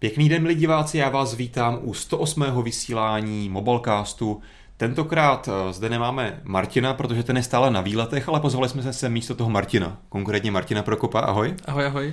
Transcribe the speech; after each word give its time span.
Pěkný 0.00 0.28
den, 0.28 0.42
milí 0.42 0.54
diváci, 0.54 0.98
já 0.98 1.08
vás 1.08 1.34
vítám 1.34 1.78
u 1.82 1.94
108. 1.94 2.62
vysílání 2.62 3.48
Mobilecastu. 3.48 4.40
Tentokrát 4.76 5.48
eh, 5.48 5.72
zde 5.72 5.88
nemáme 5.88 6.40
Martina, 6.44 6.94
protože 6.94 7.22
ten 7.22 7.36
je 7.36 7.42
stále 7.42 7.70
na 7.70 7.80
výletech, 7.80 8.28
ale 8.28 8.40
pozvali 8.40 8.68
jsme 8.68 8.92
se 8.92 9.08
místo 9.08 9.34
toho 9.34 9.50
Martina, 9.50 9.98
konkrétně 10.08 10.50
Martina 10.50 10.82
Prokopa, 10.82 11.20
ahoj. 11.20 11.54
Ahoj, 11.64 11.86
ahoj. 11.86 12.12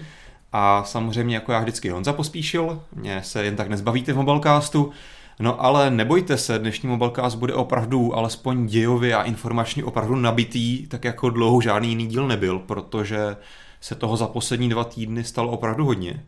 A 0.54 0.84
samozřejmě 0.84 1.36
jako 1.36 1.52
já 1.52 1.60
vždycky 1.60 1.90
Honza 1.90 2.14
pospíšil, 2.14 2.82
mě 2.96 3.24
se 3.24 3.46
jen 3.46 3.56
tak 3.56 3.68
nezbavíte 3.68 4.14
v 4.14 4.18
Mobilecastu, 4.18 4.92
No 5.40 5.64
ale 5.64 5.92
nebojte 5.92 6.38
se, 6.38 6.60
dnešní 6.60 6.90
Mobilecast 6.90 7.38
bude 7.38 7.54
opravdu 7.54 8.16
alespoň 8.16 8.66
dějově 8.66 9.16
a 9.16 9.24
informačně 9.24 9.84
opravdu 9.84 10.16
nabitý, 10.16 10.88
tak 10.88 11.04
jako 11.04 11.30
dlouho 11.30 11.62
žádný 11.62 11.90
jiný 11.90 12.08
díl 12.08 12.28
nebyl, 12.28 12.60
protože 12.60 13.36
se 13.82 13.96
toho 13.96 14.18
za 14.18 14.28
poslední 14.28 14.70
dva 14.70 14.84
týdny 14.84 15.24
stalo 15.24 15.52
opravdu 15.52 15.86
hodně. 15.86 16.24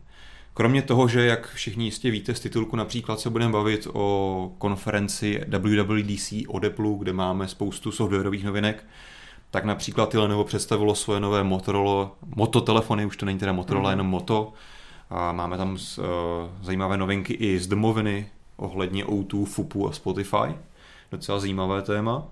Kromě 0.60 0.82
toho, 0.82 1.08
že 1.08 1.26
jak 1.26 1.52
všichni 1.52 1.84
jistě 1.84 2.10
víte 2.10 2.34
z 2.34 2.40
titulku 2.40 2.76
například 2.76 3.20
se 3.20 3.30
budeme 3.30 3.52
bavit 3.52 3.86
o 3.92 4.52
konferenci 4.58 5.44
WWDC 5.48 6.32
od 6.48 6.64
Apple, 6.64 6.90
kde 6.98 7.12
máme 7.12 7.48
spoustu 7.48 7.92
softwarových 7.92 8.44
novinek, 8.44 8.84
tak 9.50 9.64
například 9.64 10.14
Lenovo 10.14 10.44
představilo 10.44 10.94
svoje 10.94 11.20
nové 11.20 11.44
Motorola, 11.44 12.12
Moto 12.36 12.60
telefony, 12.60 13.06
už 13.06 13.16
to 13.16 13.26
není 13.26 13.38
teda 13.38 13.52
Motorola, 13.52 13.90
mm. 13.90 13.92
jenom 13.92 14.06
Moto. 14.06 14.52
A 15.10 15.32
máme 15.32 15.56
tam 15.56 15.78
z, 15.78 15.98
uh, 15.98 16.04
zajímavé 16.62 16.96
novinky 16.96 17.32
i 17.32 17.58
z 17.58 17.66
domoviny 17.66 18.26
ohledně 18.56 19.04
O2, 19.04 19.44
FUPu 19.44 19.88
a 19.88 19.92
Spotify. 19.92 20.54
Docela 21.12 21.40
zajímavé 21.40 21.82
téma. 21.82 22.26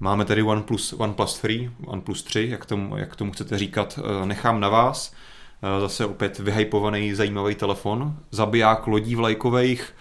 Máme 0.00 0.24
tady 0.24 0.42
OnePlus, 0.42 0.92
OnePlus 0.92 1.38
3, 1.38 1.70
OnePlus 1.86 2.22
3, 2.22 2.48
jak 2.50 2.66
tomu, 2.66 2.96
jak 2.96 3.16
tomu 3.16 3.32
chcete 3.32 3.58
říkat, 3.58 3.98
uh, 3.98 4.26
nechám 4.26 4.60
na 4.60 4.68
vás. 4.68 5.14
Eh, 5.62 5.80
zase 5.80 6.06
opět 6.06 6.38
vyhypovaný 6.38 7.14
zajímavý 7.14 7.54
telefon. 7.54 8.16
Zabiják 8.30 8.86
lodí 8.86 9.14
vlajkových. 9.14 9.94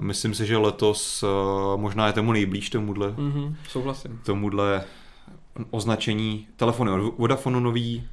Myslím 0.00 0.34
si, 0.34 0.46
že 0.46 0.56
letos 0.56 1.22
eh, 1.22 1.26
možná 1.76 2.06
je 2.06 2.12
tomu 2.12 2.32
nejblíž 2.32 2.70
tomuhle. 2.70 3.10
Mm-hmm, 3.10 3.54
souhlasím. 3.68 4.20
Tomuhle 4.24 4.84
označení 5.70 6.46
telefony 6.56 6.90
od 6.90 7.18
Vodafonu 7.18 7.60
nový. 7.60 8.08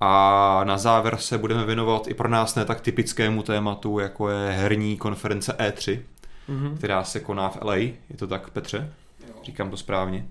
A 0.00 0.60
na 0.64 0.78
závěr 0.78 1.16
se 1.16 1.38
budeme 1.38 1.64
věnovat 1.64 2.08
i 2.08 2.14
pro 2.14 2.28
nás 2.28 2.54
ne 2.54 2.64
tak 2.64 2.80
typickému 2.80 3.42
tématu, 3.42 3.98
jako 3.98 4.28
je 4.28 4.50
herní 4.50 4.96
konference 4.96 5.52
E3, 5.58 6.00
mm-hmm. 6.48 6.76
která 6.76 7.04
se 7.04 7.20
koná 7.20 7.48
v 7.48 7.58
LA. 7.62 7.74
Je 7.76 8.16
to 8.16 8.26
tak, 8.26 8.50
Petře? 8.50 8.92
Jo. 9.28 9.34
Říkám 9.44 9.70
to 9.70 9.76
správně. 9.76 10.26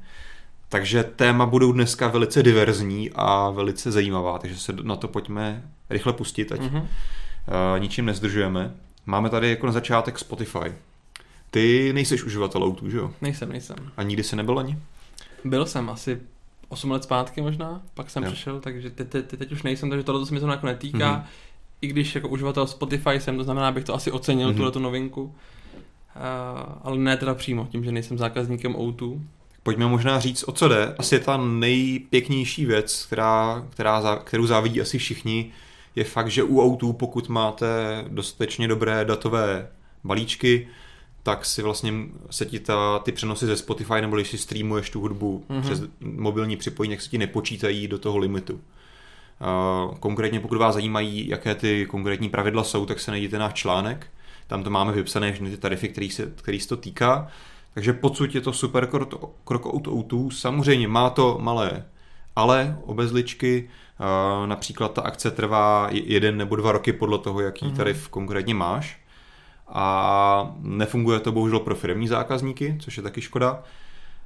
Takže 0.71 1.03
téma 1.03 1.45
budou 1.45 1.71
dneska 1.71 2.07
velice 2.07 2.43
diverzní 2.43 3.09
a 3.15 3.49
velice 3.49 3.91
zajímavá, 3.91 4.39
takže 4.39 4.59
se 4.59 4.73
na 4.83 4.95
to 4.95 5.07
pojďme 5.07 5.63
rychle 5.89 6.13
pustit, 6.13 6.51
ať 6.51 6.59
mm-hmm. 6.59 6.81
uh, 6.81 7.79
ničím 7.79 8.05
nezdržujeme. 8.05 8.73
Máme 9.05 9.29
tady 9.29 9.49
jako 9.49 9.65
na 9.65 9.71
začátek 9.71 10.19
Spotify. 10.19 10.73
Ty 11.49 11.93
nejseš 11.93 12.23
uživatel 12.23 12.63
autů, 12.63 12.89
že 12.89 12.97
jo? 12.97 13.13
Nejsem, 13.21 13.49
nejsem. 13.49 13.75
A 13.97 14.03
nikdy 14.03 14.23
jsi 14.23 14.35
nebyl 14.35 14.59
ani? 14.59 14.77
Byl 15.43 15.65
jsem 15.65 15.89
asi 15.89 16.21
8 16.69 16.91
let 16.91 17.03
zpátky 17.03 17.41
možná, 17.41 17.81
pak 17.93 18.09
jsem 18.09 18.23
jo. 18.23 18.31
přišel, 18.31 18.59
takže 18.59 18.89
te, 18.89 19.05
te, 19.05 19.21
te, 19.21 19.37
teď 19.37 19.51
už 19.51 19.63
nejsem, 19.63 19.89
takže 19.89 20.03
tohle 20.03 20.25
se 20.25 20.33
mi 20.33 20.39
to 20.39 20.47
jako 20.47 20.65
netýká. 20.65 20.97
Mm-hmm. 20.97 21.23
I 21.81 21.87
když 21.87 22.15
jako 22.15 22.27
uživatel 22.27 22.67
Spotify 22.67 23.19
jsem, 23.19 23.37
to 23.37 23.43
znamená, 23.43 23.71
bych 23.71 23.83
to 23.83 23.95
asi 23.95 24.11
ocenil, 24.11 24.49
mm-hmm. 24.49 24.55
tuhle 24.55 24.71
tu 24.71 24.79
novinku. 24.79 25.23
Uh, 25.23 25.31
ale 26.83 26.97
ne 26.97 27.17
teda 27.17 27.33
přímo, 27.33 27.67
tím, 27.71 27.83
že 27.83 27.91
nejsem 27.91 28.17
zákazníkem 28.17 28.75
autů. 28.75 29.21
Pojďme 29.63 29.87
možná 29.87 30.19
říct, 30.19 30.43
o 30.47 30.51
co 30.51 30.67
jde. 30.67 30.95
Asi 30.97 31.15
je 31.15 31.19
ta 31.19 31.37
nejpěknější 31.37 32.65
věc, 32.65 33.05
která, 33.05 33.65
která, 33.69 34.15
kterou 34.23 34.45
závidí 34.45 34.81
asi 34.81 34.97
všichni, 34.97 35.51
je 35.95 36.03
fakt, 36.03 36.27
že 36.31 36.43
u 36.43 36.61
autů, 36.61 36.93
pokud 36.93 37.29
máte 37.29 37.67
dostatečně 38.07 38.67
dobré 38.67 39.05
datové 39.05 39.67
balíčky, 40.03 40.67
tak 41.23 41.45
si 41.45 41.61
vlastně 41.61 41.93
se 42.29 42.45
ti 42.45 42.59
ta, 42.59 42.99
ty 42.99 43.11
přenosy 43.11 43.45
ze 43.45 43.57
Spotify 43.57 44.01
nebo 44.01 44.15
když 44.15 44.29
si 44.29 44.37
streamuješ 44.37 44.89
tu 44.89 44.99
hudbu 44.99 45.43
mm-hmm. 45.49 45.61
přes 45.61 45.81
mobilní 45.99 46.57
připojení, 46.57 46.95
tak 46.95 47.01
se 47.01 47.09
ti 47.09 47.17
nepočítají 47.17 47.87
do 47.87 47.99
toho 47.99 48.17
limitu. 48.17 48.53
Uh, 48.53 49.95
konkrétně 49.97 50.39
pokud 50.39 50.57
vás 50.57 50.73
zajímají, 50.73 51.27
jaké 51.27 51.55
ty 51.55 51.85
konkrétní 51.85 52.29
pravidla 52.29 52.63
jsou, 52.63 52.85
tak 52.85 52.99
se 52.99 53.11
najděte 53.11 53.39
náš 53.39 53.53
článek. 53.53 54.07
Tam 54.47 54.63
to 54.63 54.69
máme 54.69 54.91
vypsané 54.91 55.31
všechny 55.31 55.49
ty 55.49 55.57
tarify, 55.57 55.89
který 55.89 56.09
se, 56.09 56.31
který 56.35 56.59
se 56.59 56.67
to 56.67 56.77
týká. 56.77 57.27
Takže 57.73 57.93
podsud 57.93 58.35
je 58.35 58.41
to 58.41 58.53
super 58.53 58.87
krok, 59.43 59.65
out 59.65 59.87
outu. 59.87 60.31
Samozřejmě 60.31 60.87
má 60.87 61.09
to 61.09 61.37
malé 61.41 61.85
ale 62.35 62.77
obezličky, 62.85 63.69
například 64.45 64.93
ta 64.93 65.01
akce 65.01 65.31
trvá 65.31 65.87
jeden 65.91 66.37
nebo 66.37 66.55
dva 66.55 66.71
roky 66.71 66.93
podle 66.93 67.17
toho, 67.17 67.41
jaký 67.41 67.65
mm-hmm. 67.65 67.75
tarif 67.75 68.09
konkrétně 68.09 68.53
máš. 68.53 68.99
A 69.67 70.55
nefunguje 70.59 71.19
to 71.19 71.31
bohužel 71.31 71.59
pro 71.59 71.75
firmní 71.75 72.07
zákazníky, 72.07 72.77
což 72.79 72.97
je 72.97 73.03
taky 73.03 73.21
škoda. 73.21 73.63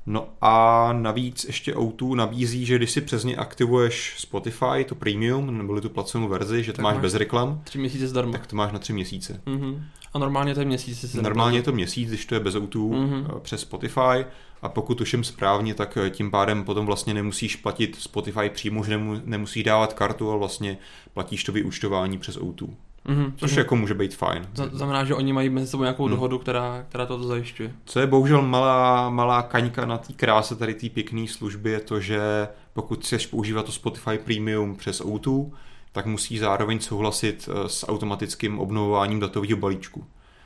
No 0.07 0.29
a 0.41 0.89
navíc 0.93 1.43
ještě 1.43 1.73
O2 1.73 2.16
nabízí, 2.16 2.66
že 2.66 2.75
když 2.75 2.91
si 2.91 3.01
přes 3.01 3.23
ně 3.23 3.35
aktivuješ 3.35 4.16
Spotify, 4.17 4.83
to 4.88 4.95
premium, 4.95 5.57
nebo 5.57 5.81
tu 5.81 5.89
placenou 5.89 6.27
verzi, 6.27 6.63
že 6.63 6.71
to 6.71 6.75
tak 6.75 6.83
máš, 6.83 6.93
máš 6.93 7.01
bez 7.01 7.16
reklam. 7.16 7.61
Tři 7.63 7.77
měsíce 7.77 8.07
zdarma. 8.07 8.31
Tak 8.31 8.47
to 8.47 8.55
máš 8.55 8.71
na 8.71 8.79
tři 8.79 8.93
měsíce. 8.93 9.41
Mm-hmm. 9.45 9.81
A 10.13 10.19
normálně 10.19 10.53
to 10.53 10.59
je 10.59 10.66
měsíc. 10.66 11.11
Se 11.11 11.21
normálně 11.21 11.57
je 11.57 11.63
to 11.63 11.71
měsíc, 11.71 12.09
když 12.09 12.25
to 12.25 12.35
je 12.35 12.39
bez 12.39 12.55
O2 12.55 12.89
mm-hmm. 12.89 13.39
přes 13.39 13.61
Spotify. 13.61 14.25
A 14.61 14.69
pokud 14.69 14.95
tuším 14.95 15.23
správně, 15.23 15.73
tak 15.73 15.97
eh, 15.97 16.09
tím 16.09 16.31
pádem 16.31 16.63
potom 16.63 16.85
vlastně 16.85 17.13
nemusíš 17.13 17.55
platit 17.55 17.95
Spotify 17.95 18.49
přímo, 18.49 18.83
že 18.83 18.99
nemusíš 19.23 19.63
dávat 19.63 19.93
kartu, 19.93 20.29
ale 20.29 20.39
vlastně 20.39 20.77
platíš 21.13 21.43
to 21.43 21.51
vyúčtování 21.51 22.17
přes 22.17 22.37
O2. 22.37 22.69
Mm-hmm, 23.05 23.33
což 23.35 23.51
mm-hmm. 23.51 23.57
jako 23.57 23.75
může 23.75 23.93
být 23.93 24.16
fajn. 24.16 24.47
Znamená, 24.53 25.03
že 25.03 25.16
oni 25.16 25.33
mají 25.33 25.49
mezi 25.49 25.67
sebou 25.67 25.83
nějakou 25.83 26.03
mm. 26.05 26.09
dohodu, 26.09 26.39
která, 26.39 26.85
která 26.89 27.05
toto 27.05 27.23
zajišťuje. 27.23 27.71
Co 27.85 27.99
je 27.99 28.07
bohužel 28.07 28.41
malá, 28.41 29.09
malá 29.09 29.41
kaňka 29.41 29.85
na 29.85 29.97
té 29.97 30.13
kráse 30.13 30.55
tady 30.55 30.73
té 30.73 30.89
pěkné 30.89 31.27
služby 31.27 31.71
je 31.71 31.79
to, 31.79 31.99
že 31.99 32.47
pokud 32.73 32.99
chceš 32.99 33.27
používat 33.27 33.66
to 33.66 33.71
Spotify 33.71 34.17
Premium 34.17 34.75
přes 34.75 35.01
O2, 35.01 35.51
tak 35.91 36.05
musí 36.05 36.38
zároveň 36.38 36.79
souhlasit 36.79 37.49
eh, 37.51 37.69
s 37.69 37.89
automatickým 37.89 38.59
obnovováním 38.59 39.19
datového 39.19 39.57
balíčku. 39.57 40.05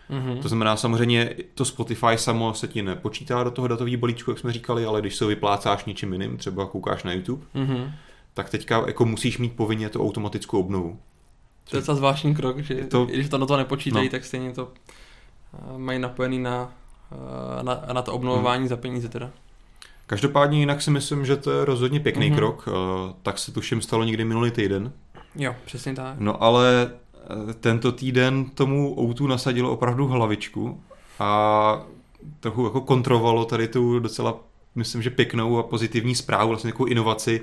Mm-hmm. 0.09 0.41
To 0.41 0.47
znamená 0.47 0.77
samozřejmě, 0.77 1.35
to 1.53 1.65
Spotify 1.65 2.17
samo 2.17 2.53
se 2.53 2.67
ti 2.67 2.81
nepočítá 2.81 3.43
do 3.43 3.51
toho 3.51 3.67
datového 3.67 3.97
balíčku, 3.97 4.31
jak 4.31 4.39
jsme 4.39 4.53
říkali, 4.53 4.85
ale 4.85 5.01
když 5.01 5.15
se 5.15 5.25
vyplácáš 5.25 5.85
něčím 5.85 6.13
jiným, 6.13 6.37
třeba 6.37 6.65
koukáš 6.65 7.03
na 7.03 7.13
YouTube, 7.13 7.45
mm-hmm. 7.55 7.91
tak 8.33 8.49
teďka 8.49 8.83
jako 8.87 9.05
musíš 9.05 9.37
mít 9.37 9.55
povinně 9.55 9.89
tu 9.89 10.03
automatickou 10.03 10.59
obnovu. 10.59 10.99
To 11.69 11.75
je 11.75 11.81
docela 11.81 11.95
zvláštní 11.95 12.35
krok, 12.35 12.59
že 12.59 12.75
to, 12.75 13.05
když 13.05 13.29
to 13.29 13.37
na 13.37 13.45
to 13.45 13.57
nepočítají, 13.57 14.07
no. 14.07 14.11
tak 14.11 14.25
stejně 14.25 14.51
to 14.51 14.71
uh, 15.71 15.77
mají 15.77 15.99
napojený 15.99 16.39
na, 16.39 16.73
uh, 17.11 17.63
na, 17.63 17.83
na 17.93 18.01
to 18.01 18.13
obnovování 18.13 18.61
hmm. 18.61 18.69
za 18.69 18.77
peníze 18.77 19.09
teda. 19.09 19.31
Každopádně 20.07 20.59
jinak 20.59 20.81
si 20.81 20.91
myslím, 20.91 21.25
že 21.25 21.37
to 21.37 21.51
je 21.51 21.65
rozhodně 21.65 21.99
pěkný 21.99 22.31
mm-hmm. 22.31 22.35
krok, 22.35 22.67
uh, 22.67 22.73
tak 23.23 23.39
se 23.39 23.51
tuším 23.51 23.81
stalo 23.81 24.03
někdy 24.03 24.25
minulý 24.25 24.51
týden. 24.51 24.91
Jo, 25.35 25.55
přesně 25.65 25.93
tak. 25.93 26.19
No 26.19 26.43
ale 26.43 26.91
tento 27.59 27.91
týden 27.91 28.45
tomu 28.45 28.99
Outu 28.99 29.27
nasadilo 29.27 29.71
opravdu 29.71 30.07
hlavičku 30.07 30.83
a 31.19 31.81
trochu 32.39 32.63
jako 32.63 32.81
kontrolovalo 32.81 33.45
tady 33.45 33.67
tu 33.67 33.99
docela, 33.99 34.37
myslím, 34.75 35.01
že 35.01 35.09
pěknou 35.09 35.57
a 35.57 35.63
pozitivní 35.63 36.15
zprávu, 36.15 36.49
vlastně 36.49 36.67
jako 36.67 36.85
inovaci, 36.85 37.41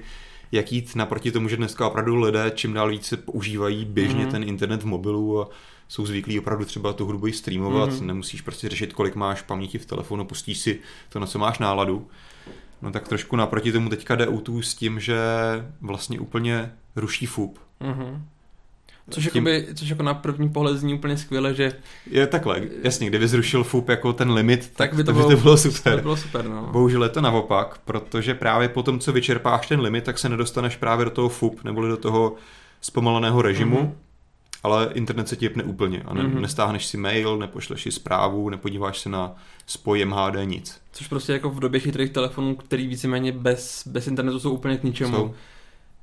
jak 0.57 0.73
jít 0.73 0.97
naproti 0.97 1.33
tomu, 1.33 1.49
že 1.49 1.57
dneska 1.57 1.87
opravdu 1.87 2.17
lidé 2.17 2.53
čím 2.55 2.73
dál 2.73 2.91
více 2.91 3.17
používají 3.17 3.85
běžně 3.85 4.25
mm. 4.25 4.31
ten 4.31 4.43
internet 4.43 4.83
v 4.83 4.87
mobilu 4.87 5.43
a 5.43 5.49
jsou 5.89 6.07
zvyklí 6.07 6.39
opravdu 6.39 6.65
třeba 6.65 6.93
tu 6.93 7.07
hudbu 7.07 7.33
streamovat, 7.33 7.93
mm. 7.93 8.07
nemusíš 8.07 8.41
prostě 8.41 8.69
řešit, 8.69 8.93
kolik 8.93 9.15
máš 9.15 9.43
paměti 9.43 9.79
v 9.79 9.87
telefonu, 9.87 10.25
pustíš 10.25 10.59
si 10.59 10.81
to, 11.09 11.21
na 11.21 11.27
co 11.27 11.39
máš 11.39 11.59
náladu. 11.59 12.09
No 12.83 12.93
tak 12.93 13.09
trošku 13.09 13.37
naproti 13.37 13.73
tomu 13.73 13.89
teďka 13.89 14.15
jde 14.15 14.29
u 14.29 14.63
s 14.63 14.75
tím, 14.75 15.01
že 15.01 15.19
vlastně 15.81 16.21
úplně 16.21 16.73
ruší 16.97 17.27
FUP. 17.27 17.59
Mm-hmm. 17.81 18.21
Což, 19.11 19.29
tím... 19.33 19.47
jakoby, 19.47 19.75
což 19.75 19.89
jako 19.89 20.03
na 20.03 20.15
první 20.15 20.49
pohled 20.49 20.79
zní 20.79 20.95
úplně 20.95 21.17
skvěle, 21.17 21.55
že... 21.55 21.73
Je 22.11 22.27
takhle, 22.27 22.61
jasně, 22.83 23.07
kdyby 23.07 23.29
zrušil 23.29 23.65
FUP 23.65 23.89
jako 23.89 24.13
ten 24.13 24.31
limit, 24.31 24.61
tak, 24.61 24.71
tak 24.77 24.95
by 24.95 25.05
to, 25.05 25.13
bylo, 25.13 25.29
by 25.29 25.37
to 25.37 25.43
bylo 25.43 25.57
super. 25.57 25.97
To 25.97 26.03
bylo 26.03 26.17
super, 26.17 26.49
no. 26.49 26.69
Bohužel 26.73 27.03
je 27.03 27.09
to 27.09 27.21
naopak, 27.21 27.81
protože 27.85 28.35
právě 28.35 28.69
po 28.69 28.83
tom, 28.83 28.99
co 28.99 29.13
vyčerpáš 29.13 29.69
ten 29.69 29.81
limit, 29.81 30.05
tak 30.05 30.19
se 30.19 30.29
nedostaneš 30.29 30.77
právě 30.77 31.05
do 31.05 31.11
toho 31.11 31.29
FUP, 31.29 31.65
neboli 31.65 31.89
do 31.89 31.97
toho 31.97 32.35
zpomaleného 32.81 33.43
režimu, 33.43 33.77
mm-hmm. 33.77 33.93
ale 34.63 34.89
internet 34.95 35.29
se 35.29 35.37
ti 35.37 35.45
jepne 35.45 35.63
úplně 35.63 36.03
a 36.03 36.15
ne, 36.15 36.23
mm-hmm. 36.23 36.41
nestáhneš 36.41 36.87
si 36.87 36.97
mail, 36.97 37.39
nepošleš 37.39 37.83
si 37.83 37.93
zprávu, 37.93 38.51
nepodíváš 38.51 38.99
se 38.99 39.09
na 39.09 39.35
spoj 39.67 40.05
MHD, 40.05 40.35
nic. 40.45 40.81
Což 40.93 41.09
prostě 41.09 41.33
jako 41.33 41.51
v 41.51 41.61
době 41.61 41.81
chytrých 41.81 42.11
telefonů, 42.11 42.55
který 42.55 42.87
víceméně 42.87 43.33
bez, 43.33 43.87
bez 43.87 44.07
internetu 44.07 44.41
jsou 44.41 44.51
úplně 44.51 44.77
k 44.77 44.85
ničemu. 44.85 45.17
Jsou 45.17 45.35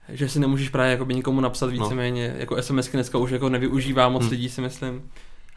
že 0.09 0.29
si 0.29 0.39
nemůžeš 0.39 0.69
právě 0.69 0.91
jakoby 0.91 1.15
nikomu 1.15 1.41
napsat 1.41 1.65
no. 1.65 1.71
víceméně, 1.71 2.31
no. 2.33 2.39
jako 2.39 2.61
SMSky 2.61 2.97
dneska 2.97 3.17
už 3.17 3.31
jako 3.31 3.49
nevyužívá 3.49 4.09
moc 4.09 4.21
hmm. 4.21 4.31
lidí 4.31 4.49
si 4.49 4.61
myslím. 4.61 5.09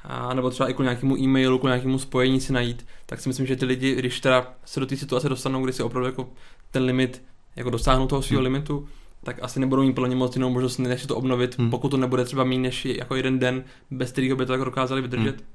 A 0.05 0.35
nebo 0.35 0.51
třeba 0.51 0.69
i 0.69 0.75
k 0.75 0.79
nějakému 0.79 1.19
e-mailu, 1.19 1.59
k 1.59 1.63
nějakému 1.63 1.99
spojení 1.99 2.41
si 2.41 2.53
najít, 2.53 2.87
tak 3.07 3.21
si 3.21 3.29
myslím, 3.29 3.47
že 3.47 3.57
ty 3.57 3.65
lidi, 3.65 3.95
když 3.95 4.21
teda 4.21 4.55
se 4.65 4.81
do 4.81 4.87
té 4.87 4.97
situace 4.97 5.29
dostanou, 5.29 5.65
kdy 5.65 5.73
si 5.73 5.83
opravdu 5.83 6.07
jako 6.07 6.29
ten 6.71 6.83
limit, 6.83 7.23
jako 7.57 7.71
dosáhnou 7.71 8.07
toho 8.07 8.23
svého 8.23 8.43
hmm. 8.43 8.53
limitu, 8.53 8.89
tak 9.25 9.37
asi 9.43 9.61
nebudou 9.61 9.83
mít 9.83 9.93
plně 9.93 10.17
moc 10.17 10.37
jinou 10.37 10.51
možnost, 10.51 10.79
než 10.79 11.07
to 11.07 11.17
obnovit, 11.17 11.59
hmm. 11.59 11.71
pokud 11.71 11.89
to 11.89 11.97
nebude 11.97 12.25
třeba 12.25 12.45
méně 12.45 12.63
než 12.63 12.85
jako 12.85 13.15
jeden 13.17 13.39
den, 13.39 13.65
bez 13.91 14.13
kterého 14.13 14.37
by 14.37 14.47
to 14.47 14.53
tak 14.53 14.61
dokázali 14.61 15.03
vydržet. 15.03 15.37
Hmm. 15.37 15.47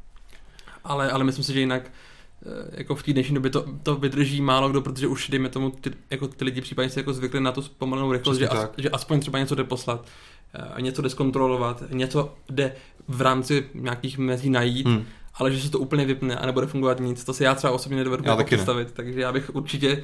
Ale, 0.84 1.12
ale 1.12 1.24
myslím 1.24 1.46
si, 1.46 1.54
že 1.54 1.60
jinak 1.60 1.92
jako 2.72 2.96
v 2.96 3.04
té 3.04 3.14
dnešní 3.14 3.36
době 3.36 3.52
to, 3.52 3.66
to 3.84 3.96
vydrží 3.96 4.42
málo 4.42 4.70
kdo, 4.70 4.82
protože 4.82 5.08
už 5.08 5.30
dejme 5.30 5.50
tomu 5.50 5.70
ty, 5.70 5.92
jako 6.10 6.28
ty 6.28 6.46
lidi 6.46 6.62
případně 6.62 6.90
se 6.90 7.00
jako 7.00 7.14
zvykli 7.14 7.42
na 7.42 7.52
tu 7.52 7.62
zpomalenou 7.62 8.12
rychlost, 8.12 8.38
že, 8.38 8.48
as, 8.48 8.70
že 8.78 8.90
aspoň 8.90 9.20
třeba 9.20 9.40
něco 9.40 9.56
jde 9.56 9.64
poslat, 9.64 10.06
eh, 10.54 10.82
něco 10.82 11.02
jde 11.02 11.10
zkontrolovat, 11.10 11.84
něco 11.92 12.34
jde 12.50 12.76
v 13.08 13.22
rámci 13.22 13.66
nějakých 13.74 14.18
mezí 14.18 14.50
najít, 14.50 14.88
hmm. 14.88 15.06
ale 15.34 15.52
že 15.52 15.62
se 15.62 15.72
to 15.72 15.80
úplně 15.80 16.06
vypne 16.06 16.36
a 16.36 16.46
nebude 16.46 16.68
fungovat 16.68 17.00
nic, 17.00 17.24
to 17.24 17.34
si 17.34 17.44
já 17.44 17.56
třeba 17.56 17.74
osobně 17.74 17.98
nedovedu 17.98 18.24
představit, 18.46 18.88
ne. 18.88 18.94
takže 18.94 19.22
já 19.22 19.32
bych 19.32 19.56
určitě 19.56 20.04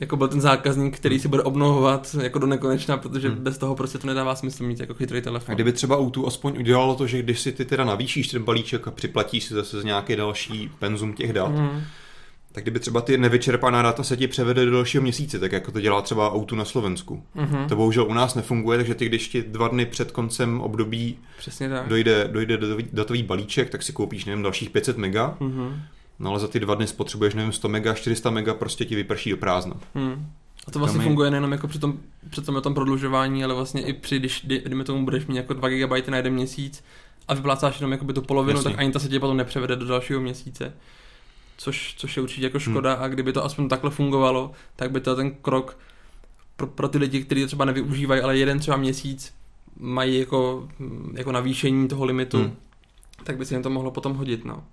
jako 0.00 0.16
byl 0.16 0.28
ten 0.28 0.40
zákazník, 0.40 0.96
který 0.96 1.20
si 1.20 1.28
bude 1.28 1.42
obnovovat 1.42 2.16
jako 2.22 2.38
do 2.38 2.46
nekonečna, 2.46 2.96
protože 2.96 3.28
hmm. 3.28 3.36
bez 3.36 3.58
toho 3.58 3.74
prostě 3.74 3.98
to 3.98 4.06
nedává 4.06 4.34
smysl 4.34 4.64
mít 4.64 4.80
jako 4.80 4.94
chytrý 4.94 5.22
telefon. 5.22 5.52
A 5.52 5.54
kdyby 5.54 5.72
třeba 5.72 5.98
Outu 5.98 6.26
aspoň 6.26 6.58
udělalo 6.58 6.94
to, 6.94 7.06
že 7.06 7.22
když 7.22 7.40
si 7.40 7.52
ty 7.52 7.64
teda 7.64 7.84
navýšíš 7.84 8.28
ten 8.28 8.42
balíček 8.42 8.88
a 8.88 8.90
připlatíš 8.90 9.44
si 9.44 9.54
zase 9.54 9.80
z 9.80 9.84
nějaký 9.84 10.16
další 10.16 10.70
penzum 10.78 11.12
těch 11.12 11.32
dat, 11.32 11.52
hmm. 11.52 11.82
tak 12.52 12.64
kdyby 12.64 12.80
třeba 12.80 13.00
ty 13.00 13.18
nevyčerpaná 13.18 13.82
data 13.82 14.02
se 14.02 14.16
ti 14.16 14.28
převede 14.28 14.64
do 14.64 14.70
dalšího 14.70 15.02
měsíce, 15.02 15.38
tak 15.38 15.52
jako 15.52 15.72
to 15.72 15.80
dělá 15.80 16.02
třeba 16.02 16.34
Outu 16.34 16.56
na 16.56 16.64
Slovensku. 16.64 17.22
Hmm. 17.34 17.68
To 17.68 17.76
bohužel 17.76 18.04
u 18.04 18.14
nás 18.14 18.34
nefunguje, 18.34 18.78
takže 18.78 18.94
ty, 18.94 19.06
když 19.06 19.28
ti 19.28 19.42
dva 19.42 19.68
dny 19.68 19.86
před 19.86 20.10
koncem 20.10 20.60
období 20.60 21.18
Přesně 21.38 21.68
tak. 21.68 21.88
dojde, 21.88 22.28
dojde 22.32 22.58
datový 22.92 23.22
balíček, 23.22 23.70
tak 23.70 23.82
si 23.82 23.92
koupíš, 23.92 24.24
nevím, 24.24 24.42
dalších 24.42 24.70
500 24.70 24.96
mega. 24.96 25.36
Hmm 25.40 25.82
No 26.22 26.30
ale 26.30 26.40
za 26.40 26.48
ty 26.48 26.60
dva 26.60 26.74
dny 26.74 26.86
spotřebuješ, 26.86 27.34
nevím, 27.34 27.52
100 27.52 27.68
mega, 27.68 27.94
400 27.94 28.30
mega, 28.30 28.54
prostě 28.54 28.84
ti 28.84 28.94
vyprší 28.94 29.30
do 29.30 29.36
prázdna. 29.36 29.76
Hmm. 29.94 30.26
A 30.66 30.70
to 30.70 30.78
vlastně 30.78 30.98
Tam 30.98 31.06
funguje 31.06 31.30
nejenom 31.30 31.52
jako 31.52 31.68
při 31.68 31.78
tom, 31.78 31.98
při 32.30 32.42
tom, 32.42 32.62
tom 32.62 32.74
prodlužování, 32.74 33.44
ale 33.44 33.54
vlastně 33.54 33.82
i 33.82 33.92
při, 33.92 34.18
když 34.18 34.40
dejme 34.44 34.84
tomu 34.84 35.04
budeš 35.04 35.26
mít 35.26 35.36
jako 35.36 35.54
2 35.54 35.68
GB 35.68 36.08
na 36.08 36.16
jeden 36.16 36.32
měsíc 36.32 36.84
a 37.28 37.34
vyplácáš 37.34 37.80
jenom 37.80 37.92
jako 37.92 38.04
by 38.04 38.12
tu 38.12 38.22
polovinu, 38.22 38.58
Jasně. 38.58 38.70
tak 38.70 38.80
ani 38.80 38.92
ta 38.92 38.98
se 38.98 39.08
ti 39.08 39.18
potom 39.18 39.36
nepřevede 39.36 39.76
do 39.76 39.86
dalšího 39.86 40.20
měsíce. 40.20 40.72
Což, 41.56 41.94
což 41.98 42.16
je 42.16 42.22
určitě 42.22 42.46
jako 42.46 42.58
hmm. 42.58 42.72
škoda 42.72 42.94
hmm. 42.94 43.04
a 43.04 43.08
kdyby 43.08 43.32
to 43.32 43.44
aspoň 43.44 43.68
takhle 43.68 43.90
fungovalo, 43.90 44.52
tak 44.76 44.90
by 44.90 45.00
to 45.00 45.16
ten 45.16 45.30
krok 45.30 45.78
pro, 46.56 46.66
pro 46.66 46.88
ty 46.88 46.98
lidi, 46.98 47.24
kteří 47.24 47.40
to 47.40 47.46
třeba 47.46 47.64
nevyužívají, 47.64 48.20
ale 48.22 48.38
jeden 48.38 48.58
třeba 48.58 48.76
měsíc 48.76 49.34
mají 49.76 50.18
jako, 50.18 50.68
jako 51.14 51.32
navýšení 51.32 51.88
toho 51.88 52.04
limitu, 52.04 52.38
hmm. 52.38 52.56
tak 53.24 53.36
by 53.36 53.46
se 53.46 53.54
jim 53.54 53.62
to 53.62 53.70
mohlo 53.70 53.90
potom 53.90 54.14
hodit. 54.14 54.44
No. 54.44 54.64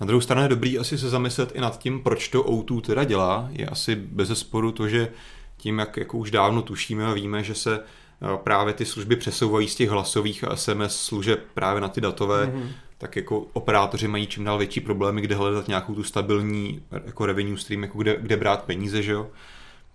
Na 0.00 0.06
druhou 0.06 0.20
stranu 0.20 0.42
je 0.42 0.48
dobrý 0.48 0.78
asi 0.78 0.98
se 0.98 1.08
zamyslet 1.08 1.52
i 1.54 1.60
nad 1.60 1.78
tím, 1.78 2.02
proč 2.02 2.28
to 2.28 2.42
O2 2.42 2.80
teda 2.80 3.04
dělá. 3.04 3.48
Je 3.52 3.66
asi 3.66 3.94
bez 3.96 4.38
sporu 4.38 4.72
to, 4.72 4.88
že 4.88 5.08
tím, 5.56 5.78
jak 5.78 5.96
jako 5.96 6.18
už 6.18 6.30
dávno 6.30 6.62
tušíme 6.62 7.06
a 7.06 7.12
víme, 7.12 7.42
že 7.42 7.54
se 7.54 7.80
eh, 7.80 8.38
právě 8.44 8.74
ty 8.74 8.84
služby 8.84 9.16
přesouvají 9.16 9.68
z 9.68 9.74
těch 9.74 9.90
hlasových 9.90 10.44
a 10.44 10.56
SMS 10.56 10.96
služeb 10.96 11.40
právě 11.54 11.80
na 11.80 11.88
ty 11.88 12.00
datové, 12.00 12.46
mm-hmm. 12.46 12.68
tak 12.98 13.16
jako 13.16 13.38
operátoři 13.38 14.08
mají 14.08 14.26
čím 14.26 14.44
dál 14.44 14.58
větší 14.58 14.80
problémy, 14.80 15.20
kde 15.20 15.34
hledat 15.34 15.68
nějakou 15.68 15.94
tu 15.94 16.02
stabilní 16.02 16.82
jako 17.04 17.26
revenue 17.26 17.58
stream, 17.58 17.82
jako 17.82 17.98
kde, 17.98 18.16
kde 18.20 18.36
brát 18.36 18.62
peníze, 18.62 19.02
že 19.02 19.12
jo. 19.12 19.30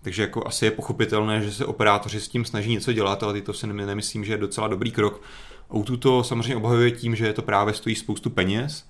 Takže 0.02 0.22
jako 0.22 0.46
asi 0.46 0.64
je 0.64 0.70
pochopitelné, 0.70 1.42
že 1.42 1.52
se 1.52 1.66
operátoři 1.66 2.20
s 2.20 2.28
tím 2.28 2.44
snaží 2.44 2.72
něco 2.72 2.92
dělat, 2.92 3.22
ale 3.22 3.40
to 3.40 3.52
si 3.52 3.66
nemyslím, 3.66 4.24
že 4.24 4.32
je 4.32 4.38
docela 4.38 4.68
dobrý 4.68 4.90
krok. 4.90 5.22
O2 5.70 5.98
to 5.98 6.24
samozřejmě 6.24 6.56
obhajuje 6.56 6.90
tím, 6.90 7.16
že 7.16 7.32
to 7.32 7.42
právě 7.42 7.74
stojí 7.74 7.96
spoustu 7.96 8.30
peněz, 8.30 8.84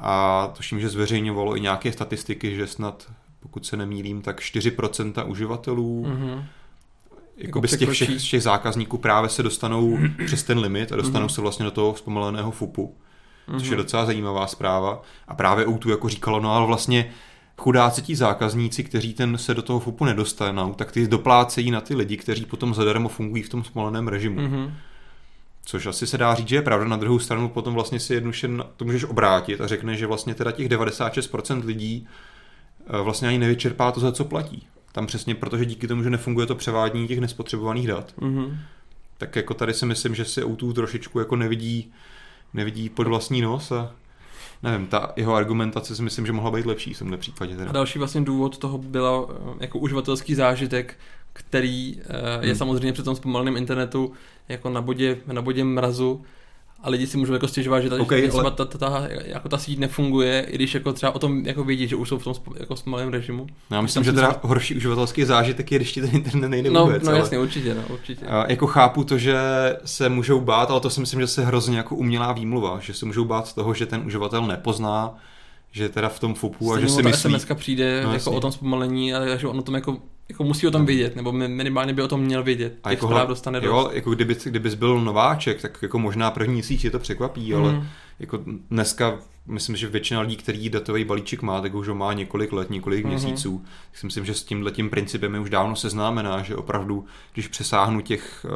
a 0.00 0.46
tuším, 0.56 0.80
že 0.80 0.88
zveřejňovalo 0.88 1.56
i 1.56 1.60
nějaké 1.60 1.92
statistiky, 1.92 2.56
že 2.56 2.66
snad, 2.66 3.10
pokud 3.40 3.66
se 3.66 3.76
nemýlím, 3.76 4.22
tak 4.22 4.40
4% 4.40 5.30
uživatelů 5.30 6.06
mm-hmm. 6.08 6.44
Jakoby 7.36 7.68
z 7.68 7.76
těch 7.76 7.88
všech, 7.88 8.20
z 8.20 8.30
těch 8.30 8.42
zákazníků 8.42 8.98
právě 8.98 9.30
se 9.30 9.42
dostanou 9.42 9.98
přes 10.26 10.42
ten 10.42 10.58
limit 10.58 10.92
a 10.92 10.96
dostanou 10.96 11.26
mm-hmm. 11.26 11.34
se 11.34 11.40
vlastně 11.40 11.64
do 11.64 11.70
toho 11.70 11.96
zpomaleného 11.96 12.50
FUPu, 12.50 12.94
mm-hmm. 13.48 13.58
což 13.58 13.68
je 13.68 13.76
mhm. 13.76 13.82
docela 13.82 14.06
zajímavá 14.06 14.46
zpráva. 14.46 15.02
A 15.28 15.34
právě 15.34 15.66
Outu 15.66 15.90
jako 15.90 16.08
říkalo, 16.08 16.40
no 16.40 16.52
ale 16.52 16.66
vlastně 16.66 17.10
chudáci 17.56 18.02
ti 18.02 18.16
zákazníci, 18.16 18.84
kteří 18.84 19.14
ten 19.14 19.38
se 19.38 19.54
do 19.54 19.62
toho 19.62 19.80
FUPu 19.80 20.04
nedostanou, 20.04 20.74
tak 20.74 20.92
ty 20.92 21.08
doplácejí 21.08 21.70
na 21.70 21.80
ty 21.80 21.94
lidi, 21.94 22.16
kteří 22.16 22.44
potom 22.44 22.74
zadarmo 22.74 23.08
fungují 23.08 23.42
v 23.42 23.48
tom 23.48 23.64
spomaleném 23.64 24.08
režimu. 24.08 24.40
Mm-hmm. 24.40 24.72
Což 25.64 25.86
asi 25.86 26.06
se 26.06 26.18
dá 26.18 26.34
říct, 26.34 26.48
že 26.48 26.56
je 26.56 26.62
pravda. 26.62 26.88
Na 26.88 26.96
druhou 26.96 27.18
stranu 27.18 27.48
potom 27.48 27.74
vlastně 27.74 28.00
si 28.00 28.14
jednoduše 28.14 28.48
to 28.76 28.84
můžeš 28.84 29.04
obrátit 29.04 29.60
a 29.60 29.66
řekne, 29.66 29.96
že 29.96 30.06
vlastně 30.06 30.34
teda 30.34 30.52
těch 30.52 30.68
96% 30.68 31.64
lidí 31.64 32.08
eh, 32.86 33.02
vlastně 33.02 33.28
ani 33.28 33.38
nevyčerpá 33.38 33.92
to, 33.92 34.00
za 34.00 34.12
co 34.12 34.24
platí. 34.24 34.66
Tam 34.92 35.06
přesně, 35.06 35.34
protože 35.34 35.64
díky 35.64 35.86
tomu, 35.86 36.02
že 36.02 36.10
nefunguje 36.10 36.46
to 36.46 36.54
převádění 36.54 37.08
těch 37.08 37.20
nespotřebovaných 37.20 37.86
dat, 37.86 38.14
mm-hmm. 38.18 38.56
tak 39.18 39.36
jako 39.36 39.54
tady 39.54 39.74
si 39.74 39.86
myslím, 39.86 40.14
že 40.14 40.24
si 40.24 40.44
Outu 40.44 40.72
trošičku 40.72 41.18
jako 41.18 41.36
nevidí, 41.36 41.92
nevidí 42.54 42.88
pod 42.88 43.06
vlastní 43.06 43.40
nos 43.40 43.72
a 43.72 43.92
nevím, 44.62 44.86
ta 44.86 45.12
jeho 45.16 45.34
argumentace 45.34 45.96
si 45.96 46.02
myslím, 46.02 46.26
že 46.26 46.32
mohla 46.32 46.50
být 46.50 46.66
lepší 46.66 46.94
v 46.94 46.98
tomhle 46.98 47.16
případě. 47.16 47.56
Teda. 47.56 47.70
A 47.70 47.72
další 47.72 47.98
vlastně 47.98 48.20
důvod 48.20 48.58
toho 48.58 48.78
byla 48.78 49.26
eh, 49.30 49.56
jako 49.60 49.78
uživatelský 49.78 50.34
zážitek, 50.34 50.98
který 51.32 51.94
uh, 51.96 52.44
je 52.44 52.48
hmm. 52.48 52.56
samozřejmě 52.56 52.92
při 52.92 53.02
tom 53.02 53.16
zpomaleném 53.16 53.56
internetu 53.56 54.12
jako 54.48 54.70
na 54.70 54.82
bodě, 54.82 55.18
na 55.26 55.42
bodě 55.42 55.64
mrazu 55.64 56.22
a 56.82 56.90
lidi 56.90 57.06
si 57.06 57.16
můžou 57.16 57.32
jako 57.32 57.48
stěžovat, 57.48 57.80
že 57.80 57.90
tady 57.90 58.02
okay, 58.02 58.30
ale... 58.32 58.50
ta, 58.50 58.64
ta, 58.64 58.78
ta, 58.78 59.08
jako 59.24 59.48
ta 59.48 59.58
síť 59.58 59.78
nefunguje, 59.78 60.46
i 60.48 60.54
když 60.54 60.74
jako 60.74 60.92
třeba 60.92 61.14
o 61.14 61.18
tom 61.18 61.46
jako 61.46 61.64
vědí, 61.64 61.88
že 61.88 61.96
už 61.96 62.08
jsou 62.08 62.18
v 62.18 62.24
tom 62.24 62.34
jako 62.60 62.74
malém 62.84 63.08
režimu. 63.08 63.46
No, 63.70 63.76
já 63.76 63.80
myslím, 63.80 64.04
že 64.04 64.12
teda 64.12 64.28
třeba... 64.28 64.48
horší 64.48 64.74
uživatelský 64.74 65.24
zážitek 65.24 65.72
je, 65.72 65.78
když 65.78 65.92
ti 65.92 66.00
ten 66.00 66.10
internet 66.14 66.48
nejde 66.48 66.70
no, 66.70 66.84
vůbec. 66.84 67.02
No 67.02 67.08
ale... 67.08 67.18
jasně, 67.18 67.38
určitě, 67.38 67.74
no, 67.74 67.82
určitě. 67.88 68.26
A 68.26 68.50
jako 68.50 68.66
chápu 68.66 69.04
to, 69.04 69.18
že 69.18 69.36
se 69.84 70.08
můžou 70.08 70.40
bát, 70.40 70.70
ale 70.70 70.80
to 70.80 70.90
si 70.90 71.00
myslím, 71.00 71.20
že 71.20 71.26
se 71.26 71.44
hrozně 71.44 71.76
jako 71.76 71.96
umělá 71.96 72.32
výmluva, 72.32 72.78
že 72.80 72.94
se 72.94 73.06
můžou 73.06 73.24
bát 73.24 73.46
z 73.46 73.54
toho, 73.54 73.74
že 73.74 73.86
ten 73.86 74.02
uživatel 74.06 74.46
nepozná, 74.46 75.14
že 75.72 75.88
teda 75.88 76.08
v 76.08 76.20
tom 76.20 76.34
FUPu 76.34 76.72
a 76.72 76.80
že 76.80 76.88
si 76.88 77.02
myslí... 77.02 77.32
SMS 77.32 77.46
přijde 77.54 78.02
no, 78.04 78.12
jako 78.12 78.30
o 78.30 78.40
tom 78.40 78.52
zpomalení 78.52 79.14
a 79.14 79.36
že 79.36 79.46
on 79.46 79.58
o 79.58 79.62
tom 79.62 79.74
jako 79.74 79.96
jako 80.30 80.44
musí 80.44 80.66
o 80.66 80.70
tom 80.70 80.86
vědět, 80.86 81.16
nebo 81.16 81.32
minimálně 81.32 81.92
by 81.92 82.02
o 82.02 82.08
tom 82.08 82.20
měl 82.20 82.42
vědět. 82.42 82.78
A 82.84 82.90
jako 82.90 83.06
zpráv 83.06 83.28
dostane 83.28 83.60
jo, 83.62 83.82
dost. 83.84 83.94
jako 83.94 84.10
kdyby, 84.10 84.36
kdybys 84.44 84.74
byl 84.74 85.00
nováček, 85.00 85.62
tak 85.62 85.78
jako 85.82 85.98
možná 85.98 86.30
první 86.30 86.54
měsíc 86.54 86.84
je 86.84 86.90
to 86.90 86.98
překvapí, 86.98 87.52
mm. 87.52 87.60
ale 87.60 87.72
mhm. 87.72 87.86
jako 88.20 88.44
dneska 88.70 89.18
myslím, 89.46 89.76
že 89.76 89.88
většina 89.88 90.20
lidí, 90.20 90.36
který 90.36 90.68
datový 90.68 91.04
balíček 91.04 91.42
má, 91.42 91.60
tak 91.60 91.74
už 91.74 91.88
ho 91.88 91.94
má 91.94 92.12
několik 92.12 92.52
let, 92.52 92.70
několik 92.70 93.04
mm-hmm. 93.04 93.08
měsíců. 93.08 93.64
Tak 93.90 93.98
si 94.00 94.06
myslím, 94.06 94.24
že 94.24 94.34
s 94.34 94.44
tímhle 94.44 94.70
tím 94.70 94.90
principem 94.90 95.34
je 95.34 95.40
už 95.40 95.50
dávno 95.50 95.76
seznámená, 95.76 96.42
že 96.42 96.56
opravdu, 96.56 97.04
když 97.32 97.48
přesáhnu 97.48 98.00
těch 98.00 98.46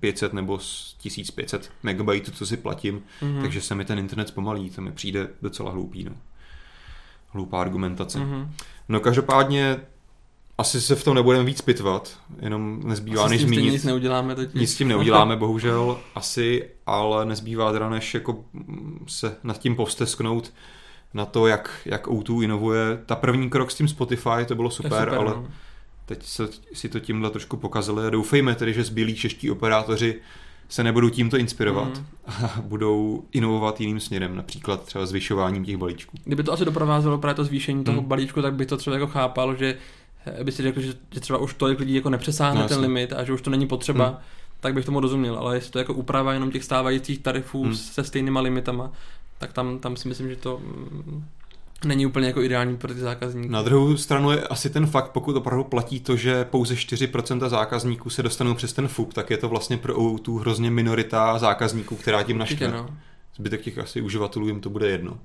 500 0.00 0.32
eh, 0.32 0.36
nebo 0.36 0.58
1500 0.98 1.70
megabajtů, 1.82 2.30
co 2.30 2.46
si 2.46 2.56
platím, 2.56 3.02
mm-hmm. 3.22 3.40
takže 3.40 3.60
se 3.60 3.74
mi 3.74 3.84
ten 3.84 3.98
internet 3.98 4.28
zpomalí, 4.28 4.70
to 4.70 4.82
mi 4.82 4.92
přijde 4.92 5.28
docela 5.42 5.70
hloupý. 5.70 6.04
No. 6.04 6.12
Hloupá 7.28 7.60
argumentace. 7.60 8.18
Mm-hmm. 8.18 8.48
No 8.88 9.00
každopádně 9.00 9.76
asi 10.60 10.80
se 10.80 10.96
v 10.96 11.04
tom 11.04 11.14
nebudeme 11.14 11.44
víc 11.44 11.60
pitvat, 11.60 12.18
jenom 12.40 12.80
nezbývá 12.84 13.24
asi 13.24 13.34
než 13.34 13.42
zmínit. 13.42 13.72
Nic 13.72 13.84
neuděláme 13.84 14.34
totiž. 14.34 14.60
Nic 14.60 14.72
s 14.72 14.76
tím 14.76 14.88
neuděláme, 14.88 15.36
bohužel, 15.36 15.98
asi, 16.14 16.68
ale 16.86 17.24
nezbývá 17.24 17.72
teda 17.72 17.88
než 17.88 18.14
jako 18.14 18.44
se 19.06 19.36
nad 19.42 19.58
tím 19.58 19.76
povstesknout 19.76 20.52
na 21.14 21.24
to, 21.24 21.46
jak, 21.46 21.70
jak 21.84 22.06
O2 22.06 22.42
inovuje. 22.42 23.02
Ta 23.06 23.16
první 23.16 23.50
krok 23.50 23.70
s 23.70 23.74
tím 23.74 23.88
Spotify, 23.88 24.44
to 24.46 24.54
bylo 24.54 24.70
super, 24.70 24.92
super 24.92 25.14
ale 25.14 25.30
no. 25.30 25.48
teď 26.06 26.26
se, 26.26 26.48
si 26.72 26.88
to 26.88 27.00
tímhle 27.00 27.30
trošku 27.30 27.56
pokazili 27.56 28.06
a 28.06 28.10
doufejme 28.10 28.54
tedy, 28.54 28.74
že 28.74 28.84
zbylí 28.84 29.14
čeští 29.14 29.50
operátoři 29.50 30.20
se 30.68 30.84
nebudou 30.84 31.08
tímto 31.08 31.36
inspirovat 31.36 31.98
mm. 31.98 32.06
a 32.26 32.60
budou 32.62 33.24
inovovat 33.32 33.80
jiným 33.80 34.00
směrem, 34.00 34.36
například 34.36 34.84
třeba 34.84 35.06
zvyšováním 35.06 35.64
těch 35.64 35.76
balíčků. 35.76 36.16
Kdyby 36.24 36.42
to 36.42 36.52
asi 36.52 36.64
doprovázelo 36.64 37.18
právě 37.18 37.34
to 37.34 37.44
zvýšení 37.44 37.84
toho 37.84 38.02
mm. 38.02 38.08
balíčku, 38.08 38.42
tak 38.42 38.54
bych 38.54 38.66
to 38.66 38.76
třeba 38.76 38.96
jako 38.96 39.06
chápal, 39.06 39.56
že 39.56 39.76
by 40.42 40.52
si 40.52 40.62
řekl, 40.62 40.80
že, 40.80 40.92
že 41.10 41.20
třeba 41.20 41.38
už 41.38 41.54
tolik 41.54 41.78
lidí 41.78 41.94
jako 41.94 42.10
nepřesáhne 42.10 42.60
no, 42.60 42.68
ten 42.68 42.80
limit 42.80 43.12
a 43.12 43.24
že 43.24 43.32
už 43.32 43.42
to 43.42 43.50
není 43.50 43.66
potřeba, 43.66 44.06
hmm. 44.06 44.16
tak 44.60 44.74
bych 44.74 44.84
tomu 44.84 45.00
rozuměl, 45.00 45.38
ale 45.38 45.56
jestli 45.56 45.70
to 45.70 45.78
jako 45.78 45.94
úprava 45.94 46.32
jenom 46.32 46.50
těch 46.50 46.64
stávajících 46.64 47.18
tarifů 47.18 47.62
hmm. 47.62 47.74
se 47.74 48.04
stejnýma 48.04 48.40
limitama, 48.40 48.92
tak 49.38 49.52
tam, 49.52 49.78
tam 49.78 49.96
si 49.96 50.08
myslím, 50.08 50.30
že 50.30 50.36
to 50.36 50.58
mm, 50.58 51.24
není 51.84 52.06
úplně 52.06 52.26
jako 52.26 52.42
ideální 52.42 52.76
pro 52.76 52.94
ty 52.94 53.00
zákazníky. 53.00 53.48
Na 53.48 53.62
druhou 53.62 53.96
stranu 53.96 54.30
je 54.30 54.40
asi 54.40 54.70
ten 54.70 54.86
fakt, 54.86 55.10
pokud 55.10 55.36
opravdu 55.36 55.64
platí 55.64 56.00
to, 56.00 56.16
že 56.16 56.44
pouze 56.44 56.74
4% 56.74 57.48
zákazníků 57.48 58.10
se 58.10 58.22
dostanou 58.22 58.54
přes 58.54 58.72
ten 58.72 58.88
FUP, 58.88 59.12
tak 59.12 59.30
je 59.30 59.36
to 59.36 59.48
vlastně 59.48 59.76
pro 59.76 60.18
tu 60.22 60.38
hrozně 60.38 60.70
minorita 60.70 61.38
zákazníků, 61.38 61.96
která 61.96 62.22
tím 62.22 62.38
naštve. 62.38 62.68
No. 62.68 62.90
Zbytek 63.36 63.60
těch 63.60 63.78
asi 63.78 64.00
uživatelů 64.00 64.46
jim 64.46 64.60
to 64.60 64.70
bude 64.70 64.90
jedno. 64.90 65.18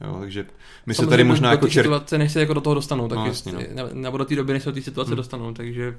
Jo, 0.00 0.16
takže 0.20 0.46
my 0.86 0.94
se 0.94 1.06
tady 1.06 1.24
možná 1.24 1.50
jako 1.50 1.68
čer... 1.68 1.84
situace, 1.84 2.18
než 2.18 2.32
se 2.32 2.40
jako 2.40 2.54
do 2.54 2.60
toho 2.60 2.74
dostanou, 2.74 3.08
tak 3.08 3.18
no, 3.18 3.26
jasně, 3.26 3.52
no. 3.52 3.88
nebo 3.92 4.16
do 4.16 4.24
té 4.24 4.36
doby, 4.36 4.52
než 4.52 4.62
se 4.62 4.68
do 4.68 4.74
té 4.74 4.82
situace 4.82 5.08
hmm. 5.08 5.16
dostanou, 5.16 5.52
takže... 5.52 5.98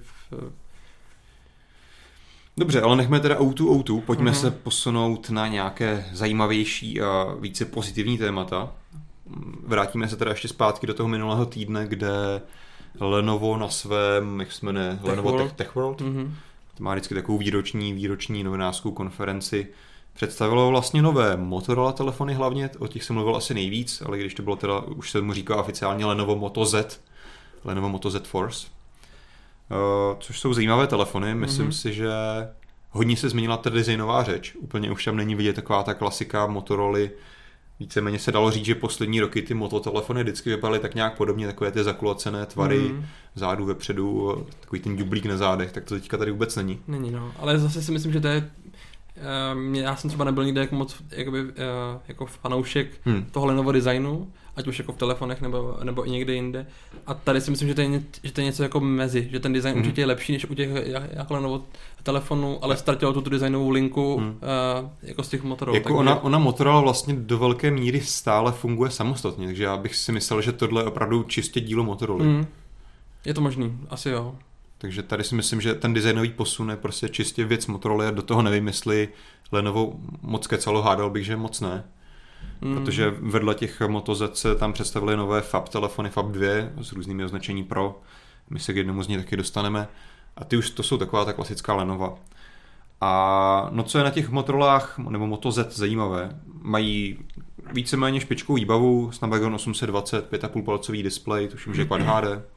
Dobře, 2.58 2.82
ale 2.82 2.96
nechme 2.96 3.20
teda 3.20 3.40
O2 3.40 3.82
O2, 3.82 4.02
pojďme 4.02 4.32
hmm. 4.32 4.40
se 4.40 4.52
posunout 4.52 5.30
na 5.30 5.48
nějaké 5.48 6.06
zajímavější 6.14 7.02
a 7.02 7.36
více 7.40 7.66
pozitivní 7.66 8.18
témata. 8.18 8.72
Vrátíme 9.64 10.08
se 10.08 10.18
teda 10.18 10.32
ještě 10.32 10.48
zpátky 10.48 10.88
do 10.88 10.94
toho 10.94 11.10
minulého 11.10 11.46
týdne, 11.46 11.88
kde 11.88 12.42
Lenovo 13.00 13.58
na 13.58 13.70
svém, 13.70 14.40
jak 14.40 14.52
jsme 14.52 14.74
ne, 14.74 14.90
Tech 14.90 15.04
Lenovo 15.04 15.32
World. 15.32 15.48
Tech, 15.48 15.58
Tech 15.58 15.76
World, 15.76 16.02
mm-hmm. 16.02 16.32
to 16.78 16.84
má 16.84 16.94
vždycky 16.94 17.16
takovou 17.16 17.38
výroční, 17.38 17.94
výroční 17.94 18.44
novinářskou 18.44 18.92
konferenci, 18.92 19.68
představilo 20.18 20.70
vlastně 20.70 21.02
nové 21.02 21.38
Motorola 21.38 21.92
telefony 21.92 22.34
hlavně, 22.34 22.70
o 22.80 22.88
těch 22.88 23.04
jsem 23.04 23.14
mluvil 23.14 23.36
asi 23.36 23.54
nejvíc, 23.54 24.02
ale 24.06 24.18
když 24.18 24.34
to 24.34 24.44
bylo 24.44 24.56
teda, 24.56 24.80
už 24.80 25.12
se 25.12 25.22
mu 25.22 25.34
říká 25.34 25.56
oficiálně 25.56 26.06
Lenovo 26.06 26.36
Moto 26.36 26.66
Z, 26.66 27.02
Lenovo 27.64 27.90
Moto 27.90 28.10
Z 28.10 28.28
Force, 28.28 28.68
uh, 29.70 30.20
což 30.20 30.40
jsou 30.40 30.54
zajímavé 30.54 30.88
telefony, 30.88 31.36
myslím 31.36 31.68
mm-hmm. 31.68 31.82
si, 31.82 31.94
že 31.94 32.10
hodně 32.92 33.18
se 33.18 33.30
změnila 33.30 33.58
ta 33.58 33.70
designová 33.70 34.24
řeč, 34.24 34.56
úplně 34.56 34.92
už 34.92 35.06
tam 35.06 35.16
není 35.16 35.36
vidět 35.36 35.54
taková 35.54 35.84
ta 35.84 35.94
klasika 35.94 36.48
Motorola, 36.48 37.00
Víceméně 37.80 38.20
se 38.20 38.32
dalo 38.32 38.52
říct, 38.52 38.66
že 38.66 38.76
poslední 38.76 39.20
roky 39.20 39.42
ty 39.42 39.54
mototelefony 39.54 40.24
vždycky 40.24 40.50
vypadaly 40.50 40.80
tak 40.80 40.96
nějak 40.96 41.18
podobně, 41.18 41.48
takové 41.48 41.72
ty 41.72 41.84
zakulacené 41.84 42.46
tvary, 42.46 42.80
mm. 42.80 43.06
zádu 43.36 43.66
vepředu, 43.66 44.36
takový 44.60 44.82
ten 44.82 44.98
dublík 44.98 45.26
na 45.26 45.38
zádech, 45.38 45.72
tak 45.72 45.84
to 45.84 45.96
teďka 45.96 46.18
tady 46.18 46.32
vůbec 46.32 46.56
není. 46.56 46.80
Není, 46.88 47.12
no, 47.12 47.32
ale 47.40 47.60
zase 47.60 47.82
si 47.82 47.92
myslím, 47.92 48.14
že 48.14 48.20
to 48.20 48.28
je 48.28 48.50
já 49.72 49.96
jsem 49.96 50.10
třeba 50.10 50.26
nebyl 50.26 50.46
nikde 50.46 50.62
jako 50.62 50.76
moc 50.76 51.04
jakoby, 51.12 51.44
uh, 51.44 51.50
jako 52.08 52.26
fanoušek 52.26 52.88
hmm. 53.06 53.26
toho 53.32 53.46
Lenovo 53.46 53.72
designu, 53.72 54.28
ať 54.56 54.68
už 54.68 54.80
jako 54.80 54.92
v 54.92 54.98
telefonech 54.98 55.42
nebo, 55.42 55.78
nebo 55.84 56.08
i 56.08 56.10
někde 56.10 56.34
jinde. 56.34 56.68
A 57.08 57.14
tady 57.14 57.42
si 57.42 57.52
myslím, 57.52 57.68
že 57.68 57.76
to 57.76 57.82
je, 57.82 58.02
že 58.24 58.32
to 58.32 58.42
je 58.42 58.46
něco 58.46 58.64
jako 58.64 58.80
mezi, 58.80 59.28
že 59.32 59.40
ten 59.40 59.54
design 59.54 59.74
hmm. 59.74 59.82
určitě 59.82 60.02
je 60.02 60.06
lepší 60.06 60.34
než 60.34 60.46
u 60.46 60.54
těch 60.54 60.70
jako 61.12 61.34
Lenovo 61.34 61.64
telefonů, 62.04 62.64
ale 62.64 62.78
ztratilo 62.78 63.14
tu 63.14 63.30
designovou 63.30 63.70
linku 63.70 64.18
hmm. 64.18 64.30
uh, 64.30 64.90
jako 65.02 65.24
z 65.24 65.30
těch 65.30 65.44
motorů. 65.44 65.74
Jako 65.74 65.84
takže... 65.84 65.98
ona, 65.98 66.24
ona 66.24 66.40
Motorola 66.40 66.82
vlastně 66.82 67.14
do 67.14 67.38
velké 67.38 67.72
míry 67.72 68.02
stále 68.02 68.52
funguje 68.52 68.92
samostatně, 68.92 69.46
takže 69.46 69.64
já 69.64 69.78
bych 69.78 69.96
si 69.96 70.12
myslel, 70.12 70.42
že 70.42 70.52
tohle 70.52 70.82
je 70.82 70.86
opravdu 70.86 71.24
čistě 71.24 71.60
dílo 71.60 71.84
Motorola. 71.84 72.24
Hmm. 72.24 72.48
Je 73.26 73.34
to 73.34 73.42
možný, 73.42 73.78
asi 73.90 74.10
jo. 74.10 74.36
Takže 74.78 75.04
tady 75.04 75.24
si 75.24 75.36
myslím, 75.36 75.62
že 75.62 75.74
ten 75.76 75.94
designový 75.94 76.30
posun 76.30 76.70
je 76.70 76.78
prostě 76.78 77.10
čistě 77.10 77.46
věc 77.46 77.68
Motorola 77.68 78.08
a 78.08 78.12
do 78.12 78.22
toho 78.22 78.42
nevím, 78.42 78.68
jestli 78.68 79.10
Lenovo 79.52 79.94
moc 80.22 80.48
kecalo, 80.48 80.82
hádal 80.82 81.10
bych, 81.10 81.26
že 81.26 81.36
moc 81.36 81.62
ne. 81.62 81.84
Mm. 82.62 82.76
Protože 82.76 83.14
vedle 83.20 83.56
těch 83.56 83.82
Moto 83.82 84.16
Z 84.16 84.38
se 84.38 84.56
tam 84.56 84.74
představili 84.74 85.18
nové 85.18 85.42
FAB 85.42 85.70
telefony 85.70 86.10
FAB 86.10 86.26
2 86.26 86.48
s 86.82 86.92
různými 86.92 87.24
označení 87.24 87.64
Pro. 87.64 88.02
My 88.50 88.60
se 88.60 88.74
k 88.74 88.76
jednomu 88.76 89.04
z 89.04 89.08
nich 89.08 89.18
taky 89.18 89.38
dostaneme. 89.38 89.88
A 90.36 90.44
ty 90.44 90.58
už 90.58 90.70
to 90.70 90.84
jsou 90.84 90.98
taková 90.98 91.26
ta 91.26 91.34
klasická 91.34 91.74
Lenova. 91.74 92.16
A 93.02 93.70
no 93.72 93.84
co 93.84 93.98
je 93.98 94.04
na 94.04 94.10
těch 94.10 94.30
Motorolách 94.30 94.98
nebo 94.98 95.28
Moto 95.28 95.52
Z 95.52 95.78
zajímavé, 95.78 96.30
mají 96.62 97.20
víceméně 97.74 98.20
špičkovou 98.20 98.56
výbavu, 98.56 99.12
Snapdragon 99.12 99.56
820, 99.56 100.32
5,5 100.32 100.64
palcový 100.64 101.04
displej, 101.04 101.48
tuším, 101.48 101.74
že 101.74 101.86
Quad 101.88 102.02
HD. 102.02 102.57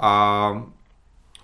A 0.00 0.62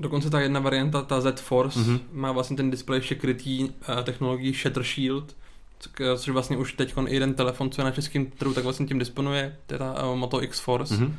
Dokonce 0.00 0.30
ta 0.30 0.40
jedna 0.40 0.60
varianta, 0.60 1.02
ta 1.02 1.20
Z 1.20 1.40
Force, 1.40 1.80
mm-hmm. 1.80 2.00
má 2.12 2.32
vlastně 2.32 2.56
ten 2.56 2.70
displej 2.70 2.98
ještě 2.98 3.14
krytý 3.14 3.64
uh, 3.64 3.70
technologií 4.02 4.52
Shatter 4.52 4.82
Shield, 4.82 5.36
což 6.16 6.28
vlastně 6.28 6.56
už 6.56 6.72
teď 6.72 6.94
jeden 7.06 7.34
telefon, 7.34 7.70
co 7.70 7.80
je 7.80 7.84
na 7.84 7.90
českém 7.90 8.26
trhu, 8.26 8.54
tak 8.54 8.64
vlastně 8.64 8.86
tím 8.86 8.98
disponuje, 8.98 9.56
to 9.66 9.74
je 9.74 9.78
ta 9.78 10.04
uh, 10.04 10.16
Moto 10.16 10.42
X 10.42 10.60
Force. 10.60 10.94
Mm-hmm. 10.94 11.12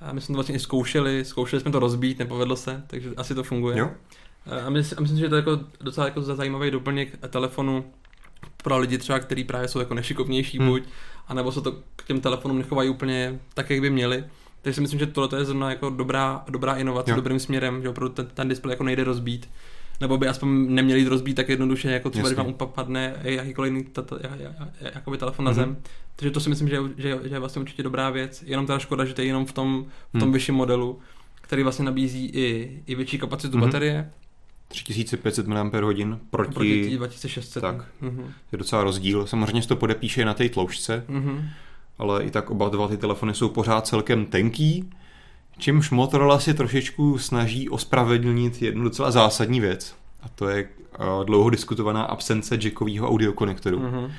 A 0.00 0.12
my 0.12 0.20
jsme 0.20 0.32
to 0.32 0.36
vlastně 0.36 0.54
i 0.54 0.58
zkoušeli, 0.58 1.24
zkoušeli 1.24 1.62
jsme 1.62 1.70
to 1.70 1.78
rozbít, 1.78 2.18
nepovedlo 2.18 2.56
se, 2.56 2.84
takže 2.86 3.10
asi 3.16 3.34
to 3.34 3.42
funguje. 3.42 3.78
Jo. 3.78 3.90
A 4.66 4.70
myslím, 4.70 4.98
a 4.98 5.00
myslím, 5.00 5.18
že 5.18 5.28
to 5.28 5.34
je 5.34 5.38
jako 5.38 5.60
docela 5.80 6.06
jako 6.06 6.22
zajímavý 6.22 6.70
doplněk 6.70 7.16
telefonu 7.28 7.84
pro 8.62 8.78
lidi 8.78 8.98
třeba, 8.98 9.18
kteří 9.18 9.44
právě 9.44 9.68
jsou 9.68 9.78
jako 9.78 9.94
nešikovnější 9.94 10.58
hmm. 10.58 10.68
buď, 10.68 10.82
anebo 11.28 11.52
se 11.52 11.60
to 11.60 11.72
k 11.96 12.04
těm 12.06 12.20
telefonům 12.20 12.58
nechovají 12.58 12.90
úplně 12.90 13.40
tak, 13.54 13.70
jak 13.70 13.80
by 13.80 13.90
měli. 13.90 14.24
Takže 14.62 14.74
si 14.74 14.80
myslím, 14.80 15.00
že 15.00 15.06
tohle 15.06 15.40
je 15.40 15.44
zrovna 15.44 15.70
jako 15.70 15.90
dobrá, 15.90 16.44
dobrá 16.48 16.74
inovace, 16.74 17.10
jo. 17.10 17.16
dobrým 17.16 17.38
směrem, 17.38 17.82
že 17.82 17.88
opravdu 17.88 18.14
ten, 18.14 18.26
ten 18.26 18.48
displej 18.48 18.72
jako 18.72 18.84
nejde 18.84 19.04
rozbít. 19.04 19.48
Nebo 20.00 20.18
by 20.18 20.28
aspoň 20.28 20.74
neměli 20.74 21.00
jít 21.00 21.08
rozbít 21.08 21.36
tak 21.36 21.48
jednoduše, 21.48 21.90
jako 21.90 22.10
třeba, 22.10 22.28
když 22.28 22.38
vám 22.38 22.46
upadne 22.46 23.16
jakýkoliv 23.22 23.72
jiný 23.72 23.84
ta, 23.84 24.02
ta, 24.02 24.16
jakoby 24.80 25.18
telefon 25.18 25.44
na 25.44 25.50
mhm. 25.50 25.60
zem. 25.60 25.70
Mm-hmm. 25.70 25.90
Takže 26.16 26.30
to 26.30 26.40
si 26.40 26.48
myslím, 26.48 26.68
že, 26.68 26.78
že, 26.96 27.18
že 27.22 27.34
je 27.34 27.38
vlastně 27.38 27.60
určitě 27.60 27.82
dobrá 27.82 28.10
věc. 28.10 28.44
Jenom 28.46 28.66
teda 28.66 28.78
škoda, 28.78 29.04
že 29.04 29.14
to 29.14 29.20
je 29.20 29.26
jenom 29.26 29.46
v 29.46 29.52
tom, 29.52 29.86
v 30.14 30.18
tom 30.18 30.28
mm. 30.28 30.32
vyšším 30.32 30.54
modelu, 30.54 30.98
který 31.34 31.62
vlastně 31.62 31.84
nabízí 31.84 32.26
i, 32.26 32.78
i 32.86 32.94
větší 32.94 33.18
kapacitu 33.18 33.56
mm-hmm. 33.56 33.60
baterie. 33.60 34.10
3500 34.68 35.46
mAh 35.46 35.70
proti, 36.30 36.52
proti 36.54 36.96
2600. 36.96 37.60
Tak, 37.60 37.76
mm-hmm. 38.02 38.32
je 38.52 38.58
docela 38.58 38.84
rozdíl. 38.84 39.26
Samozřejmě 39.26 39.62
se 39.62 39.68
to 39.68 39.76
podepíše 39.76 40.24
na 40.24 40.34
té 40.34 40.48
tloušťce. 40.48 41.04
Mm-hmm 41.08 41.48
ale 41.98 42.24
i 42.24 42.30
tak 42.30 42.50
oba 42.50 42.68
dva 42.68 42.88
ty 42.88 42.96
telefony 42.96 43.34
jsou 43.34 43.48
pořád 43.48 43.86
celkem 43.86 44.26
tenký, 44.26 44.90
čímž 45.58 45.90
Motorola 45.90 46.40
si 46.40 46.54
trošičku 46.54 47.18
snaží 47.18 47.68
ospravedlnit 47.68 48.62
jednu 48.62 48.84
docela 48.84 49.10
zásadní 49.10 49.60
věc. 49.60 49.94
A 50.22 50.28
to 50.28 50.48
je 50.48 50.64
eh, 50.64 50.98
dlouho 51.24 51.50
diskutovaná 51.50 52.02
absence 52.02 52.58
jackového 52.62 53.08
audiokonektoru, 53.08 53.78
mm-hmm. 53.78 54.10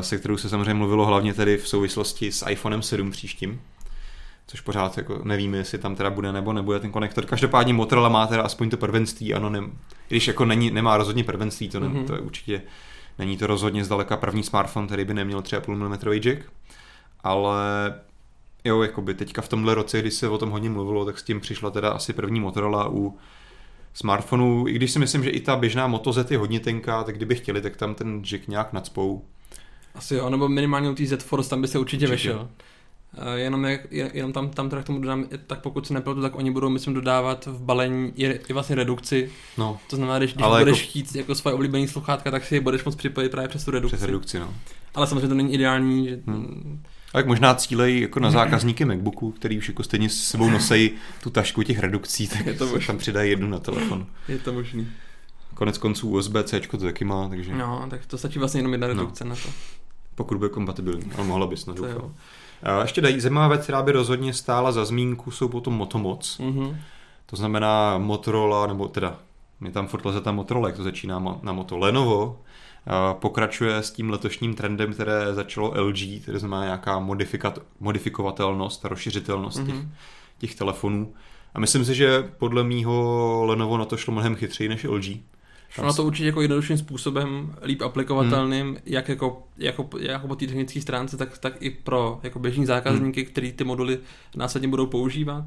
se 0.00 0.18
kterou 0.18 0.36
se 0.36 0.48
samozřejmě 0.48 0.74
mluvilo 0.74 1.06
hlavně 1.06 1.34
tedy 1.34 1.56
v 1.56 1.68
souvislosti 1.68 2.32
s 2.32 2.50
iPhonem 2.50 2.82
7 2.82 3.10
příštím 3.10 3.60
což 4.46 4.60
pořád 4.60 4.96
jako 4.96 5.20
nevíme, 5.24 5.56
jestli 5.56 5.78
tam 5.78 5.96
teda 5.96 6.10
bude 6.10 6.32
nebo 6.32 6.52
nebude 6.52 6.80
ten 6.80 6.90
konektor. 6.90 7.26
Každopádně 7.26 7.74
Motorola 7.74 8.08
má 8.08 8.26
teda 8.26 8.42
aspoň 8.42 8.70
to 8.70 8.76
prvenství, 8.76 9.34
ano, 9.34 9.50
ne, 9.50 9.60
když 10.08 10.28
jako 10.28 10.44
není, 10.44 10.70
nemá 10.70 10.96
rozhodně 10.96 11.24
prvenství, 11.24 11.68
to, 11.68 11.80
ne, 11.80 11.88
mm-hmm. 11.88 12.06
to 12.06 12.14
je 12.14 12.20
určitě 12.20 12.62
není 13.18 13.36
to 13.36 13.46
rozhodně 13.46 13.84
zdaleka 13.84 14.16
první 14.16 14.42
smartphone, 14.42 14.86
který 14.86 15.04
by 15.04 15.14
neměl 15.14 15.40
3,5 15.40 15.76
mm 15.76 16.20
jack 16.20 16.52
ale 17.24 17.94
jo, 18.64 18.82
jakoby 18.82 19.14
teďka 19.14 19.42
v 19.42 19.48
tomhle 19.48 19.74
roce, 19.74 20.00
když 20.00 20.14
se 20.14 20.28
o 20.28 20.38
tom 20.38 20.50
hodně 20.50 20.70
mluvilo, 20.70 21.04
tak 21.04 21.18
s 21.18 21.22
tím 21.22 21.40
přišla 21.40 21.70
teda 21.70 21.90
asi 21.90 22.12
první 22.12 22.40
Motorola 22.40 22.88
u 22.88 23.18
smartphonů, 23.94 24.68
i 24.68 24.72
když 24.72 24.90
si 24.90 24.98
myslím, 24.98 25.24
že 25.24 25.30
i 25.30 25.40
ta 25.40 25.56
běžná 25.56 25.86
Moto 25.86 26.12
Z 26.12 26.30
je 26.30 26.38
hodně 26.38 26.60
tenká, 26.60 27.04
tak 27.04 27.16
kdyby 27.16 27.34
chtěli, 27.34 27.60
tak 27.60 27.76
tam 27.76 27.94
ten 27.94 28.22
jack 28.24 28.48
nějak 28.48 28.72
nadspou. 28.72 29.24
Asi 29.94 30.14
jo, 30.14 30.30
nebo 30.30 30.48
minimálně 30.48 30.90
u 30.90 30.94
té 30.94 31.06
Z 31.06 31.22
Force 31.22 31.50
tam 31.50 31.62
by 31.62 31.68
se 31.68 31.78
určitě, 31.78 32.08
určitě. 32.08 32.28
vešel. 32.28 32.48
Jenom, 33.34 33.64
jak, 33.64 33.92
jenom 33.92 34.32
tam, 34.32 34.50
tam 34.50 34.70
teda 34.70 34.82
k 34.82 34.86
tomu 34.86 35.00
dodám, 35.00 35.26
tak 35.46 35.60
pokud 35.60 35.86
se 35.86 35.94
nepletu, 35.94 36.22
tak 36.22 36.34
oni 36.34 36.50
budou, 36.50 36.68
myslím, 36.68 36.94
dodávat 36.94 37.46
v 37.46 37.62
balení 37.62 38.12
i, 38.16 38.40
i 38.48 38.52
vlastně 38.52 38.76
redukci. 38.76 39.30
No. 39.58 39.78
To 39.90 39.96
znamená, 39.96 40.18
když, 40.18 40.34
když 40.34 40.46
budeš 40.58 40.78
jako... 40.78 40.88
chtít 40.88 41.14
jako 41.14 41.34
svoje 41.34 41.54
oblíbené 41.54 41.88
sluchátka, 41.88 42.30
tak 42.30 42.44
si 42.44 42.54
je 42.54 42.60
budeš 42.60 42.84
moct 42.84 42.96
připojit 42.96 43.30
právě 43.30 43.48
přes 43.48 43.64
tu 43.64 43.70
redukci. 43.70 43.96
Přes 43.96 44.06
redukci, 44.06 44.38
no. 44.38 44.54
Ale 44.94 45.06
samozřejmě 45.06 45.28
to 45.28 45.34
není 45.34 45.54
ideální, 45.54 46.08
že... 46.08 46.20
Hmm 46.26 46.82
tak 47.14 47.26
možná 47.26 47.54
cílej 47.54 48.00
jako 48.00 48.20
na 48.20 48.30
zákazníky 48.30 48.84
MacBooku, 48.84 49.30
který 49.30 49.58
už 49.58 49.68
jako 49.68 49.82
stejně 49.82 50.08
s 50.08 50.22
sebou 50.22 50.50
nosí 50.50 50.90
tu 51.22 51.30
tašku 51.30 51.62
těch 51.62 51.78
redukcí, 51.78 52.28
tak 52.28 52.46
je 52.46 52.54
to 52.54 52.66
možný. 52.66 52.86
tam 52.86 52.98
přidají 52.98 53.30
jednu 53.30 53.48
na 53.48 53.58
telefon. 53.58 54.06
Je 54.28 54.38
to 54.38 54.52
možný. 54.52 54.88
Konec 55.54 55.78
konců 55.78 56.10
USB-C 56.10 56.60
to 56.60 56.78
taky 56.78 57.04
má, 57.04 57.28
takže... 57.28 57.54
No, 57.54 57.86
tak 57.90 58.06
to 58.06 58.18
stačí 58.18 58.38
vlastně 58.38 58.58
jenom 58.58 58.72
jedna 58.72 58.86
no. 58.86 58.94
redukce 58.94 59.24
no. 59.24 59.30
na 59.30 59.36
to. 59.36 59.48
Pokud 60.14 60.38
bude 60.38 60.48
kompatibilní, 60.48 61.12
ale 61.16 61.26
mohla 61.26 61.46
bys 61.46 61.66
na 61.66 61.74
A 62.62 62.82
ještě 62.82 63.00
dají 63.00 63.20
zajímavá 63.20 63.48
věc, 63.48 63.62
která 63.62 63.82
by 63.82 63.92
rozhodně 63.92 64.32
stála 64.32 64.72
za 64.72 64.84
zmínku, 64.84 65.30
jsou 65.30 65.48
potom 65.48 65.74
Motomoc. 65.74 66.38
Mm-hmm. 66.40 66.76
To 67.26 67.36
znamená 67.36 67.98
Motorola, 67.98 68.66
nebo 68.66 68.88
teda, 68.88 69.18
mě 69.60 69.70
tam 69.70 69.86
furt 69.86 70.04
leze 70.04 70.20
ta 70.20 70.32
Motorola, 70.32 70.68
jak 70.68 70.76
to 70.76 70.82
začíná 70.82 71.38
na 71.42 71.52
Moto 71.52 71.78
Lenovo, 71.78 72.40
pokračuje 73.12 73.76
s 73.76 73.90
tím 73.90 74.10
letošním 74.10 74.54
trendem, 74.54 74.92
které 74.92 75.34
začalo 75.34 75.74
LG, 75.82 76.24
tedy 76.24 76.38
znamená 76.38 76.64
nějaká 76.64 76.98
modifikat, 76.98 77.58
modifikovatelnost 77.80 78.84
a 78.84 78.88
rozšiřitelnost 78.88 79.58
mm-hmm. 79.58 79.66
těch, 79.66 79.74
mhm. 79.74 79.92
těch 80.38 80.54
telefonů. 80.54 81.14
A 81.54 81.60
myslím 81.60 81.84
si, 81.84 81.94
že 81.94 82.22
podle 82.38 82.64
mýho 82.64 83.44
Lenovo 83.46 83.78
na 83.78 83.84
to 83.84 83.96
šlo 83.96 84.12
mnohem 84.12 84.34
chytřeji 84.34 84.68
než 84.68 84.84
LG. 84.84 85.04
Tam 85.76 85.86
na 85.86 85.92
to 85.92 86.04
určitě 86.04 86.26
jako 86.26 86.42
jednodušším 86.42 86.78
způsobem, 86.78 87.54
líp 87.62 87.82
aplikovatelným, 87.82 88.66
hmm. 88.66 88.76
jak 88.86 89.08
jako, 89.08 89.42
jako, 89.58 89.88
jako 89.98 90.28
po 90.28 90.36
té 90.36 90.46
technické 90.46 90.80
stránce, 90.80 91.16
tak, 91.16 91.38
tak 91.38 91.62
i 91.62 91.70
pro 91.70 92.20
jako 92.22 92.38
běžní 92.38 92.66
zákazníky, 92.66 93.20
hmm. 93.22 93.30
který 93.30 93.52
ty 93.52 93.64
moduly 93.64 93.98
následně 94.36 94.68
budou 94.68 94.86
používat. 94.86 95.44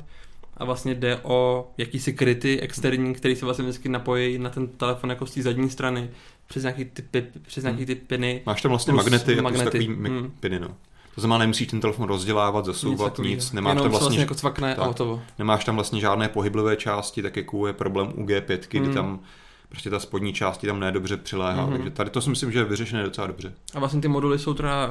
A 0.58 0.65
vlastně 0.65 0.96
jde 0.96 1.20
o 1.24 1.70
jakýsi 1.77 2.13
kryty 2.13 2.60
externí, 2.60 3.13
který 3.13 3.36
se 3.36 3.46
vlastně 3.46 3.63
vždycky 3.63 3.89
napojí 3.89 4.38
na 4.38 4.50
ten 4.50 4.67
telefon 4.67 5.10
jako 5.10 5.25
z 5.25 5.34
té 5.34 5.41
zadní 5.41 5.70
strany 5.70 6.10
přes 6.48 6.63
nějaký 6.63 6.86
ty, 6.86 7.27
přes 7.42 7.63
nějaký 7.63 7.86
ty 7.86 7.96
piny. 7.96 8.42
Máš 8.46 8.62
tam 8.62 8.70
vlastně 8.70 8.94
magnety, 8.94 9.42
magnety. 9.42 9.66
takový 9.66 9.88
hmm. 9.88 10.32
piny, 10.39 10.60
no. 10.60 10.68
To 11.16 11.22
znamená, 11.22 11.38
nemusíš 11.38 11.68
ten 11.68 11.82
telefon 11.82 12.08
rozdělávat, 12.08 12.66
zasouvat, 12.66 13.20
nic, 13.20 13.30
nic. 13.30 13.51
nemáš 13.51 13.74
tam 13.74 13.89
vlastně, 13.89 14.00
vlastně 14.00 14.20
jako 14.20 14.36
cvakne 14.36 14.75
tak, 14.75 15.01
a 15.01 15.20
Nemáš 15.39 15.66
tam 15.66 15.75
vlastně 15.75 16.00
žádné 16.01 16.30
pohyblivé 16.30 16.75
části, 16.75 17.22
tak 17.22 17.38
jako 17.38 17.68
je 17.68 17.74
problém 17.74 18.13
u 18.16 18.25
G5, 18.25 18.60
kdy 18.70 18.80
hmm. 18.80 18.94
tam 18.94 19.20
prostě 19.69 19.89
ta 19.89 20.00
spodní 20.00 20.33
části 20.33 20.67
tam 20.67 20.79
nedobře 20.79 21.17
přiléhá, 21.17 21.67
mm-hmm. 21.67 21.71
takže 21.71 21.91
tady 21.91 22.09
to 22.09 22.21
si 22.21 22.29
myslím, 22.29 22.51
že 22.51 22.59
je 22.59 22.65
vyřešené 22.65 23.03
docela 23.03 23.27
dobře. 23.27 23.53
A 23.74 23.79
vlastně 23.79 24.01
ty 24.01 24.07
moduly 24.07 24.39
jsou 24.39 24.53
teda, 24.53 24.88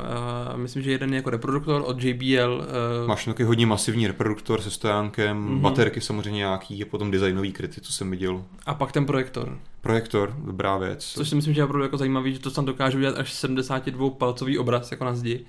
uh, 0.52 0.58
myslím, 0.58 0.82
že 0.82 0.90
jeden 0.90 1.10
je 1.12 1.16
jako 1.16 1.30
reproduktor 1.30 1.82
od 1.86 2.02
JBL. 2.02 2.54
Uh... 2.54 3.04
Eh, 3.04 3.06
Máš 3.06 3.24
taky 3.24 3.44
hodně 3.44 3.66
masivní 3.66 4.06
reproduktor 4.06 4.60
se 4.60 4.70
stojánkem, 4.70 5.48
mm-hmm. 5.48 5.60
baterky 5.60 6.00
samozřejmě 6.00 6.38
nějaký, 6.38 6.82
a 6.82 6.86
potom 6.86 7.10
designový 7.10 7.52
kryty, 7.52 7.80
co 7.80 7.92
jsem 7.92 8.10
viděl. 8.10 8.44
A 8.66 8.74
pak 8.74 8.92
ten 8.92 9.06
projektor. 9.06 9.58
Projektor, 9.80 10.36
dobrá 10.38 10.78
věc. 10.78 11.04
Což 11.04 11.28
si 11.28 11.34
myslím, 11.34 11.54
že 11.54 11.60
je 11.60 11.64
opravdu 11.64 11.82
jako 11.82 11.96
zajímavý, 11.96 12.32
že 12.32 12.38
to 12.38 12.50
tam 12.50 12.64
dokáže 12.64 12.98
udělat 12.98 13.18
až 13.18 13.32
72 13.32 14.10
palcový 14.10 14.58
obraz 14.58 14.90
jako 14.90 15.04
na 15.04 15.14
zdi. 15.14 15.44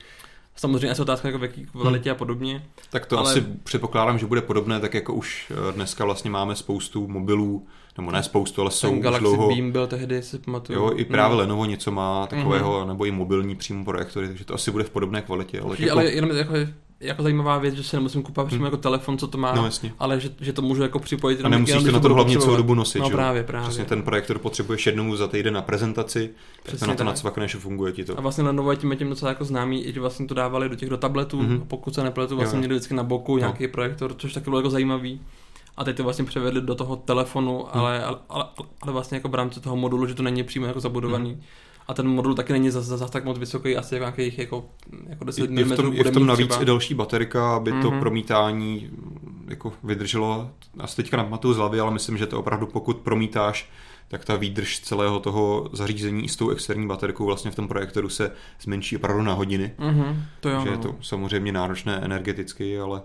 Samozřejmě 0.56 0.90
asi 0.90 1.02
otázka 1.02 1.28
jako 1.28 1.40
v 1.40 1.44
jaký 1.44 1.66
kvalitě 1.66 2.10
hmm. 2.10 2.16
a 2.16 2.18
podobně. 2.18 2.64
Tak 2.90 3.06
to 3.06 3.20
ale... 3.20 3.32
asi 3.32 3.46
předpokládám, 3.64 4.20
že 4.20 4.26
bude 4.26 4.42
podobné, 4.42 4.80
tak 4.80 4.94
jako 4.94 5.14
už 5.14 5.52
eh, 5.52 5.72
dneska 5.72 6.06
vlastně 6.06 6.30
máme 6.30 6.56
spoustu 6.56 7.08
mobilů, 7.08 7.68
nebo 7.98 8.12
ne 8.12 8.24
spoustu, 8.24 8.62
ale 8.62 8.72
jsou 8.72 8.90
Ten 8.90 9.00
Galaxy 9.00 9.24
dlouho. 9.24 9.48
Beam 9.48 9.72
byl 9.72 9.88
tehdy, 9.88 10.22
si 10.22 10.40
pamatuju. 10.40 10.80
Jo, 10.80 10.92
i 10.96 11.06
právě 11.06 11.36
no. 11.36 11.40
Lenovo 11.40 11.66
něco 11.66 11.92
má 11.92 12.28
takového, 12.28 12.82
mm-hmm. 12.82 12.88
nebo 12.88 13.06
i 13.06 13.12
mobilní 13.12 13.56
přímo 13.56 13.86
projektory, 13.86 14.28
takže 14.28 14.46
to 14.46 14.54
asi 14.54 14.72
bude 14.72 14.84
v 14.84 14.90
podobné 14.90 15.22
kvalitě. 15.22 15.62
Ale, 15.62 15.76
jako... 15.80 15.92
ale 15.94 16.06
jenom 16.06 16.32
jako 16.38 16.54
jako 17.00 17.24
zajímavá 17.24 17.58
věc, 17.58 17.76
že 17.76 17.84
si 17.84 17.96
nemusím 17.96 18.24
kupovat 18.24 18.48
přímo 18.48 18.60
hmm. 18.60 18.66
jako 18.66 18.78
telefon, 18.78 19.18
co 19.18 19.28
to 19.28 19.38
má, 19.38 19.56
no, 19.56 19.70
ale 20.00 20.20
že, 20.20 20.30
že 20.42 20.54
to 20.54 20.62
můžu 20.62 20.82
jako 20.82 21.00
připojit. 21.00 21.46
A 21.46 21.50
nemusíš 21.50 21.84
to 21.84 21.92
na 21.92 22.00
to 22.00 22.14
hlavně 22.14 22.40
celou 22.40 22.58
dobu 22.58 22.74
nosit. 22.74 23.00
No, 23.00 23.10
právě, 23.10 23.44
právě. 23.44 23.68
Přesně 23.70 23.86
ten 23.86 24.04
projektor 24.04 24.40
potřebuješ 24.40 24.86
jednou 24.86 25.16
za 25.16 25.28
týden 25.28 25.54
na 25.54 25.62
prezentaci, 25.62 26.30
Přesně 26.64 26.80
tak 26.80 26.90
na 26.90 26.96
to 26.96 27.04
nacvakneš 27.04 27.56
a 27.56 27.60
funguje 27.60 27.94
ti 27.94 28.06
to. 28.06 28.18
A 28.18 28.22
vlastně 28.22 28.44
Lenovo 28.44 28.72
je 28.72 28.78
tím, 28.78 28.96
tím 28.98 29.10
docela 29.10 29.30
jako 29.30 29.46
známý, 29.46 29.94
že 29.94 30.00
vlastně 30.00 30.28
to 30.28 30.34
dávali 30.34 30.70
do 30.70 30.76
těch 30.76 30.90
do 30.90 30.98
tabletů, 30.98 31.42
mm-hmm. 31.42 31.62
pokud 31.68 31.96
se 31.96 32.04
nepletu, 32.04 32.36
vlastně 32.36 32.58
jo. 32.58 32.60
měli 32.60 32.76
vždycky 32.76 32.94
na 32.94 33.04
boku 33.04 33.32
no. 33.32 33.40
nějaký 33.40 33.68
projektor, 33.68 34.14
což 34.14 34.34
taky 34.34 34.44
bylo 34.44 34.58
jako 34.58 34.70
zajímavý. 34.70 35.20
A 35.78 35.84
teď 35.84 35.98
to 35.98 36.04
vlastně 36.04 36.26
převedli 36.26 36.62
do 36.62 36.76
toho 36.76 36.96
telefonu, 36.96 37.58
hmm. 37.58 37.82
ale, 37.82 38.04
ale, 38.04 38.18
ale, 38.30 38.46
ale 38.82 38.92
vlastně 38.94 39.18
jako 39.18 39.30
v 39.30 39.36
rámci 39.36 39.60
toho 39.60 39.76
modulu, 39.76 40.08
že 40.08 40.14
to 40.14 40.24
není 40.24 40.44
přímo 40.44 40.66
jako 40.66 40.80
zabudovaný. 40.80 41.32
Hmm 41.32 41.42
a 41.88 41.94
ten 41.94 42.08
modul 42.08 42.36
taky 42.36 42.54
není 42.54 42.70
zase 42.70 42.98
zas 42.98 43.12
tak 43.12 43.26
moc 43.26 43.40
vysoký, 43.40 43.78
asi 43.78 43.96
nějakých 43.96 44.40
jako, 44.40 44.66
jako 45.10 45.24
10 45.24 45.52
je, 45.52 45.60
je 45.60 45.66
v 45.66 45.76
tom, 45.76 45.94
je 45.94 46.04
v 46.04 46.12
tom 46.12 46.26
navíc 46.26 46.48
třeba. 46.48 46.62
i 46.62 46.66
další 46.66 46.94
baterka, 46.94 47.56
aby 47.56 47.72
mm-hmm. 47.72 47.82
to 47.82 47.92
mhm. 47.92 48.00
promítání 48.00 48.90
jako 49.48 49.74
vydrželo. 49.84 50.50
Asi 50.80 50.96
teďka 50.96 51.18
napamatuju 51.18 51.54
z 51.54 51.58
hlavy, 51.58 51.80
ale 51.80 51.92
myslím, 51.92 52.18
že 52.18 52.28
to 52.28 52.40
opravdu 52.40 52.68
pokud 52.68 52.98
promítáš, 52.98 53.70
tak 54.08 54.26
ta 54.26 54.36
výdrž 54.36 54.80
celého 54.80 55.20
toho 55.20 55.70
zařízení 55.74 56.30
s 56.30 56.36
tou 56.36 56.50
externí 56.50 56.88
baterkou 56.88 57.26
vlastně 57.26 57.52
v 57.52 57.56
tom 57.56 57.68
projektoru 57.68 58.10
se 58.10 58.32
zmenší 58.62 58.96
opravdu 58.96 59.24
na 59.24 59.34
hodiny. 59.34 59.72
Mm-hmm, 59.80 60.16
to 60.40 60.50
jo, 60.50 60.60
že 60.60 60.66
no. 60.66 60.72
je 60.72 60.78
to 60.78 60.96
samozřejmě 61.02 61.52
náročné 61.52 61.96
energeticky, 61.96 62.80
ale 62.80 63.02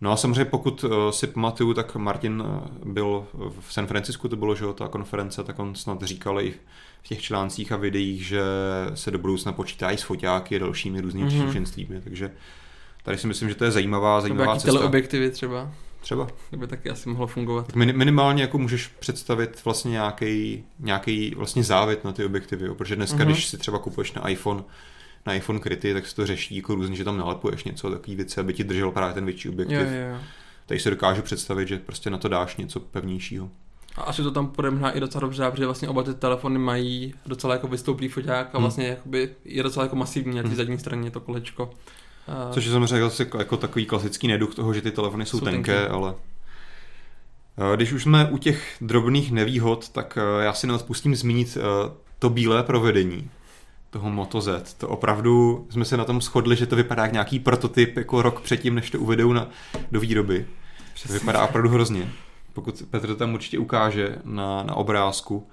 No 0.00 0.12
a 0.12 0.16
samozřejmě 0.16 0.44
pokud 0.44 0.84
uh, 0.84 0.90
si 1.10 1.26
pamatuju, 1.26 1.74
tak 1.74 1.94
Martin 1.96 2.40
uh, 2.40 2.92
byl 2.92 3.26
v 3.60 3.72
San 3.72 3.86
Francisku, 3.86 4.28
to 4.28 4.36
bylo, 4.36 4.54
že 4.54 4.64
ta 4.74 4.88
konference, 4.88 5.44
tak 5.44 5.58
on 5.58 5.74
snad 5.74 6.02
říkal 6.02 6.40
i 6.40 6.54
v 7.02 7.08
těch 7.08 7.22
článcích 7.22 7.72
a 7.72 7.76
videích, 7.76 8.26
že 8.26 8.42
se 8.94 9.10
do 9.10 9.18
budoucna 9.18 9.52
počítají 9.52 9.98
s 9.98 10.02
foťáky 10.02 10.56
a 10.56 10.58
dalšími 10.58 11.00
různými 11.00 11.26
mm-hmm. 11.26 11.30
příslušenstvími, 11.30 12.00
takže 12.00 12.30
tady 13.02 13.18
si 13.18 13.26
myslím, 13.26 13.48
že 13.48 13.54
to 13.54 13.64
je 13.64 13.70
zajímavá, 13.70 14.20
zajímavá 14.20 14.44
Nebo 14.44 14.60
cesta. 14.60 14.72
teleobjektivy 14.72 15.30
třeba. 15.30 15.70
Třeba. 16.00 16.28
To 16.50 16.56
by 16.56 16.66
taky 16.66 16.90
asi 16.90 17.08
mohlo 17.08 17.26
fungovat. 17.26 17.66
Tak 17.66 17.76
minimálně 17.76 18.42
jako 18.42 18.58
můžeš 18.58 18.86
představit 18.86 19.64
vlastně 19.64 19.90
nějaký, 19.90 20.64
nějaký 20.78 21.34
vlastně 21.36 21.64
závit 21.64 22.04
na 22.04 22.12
ty 22.12 22.24
objektivy, 22.24 22.66
jo? 22.66 22.74
protože 22.74 22.96
dneska, 22.96 23.18
mm-hmm. 23.18 23.26
když 23.26 23.46
si 23.46 23.58
třeba 23.58 23.78
kupuješ 23.78 24.12
na 24.12 24.28
iPhone, 24.28 24.64
na 25.26 25.34
iPhone 25.34 25.58
kryty, 25.58 25.94
tak 25.94 26.06
se 26.06 26.16
to 26.16 26.26
řeší 26.26 26.56
jako 26.56 26.74
různě, 26.74 26.96
že 26.96 27.04
tam 27.04 27.18
nalepuješ 27.18 27.64
něco 27.64 27.90
takový 27.90 28.16
věci, 28.16 28.40
aby 28.40 28.52
ti 28.52 28.64
držel 28.64 28.90
právě 28.90 29.14
ten 29.14 29.24
větší 29.24 29.48
objektiv. 29.48 29.78
Jo, 29.78 29.84
jo, 29.84 30.08
jo. 30.10 30.16
Tady 30.66 30.80
si 30.80 30.90
dokážu 30.90 31.22
představit, 31.22 31.68
že 31.68 31.78
prostě 31.78 32.10
na 32.10 32.18
to 32.18 32.28
dáš 32.28 32.56
něco 32.56 32.80
pevnějšího. 32.80 33.50
A 33.96 34.02
asi 34.02 34.22
to 34.22 34.30
tam 34.30 34.46
půjde 34.46 34.70
možná 34.70 34.90
i 34.90 35.00
docela 35.00 35.20
dobře, 35.20 35.50
protože 35.50 35.66
vlastně 35.66 35.88
oba 35.88 36.02
ty 36.02 36.14
telefony 36.14 36.58
mají 36.58 37.14
docela 37.26 37.54
jako 37.54 37.68
vystouplý 37.68 38.08
foťák 38.08 38.54
a 38.54 38.58
hmm. 38.58 38.62
vlastně 38.62 38.86
jakoby 38.86 39.30
je 39.44 39.62
docela 39.62 39.84
jako 39.84 39.96
masivní 39.96 40.36
na 40.36 40.42
té 40.42 40.48
hmm. 40.48 40.56
zadní 40.56 40.78
straně 40.78 41.10
to 41.10 41.20
kolečko. 41.20 41.70
Což 42.50 42.64
je 42.64 42.72
samozřejmě 42.72 43.00
zase 43.00 43.26
jako 43.38 43.56
takový 43.56 43.86
klasický 43.86 44.28
neduch 44.28 44.54
toho, 44.54 44.74
že 44.74 44.82
ty 44.82 44.90
telefony 44.90 45.26
jsou, 45.26 45.38
jsou 45.38 45.44
tenké, 45.44 45.72
tenké, 45.72 45.88
ale 45.88 46.14
když 47.76 47.92
už 47.92 48.02
jsme 48.02 48.30
u 48.30 48.38
těch 48.38 48.76
drobných 48.80 49.32
nevýhod, 49.32 49.88
tak 49.88 50.18
já 50.40 50.52
si 50.52 50.66
neodpustím 50.66 51.16
zmínit 51.16 51.58
to 52.18 52.30
bílé 52.30 52.62
provedení 52.62 53.30
toho 53.94 54.10
Moto 54.10 54.40
Z. 54.40 54.74
To 54.74 54.88
opravdu 54.88 55.66
jsme 55.70 55.84
se 55.84 55.96
na 55.96 56.04
tom 56.04 56.20
shodli, 56.20 56.56
že 56.56 56.66
to 56.66 56.76
vypadá 56.76 57.02
jak 57.02 57.12
nějaký 57.12 57.38
prototyp 57.38 57.96
jako 57.96 58.22
rok 58.22 58.40
předtím, 58.40 58.74
než 58.74 58.90
to 58.90 59.00
uvedou 59.00 59.32
na, 59.32 59.48
do 59.92 60.00
výroby. 60.00 60.46
Přesně. 60.94 61.14
To 61.14 61.20
vypadá 61.20 61.44
opravdu 61.44 61.68
hrozně. 61.68 62.08
Pokud 62.52 62.82
Petr 62.90 63.06
to 63.06 63.16
tam 63.16 63.34
určitě 63.34 63.58
ukáže 63.58 64.18
na, 64.24 64.62
na 64.62 64.74
obrázku, 64.74 65.46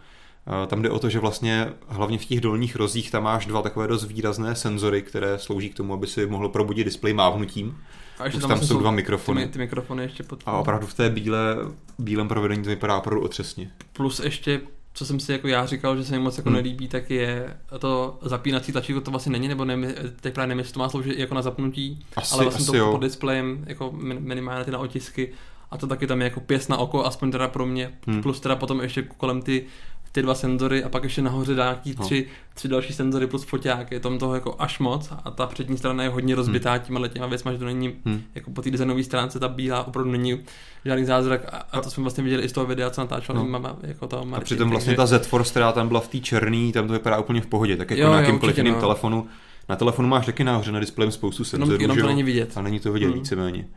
eh, 0.64 0.68
tam 0.68 0.82
jde 0.82 0.90
o 0.90 1.00
to, 1.00 1.10
že 1.10 1.20
vlastně 1.20 1.70
hlavně 1.88 2.18
v 2.18 2.26
těch 2.26 2.42
dolních 2.42 2.76
rozích 2.76 3.12
tam 3.12 3.24
máš 3.24 3.46
dva 3.46 3.62
takové 3.62 3.88
dost 3.88 4.06
výrazné 4.06 4.56
senzory, 4.56 5.02
které 5.02 5.40
slouží 5.40 5.70
k 5.70 5.76
tomu, 5.76 5.94
aby 5.94 6.08
si 6.08 6.26
mohl 6.26 6.50
probudit 6.50 6.88
displej 6.88 7.14
mávnutím. 7.14 7.78
A 8.20 8.26
ještě 8.26 8.42
tam, 8.42 8.50
tam 8.50 8.62
jsou 8.62 8.80
dva 8.80 8.92
mikrofony. 8.92 9.46
Ty, 9.46 9.54
ty 9.54 9.60
mikrofony 9.60 10.04
ještě 10.04 10.24
pod... 10.24 10.44
A 10.46 10.52
opravdu 10.52 10.88
v 10.88 10.94
té 10.94 11.10
bílé, 11.10 11.56
bílém 12.00 12.28
provedení 12.28 12.64
to 12.64 12.70
vypadá 12.70 12.98
opravdu 12.98 13.24
otřesně. 13.24 13.72
Plus 13.94 14.20
ještě 14.20 14.62
co 14.94 15.06
jsem 15.06 15.20
si 15.20 15.32
jako 15.32 15.48
já 15.48 15.66
říkal, 15.66 15.98
že 15.98 16.06
se 16.06 16.14
mi 16.14 16.20
moc 16.20 16.38
jako 16.38 16.50
hmm. 16.50 16.56
nelíbí, 16.56 16.88
tak 16.88 17.10
je 17.10 17.58
to 17.80 18.20
zapínací 18.22 18.72
tlačítko, 18.72 19.02
to 19.02 19.12
vlastně 19.12 19.32
není, 19.32 19.48
nebo 19.48 19.66
ne, 19.66 19.94
teď 20.22 20.34
právě 20.34 20.48
nevím, 20.48 20.60
jestli 20.60 20.74
to 20.74 20.80
má 20.80 20.90
sloužit 20.90 21.20
jako 21.20 21.36
na 21.36 21.42
zapnutí, 21.42 22.06
asi, 22.16 22.34
ale 22.34 22.44
vlastně 22.44 22.64
asi 22.64 22.72
to 22.72 22.78
jo. 22.78 22.92
pod 22.92 23.02
displejem, 23.02 23.64
jako 23.68 23.92
minimálně 24.02 24.66
ty 24.66 24.72
na 24.72 24.80
otisky, 24.80 25.34
a 25.72 25.78
to 25.78 25.88
taky 25.88 26.08
tam 26.08 26.22
je 26.22 26.26
jako 26.26 26.40
pěs 26.40 26.68
na 26.68 26.78
oko, 26.78 27.06
aspoň 27.06 27.32
teda 27.32 27.48
pro 27.48 27.66
mě, 27.66 27.94
hmm. 28.08 28.22
plus 28.22 28.40
teda 28.40 28.56
potom 28.56 28.82
ještě 28.82 29.02
kolem 29.02 29.42
ty 29.42 29.66
ty 30.12 30.22
dva 30.22 30.36
senzory 30.36 30.84
a 30.84 30.90
pak 30.90 31.04
ještě 31.04 31.22
nahoře 31.22 31.54
nějaký 31.54 31.96
no. 32.00 32.06
tři, 32.06 32.28
tři 32.54 32.68
další 32.68 32.94
senzory 32.94 33.28
plus 33.28 33.44
foťák. 33.44 33.92
Je 33.92 34.00
tam 34.00 34.18
toho 34.18 34.36
jako 34.36 34.56
až 34.60 34.80
moc 34.80 35.10
a 35.24 35.32
ta 35.32 35.48
přední 35.48 35.78
strana 35.78 36.04
je 36.04 36.10
hodně 36.10 36.36
rozbitá 36.36 36.72
hmm. 36.72 36.82
těma 36.82 37.08
těma 37.08 37.28
věcma, 37.28 37.52
že 37.52 37.58
to 37.58 37.66
není 37.66 37.96
hmm. 38.06 38.22
jako 38.36 38.52
po 38.52 38.62
té 38.62 38.72
designové 38.72 39.04
stránce 39.04 39.40
ta 39.40 39.48
bílá 39.48 39.88
opravdu 39.88 40.12
není 40.12 40.40
žádný 40.86 41.06
zázrak 41.06 41.42
a, 41.54 41.58
a 41.72 41.82
to 41.82 41.92
jsme 41.92 42.02
vlastně 42.02 42.24
viděli 42.24 42.44
i 42.44 42.50
z 42.50 42.52
toho 42.52 42.66
videa, 42.66 42.90
co 42.90 43.02
natáčel 43.02 43.36
no. 43.36 43.46
mama, 43.46 43.76
jako 43.82 44.08
to 44.08 44.18
Martin, 44.18 44.36
A 44.36 44.40
přitom 44.40 44.70
vlastně 44.70 44.96
ta 44.96 45.06
Z 45.06 45.26
Force, 45.26 45.52
která 45.52 45.72
tam 45.72 45.88
byla 45.88 46.00
v 46.00 46.08
té 46.08 46.20
černý, 46.20 46.72
tam 46.72 46.88
to 46.88 46.94
vypadá 46.94 47.20
úplně 47.20 47.42
v 47.42 47.48
pohodě, 47.48 47.78
tak 47.78 47.92
jako 47.92 48.02
jo, 48.02 48.12
na 48.12 48.20
jakýmkoliv 48.22 48.58
jiném 48.58 48.74
no. 48.74 48.80
telefonu. 48.80 49.28
Na 49.70 49.76
telefonu 49.76 50.08
máš 50.08 50.26
taky 50.26 50.44
nahoře 50.44 50.72
na 50.72 50.80
displeji 50.80 51.12
spoustu 51.12 51.44
senzorů, 51.44 51.82
jenom, 51.82 51.82
jenom 51.82 51.98
to 51.98 52.08
není 52.08 52.24
vidět. 52.24 52.58
A 52.58 52.62
není 52.62 52.80
to 52.80 52.92
vidět 52.92 53.06
hmm. 53.06 53.16
víceméně. 53.16 53.68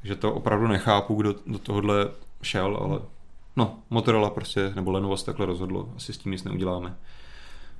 Takže 0.00 0.16
to 0.16 0.32
opravdu 0.32 0.66
nechápu, 0.66 1.14
kdo 1.14 1.34
do 1.46 1.58
tohohle 1.58 2.08
šel, 2.42 2.78
ale 2.82 3.00
No, 3.56 3.78
Motorola 3.90 4.30
prostě, 4.30 4.72
nebo 4.76 4.90
Lenovo 4.90 5.16
se 5.16 5.26
takhle 5.26 5.46
rozhodlo, 5.46 5.88
asi 5.96 6.12
s 6.12 6.18
tím 6.18 6.32
nic 6.32 6.44
neuděláme. 6.44 6.96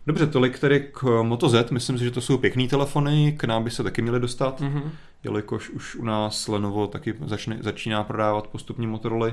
Dobře, 0.07 0.27
tolik 0.27 0.59
tedy 0.59 0.81
k 0.93 1.23
Moto 1.23 1.49
Z, 1.49 1.71
myslím 1.71 1.99
si, 1.99 2.05
že 2.05 2.11
to 2.11 2.21
jsou 2.21 2.39
pěkný 2.39 2.69
telefony, 2.69 3.35
k 3.39 3.45
nám 3.45 3.65
by 3.65 3.71
se 3.71 3.83
taky 3.83 4.03
měly 4.03 4.21
dostat, 4.21 4.61
mm-hmm. 4.61 4.91
jelikož 5.25 5.71
už 5.71 5.95
u 5.95 6.05
nás 6.05 6.49
Lenovo 6.49 6.87
taky 6.87 7.15
začne, 7.25 7.59
začíná 7.61 8.05
prodávat 8.05 8.47
postupně 8.47 8.87
Motorola. 8.87 9.31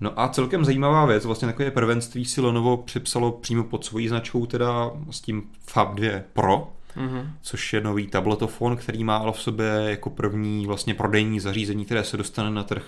No 0.00 0.20
a 0.20 0.28
celkem 0.28 0.64
zajímavá 0.64 1.06
věc, 1.06 1.24
vlastně 1.24 1.48
takové 1.48 1.70
prvenství 1.70 2.24
si 2.24 2.40
Lenovo 2.40 2.76
připsalo 2.76 3.32
přímo 3.32 3.64
pod 3.64 3.84
svojí 3.84 4.08
značkou, 4.08 4.46
teda 4.46 4.90
s 5.10 5.20
tím 5.20 5.42
Fab 5.66 5.94
2 5.94 6.10
Pro, 6.32 6.72
mm-hmm. 6.96 7.30
což 7.42 7.72
je 7.72 7.80
nový 7.80 8.06
tabletofon, 8.06 8.76
který 8.76 9.04
má 9.04 9.16
ale 9.16 9.32
v 9.32 9.40
sobě 9.40 9.66
jako 9.86 10.10
první 10.10 10.66
vlastně 10.66 10.94
prodejní 10.94 11.40
zařízení, 11.40 11.84
které 11.84 12.04
se 12.04 12.16
dostane 12.16 12.50
na 12.50 12.62
trh 12.62 12.84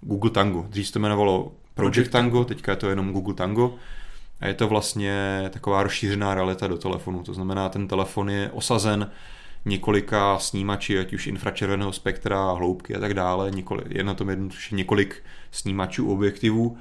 Google 0.00 0.30
Tango. 0.30 0.66
Dřív 0.68 0.86
se 0.86 0.92
to 0.92 0.98
jmenovalo 0.98 1.52
Project 1.78 2.10
Tango, 2.10 2.44
teďka 2.44 2.72
je 2.72 2.76
to 2.76 2.90
jenom 2.90 3.12
Google 3.12 3.34
Tango. 3.34 3.74
A 4.40 4.46
je 4.46 4.54
to 4.54 4.68
vlastně 4.68 5.44
taková 5.50 5.82
rozšířená 5.82 6.34
realita 6.34 6.66
do 6.66 6.78
telefonu. 6.78 7.22
To 7.22 7.34
znamená, 7.34 7.68
ten 7.68 7.88
telefon 7.88 8.30
je 8.30 8.50
osazen 8.50 9.10
několika 9.64 10.38
snímači, 10.38 10.98
ať 10.98 11.12
už 11.12 11.26
infračerveného 11.26 11.92
spektra, 11.92 12.52
hloubky 12.52 12.94
a 12.94 13.00
tak 13.00 13.14
dále. 13.14 13.50
Několik, 13.50 13.86
je 13.90 14.04
na 14.04 14.14
tom 14.14 14.30
jednoduše 14.30 14.74
několik 14.74 15.22
snímačů 15.50 16.12
objektivů 16.12 16.78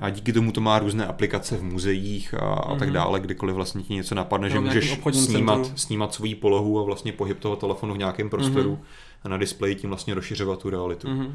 a 0.00 0.10
díky 0.10 0.32
tomu 0.32 0.52
to 0.52 0.60
má 0.60 0.78
různé 0.78 1.06
aplikace 1.06 1.56
v 1.56 1.62
muzeích 1.62 2.34
a, 2.34 2.54
a 2.54 2.76
tak 2.76 2.88
mhm. 2.88 2.94
dále, 2.94 3.20
kdykoliv 3.20 3.56
vlastně 3.56 3.82
ti 3.82 3.94
něco 3.94 4.14
napadne, 4.14 4.48
no, 4.48 4.52
že 4.52 4.60
můžeš 4.60 4.98
snímat, 5.12 5.78
snímat 5.78 6.14
svou 6.14 6.34
polohu 6.34 6.80
a 6.80 6.82
vlastně 6.82 7.12
pohyb 7.12 7.38
toho 7.38 7.56
telefonu 7.56 7.94
v 7.94 7.98
nějakém 7.98 8.30
prostoru 8.30 8.74
mm-hmm. 8.74 9.24
a 9.24 9.28
na 9.28 9.36
displeji 9.36 9.74
tím 9.74 9.90
vlastně 9.90 10.14
rozšiřovat 10.14 10.58
tu 10.58 10.70
realitu. 10.70 11.08
Mm-hmm. 11.08 11.32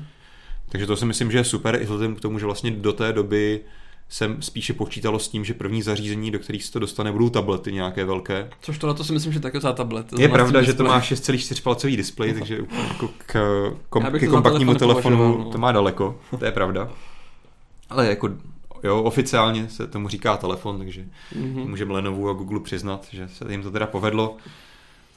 Takže 0.70 0.88
to 0.88 0.96
si 0.96 1.06
myslím, 1.06 1.32
že 1.32 1.38
je 1.38 1.44
super 1.44 1.76
i 1.76 1.84
vzhledem 1.84 2.16
k 2.16 2.22
tomu, 2.22 2.40
že 2.40 2.46
vlastně 2.46 2.72
do 2.72 2.94
té 2.94 3.14
doby 3.14 3.62
jsem 4.10 4.42
spíše 4.42 4.74
počítalo 4.74 5.20
s 5.20 5.28
tím, 5.28 5.46
že 5.46 5.54
první 5.54 5.82
zařízení, 5.82 6.32
do 6.32 6.40
kterých 6.40 6.64
se 6.64 6.72
to 6.72 6.80
dostane, 6.80 7.12
budou 7.12 7.30
tablety 7.30 7.74
nějaké 7.74 8.06
velké. 8.06 8.50
Což 8.62 8.78
to 8.78 8.88
na 8.88 8.94
to 8.94 9.04
si 9.04 9.14
myslím, 9.14 9.34
že 9.34 9.40
taky 9.40 9.60
za 9.60 9.74
tablet. 9.74 10.20
Je 10.20 10.30
pravda, 10.30 10.62
že 10.62 10.74
to 10.74 10.84
má 10.84 11.00
6,4 11.00 11.64
palcový 11.64 11.98
displej, 11.98 12.34
takže 12.34 12.58
jako 12.88 13.10
k, 13.18 13.34
kom, 13.90 14.04
ke 14.04 14.28
kompaktnímu 14.28 14.76
telefonu 14.76 15.38
no. 15.38 15.52
to 15.52 15.58
má 15.58 15.72
daleko, 15.72 16.20
to 16.40 16.46
je 16.46 16.52
pravda. 16.52 16.90
Ale 17.90 18.08
jako 18.08 18.30
jo, 18.84 19.04
oficiálně 19.04 19.70
se 19.70 19.88
tomu 19.88 20.10
říká 20.10 20.38
telefon, 20.38 20.78
takže 20.78 21.06
mm-hmm. 21.36 21.68
můžeme 21.68 21.94
Lenovo 21.94 22.30
a 22.30 22.34
Google 22.34 22.60
přiznat, 22.60 23.08
že 23.12 23.28
se 23.28 23.52
jim 23.52 23.64
to 23.64 23.72
teda 23.72 23.88
povedlo. 23.88 24.38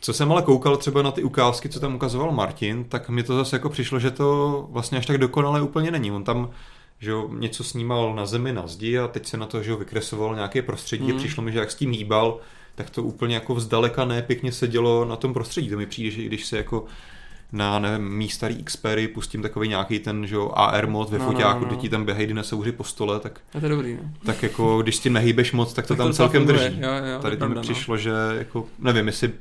Co 0.05 0.13
jsem 0.13 0.33
ale 0.33 0.43
koukal 0.43 0.77
třeba 0.77 1.03
na 1.03 1.11
ty 1.11 1.23
ukázky, 1.23 1.69
co 1.69 1.81
tam 1.81 1.95
ukazoval 1.95 2.33
Martin, 2.33 2.85
tak 2.85 3.09
mi 3.09 3.23
to 3.23 3.37
zase 3.37 3.57
jako 3.57 3.69
přišlo, 3.69 3.99
že 3.99 4.11
to 4.11 4.69
vlastně 4.71 4.99
až 4.99 5.07
tak 5.07 5.19
dokonale 5.19 5.63
úplně 5.63 5.91
není. 5.91 6.13
On 6.13 6.25
tam 6.25 6.51
že 7.03 7.11
jo, 7.11 7.31
něco 7.33 7.65
snímal 7.65 8.15
na 8.15 8.27
zemi, 8.27 8.53
na 8.53 8.67
zdi 8.67 8.99
a 8.99 9.09
teď 9.09 9.27
se 9.27 9.37
na 9.37 9.47
to 9.47 9.63
že 9.63 9.71
jo, 9.71 9.77
vykresoval 9.77 10.35
nějaké 10.35 10.63
prostředí 10.63 11.05
mm. 11.05 11.17
a 11.17 11.19
přišlo 11.19 11.43
mi, 11.43 11.53
že 11.53 11.59
jak 11.59 11.71
s 11.71 11.75
tím 11.75 11.91
hýbal, 11.91 12.39
tak 12.75 12.91
to 12.91 13.03
úplně 13.03 13.35
jako 13.35 13.55
vzdaleka 13.55 14.05
ne 14.05 14.23
pěkně 14.23 14.53
sedělo 14.53 15.05
na 15.05 15.17
tom 15.17 15.35
prostředí. 15.35 15.71
To 15.71 15.77
mi 15.77 15.87
přijde, 15.87 16.11
že 16.11 16.23
když 16.23 16.47
se 16.47 16.57
jako 16.57 16.85
na 17.53 17.79
nevím, 17.79 18.09
mý 18.09 18.29
starý 18.29 18.65
Xpery 18.65 19.09
pustím 19.09 19.43
takový 19.43 19.69
nějaký 19.69 19.99
ten 19.99 20.27
že 20.27 20.35
jo, 20.35 20.53
AR 20.55 20.87
mod 20.87 21.11
ve 21.11 21.19
no, 21.19 21.25
foťáku, 21.25 21.59
no, 21.59 21.61
no, 21.61 21.61
no. 21.61 21.67
kde 21.67 21.77
ti 21.77 21.89
tam 21.89 22.05
běhají 22.05 22.27
dinosauři 22.27 22.73
po 22.73 22.85
stole, 22.85 23.21
tak, 23.21 23.41
a 23.55 23.61
to 23.61 23.67
je 23.67 23.71
dobrý, 23.71 23.95
ne? 23.95 24.15
tak 24.27 24.43
jako 24.43 24.83
když 24.83 24.97
s 24.97 25.01
tím 25.01 25.13
nehýbeš 25.13 25.53
moc, 25.53 25.73
tak 25.73 25.87
to 25.87 25.95
tak 25.95 25.99
tam 25.99 26.07
to 26.07 26.13
celkem 26.13 26.47
drží. 26.47 26.81
Jo, 26.81 26.91
jo, 27.13 27.23
Tady 27.23 27.37
to 27.37 27.49
mi 27.49 27.61
přišlo, 27.61 27.97
že 27.97 28.11
jako, 28.39 28.67
nevím, 28.79 29.07
jestli 29.07 29.33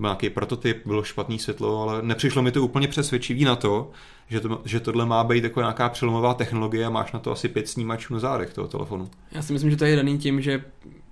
byl 0.00 0.08
nějaký 0.08 0.30
prototyp, 0.30 0.86
bylo 0.86 1.02
špatný 1.02 1.38
světlo, 1.38 1.82
ale 1.82 2.02
nepřišlo 2.02 2.42
mi 2.42 2.52
to 2.52 2.62
úplně 2.62 2.88
přesvědčivý 2.88 3.44
na 3.44 3.56
to, 3.56 3.90
že, 4.28 4.40
to, 4.40 4.62
že 4.64 4.80
tohle 4.80 5.06
má 5.06 5.24
být 5.24 5.44
jako 5.44 5.60
nějaká 5.60 5.88
přelomová 5.88 6.34
technologie 6.34 6.86
a 6.86 6.90
máš 6.90 7.12
na 7.12 7.18
to 7.18 7.32
asi 7.32 7.48
pět 7.48 7.68
snímačů 7.68 8.14
na 8.14 8.20
zádech 8.20 8.52
toho 8.54 8.68
telefonu. 8.68 9.10
Já 9.32 9.42
si 9.42 9.52
myslím, 9.52 9.70
že 9.70 9.76
to 9.76 9.84
je 9.84 9.96
daný 9.96 10.18
tím, 10.18 10.40
že 10.40 10.64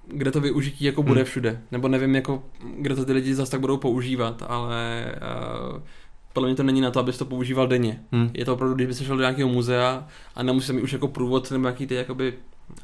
kde 0.07 0.31
to 0.31 0.41
využití 0.41 0.85
jako 0.85 1.03
bude 1.03 1.21
hmm. 1.21 1.25
všude. 1.25 1.61
Nebo 1.73 1.89
nevím, 1.89 2.15
jako, 2.15 2.43
kde 2.79 2.95
to 2.95 3.05
ty 3.05 3.13
lidi 3.13 3.35
zase 3.35 3.51
tak 3.51 3.61
budou 3.61 3.77
používat, 3.77 4.43
ale 4.49 5.13
uh, 5.75 5.83
podle 6.33 6.49
mě 6.49 6.57
to 6.57 6.63
není 6.63 6.81
na 6.81 6.91
to, 6.91 7.01
abys 7.01 7.19
to 7.19 7.25
používal 7.25 7.67
denně. 7.67 8.01
Hmm. 8.13 8.31
Je 8.35 8.45
to 8.45 8.55
opravdu, 8.55 8.75
když 8.75 8.87
bys 8.87 9.03
šel 9.03 9.17
do 9.17 9.23
nějakého 9.23 9.49
muzea 9.49 10.07
a 10.35 10.43
nemusíš 10.43 10.71
mít 10.71 10.83
už 10.83 10.93
jako 10.93 11.09
průvod 11.09 11.51
nebo 11.51 11.63
nějaký 11.63 11.87
ty 11.87 11.95
jakoby 11.95 12.35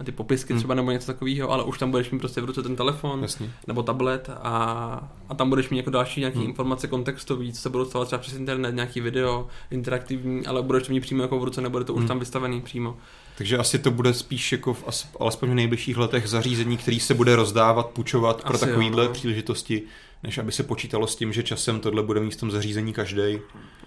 ty 0.04 0.12
popisky 0.12 0.52
hmm. 0.52 0.60
třeba 0.60 0.74
nebo 0.74 0.90
něco 0.90 1.06
takového, 1.06 1.50
ale 1.50 1.64
už 1.64 1.78
tam 1.78 1.90
budeš 1.90 2.10
mít 2.10 2.18
prostě 2.18 2.40
v 2.40 2.44
ruce 2.44 2.62
ten 2.62 2.76
telefon 2.76 3.22
Jasně. 3.22 3.50
nebo 3.66 3.82
tablet 3.82 4.30
a, 4.42 5.10
a 5.28 5.34
tam 5.34 5.48
budeš 5.48 5.68
mít 5.68 5.76
jako 5.76 5.90
další 5.90 6.20
nějaké 6.20 6.38
hmm. 6.38 6.48
informace 6.48 6.88
kontextové, 6.88 7.52
co 7.52 7.60
se 7.60 7.70
budou 7.70 7.84
stávat 7.84 8.04
třeba 8.04 8.18
přes 8.18 8.34
internet, 8.34 8.74
nějaký 8.74 9.00
video, 9.00 9.48
interaktivní, 9.70 10.46
ale 10.46 10.62
budeš 10.62 10.86
to 10.86 10.92
mít 10.92 11.00
přímo 11.00 11.22
jako 11.22 11.38
v 11.38 11.44
ruce, 11.44 11.60
nebude 11.60 11.84
to 11.84 11.92
hmm. 11.92 12.02
už 12.02 12.08
tam 12.08 12.18
vystavený 12.18 12.60
přímo. 12.60 12.96
Takže 13.38 13.58
asi 13.58 13.78
to 13.78 13.90
bude 13.90 14.14
spíš 14.14 14.52
jako 14.52 14.74
v, 14.74 15.06
alespoň 15.20 15.50
v 15.50 15.54
nejbližších 15.54 15.96
letech 15.96 16.28
zařízení, 16.28 16.76
který 16.76 17.00
se 17.00 17.14
bude 17.14 17.36
rozdávat, 17.36 17.86
půjčovat 17.86 18.44
pro 18.44 18.58
takovýhle 18.58 19.04
no. 19.04 19.12
příležitosti, 19.12 19.82
než 20.22 20.38
aby 20.38 20.52
se 20.52 20.62
počítalo 20.62 21.06
s 21.06 21.16
tím, 21.16 21.32
že 21.32 21.42
časem 21.42 21.80
tohle 21.80 22.02
bude 22.02 22.20
mít 22.20 22.34
v 22.34 22.40
tom 22.40 22.50
zařízení 22.50 22.92
každý. 22.92 23.38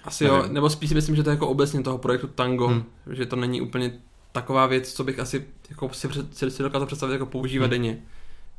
Asi 0.03 0.23
Nevím. 0.23 0.39
jo, 0.39 0.47
nebo 0.47 0.69
spíš 0.69 0.89
si 0.89 0.95
myslím, 0.95 1.15
že 1.15 1.23
to 1.23 1.29
je 1.29 1.33
jako 1.33 1.47
obecně 1.47 1.83
toho 1.83 1.97
projektu 1.97 2.27
Tango, 2.27 2.67
hmm. 2.67 2.83
že 3.11 3.25
to 3.25 3.35
není 3.35 3.61
úplně 3.61 3.99
taková 4.37 4.65
věc, 4.65 4.93
co 4.93 5.03
bych 5.03 5.19
asi 5.19 5.45
jako 5.69 5.89
si, 5.93 6.07
si, 6.31 6.51
si 6.51 6.63
dokázal 6.63 6.87
představit 6.87 7.13
jako 7.13 7.25
používat 7.25 7.65
hmm. 7.65 7.71
denně. 7.71 7.99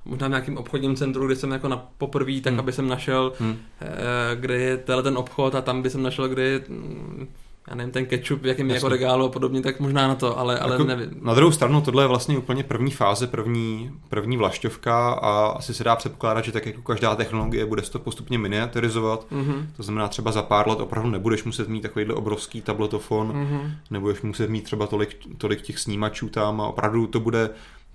Možná 0.04 0.26
v 0.26 0.30
nějakém 0.30 0.56
obchodním 0.56 0.96
centru, 0.96 1.26
kde 1.26 1.36
jsem 1.36 1.50
jako 1.50 1.68
na 1.68 1.88
poprvé, 1.98 2.40
tak 2.40 2.52
hmm. 2.52 2.60
aby 2.60 2.72
jsem 2.72 2.88
našel, 2.88 3.32
hmm. 3.40 3.56
eh, 3.80 4.36
kde 4.36 4.58
je 4.58 4.76
ten 4.76 5.18
obchod 5.18 5.54
a 5.54 5.60
tam 5.60 5.82
by 5.82 5.90
jsem 5.90 6.02
našel, 6.02 6.28
kde 6.28 6.42
je 6.42 6.64
mm, 6.68 7.28
já 7.68 7.74
nevím, 7.74 7.92
ten 7.92 8.06
ketchup, 8.06 8.44
jakým 8.44 8.70
jako 8.70 8.88
regálu 8.88 9.24
a 9.24 9.28
podobně, 9.28 9.62
tak 9.62 9.80
možná 9.80 10.08
na 10.08 10.14
to, 10.14 10.38
ale, 10.38 10.58
ale 10.58 10.72
jako, 10.72 10.84
nevím. 10.84 11.10
Na 11.22 11.34
druhou 11.34 11.52
stranu, 11.52 11.80
tohle 11.80 12.04
je 12.04 12.06
vlastně 12.06 12.38
úplně 12.38 12.64
první 12.64 12.90
fáze, 12.90 13.26
první, 13.26 13.90
první 14.08 14.36
vlašťovka 14.36 15.10
a 15.10 15.46
asi 15.46 15.74
se 15.74 15.84
dá 15.84 15.96
předpokládat, 15.96 16.44
že 16.44 16.52
tak 16.52 16.66
jako 16.66 16.82
každá 16.82 17.16
technologie 17.16 17.66
bude 17.66 17.82
se 17.82 17.92
to 17.92 17.98
postupně 17.98 18.38
miniaturizovat. 18.38 19.26
Mm-hmm. 19.32 19.66
To 19.76 19.82
znamená, 19.82 20.08
třeba 20.08 20.32
za 20.32 20.42
pár 20.42 20.68
let 20.68 20.80
opravdu 20.80 21.10
nebudeš 21.10 21.44
muset 21.44 21.68
mít 21.68 21.80
takovýhle 21.80 22.14
obrovský 22.14 22.62
tabletofon, 22.62 23.32
mm-hmm. 23.32 23.70
nebudeš 23.90 24.22
muset 24.22 24.50
mít 24.50 24.64
třeba 24.64 24.86
tolik, 24.86 25.16
tolik 25.38 25.62
těch 25.62 25.78
snímačů 25.78 26.28
tam 26.28 26.60
a 26.60 26.66
opravdu 26.66 27.06
to 27.06 27.20
bude 27.20 27.50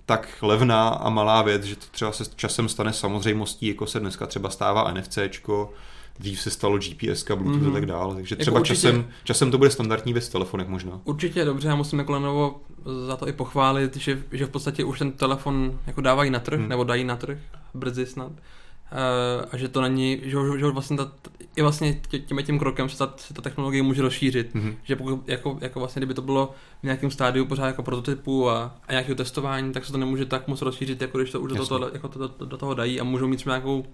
tak 0.05 0.27
levná 0.41 0.89
a 0.89 1.09
malá 1.09 1.41
věc, 1.41 1.63
že 1.63 1.75
to 1.75 1.85
třeba 1.91 2.11
se 2.11 2.23
časem 2.35 2.69
stane 2.69 2.93
samozřejmostí, 2.93 3.67
jako 3.67 3.87
se 3.87 3.99
dneska 3.99 4.27
třeba 4.27 4.49
stává 4.49 4.91
NFCčko, 4.91 5.73
dřív 6.19 6.41
se 6.41 6.49
stalo 6.49 6.77
GPS, 6.77 7.25
Bluetooth 7.25 7.61
mm-hmm. 7.61 7.69
a 7.69 7.73
tak 7.73 7.85
dále. 7.85 8.15
Takže 8.15 8.33
jako 8.33 8.41
třeba 8.41 8.57
jako 8.57 8.61
určitě, 8.61 8.81
časem, 8.81 9.07
časem 9.23 9.51
to 9.51 9.57
bude 9.57 9.69
standardní 9.69 10.13
věc 10.13 10.29
v 10.29 10.31
telefonech 10.31 10.67
možná. 10.67 11.01
Určitě 11.03 11.45
dobře, 11.45 11.67
já 11.67 11.75
musím 11.75 12.05
Kolenovo 12.05 12.61
za 13.07 13.17
to 13.17 13.27
i 13.27 13.33
pochválit, 13.33 13.97
že, 13.97 14.23
že 14.31 14.45
v 14.45 14.49
podstatě 14.49 14.83
už 14.83 14.99
ten 14.99 15.11
telefon 15.11 15.79
jako 15.87 16.01
dávají 16.01 16.29
na 16.29 16.39
trh, 16.39 16.59
mm. 16.59 16.69
nebo 16.69 16.83
dají 16.83 17.03
na 17.03 17.15
trh, 17.15 17.37
brzy 17.73 18.05
snad. 18.05 18.31
Uh, 18.31 19.45
a 19.51 19.57
že 19.57 19.67
to 19.67 19.81
není, 19.81 20.21
že, 20.23 20.37
že 20.57 20.65
vlastně 20.65 20.97
ta, 20.97 21.11
i 21.55 21.61
vlastně 21.61 22.01
tím 22.25 22.43
tím 22.43 22.59
krokem 22.59 22.89
se 22.89 22.97
ta, 22.97 23.13
se 23.17 23.33
ta 23.33 23.41
technologie 23.41 23.83
může 23.83 24.01
rozšířit. 24.01 24.55
Mm-hmm. 24.55 24.75
Že 24.83 24.95
pokud, 24.95 25.29
jako, 25.29 25.57
jako 25.61 25.79
vlastně, 25.79 25.99
kdyby 25.99 26.13
to 26.13 26.21
bylo 26.21 26.53
v 26.81 26.83
nějakém 26.83 27.11
stádiu 27.11 27.45
pořád 27.45 27.67
jako 27.67 27.83
prototypu 27.83 28.49
a, 28.49 28.75
a 28.87 28.91
nějakého 28.91 29.15
testování, 29.15 29.73
tak 29.73 29.85
se 29.85 29.91
to 29.91 29.97
nemůže 29.97 30.25
tak 30.25 30.47
moc 30.47 30.61
rozšířit, 30.61 31.01
jako 31.01 31.17
když 31.17 31.31
to 31.31 31.41
už 31.41 31.53
do 31.53 31.65
toho, 31.65 31.89
jako 31.93 32.07
to, 32.07 32.19
do, 32.19 32.45
do 32.45 32.57
toho 32.57 32.73
dají 32.73 32.99
a 32.99 33.03
můžou 33.03 33.27
mít 33.27 33.37
třeba 33.37 33.55
nějakou 33.55 33.85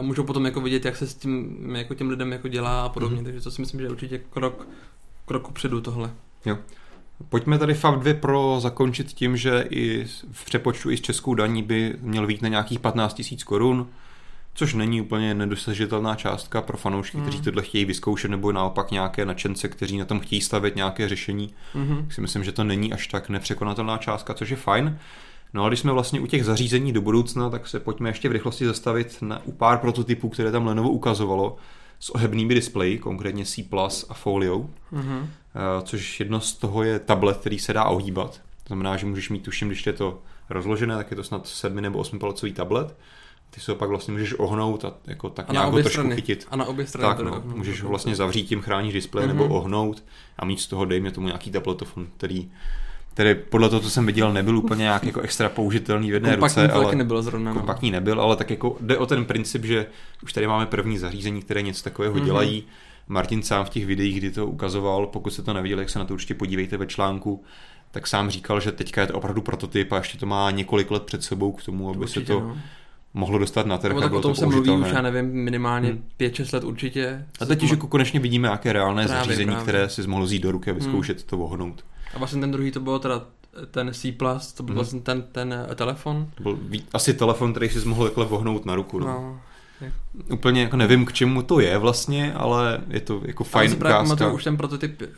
můžou 0.00 0.24
potom 0.24 0.44
jako 0.44 0.60
vidět, 0.60 0.84
jak 0.84 0.96
se 0.96 1.06
s 1.06 1.14
tím 1.14 1.56
jako 1.76 1.94
těm 1.94 2.10
lidem 2.10 2.32
jako 2.32 2.48
dělá 2.48 2.82
a 2.82 2.88
podobně, 2.88 3.20
mm-hmm. 3.20 3.24
takže 3.24 3.40
to 3.40 3.50
si 3.50 3.60
myslím, 3.60 3.80
že 3.80 3.86
je 3.86 3.90
určitě 3.90 4.18
krok, 4.18 4.68
krok 5.26 5.52
předu 5.52 5.80
tohle. 5.80 6.10
Jo. 6.44 6.58
Pojďme 7.28 7.58
tady 7.58 7.74
FAV 7.74 7.98
2 7.98 8.14
Pro 8.14 8.56
zakončit 8.60 9.12
tím, 9.12 9.36
že 9.36 9.64
i 9.70 10.04
v 10.32 10.44
přepočtu 10.44 10.90
i 10.90 10.96
s 10.96 11.00
českou 11.00 11.34
daní 11.34 11.62
by 11.62 11.96
měl 12.00 12.26
být 12.26 12.42
na 12.42 12.48
nějakých 12.48 12.78
15 12.78 13.22
000 13.30 13.42
korun, 13.44 13.88
což 14.54 14.74
není 14.74 15.00
úplně 15.00 15.34
nedosažitelná 15.34 16.14
částka 16.14 16.62
pro 16.62 16.76
fanoušky, 16.76 17.16
mm. 17.16 17.22
kteří 17.22 17.40
tohle 17.40 17.62
chtějí 17.62 17.84
vyzkoušet, 17.84 18.30
nebo 18.30 18.52
naopak 18.52 18.90
nějaké 18.90 19.24
nadšence, 19.24 19.68
kteří 19.68 19.98
na 19.98 20.04
tom 20.04 20.20
chtějí 20.20 20.40
stavět 20.40 20.76
nějaké 20.76 21.08
řešení. 21.08 21.54
Mm-hmm. 21.74 22.08
Si 22.08 22.20
myslím, 22.20 22.44
že 22.44 22.52
to 22.52 22.64
není 22.64 22.92
až 22.92 23.06
tak 23.06 23.28
nepřekonatelná 23.28 23.98
částka, 23.98 24.34
což 24.34 24.48
je 24.48 24.56
fajn. 24.56 24.98
No 25.56 25.64
a 25.64 25.68
když 25.68 25.80
jsme 25.80 25.92
vlastně 25.92 26.20
u 26.20 26.26
těch 26.26 26.44
zařízení 26.44 26.92
do 26.92 27.00
budoucna, 27.00 27.50
tak 27.50 27.68
se 27.68 27.80
pojďme 27.80 28.08
ještě 28.08 28.28
v 28.28 28.32
rychlosti 28.32 28.66
zastavit 28.66 29.22
na, 29.22 29.42
u 29.44 29.52
pár 29.52 29.78
prototypů, 29.78 30.28
které 30.28 30.52
tam 30.52 30.66
Lenovo 30.66 30.90
ukazovalo 30.90 31.56
s 32.00 32.10
ohebnými 32.10 32.54
displeji, 32.54 32.98
konkrétně 32.98 33.44
C 33.44 33.62
Plus 33.62 34.06
a 34.08 34.14
Folio, 34.14 34.58
mm-hmm. 34.92 35.26
což 35.82 36.20
jedno 36.20 36.40
z 36.40 36.52
toho 36.52 36.82
je 36.82 36.98
tablet, 36.98 37.36
který 37.36 37.58
se 37.58 37.72
dá 37.72 37.84
ohýbat. 37.84 38.30
To 38.34 38.66
znamená, 38.66 38.96
že 38.96 39.06
můžeš 39.06 39.30
mít, 39.30 39.42
tuším, 39.42 39.68
když 39.68 39.86
je 39.86 39.92
to 39.92 40.18
rozložené, 40.50 40.96
tak 40.96 41.10
je 41.10 41.16
to 41.16 41.24
snad 41.24 41.46
7 41.46 41.76
nebo 41.76 41.98
8 41.98 42.18
palcový 42.18 42.52
tablet. 42.52 42.96
Ty 43.50 43.60
se 43.60 43.72
ho 43.72 43.76
pak 43.76 43.88
vlastně 43.88 44.12
můžeš 44.12 44.34
ohnout 44.38 44.84
a 44.84 44.94
jako 45.06 45.30
tak 45.30 45.50
a 45.50 45.52
nějak 45.52 45.72
ho 45.72 45.78
trošku 45.78 45.90
strany. 45.90 46.14
chytit. 46.14 46.46
A 46.50 46.56
na 46.56 46.64
obě 46.64 46.86
strany. 46.86 47.16
Tak, 47.16 47.26
no, 47.26 47.42
můžeš 47.56 47.82
ho 47.82 47.88
vlastně 47.88 48.16
zavřít 48.16 48.44
tím, 48.44 48.60
chráníš 48.60 48.94
displej 48.94 49.24
mm-hmm. 49.24 49.28
nebo 49.28 49.48
ohnout 49.48 50.04
a 50.38 50.44
mít 50.44 50.60
z 50.60 50.66
toho, 50.66 50.84
dejme 50.84 51.10
tomu, 51.10 51.26
nějaký 51.26 51.50
tabletofon, 51.50 52.06
který 52.16 52.50
který 53.16 53.34
podle 53.34 53.68
toho, 53.68 53.80
co 53.80 53.90
jsem 53.90 54.06
viděl, 54.06 54.32
nebyl 54.32 54.58
úplně 54.58 54.82
nějak 54.82 55.04
jako 55.04 55.20
extra 55.20 55.48
použitelný 55.48 56.10
v 56.10 56.14
jedné 56.14 56.30
kompaktní 56.30 56.62
ruce. 56.62 56.74
ale 56.74 56.94
nebyl 56.94 57.22
zrovna. 57.22 57.52
No. 57.52 57.58
Kompaktní 57.60 57.90
nebyl, 57.90 58.20
ale 58.20 58.36
tak 58.36 58.50
jako 58.50 58.76
jde 58.80 58.98
o 58.98 59.06
ten 59.06 59.24
princip, 59.24 59.64
že 59.64 59.86
už 60.22 60.32
tady 60.32 60.46
máme 60.46 60.66
první 60.66 60.98
zařízení, 60.98 61.42
které 61.42 61.62
něco 61.62 61.82
takového 61.82 62.14
mm-hmm. 62.14 62.24
dělají. 62.24 62.64
Martin 63.08 63.42
sám 63.42 63.64
v 63.64 63.68
těch 63.68 63.86
videích, 63.86 64.18
kdy 64.18 64.30
to 64.30 64.46
ukazoval, 64.46 65.06
pokud 65.06 65.30
se 65.30 65.42
to 65.42 65.52
neviděli, 65.52 65.82
jak 65.82 65.90
se 65.90 65.98
na 65.98 66.04
to 66.04 66.14
určitě 66.14 66.34
podívejte 66.34 66.76
ve 66.76 66.86
článku, 66.86 67.44
tak 67.90 68.06
sám 68.06 68.30
říkal, 68.30 68.60
že 68.60 68.72
teďka 68.72 69.00
je 69.00 69.06
to 69.06 69.14
opravdu 69.14 69.42
prototyp 69.42 69.92
a 69.92 69.96
ještě 69.96 70.18
to 70.18 70.26
má 70.26 70.50
několik 70.50 70.90
let 70.90 71.02
před 71.02 71.22
sebou 71.22 71.52
k 71.52 71.62
tomu, 71.62 71.90
aby 71.90 71.98
určitě, 71.98 72.20
se 72.20 72.32
to 72.32 72.40
no. 72.40 72.56
mohlo 73.14 73.38
dostat 73.38 73.66
na 73.66 73.78
trh. 73.78 73.94
No, 73.94 74.00
tak 74.00 74.12
o 74.12 74.20
tom 74.20 74.34
se 74.34 74.46
mluví 74.46 74.70
už, 74.70 74.88
já 74.92 75.02
nevím, 75.02 75.26
minimálně 75.26 75.88
hmm. 75.88 76.04
5-6 76.20 76.54
let 76.54 76.64
určitě. 76.64 77.26
A 77.40 77.44
teď 77.44 77.62
už 77.62 77.70
jako 77.70 77.86
konečně 77.86 78.20
vidíme, 78.20 78.48
jaké 78.48 78.72
reálné 78.72 79.04
právě, 79.04 79.24
zařízení, 79.24 79.46
právě. 79.46 79.62
které 79.62 79.88
si 79.88 80.06
mohl 80.06 80.24
vzít 80.24 80.42
do 80.42 80.52
ruky 80.52 80.70
a 80.70 80.74
vyzkoušet 80.74 81.16
hmm. 81.16 81.26
to 81.26 81.36
vohnout. 81.36 81.84
A 82.14 82.18
vlastně 82.18 82.40
ten 82.40 82.50
druhý 82.50 82.70
to 82.70 82.80
bylo 82.80 82.98
teda 82.98 83.22
ten 83.70 83.94
C+, 83.94 84.12
to 84.56 84.62
byl 84.62 84.72
hmm. 84.72 84.74
vlastně 84.74 85.00
ten, 85.00 85.22
ten 85.22 85.66
eh, 85.70 85.74
telefon. 85.74 86.30
To 86.34 86.42
byl 86.42 86.58
asi 86.92 87.14
telefon, 87.14 87.52
který 87.52 87.68
si 87.68 87.88
mohl 87.88 88.04
takhle 88.04 88.24
vohnout 88.24 88.66
na 88.66 88.74
ruku. 88.74 88.98
No. 88.98 89.06
no. 89.06 89.40
Úplně 90.30 90.62
jako 90.62 90.76
nevím, 90.76 91.04
k 91.04 91.12
čemu 91.12 91.42
to 91.42 91.60
je 91.60 91.78
vlastně, 91.78 92.34
ale 92.34 92.80
je 92.88 93.00
to 93.00 93.22
jako 93.24 93.44
fajn 93.44 93.72
ukázka. 93.72 94.16
to 94.16 94.34
už 94.34 94.44
ten 94.44 94.56
prototyp, 94.56 95.02
uh, 95.02 95.08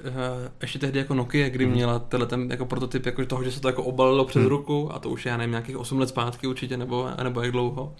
ještě 0.62 0.78
tehdy 0.78 0.98
jako 0.98 1.14
Nokia, 1.14 1.48
kdy 1.48 1.64
hmm. 1.64 1.74
měla 1.74 1.98
tenhle 1.98 2.26
ten 2.26 2.50
jako 2.50 2.66
prototyp 2.66 3.06
jako 3.06 3.26
toho, 3.26 3.44
že 3.44 3.52
se 3.52 3.60
to 3.60 3.68
jako 3.68 3.82
obalilo 3.82 4.24
přes 4.24 4.40
hmm. 4.40 4.48
ruku 4.48 4.94
a 4.94 4.98
to 4.98 5.10
už 5.10 5.26
je, 5.26 5.30
já 5.30 5.36
nevím, 5.36 5.50
nějakých 5.50 5.76
8 5.76 5.98
let 5.98 6.08
zpátky 6.08 6.46
určitě, 6.46 6.76
nebo, 6.76 7.08
nebo 7.22 7.40
jak 7.40 7.52
dlouho. 7.52 7.94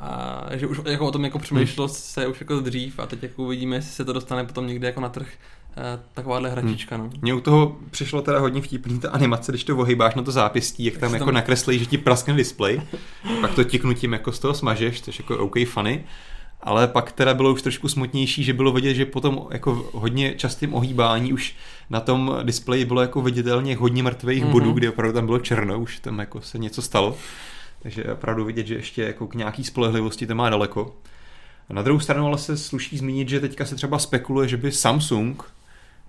A 0.00 0.42
že 0.54 0.66
už 0.66 0.80
jako 0.84 1.06
o 1.06 1.10
tom 1.10 1.24
jako 1.24 1.38
přemýšlelo 1.38 1.88
hmm. 1.88 1.94
se 1.94 2.26
už 2.26 2.40
jako 2.40 2.60
dřív 2.60 2.98
a 2.98 3.06
teď 3.06 3.22
jako 3.22 3.42
uvidíme, 3.42 3.76
jestli 3.76 3.92
se 3.92 4.04
to 4.04 4.12
dostane 4.12 4.44
potom 4.44 4.66
někde 4.66 4.86
jako 4.86 5.00
na 5.00 5.08
trh 5.08 5.28
Eh, 5.28 5.59
takováhle 6.14 6.50
hračička. 6.50 6.96
No. 6.96 7.10
Mně 7.22 7.34
u 7.34 7.40
toho 7.40 7.76
přišlo 7.90 8.22
teda 8.22 8.38
hodně 8.38 8.62
vtipný 8.62 8.98
ta 8.98 9.10
animace, 9.10 9.52
když 9.52 9.64
to 9.64 9.76
ohýbáš 9.76 10.14
na 10.14 10.22
to 10.22 10.32
zápěstí, 10.32 10.84
jak 10.84 10.98
tam 10.98 11.14
jako 11.14 11.24
tam... 11.24 11.34
nakreslí, 11.34 11.78
že 11.78 11.86
ti 11.86 11.98
praskne 11.98 12.34
display, 12.34 12.82
pak 13.40 13.54
to 13.54 13.64
tiknutím 13.64 14.12
jako 14.12 14.32
z 14.32 14.38
toho 14.38 14.54
smažeš, 14.54 15.02
což 15.02 15.18
jako 15.18 15.38
OK 15.38 15.54
funny. 15.66 16.04
Ale 16.62 16.88
pak 16.88 17.12
teda 17.12 17.34
bylo 17.34 17.52
už 17.52 17.62
trošku 17.62 17.88
smutnější, 17.88 18.44
že 18.44 18.52
bylo 18.52 18.72
vidět, 18.72 18.94
že 18.94 19.04
potom 19.04 19.46
jako 19.50 19.90
hodně 19.92 20.34
častým 20.34 20.74
ohýbání 20.74 21.32
už 21.32 21.56
na 21.90 22.00
tom 22.00 22.38
displeji 22.42 22.84
bylo 22.84 23.00
jako 23.00 23.20
viditelně 23.20 23.76
hodně 23.76 24.02
mrtvých 24.02 24.44
mm-hmm. 24.44 24.50
bodů, 24.50 24.72
kde 24.72 24.90
opravdu 24.90 25.14
tam 25.14 25.26
bylo 25.26 25.38
černo, 25.38 25.80
už 25.80 25.98
tam 25.98 26.18
jako 26.18 26.40
se 26.40 26.58
něco 26.58 26.82
stalo. 26.82 27.16
Takže 27.82 28.04
opravdu 28.04 28.44
vidět, 28.44 28.66
že 28.66 28.74
ještě 28.74 29.02
jako 29.02 29.26
k 29.26 29.34
nějaký 29.34 29.64
spolehlivosti 29.64 30.26
to 30.26 30.34
má 30.34 30.50
daleko. 30.50 30.96
A 31.68 31.72
na 31.72 31.82
druhou 31.82 32.00
stranu 32.00 32.26
ale 32.26 32.38
se 32.38 32.56
sluší 32.56 32.98
zmínit, 32.98 33.28
že 33.28 33.40
teďka 33.40 33.64
se 33.64 33.74
třeba 33.74 33.98
spekuluje, 33.98 34.48
že 34.48 34.56
by 34.56 34.72
Samsung 34.72 35.44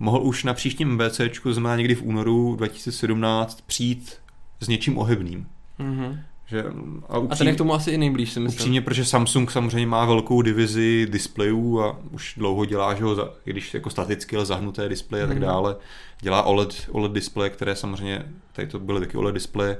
mohl 0.01 0.21
už 0.21 0.43
na 0.43 0.53
příštím 0.53 0.93
MBC, 0.93 1.21
znamená 1.51 1.75
někdy 1.75 1.95
v 1.95 2.03
únoru 2.03 2.55
2017, 2.55 3.61
přijít 3.67 4.13
s 4.59 4.67
něčím 4.67 4.97
ohebným. 4.97 5.47
Mm-hmm. 5.79 6.19
Že, 6.47 6.63
a, 7.09 7.17
upřímně, 7.17 7.29
a 7.29 7.35
ten 7.35 7.47
je 7.47 7.53
k 7.53 7.57
tomu 7.57 7.73
asi 7.73 7.91
i 7.91 7.97
nejblíž, 7.97 8.31
si 8.31 8.39
myslím. 8.39 8.59
Upřímně, 8.59 8.81
protože 8.81 9.05
Samsung 9.05 9.51
samozřejmě 9.51 9.87
má 9.87 10.05
velkou 10.05 10.41
divizi 10.41 11.07
displejů 11.11 11.81
a 11.81 11.99
už 12.11 12.33
dlouho 12.37 12.65
dělá, 12.65 12.93
že 12.93 13.03
ho, 13.03 13.15
za, 13.15 13.29
i 13.45 13.51
když 13.51 13.73
jako 13.73 13.89
staticky, 13.89 14.35
ale 14.35 14.45
zahnuté 14.45 14.89
displeje 14.89 15.23
a 15.23 15.27
tak 15.27 15.37
mhm. 15.37 15.45
dále, 15.45 15.75
dělá 16.21 16.43
OLED, 16.43 16.89
OLED 16.91 17.11
displeje, 17.11 17.49
které 17.49 17.75
samozřejmě, 17.75 18.25
tady 18.53 18.67
to 18.67 18.79
byly 18.79 18.99
taky 18.99 19.17
OLED 19.17 19.33
displeje, 19.33 19.77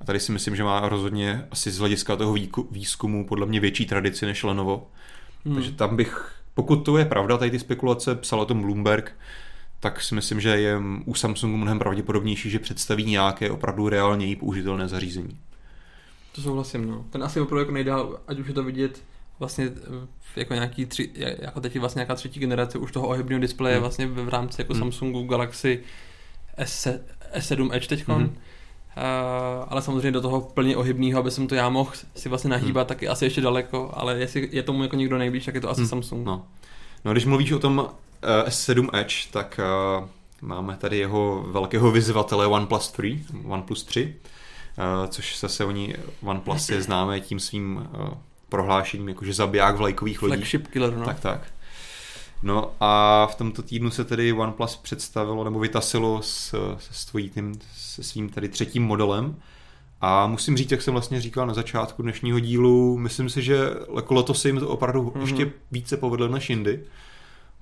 a 0.00 0.04
tady 0.04 0.20
si 0.20 0.32
myslím, 0.32 0.56
že 0.56 0.64
má 0.64 0.88
rozhodně 0.88 1.46
asi 1.50 1.70
z 1.70 1.78
hlediska 1.78 2.16
toho 2.16 2.36
výzkumu 2.70 3.26
podle 3.26 3.46
mě 3.46 3.60
větší 3.60 3.86
tradici 3.86 4.26
než 4.26 4.42
Lenovo. 4.42 4.86
Hmm. 5.44 5.54
Takže 5.54 5.72
tam 5.72 5.96
bych, 5.96 6.32
pokud 6.54 6.76
to 6.76 6.98
je 6.98 7.04
pravda, 7.04 7.36
tady 7.36 7.50
ty 7.50 7.58
spekulace, 7.58 8.14
psal 8.14 8.40
o 8.40 8.44
tom 8.44 8.62
Bloomberg, 8.62 9.12
tak 9.84 10.02
si 10.02 10.14
myslím, 10.14 10.40
že 10.40 10.48
je 10.48 10.78
u 11.04 11.14
Samsungu 11.14 11.56
mnohem 11.56 11.78
pravděpodobnější, 11.78 12.50
že 12.50 12.58
představí 12.58 13.04
nějaké 13.04 13.50
opravdu 13.50 13.88
reálněji 13.88 14.36
použitelné 14.36 14.88
zařízení. 14.88 15.38
To 16.34 16.42
souhlasím, 16.42 16.88
no. 16.88 17.04
Ten 17.10 17.22
asi 17.24 17.40
opravdu 17.40 17.58
jako 17.58 17.72
nejdál, 17.72 18.20
ať 18.28 18.38
už 18.38 18.48
je 18.48 18.54
to 18.54 18.62
vidět 18.62 19.02
vlastně 19.38 19.70
jako 20.36 20.54
nějaký 20.54 20.86
tři, 20.86 21.10
jako 21.38 21.60
teď 21.60 21.78
vlastně 21.78 21.98
nějaká 22.00 22.14
třetí 22.14 22.40
generace 22.40 22.78
už 22.78 22.92
toho 22.92 23.08
ohybného 23.08 23.40
displeje 23.40 23.74
hmm. 23.74 23.80
vlastně 23.80 24.06
v 24.06 24.28
rámci 24.28 24.60
jako 24.60 24.72
hmm. 24.72 24.82
Samsungu 24.82 25.24
Galaxy 25.26 25.80
S, 26.56 27.00
S7 27.38 27.74
Edge 27.74 27.88
teďkon. 27.88 28.22
Hmm. 28.22 28.26
Uh, 28.26 29.64
ale 29.68 29.82
samozřejmě 29.82 30.10
do 30.10 30.20
toho 30.20 30.40
plně 30.40 30.76
ohybného, 30.76 31.20
aby 31.20 31.30
jsem 31.30 31.46
to 31.46 31.54
já 31.54 31.68
mohl 31.68 31.92
si 32.14 32.28
vlastně 32.28 32.50
nahýbat, 32.50 32.86
hmm. 32.86 32.88
tak 32.88 33.02
je 33.02 33.08
asi 33.08 33.24
ještě 33.24 33.40
daleko, 33.40 33.90
ale 33.94 34.18
jestli 34.18 34.48
je 34.52 34.62
tomu 34.62 34.82
jako 34.82 34.96
někdo 34.96 35.18
nejblíž, 35.18 35.44
tak 35.44 35.54
je 35.54 35.60
to 35.60 35.70
asi 35.70 35.80
hmm. 35.80 35.88
Samsung. 35.88 36.26
No. 36.26 36.46
No, 37.04 37.12
když 37.12 37.24
mluvíš 37.24 37.52
o 37.52 37.58
tom 37.58 37.78
uh, 37.78 38.48
S7 38.48 38.88
Edge, 38.92 39.14
tak 39.30 39.60
uh, 40.00 40.08
máme 40.40 40.76
tady 40.76 40.98
jeho 40.98 41.42
velkého 41.48 41.90
vyzývatele 41.90 42.46
OnePlus 42.46 42.90
3, 42.90 43.24
OnePlus 43.44 43.84
3, 43.84 44.14
uh, 44.78 45.06
což 45.08 45.40
zase 45.40 45.64
oni, 45.64 45.94
OnePlus 46.22 46.68
je 46.68 46.82
známé 46.82 47.20
tím 47.20 47.40
svým 47.40 47.76
uh, 47.76 48.08
prohlášením, 48.48 49.08
jakože 49.08 49.32
zabiják 49.32 49.76
vlajkových 49.76 50.22
lodí. 50.22 50.36
Flagship 50.36 50.68
killer, 50.68 50.96
no. 50.96 51.04
Tak, 51.04 51.20
tak. 51.20 51.40
No 52.42 52.72
a 52.80 53.26
v 53.26 53.34
tomto 53.34 53.62
týdnu 53.62 53.90
se 53.90 54.04
tedy 54.04 54.32
OnePlus 54.32 54.76
představilo 54.76 55.44
nebo 55.44 55.58
vytasilo 55.58 56.22
s, 56.22 56.54
se, 56.78 56.94
svým, 56.94 57.54
se 57.76 58.02
svým 58.02 58.28
tady 58.28 58.48
třetím 58.48 58.82
modelem. 58.82 59.36
A 60.06 60.26
musím 60.26 60.56
říct, 60.56 60.70
jak 60.70 60.82
jsem 60.82 60.94
vlastně 60.94 61.20
říkal 61.20 61.46
na 61.46 61.54
začátku 61.54 62.02
dnešního 62.02 62.40
dílu, 62.40 62.98
myslím 62.98 63.30
si, 63.30 63.42
že 63.42 63.58
jako 63.96 64.14
letos 64.14 64.40
se 64.40 64.48
jim 64.48 64.60
to 64.60 64.68
opravdu 64.68 65.02
mm-hmm. 65.02 65.20
ještě 65.20 65.52
více 65.72 65.96
povedlo 65.96 66.28
než 66.28 66.50
jindy, 66.50 66.80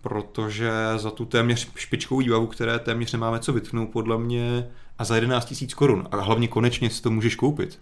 protože 0.00 0.70
za 0.96 1.11
tu 1.11 1.24
téměř 1.24 1.68
špičkovou 1.74 2.20
výbavu, 2.20 2.46
které 2.46 2.78
téměř 2.78 3.12
nemáme 3.12 3.40
co 3.40 3.52
vytknout, 3.52 3.90
podle 3.90 4.18
mě 4.18 4.68
a 4.98 5.05
za 5.05 5.14
11 5.14 5.61
000 5.61 5.72
korun. 5.74 6.09
A 6.11 6.16
hlavně 6.16 6.48
konečně 6.48 6.90
si 6.90 7.02
to 7.02 7.11
můžeš 7.11 7.35
koupit. 7.35 7.78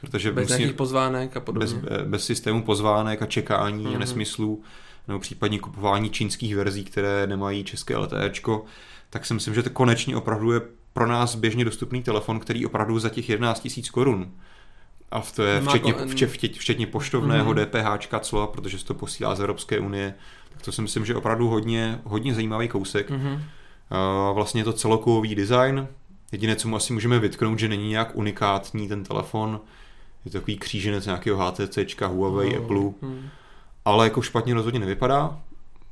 Protože 0.00 0.32
bez 0.32 0.48
musí, 0.48 0.58
nějakých 0.58 0.76
pozvánek 0.76 1.36
a 1.36 1.40
podobně. 1.40 1.74
Bez, 1.74 2.02
bez 2.04 2.24
systému 2.24 2.62
pozvánek 2.62 3.22
a 3.22 3.26
čekání 3.26 3.86
mm-hmm. 3.86 3.96
a 3.96 3.98
nesmyslů 3.98 4.62
nebo 5.08 5.20
případně 5.20 5.58
kupování 5.58 6.10
čínských 6.10 6.56
verzí, 6.56 6.84
které 6.84 7.26
nemají 7.26 7.64
české 7.64 7.96
LTEčko, 7.96 8.64
tak 9.10 9.26
si 9.26 9.34
myslím, 9.34 9.54
že 9.54 9.62
to 9.62 9.70
konečně 9.70 10.16
opravdu 10.16 10.52
je 10.52 10.60
pro 10.92 11.06
nás 11.06 11.34
běžně 11.34 11.64
dostupný 11.64 12.02
telefon, 12.02 12.40
který 12.40 12.66
opravdu 12.66 12.98
za 12.98 13.08
těch 13.08 13.28
11 13.28 13.68
000 13.76 13.88
korun 13.92 14.32
a 15.10 15.20
to 15.20 15.42
je 15.42 15.60
včetně, 15.60 15.94
včetně, 16.06 16.48
včetně 16.48 16.86
poštovného 16.86 17.52
mm-hmm. 17.52 18.06
DPH 18.06 18.20
clo, 18.20 18.46
protože 18.46 18.78
se 18.78 18.84
to 18.84 18.94
posílá 18.94 19.34
z 19.34 19.40
Evropské 19.40 19.80
unie, 19.80 20.14
tak 20.48 20.62
to 20.62 20.72
si 20.72 20.82
myslím, 20.82 21.04
že 21.04 21.12
je 21.12 21.16
opravdu 21.16 21.48
hodně, 21.48 22.00
hodně 22.04 22.34
zajímavý 22.34 22.68
kousek. 22.68 23.10
Mm-hmm. 23.10 23.34
Uh, 23.34 24.34
vlastně 24.34 24.60
je 24.60 24.64
to 24.64 24.72
celokový 24.72 25.34
design, 25.34 25.88
jediné, 26.32 26.56
co 26.56 26.68
mu 26.68 26.76
asi 26.76 26.92
můžeme 26.92 27.18
vytknout, 27.18 27.58
že 27.58 27.68
není 27.68 27.88
nějak 27.88 28.16
unikátní 28.16 28.88
ten 28.88 29.04
telefon, 29.04 29.60
je 30.24 30.30
to 30.30 30.38
takový 30.38 30.58
kříženec 30.58 31.06
nějakého 31.06 31.38
HTC, 31.38 31.78
Huawei, 32.06 32.58
oh. 32.58 32.64
Apple, 32.64 33.08
mm 33.08 33.28
ale 33.84 34.06
jako 34.06 34.22
špatně 34.22 34.54
rozhodně 34.54 34.80
nevypadá. 34.80 35.38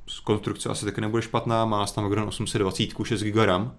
Z 0.07 0.21
konstrukce 0.21 0.69
asi 0.69 0.85
taky 0.85 1.01
nebude 1.01 1.23
špatná, 1.23 1.65
má 1.65 1.87
Snapdragon 1.87 2.29
820, 2.29 2.89
6 3.05 3.23
GB 3.23 3.37
RAM. 3.37 3.73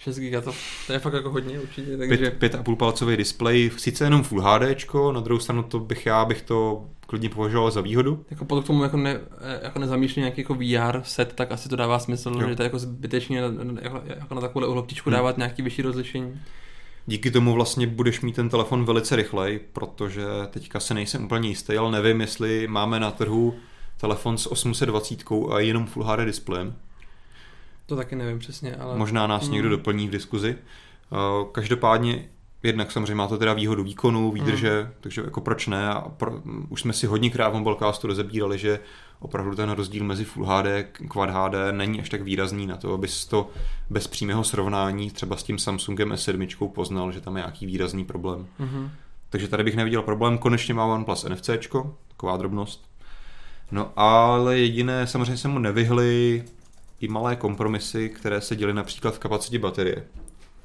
6 0.00 0.18
GB, 0.18 0.44
to, 0.44 0.52
to 0.86 0.92
je 0.92 0.98
fakt 0.98 1.12
jako 1.12 1.30
hodně 1.30 1.60
určitě. 1.60 1.96
Takže... 1.96 2.30
5,5 2.30 2.76
palcový 2.76 3.16
displej, 3.16 3.70
sice 3.76 4.04
jenom 4.04 4.22
Full 4.22 4.42
HD, 4.42 4.94
na 5.12 5.20
druhou 5.20 5.40
stranu 5.40 5.62
to 5.62 5.80
bych 5.80 6.06
já 6.06 6.24
bych 6.24 6.42
to 6.42 6.84
klidně 7.06 7.28
považoval 7.28 7.70
za 7.70 7.80
výhodu. 7.80 8.24
Jako 8.30 8.44
potom 8.44 8.64
k 8.64 8.66
tomu 8.66 8.82
jako, 8.82 8.96
ne, 8.96 9.20
jako 9.62 9.78
nezamýšlí 9.78 10.20
nějaký 10.20 10.40
jako 10.40 10.54
VR 10.54 11.00
set, 11.02 11.32
tak 11.32 11.52
asi 11.52 11.68
to 11.68 11.76
dává 11.76 11.98
smysl, 11.98 12.32
jo. 12.40 12.48
že 12.48 12.56
to 12.56 12.62
je 12.62 12.64
jako 12.64 12.78
zbytečně 12.78 13.38
jako, 13.82 14.02
jako 14.04 14.34
na 14.34 14.40
takovou 14.40 14.66
uhloptičku 14.66 15.10
hmm. 15.10 15.16
dávat 15.16 15.36
nějaký 15.36 15.62
vyšší 15.62 15.82
rozlišení. 15.82 16.40
Díky 17.06 17.30
tomu 17.30 17.52
vlastně 17.52 17.86
budeš 17.86 18.20
mít 18.20 18.36
ten 18.36 18.48
telefon 18.48 18.84
velice 18.84 19.16
rychlej, 19.16 19.60
protože 19.72 20.24
teďka 20.50 20.80
se 20.80 20.94
nejsem 20.94 21.24
úplně 21.24 21.48
jistý, 21.48 21.76
ale 21.76 21.92
nevím, 21.92 22.20
jestli 22.20 22.68
máme 22.68 23.00
na 23.00 23.10
trhu 23.10 23.54
telefon 24.00 24.38
s 24.38 24.52
820 24.52 25.18
a 25.52 25.58
jenom 25.58 25.86
Full 25.86 26.04
HD 26.04 26.20
displejem. 26.24 26.74
To 27.90 27.96
taky 27.96 28.16
nevím 28.16 28.38
přesně, 28.38 28.76
ale... 28.76 28.98
Možná 28.98 29.26
nás 29.26 29.42
hmm. 29.42 29.52
někdo 29.52 29.68
doplní 29.68 30.08
v 30.08 30.10
diskuzi. 30.10 30.56
Eh, 31.12 31.16
každopádně 31.52 32.24
jednak 32.62 32.92
samozřejmě 32.92 33.14
má 33.14 33.26
to 33.26 33.38
teda 33.38 33.52
výhodu 33.52 33.84
výkonu, 33.84 34.30
výdrže, 34.30 34.82
mm. 34.82 34.90
takže 35.00 35.20
jako 35.20 35.40
proč 35.40 35.66
ne? 35.66 35.88
A 35.88 36.00
pro, 36.00 36.32
už 36.68 36.80
jsme 36.80 36.92
si 36.92 37.06
hodněkrát 37.06 37.52
v 37.52 37.56
Mobilecastu 37.56 38.06
rozebírali, 38.06 38.58
že 38.58 38.80
opravdu 39.20 39.54
ten 39.54 39.70
rozdíl 39.70 40.04
mezi 40.04 40.24
Full 40.24 40.46
HD, 40.46 40.66
Quad 41.08 41.30
HD 41.30 41.54
není 41.72 42.00
až 42.00 42.08
tak 42.08 42.22
výrazný 42.22 42.66
na 42.66 42.76
to, 42.76 42.94
abys 42.94 43.26
to 43.26 43.50
bez 43.90 44.06
přímého 44.06 44.44
srovnání 44.44 45.10
třeba 45.10 45.36
s 45.36 45.42
tím 45.42 45.58
Samsungem 45.58 46.12
S7 46.12 46.68
poznal, 46.68 47.12
že 47.12 47.20
tam 47.20 47.36
je 47.36 47.40
nějaký 47.40 47.66
výrazný 47.66 48.04
problém. 48.04 48.46
Mm-hmm. 48.60 48.90
Takže 49.30 49.48
tady 49.48 49.64
bych 49.64 49.76
neviděl 49.76 50.02
problém. 50.02 50.38
Konečně 50.38 50.74
má 50.74 50.84
OnePlus 50.84 51.24
NFC, 51.24 51.50
taková 52.08 52.36
drobnost. 52.36 52.90
No 53.70 53.92
ale 53.96 54.58
jediné, 54.58 55.06
samozřejmě 55.06 55.36
se 55.36 55.48
mu 55.48 55.58
nevyhly 55.58 56.44
i 57.00 57.08
malé 57.08 57.36
kompromisy, 57.36 58.08
které 58.08 58.40
se 58.40 58.56
děly 58.56 58.74
například 58.74 59.14
v 59.14 59.18
kapacitě 59.18 59.58
baterie 59.58 60.04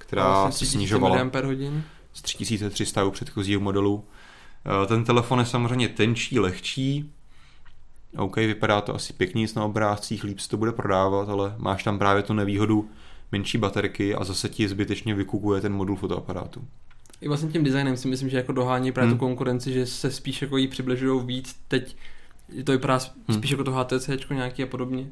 která 0.05 0.41
vlastně 0.41 0.67
se 0.67 0.71
snižovala 0.71 1.29
z 2.13 2.21
3300 2.21 3.03
u 3.03 3.11
předchozího 3.11 3.61
modelu. 3.61 4.03
Eh, 4.83 4.87
ten 4.87 5.03
telefon 5.03 5.39
je 5.39 5.45
samozřejmě 5.45 5.89
tenčí, 5.89 6.39
lehčí. 6.39 7.11
OK, 8.17 8.35
vypadá 8.35 8.81
to 8.81 8.95
asi 8.95 9.13
pěkně 9.13 9.47
na 9.55 9.65
obrázcích, 9.65 10.23
líp 10.23 10.39
se 10.39 10.49
to 10.49 10.57
bude 10.57 10.71
prodávat, 10.71 11.29
ale 11.29 11.55
máš 11.57 11.83
tam 11.83 11.99
právě 11.99 12.23
tu 12.23 12.33
nevýhodu 12.33 12.89
menší 13.31 13.57
baterky 13.57 14.15
a 14.15 14.23
zase 14.23 14.49
ti 14.49 14.67
zbytečně 14.67 15.15
vykukuje 15.15 15.61
ten 15.61 15.73
modul 15.73 15.95
fotoaparátu. 15.95 16.67
I 17.21 17.27
vlastně 17.27 17.49
tím 17.49 17.63
designem 17.63 17.97
si 17.97 18.07
myslím, 18.07 18.29
že 18.29 18.37
jako 18.37 18.51
dohání 18.51 18.91
právě 18.91 19.09
hmm. 19.09 19.17
tu 19.17 19.25
konkurenci, 19.25 19.73
že 19.73 19.85
se 19.85 20.11
spíš 20.11 20.41
jako 20.41 20.57
jí 20.57 20.67
přibližují 20.67 21.25
víc 21.25 21.59
teď 21.67 21.97
to 22.63 22.71
vypadá 22.71 22.93
hmm. 23.27 23.37
spíš 23.37 23.51
hmm. 23.51 23.59
jako 23.59 23.63
to 23.63 23.71
HTC 23.71 24.09
nějaký 24.29 24.63
a 24.63 24.67
podobně. 24.67 25.07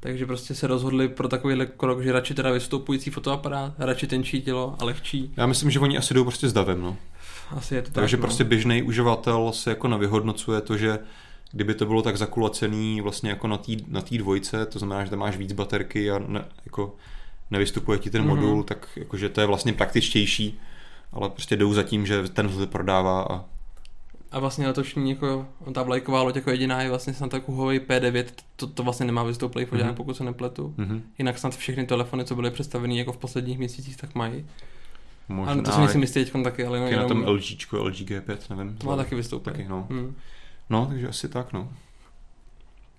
Takže 0.00 0.26
prostě 0.26 0.54
se 0.54 0.66
rozhodli 0.66 1.08
pro 1.08 1.28
takový 1.28 1.66
krok, 1.76 2.02
že 2.02 2.12
radši 2.12 2.34
teda 2.34 2.50
vystoupující 2.52 3.10
fotoaparát, 3.10 3.74
radši 3.78 4.06
tenčí 4.06 4.42
tělo 4.42 4.76
a 4.78 4.84
lehčí. 4.84 5.32
Já 5.36 5.46
myslím, 5.46 5.70
že 5.70 5.80
oni 5.80 5.98
asi 5.98 6.14
jdou 6.14 6.24
prostě 6.24 6.48
s 6.48 6.52
davem, 6.52 6.82
no. 6.82 6.96
Asi 7.50 7.74
je 7.74 7.82
to 7.82 7.90
Takže 7.90 8.16
tak, 8.16 8.20
prostě 8.20 8.44
no. 8.44 8.48
běžný 8.48 8.82
uživatel 8.82 9.52
se 9.52 9.70
jako 9.70 9.88
nevyhodnocuje 9.88 10.60
to, 10.60 10.76
že 10.76 10.98
kdyby 11.52 11.74
to 11.74 11.86
bylo 11.86 12.02
tak 12.02 12.16
zakulacený 12.16 13.00
vlastně 13.00 13.30
jako 13.30 13.46
na 13.46 13.56
té 13.56 13.72
na 13.88 14.00
tý 14.00 14.18
dvojce, 14.18 14.66
to 14.66 14.78
znamená, 14.78 15.04
že 15.04 15.10
tam 15.10 15.18
máš 15.18 15.36
víc 15.36 15.52
baterky 15.52 16.10
a 16.10 16.18
ne, 16.18 16.44
jako 16.64 16.96
nevystupuje 17.50 17.98
ti 17.98 18.10
ten 18.10 18.22
mm-hmm. 18.22 18.28
modul, 18.28 18.62
tak 18.62 18.88
jakože 18.96 19.28
to 19.28 19.40
je 19.40 19.46
vlastně 19.46 19.72
praktičtější, 19.72 20.60
ale 21.12 21.30
prostě 21.30 21.56
jdou 21.56 21.74
za 21.74 21.82
tím, 21.82 22.06
že 22.06 22.28
ten 22.28 22.50
prodává 22.66 23.22
a 23.30 23.44
a 24.32 24.38
vlastně 24.38 24.66
letošní 24.66 25.10
jako, 25.10 25.46
ta 25.72 25.82
vlajková 25.82 26.22
loď 26.22 26.36
jako 26.36 26.50
jediná 26.50 26.82
je 26.82 26.88
vlastně 26.88 27.14
snad 27.14 27.32
jako 27.32 27.52
Huawei 27.52 27.78
P9, 27.78 28.24
to, 28.56 28.66
to 28.66 28.82
vlastně 28.82 29.06
nemá 29.06 29.22
vystouplý 29.22 29.64
foťák, 29.64 29.86
mm-hmm. 29.86 29.94
pokud 29.94 30.16
se 30.16 30.24
nepletu. 30.24 30.74
Mm-hmm. 30.78 31.00
Jinak 31.18 31.38
snad 31.38 31.56
všechny 31.56 31.86
telefony, 31.86 32.24
co 32.24 32.34
byly 32.34 32.50
představeny 32.50 32.98
jako 32.98 33.12
v 33.12 33.16
posledních 33.16 33.58
měsících, 33.58 33.96
tak 33.96 34.14
mají. 34.14 34.46
Možná, 35.28 35.52
a 35.52 35.62
to 35.62 35.72
si 35.72 35.80
nejsem 35.80 36.00
jistý 36.00 36.24
teď 36.24 36.42
taky, 36.44 36.64
ale 36.64 36.78
jenom... 36.78 37.02
na 37.02 37.08
tom 37.08 37.24
LG, 37.26 37.72
LG 37.72 37.94
G5, 37.94 38.56
nevím. 38.56 38.78
Má 38.84 38.96
taky 38.96 39.14
vystoupení. 39.14 39.56
Taky, 39.56 39.68
no. 39.68 39.86
Hmm. 39.90 40.16
no, 40.70 40.86
takže 40.86 41.08
asi 41.08 41.28
tak, 41.28 41.52
no. 41.52 41.72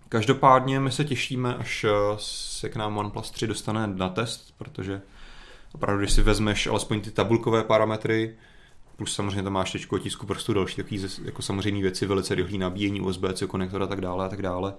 Každopádně 0.10 0.80
my 0.80 0.92
se 0.92 1.06
těšíme, 1.06 1.56
až 1.56 1.84
eh, 1.84 1.90
se 2.18 2.70
k 2.70 2.76
nám 2.76 2.98
OnePlus 2.98 3.32
3 3.32 3.48
dostane 3.48 3.88
na 3.88 4.10
test, 4.10 4.54
protože 4.58 5.02
opravdu, 5.74 6.00
když 6.00 6.12
si 6.12 6.22
vezmeš 6.22 6.68
alespoň 6.68 7.02
ty 7.02 7.12
tabulkové 7.12 7.64
parametry, 7.64 8.36
Plus 9.00 9.16
samozřejmě 9.16 9.44
tam 9.44 9.54
máš 9.54 9.72
tečku 9.72 9.96
otisku 9.96 10.26
prstu, 10.26 10.54
další 10.54 10.76
takový 10.76 11.06
jako 11.24 11.42
samozřejmě 11.42 11.82
věci, 11.82 12.06
velice 12.06 12.36
rychlý 12.36 12.58
nabíjení 12.58 13.02
USB-C 13.02 13.48
konektora 13.48 13.86
a 13.86 13.88
tak 13.88 14.02
dále 14.02 14.26
a 14.26 14.30
tak 14.30 14.42
dále. 14.42 14.74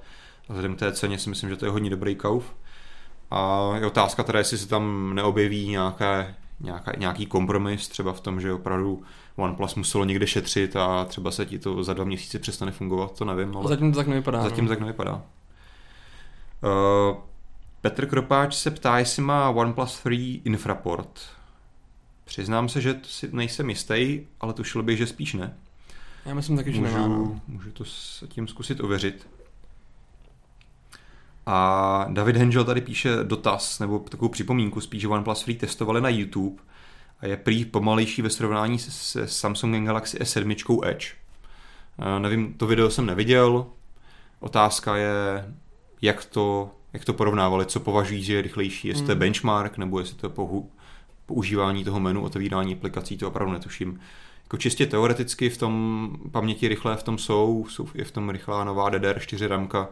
A 0.48 0.52
vzhledem 0.52 0.76
k 0.76 0.78
té 0.78 0.92
ceně 0.92 1.18
si 1.18 1.30
myslím, 1.30 1.50
že 1.50 1.56
to 1.56 1.64
je 1.64 1.70
hodně 1.70 1.90
dobrý 1.90 2.14
kauf. 2.14 2.54
A 3.30 3.70
je 3.76 3.86
otázka 3.86 4.22
teda, 4.22 4.38
jestli 4.38 4.58
se 4.58 4.68
tam 4.68 5.14
neobjeví 5.14 5.68
nějaké, 5.68 6.34
nějaká, 6.60 6.92
nějaký 6.98 7.26
kompromis, 7.26 7.88
třeba 7.88 8.12
v 8.12 8.20
tom, 8.20 8.40
že 8.40 8.52
opravdu 8.52 9.02
OnePlus 9.36 9.74
muselo 9.74 10.04
někde 10.04 10.26
šetřit 10.26 10.76
a 10.76 11.04
třeba 11.04 11.30
se 11.30 11.46
ti 11.46 11.58
to 11.58 11.84
za 11.84 11.94
dva 11.94 12.04
měsíce 12.04 12.38
přestane 12.38 12.72
fungovat, 12.72 13.18
to 13.18 13.24
nevím. 13.24 13.56
Ale 13.56 13.68
zatím 13.68 13.92
to 13.92 13.98
tak 13.98 14.06
nevypadá. 14.06 14.42
Zatím 14.42 14.64
no. 14.64 14.68
tak 14.68 14.80
nevypadá. 14.80 15.22
Uh, 16.62 17.16
Petr 17.80 18.06
Kropáč 18.06 18.54
se 18.54 18.70
ptá, 18.70 18.98
jestli 18.98 19.22
má 19.22 19.50
OnePlus 19.50 19.98
3 19.98 20.40
infraport. 20.44 21.20
Přiznám 22.30 22.68
se, 22.68 22.80
že 22.80 23.00
si 23.02 23.28
nejsem 23.32 23.70
jistý, 23.70 24.20
ale 24.40 24.52
tušil 24.52 24.82
bych, 24.82 24.98
že 24.98 25.06
spíš 25.06 25.34
ne. 25.34 25.56
Já 26.26 26.34
myslím 26.34 26.56
taky, 26.56 26.72
že 26.72 26.80
můžu, 26.80 26.94
nemá, 26.94 27.08
no. 27.08 27.40
můžu 27.48 27.70
to 27.70 27.84
s 27.84 28.24
tím 28.28 28.48
zkusit 28.48 28.80
ověřit. 28.80 29.28
A 31.46 32.06
David 32.08 32.36
Hengel 32.36 32.64
tady 32.64 32.80
píše 32.80 33.16
dotaz, 33.22 33.78
nebo 33.78 33.98
takovou 33.98 34.28
připomínku 34.28 34.80
spíš, 34.80 35.02
že 35.02 35.08
OnePlus 35.08 35.42
Free 35.42 35.56
testovali 35.56 36.00
na 36.00 36.08
YouTube 36.08 36.62
a 37.20 37.26
je 37.26 37.36
prý 37.36 37.64
pomalejší 37.64 38.22
ve 38.22 38.30
srovnání 38.30 38.78
se, 38.78 38.90
se 38.90 39.28
Samsung 39.28 39.86
Galaxy 39.86 40.18
S7 40.18 40.86
Edge. 40.86 41.06
A 41.98 42.18
nevím, 42.18 42.54
to 42.54 42.66
video 42.66 42.90
jsem 42.90 43.06
neviděl. 43.06 43.66
Otázka 44.40 44.96
je, 44.96 45.12
jak 46.02 46.24
to, 46.24 46.70
jak 46.92 47.04
to 47.04 47.12
porovnávali, 47.12 47.66
co 47.66 47.80
považují, 47.80 48.22
že 48.22 48.34
je 48.34 48.42
rychlejší, 48.42 48.88
jestli 48.88 49.02
mm. 49.02 49.06
to 49.06 49.12
je 49.12 49.14
hmm. 49.14 49.20
benchmark, 49.20 49.78
nebo 49.78 50.00
jestli 50.00 50.16
to 50.16 50.26
je 50.26 50.30
používání 51.30 51.84
toho 51.84 52.00
menu, 52.00 52.22
otevírání 52.22 52.72
aplikací, 52.74 53.16
to 53.16 53.28
opravdu 53.28 53.52
netuším. 53.52 54.00
jako 54.42 54.56
čistě 54.56 54.86
teoreticky 54.86 55.50
v 55.50 55.56
tom 55.58 56.16
paměti 56.30 56.68
rychlé 56.68 56.96
v 56.96 57.02
tom 57.02 57.18
jsou, 57.18 57.66
jsou 57.68 57.88
je 57.94 58.04
v 58.04 58.10
tom 58.10 58.30
rychlá 58.30 58.64
nová 58.64 58.90
DDR4 58.90 59.46
ramka, 59.46 59.88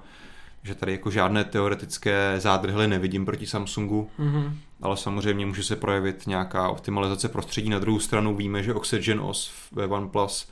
že 0.62 0.74
tady 0.74 0.92
jako 0.92 1.10
žádné 1.10 1.44
teoretické 1.44 2.34
zádrhly 2.38 2.88
nevidím 2.88 3.24
proti 3.24 3.46
Samsungu, 3.46 4.10
mm-hmm. 4.18 4.52
ale 4.82 4.96
samozřejmě 4.96 5.46
může 5.46 5.62
se 5.62 5.76
projevit 5.76 6.26
nějaká 6.26 6.68
optimalizace 6.68 7.28
prostředí. 7.28 7.70
Na 7.70 7.78
druhou 7.78 7.98
stranu 7.98 8.36
víme, 8.36 8.62
že 8.62 8.74
Oxygen 8.74 9.20
OS 9.20 9.52
ve 9.72 9.86
OnePlus 9.86 10.48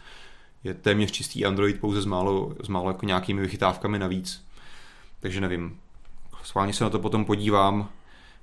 je 0.64 0.75
téměř 0.75 1.11
čistý 1.11 1.44
Android 1.44 1.81
pouze 1.81 2.03
s 2.03 2.07
málo, 2.07 2.55
s 2.64 2.68
málo 2.68 2.90
jako 2.90 3.07
nějakými 3.07 3.40
vychytávkami 3.40 3.99
navíc. 3.99 4.44
Takže 5.20 5.40
nevím. 5.40 5.77
Schválně 6.42 6.72
se 6.72 6.85
na 6.85 6.90
to 6.90 6.99
potom 6.99 7.25
podívám, 7.25 7.88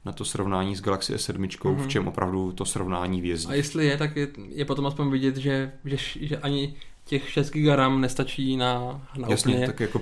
na 0.05 0.11
to 0.11 0.25
srovnání 0.25 0.75
s 0.75 0.81
Galaxy 0.81 1.15
S7, 1.15 1.37
mm-hmm. 1.37 1.75
v 1.75 1.79
mhm. 1.79 1.89
čem 1.89 2.07
opravdu 2.07 2.51
to 2.51 2.65
srovnání 2.65 3.21
vězí. 3.21 3.47
A 3.47 3.53
jestli 3.53 3.85
je, 3.85 3.97
tak 3.97 4.15
je, 4.15 4.27
je 4.49 4.65
potom 4.65 4.85
aspoň 4.85 5.11
vidět, 5.11 5.37
že, 5.37 5.71
že, 5.85 5.97
že 6.21 6.37
ani 6.37 6.75
těch 7.05 7.29
6 7.29 7.49
GB 7.49 7.75
RAM 7.75 8.01
nestačí 8.01 8.57
na, 8.57 9.01
na 9.17 9.27
Jasně, 9.27 9.53
úplně... 9.53 9.67
tak 9.67 9.79
jako, 9.79 10.01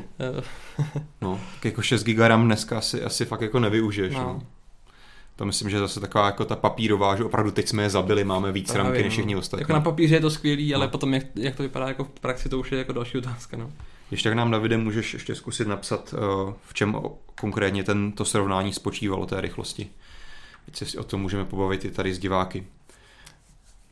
no, 1.21 1.39
tak 1.53 1.65
jako 1.65 1.81
6 1.81 2.03
GB 2.03 2.19
RAM 2.19 2.45
dneska 2.45 2.77
asi, 2.77 3.03
asi 3.03 3.25
fakt 3.25 3.41
jako 3.41 3.59
nevyužiješ. 3.59 4.13
No. 4.13 4.23
No. 4.23 4.41
To 5.35 5.45
myslím, 5.45 5.69
že 5.69 5.79
zase 5.79 5.99
taková 5.99 6.25
jako 6.25 6.45
ta 6.45 6.55
papírová, 6.55 7.15
že 7.15 7.23
opravdu 7.23 7.51
teď 7.51 7.67
jsme 7.67 7.83
je 7.83 7.89
zabili, 7.89 8.23
máme 8.23 8.51
víc 8.51 8.71
Právě, 8.71 8.83
ramky 8.83 9.03
než 9.03 9.13
všichni 9.13 9.33
no. 9.33 9.39
ostatní. 9.39 9.61
Jako 9.61 9.73
na 9.73 9.81
papíře 9.81 10.15
je 10.15 10.21
to 10.21 10.29
skvělý, 10.29 10.75
ale 10.75 10.85
no. 10.85 10.91
potom 10.91 11.13
jak, 11.13 11.23
jak, 11.35 11.55
to 11.55 11.63
vypadá 11.63 11.87
jako 11.87 12.03
v 12.03 12.09
praxi, 12.09 12.49
to 12.49 12.59
už 12.59 12.71
je 12.71 12.77
jako 12.77 12.93
další 12.93 13.17
otázka. 13.17 13.57
No. 13.57 13.71
Ještě 14.11 14.29
tak 14.29 14.37
nám, 14.37 14.51
Davide, 14.51 14.77
můžeš 14.77 15.13
ještě 15.13 15.35
zkusit 15.35 15.67
napsat, 15.67 16.13
eh, 16.17 16.53
v 16.63 16.73
čem 16.73 16.97
konkrétně 17.39 17.83
tento 17.83 18.25
srovnání 18.25 18.73
spočívalo 18.73 19.25
té 19.25 19.41
rychlosti. 19.41 19.87
Teď 20.65 20.89
se 20.89 20.99
o 20.99 21.03
tom 21.03 21.21
můžeme 21.21 21.45
pobavit 21.45 21.85
i 21.85 21.91
tady 21.91 22.13
s 22.13 22.19
diváky. 22.19 22.63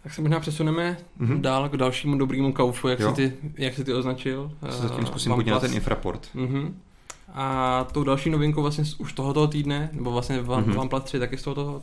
Tak 0.03 0.13
se 0.13 0.21
možná 0.21 0.39
přesuneme 0.39 0.97
mm-hmm. 1.19 1.41
dál 1.41 1.69
k 1.69 1.77
dalšímu 1.77 2.17
dobrému 2.17 2.53
kaufu, 2.53 2.87
jak, 2.87 3.01
si 3.01 3.13
ty, 3.15 3.33
jak 3.57 3.73
si 3.73 3.83
ty 3.83 3.93
označil. 3.93 4.51
Se 4.69 4.87
zatím 4.87 5.05
zkusím 5.05 5.31
podívat 5.35 5.55
na 5.55 5.59
ten 5.59 5.73
infraport. 5.73 6.27
Mm-hmm. 6.35 6.73
A 7.33 7.83
tou 7.91 8.03
další 8.03 8.29
novinkou 8.29 8.61
vlastně 8.61 8.83
už 8.97 9.13
tohoto 9.13 9.47
týdne, 9.47 9.89
nebo 9.93 10.11
vlastně 10.11 10.41
mm-hmm. 10.41 10.79
OnePlus 10.79 11.03
3 11.03 11.19
taky 11.19 11.37
z 11.37 11.43
tohoto 11.43 11.81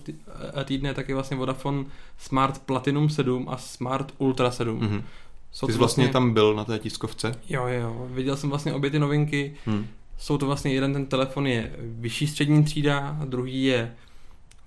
eh, 0.61 0.65
týdne, 0.65 0.95
tak 0.95 1.09
je 1.09 1.15
vlastně 1.15 1.37
Vodafone 1.37 1.85
Smart 2.19 2.59
Platinum 2.59 3.09
7 3.09 3.49
a 3.49 3.57
Smart 3.57 4.13
Ultra 4.19 4.51
7. 4.51 4.81
Mm-hmm. 4.81 5.03
Jsou 5.57 5.67
Ty 5.67 5.73
jsi 5.73 5.79
vlastně, 5.79 6.05
vlastně 6.05 6.13
tam 6.13 6.35
byl 6.35 6.55
na 6.55 6.65
té 6.65 6.79
tiskovce? 6.79 7.35
Jo, 7.49 7.67
jo, 7.67 8.09
viděl 8.11 8.37
jsem 8.37 8.51
vlastně 8.51 8.75
obě 8.75 8.91
ty 8.91 8.99
novinky. 8.99 9.55
Hmm. 9.67 9.87
Jsou 10.19 10.39
to 10.39 10.47
vlastně, 10.47 10.75
jeden 10.75 10.93
ten 10.93 11.07
telefon 11.07 11.47
je 11.47 11.73
vyšší 11.79 12.27
střední 12.27 12.65
třída, 12.65 13.17
a 13.21 13.25
druhý 13.25 13.65
je 13.65 13.95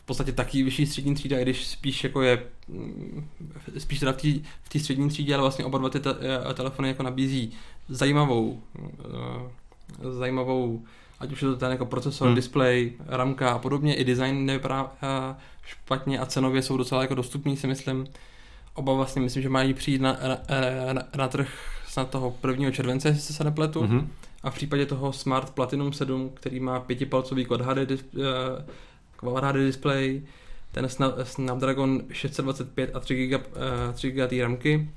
v 0.04 0.06
podstatě 0.06 0.32
taky 0.32 0.63
vyšší 0.63 0.86
střední 0.86 1.15
třída, 1.15 1.39
i 1.39 1.41
když 1.41 1.67
spíš 1.67 2.04
jako 2.04 2.21
je 2.21 2.43
mm, 2.67 3.28
spíš 3.78 3.99
teda 3.99 4.13
v 4.63 4.69
té 4.69 4.80
střední 4.80 5.10
třídě, 5.10 5.34
ale 5.34 5.41
vlastně 5.41 5.65
oba 5.65 5.78
dva 5.78 5.89
ty 5.89 5.99
te, 5.99 6.15
eh, 6.49 6.54
telefony 6.54 6.88
jako 6.88 7.04
nabízí 7.04 7.52
zajímavou 7.89 8.63
uh, 8.80 10.12
zajímavou 10.12 10.84
ať 11.19 11.32
už 11.32 11.41
je 11.41 11.47
to 11.47 11.56
ten 11.56 11.71
jako 11.71 11.86
procesor, 11.86 12.28
hmm. 12.28 12.36
display, 12.36 12.91
ramka 13.08 13.52
a 13.52 13.60
podobně, 13.60 13.95
i 13.95 14.04
design 14.04 14.45
nevypadá 14.45 14.84
uh, 14.84 14.89
špatně 15.65 16.19
a 16.19 16.25
cenově 16.25 16.62
jsou 16.62 16.78
docela 16.78 17.02
jako 17.02 17.15
dostupný, 17.15 17.58
si 17.58 17.67
myslím. 17.67 18.08
Oba 18.79 18.93
vlastně 18.93 19.21
myslím, 19.21 19.43
že 19.43 19.49
mají 19.49 19.73
přijít 19.73 20.01
na, 20.01 20.17
na, 20.27 20.37
na, 20.93 21.03
na 21.17 21.27
trh 21.27 21.47
snad 21.87 22.09
toho 22.09 22.35
1. 22.47 22.71
července, 22.71 23.07
jestli 23.07 23.33
se 23.33 23.43
nepletu. 23.43 23.81
Mm-hmm. 23.81 24.07
A 24.43 24.49
v 24.49 24.55
případě 24.55 24.85
toho 24.85 25.13
Smart 25.13 25.49
Platinum 25.49 25.93
7, 25.93 26.29
který 26.33 26.59
má 26.59 26.79
pětipalcový 26.79 27.45
Quad 27.45 27.61
HD, 27.61 27.91
uh, 27.91 28.23
Quad 29.15 29.43
HD 29.43 29.55
display, 29.55 30.21
ten 30.71 30.87
Snapdragon 31.23 32.01
625 32.11 32.95
a 32.95 32.99
3 32.99 33.27
GB, 33.27 33.41
uh, 33.47 33.93
3 33.93 34.11
GB 34.11 34.41
ramky, 34.41 34.89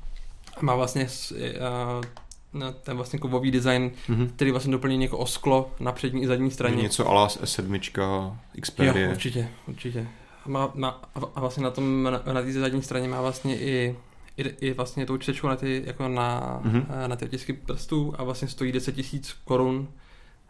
má 0.60 0.74
vlastně 0.74 1.06
uh, 1.32 2.70
ten 2.82 2.96
vlastně 2.96 3.18
kovový 3.18 3.50
design, 3.50 3.90
mm-hmm. 4.08 4.30
který 4.36 4.50
vlastně 4.50 4.72
doplní 4.72 5.02
jako 5.02 5.18
osklo 5.18 5.70
na 5.80 5.92
přední 5.92 6.22
i 6.22 6.26
zadní 6.26 6.50
straně. 6.50 6.82
Něco 6.82 7.08
ala 7.08 7.28
S7, 7.28 8.36
Xperia. 8.60 8.98
Jo, 8.98 9.10
určitě, 9.10 9.48
určitě. 9.66 10.06
Má, 10.46 10.70
má, 10.74 11.02
a 11.34 11.40
vlastně 11.40 11.64
na 11.64 11.70
tom, 11.70 12.02
na, 12.02 12.10
na 12.32 12.42
té 12.42 12.52
zadní 12.52 12.82
straně 12.82 13.08
má 13.08 13.20
vlastně 13.20 13.60
i 13.60 13.96
i, 14.36 14.42
i 14.42 14.72
vlastně 14.72 15.06
tou 15.06 15.16
čtečkou 15.16 15.48
na 15.48 15.56
ty, 15.56 15.82
jako 15.86 16.08
na, 16.08 16.60
mm-hmm. 16.64 17.08
na 17.08 17.16
ty 17.16 17.24
otisky 17.24 17.52
prstů 17.52 18.14
a 18.18 18.24
vlastně 18.24 18.48
stojí 18.48 18.72
10 18.72 18.92
tisíc 18.94 19.36
korun, 19.44 19.88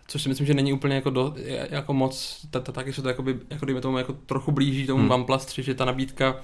což 0.06 0.22
si 0.22 0.28
myslím, 0.28 0.46
že 0.46 0.54
není 0.54 0.72
úplně 0.72 0.94
jako, 0.94 1.10
do, 1.10 1.34
jako 1.70 1.94
moc, 1.94 2.46
taky 2.72 2.92
se 2.92 3.02
to 3.02 3.08
jakoby, 3.08 3.38
jako 3.50 3.66
dejme 3.66 3.80
tomu 3.80 3.98
jako 3.98 4.12
trochu 4.12 4.52
blíží 4.52 4.86
tomu 4.86 5.02
mm. 5.02 5.10
OnePlus 5.10 5.44
3, 5.44 5.62
že 5.62 5.74
ta 5.74 5.84
nabídka 5.84 6.36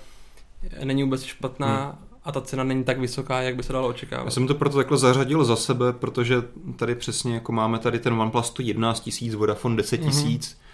není 0.85 1.03
vůbec 1.03 1.23
špatná, 1.23 1.99
mm. 2.01 2.09
a 2.25 2.33
ta 2.33 2.41
cena 2.41 2.65
není 2.65 2.85
tak 2.85 2.99
vysoká, 2.99 3.43
jak 3.43 3.57
by 3.57 3.63
se 3.63 3.73
dalo 3.73 3.89
očekávat. 3.89 4.25
Já 4.25 4.31
jsem 4.31 4.47
to 4.47 4.55
proto 4.55 4.77
takhle 4.77 4.99
zařadil 4.99 5.45
za 5.45 5.57
sebe, 5.57 5.93
protože 5.93 6.37
tady 6.77 6.95
přesně 6.95 7.35
jako 7.35 7.53
máme 7.53 7.79
tady 7.79 7.99
ten 7.99 8.21
OnePlus 8.21 8.55
11 8.59 9.01
tisíc, 9.01 9.35
Vodafone 9.35 9.77
10 9.77 10.01
mhm. 10.01 10.11
tisíc, 10.11 10.49
mm-hmm 10.49 10.67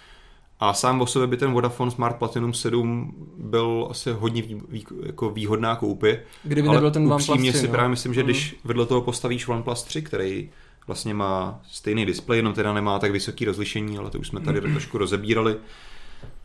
a 0.59 0.73
sám 0.73 1.01
o 1.01 1.07
sobě 1.07 1.27
by 1.27 1.37
ten 1.37 1.51
Vodafone 1.51 1.91
Smart 1.91 2.15
Platinum 2.15 2.53
7 2.53 3.13
byl 3.37 3.87
asi 3.91 4.11
hodně 4.11 4.41
vý, 4.41 4.61
vý, 4.69 4.85
jako 5.05 5.29
výhodná 5.29 5.75
koupy. 5.75 6.19
Kdyby 6.43 6.69
nebyl 6.69 6.91
ten 6.91 7.13
OnePlus 7.13 7.39
3, 7.39 7.53
si 7.53 7.67
no. 7.67 7.71
právě 7.71 7.89
myslím, 7.89 8.13
že 8.13 8.21
mm. 8.21 8.25
když 8.25 8.55
vedle 8.63 8.85
toho 8.85 9.01
postavíš 9.01 9.47
OnePlus 9.47 9.83
3, 9.83 10.01
který 10.01 10.49
vlastně 10.87 11.13
má 11.13 11.61
stejný 11.71 12.05
displej, 12.05 12.39
jenom 12.39 12.53
teda 12.53 12.73
nemá 12.73 12.99
tak 12.99 13.11
vysoké 13.11 13.45
rozlišení, 13.45 13.97
ale 13.97 14.09
to 14.09 14.19
už 14.19 14.27
jsme 14.27 14.39
tady 14.39 14.61
mm. 14.67 14.71
trošku 14.71 14.97
rozebírali. 14.97 15.57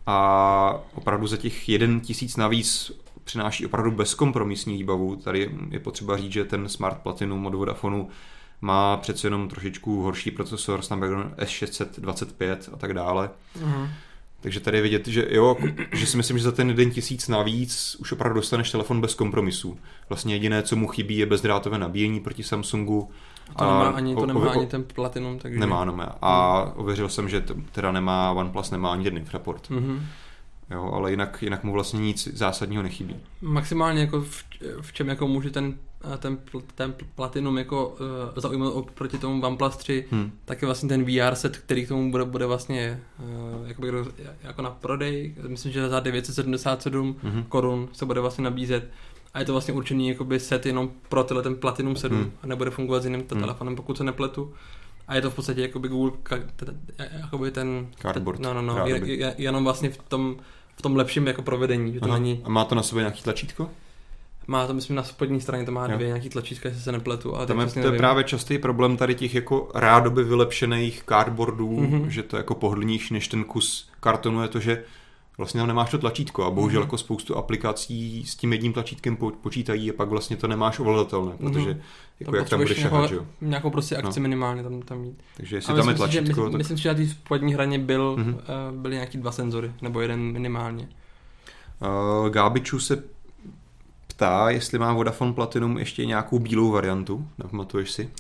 A 0.07 0.81
opravdu 0.95 1.27
za 1.27 1.37
těch 1.37 1.69
jeden 1.69 2.01
tisíc 2.01 2.37
navíc 2.37 2.93
přináší 3.25 3.67
opravdu 3.67 3.91
bezkompromisní 3.91 4.77
výbavu. 4.77 5.17
Tady 5.17 5.51
je 5.71 5.81
potřeba 5.81 6.17
říct, 6.17 6.33
že 6.33 6.45
ten 6.45 6.69
Smart 6.69 6.99
Platinum 6.99 7.47
od 7.47 7.55
Vodafonu 7.55 8.09
má 8.61 8.97
přece 8.97 9.27
jenom 9.27 9.49
trošičku 9.49 10.03
horší 10.03 10.31
procesor, 10.31 10.83
Snapdragon 10.83 11.35
S625 11.39 12.57
a 12.73 12.77
tak 12.77 12.95
dále. 12.95 13.31
Uh-huh. 13.63 13.89
Takže 14.41 14.61
tady 14.61 14.79
je 14.79 14.83
vidět, 14.83 15.07
že 15.07 15.27
jo, 15.31 15.57
že 15.93 16.07
si 16.07 16.17
myslím, 16.17 16.39
že 16.39 16.45
za 16.45 16.53
ten 16.53 16.69
jeden 16.69 16.91
tisíc 16.91 17.29
navíc 17.29 17.97
už 18.01 18.13
opravdu 18.13 18.41
dostaneš 18.41 18.71
telefon 18.71 19.01
bez 19.01 19.15
kompromisů. 19.15 19.79
Vlastně 20.09 20.35
jediné, 20.35 20.63
co 20.63 20.77
mu 20.77 20.89
chybí, 20.89 21.17
je 21.17 21.27
bezdrátové 21.27 21.79
nabíjení 21.79 22.21
proti 22.21 22.43
Samsungu. 22.43 23.11
A 23.49 23.59
to 23.59 23.65
nemá 23.65 23.91
ani, 23.91 24.15
to 24.15 24.27
nemá 24.27 24.41
o, 24.41 24.51
ani 24.51 24.67
ten 24.67 24.85
Platinum. 24.85 25.39
Takže... 25.39 25.61
Nemá, 25.61 25.85
nemá. 25.85 26.17
A 26.23 26.63
ověřil 26.77 27.09
jsem, 27.09 27.29
že 27.29 27.45
teda 27.73 27.93
nemá 27.93 28.33
OnePlus, 28.33 28.71
nemá 28.71 28.93
ani 28.93 29.05
ten 29.05 29.17
infraport. 29.17 29.71
Uh-huh. 29.71 30.01
Jo, 30.71 30.91
ale 30.93 31.11
jinak, 31.11 31.43
jinak 31.43 31.65
mu 31.65 31.73
vlastně 31.73 32.01
nic 32.01 32.29
zásadního 32.33 32.83
nechybí. 32.83 33.17
Maximálně 33.41 34.01
jako 34.01 34.21
v, 34.21 34.45
v 34.81 34.93
čem 34.93 35.09
jako 35.09 35.29
může 35.29 35.51
ten, 35.51 35.75
ten, 36.19 36.39
ten 36.75 36.95
Platinum 37.15 37.59
jako 37.59 37.89
uh, 37.89 37.97
zaujmout 38.37 38.75
oproti 38.75 39.19
tomu 39.19 39.47
OnePlus 39.47 39.77
3, 39.77 40.05
hmm. 40.11 40.33
tak 40.45 40.63
je 40.63 40.67
vlastně 40.67 40.89
ten 40.89 41.05
VR 41.05 41.35
set, 41.35 41.57
který 41.57 41.85
k 41.85 41.89
tomu 41.89 42.11
bude, 42.11 42.25
bude 42.25 42.47
vlastně 42.47 43.03
uh, 43.19 43.69
jakoby, 43.69 43.93
jako 44.43 44.63
na 44.63 44.71
prodej. 44.71 45.35
Myslím, 45.49 45.73
že 45.73 45.89
za 45.89 46.01
977 46.01 47.17
hmm. 47.23 47.45
korun 47.45 47.89
se 47.93 48.07
bude 48.07 48.21
vlastně 48.21 48.45
nabízet. 48.45 48.91
A 49.35 49.39
je 49.39 49.45
to 49.45 49.53
vlastně 49.53 49.75
určený 49.75 50.09
jakoby 50.09 50.41
set 50.41 50.67
jenom 50.67 50.91
pro 51.09 51.25
tenhle 51.25 51.43
ten 51.43 51.55
Platinum 51.55 51.97
7 51.97 52.19
hmm. 52.19 52.33
a 52.43 52.47
nebude 52.47 52.71
fungovat 52.71 53.03
s 53.03 53.05
jiným 53.05 53.25
hmm. 53.31 53.41
telefonem, 53.41 53.77
pokud 53.77 53.97
se 53.97 54.05
nepletu. 54.05 54.55
A 55.09 55.15
je 55.15 55.23
to 55.23 55.31
v 55.31 55.35
podstatě 55.35 55.63
jakoby 55.63 55.89
Google, 55.89 56.13
jakoby 57.13 57.51
ten... 57.51 57.87
Cardboard. 57.99 58.41
No, 58.41 58.55
no, 58.55 58.63
no, 58.63 58.87
je, 58.87 59.01
je, 59.05 59.35
jenom 59.39 59.65
vlastně 59.65 59.91
v 59.91 59.99
tom 59.99 60.37
v 60.81 60.83
tom 60.83 60.97
lepším 60.97 61.27
jako 61.27 61.43
provedení. 61.43 61.93
Že 61.93 62.01
to 62.01 62.13
není... 62.13 62.41
A 62.45 62.49
má 62.49 62.65
to 62.65 62.75
na 62.75 62.83
sobě 62.83 63.03
nějaký 63.03 63.23
tlačítko? 63.23 63.71
Má 64.47 64.67
to, 64.67 64.75
myslím, 64.75 64.97
na 64.97 65.03
spodní 65.03 65.41
straně 65.41 65.65
to 65.65 65.73
má 65.73 65.87
jo. 65.87 65.97
dvě 65.97 66.07
nějaký 66.07 66.29
tlačítka, 66.29 66.69
jestli 66.69 66.83
se 66.85 66.93
nepletu. 66.93 67.37
Ale 67.37 67.47
Tam 67.47 67.61
je, 67.61 67.67
to 67.67 67.79
je 67.79 67.99
právě 67.99 68.25
častý 68.25 68.59
problém 68.59 68.97
tady 68.97 69.15
těch 69.15 69.35
jako 69.35 69.69
rádoby 69.75 70.25
vylepšených 70.25 71.03
cardboardů, 71.09 71.69
mm-hmm. 71.69 72.07
že 72.07 72.23
to 72.23 72.37
je 72.37 72.39
jako 72.39 72.55
pohodlnější 72.55 73.15
než 73.15 73.29
ten 73.29 73.45
kus 73.45 73.91
kartonu 74.01 74.43
je 74.43 74.49
to, 74.49 74.61
že 74.61 74.85
vlastně 75.41 75.61
tam 75.61 75.69
nemáš 75.69 75.91
to 75.91 75.99
tlačítko 75.99 76.45
a 76.45 76.51
bohužel 76.51 76.81
mm-hmm. 76.81 76.85
jako 76.85 76.99
spoustu 76.99 77.37
aplikací 77.37 78.27
s 78.27 78.37
tím 78.37 78.53
jedním 78.53 78.73
tlačítkem 78.73 79.17
počítají 79.17 79.91
a 79.91 79.95
pak 79.97 80.09
vlastně 80.09 80.37
to 80.37 80.49
nemáš 80.49 80.79
ovladatelné, 80.79 81.33
mhm. 81.39 81.39
protože 81.39 81.71
mm-hmm. 81.71 81.81
jako 82.21 82.37
jak 82.37 82.49
tam 82.49 82.61
budeš 82.61 82.79
šahat, 82.79 83.09
že 83.09 83.15
jo? 83.15 83.27
Nějakou 83.41 83.71
prostě 83.71 83.97
akci 83.97 84.21
no. 84.21 84.23
minimálně 84.23 84.63
tam, 84.63 84.83
tam 84.83 84.99
mít. 84.99 85.23
Takže 85.37 85.57
jestli 85.57 85.75
tam 85.75 85.89
je 85.89 85.95
tlačítko, 85.95 86.27
si, 86.27 86.41
že, 86.41 86.51
tak... 86.51 86.59
Myslím 86.59 86.77
že 86.77 86.89
na 86.89 86.95
té 86.95 87.07
spodní 87.07 87.55
hraně 87.55 87.79
byl, 87.79 88.17
mm-hmm. 88.17 88.35
uh, 88.35 88.77
byly 88.77 88.95
nějaký 88.95 89.19
dva 89.19 89.33
senzory, 89.33 89.73
nebo 89.83 90.01
jeden 90.01 90.21
minimálně. 90.21 90.89
Uh, 92.23 92.29
Gábiču 92.29 92.81
se 92.81 93.03
ptá, 94.21 94.51
jestli 94.51 94.79
má 94.79 94.93
Vodafone 94.93 95.33
Platinum 95.33 95.79
ještě 95.79 96.07
nějakou 96.07 96.39
bílou 96.39 96.71
variantu, 96.71 97.29
nepamatuješ 97.39 97.91
si? 97.91 98.11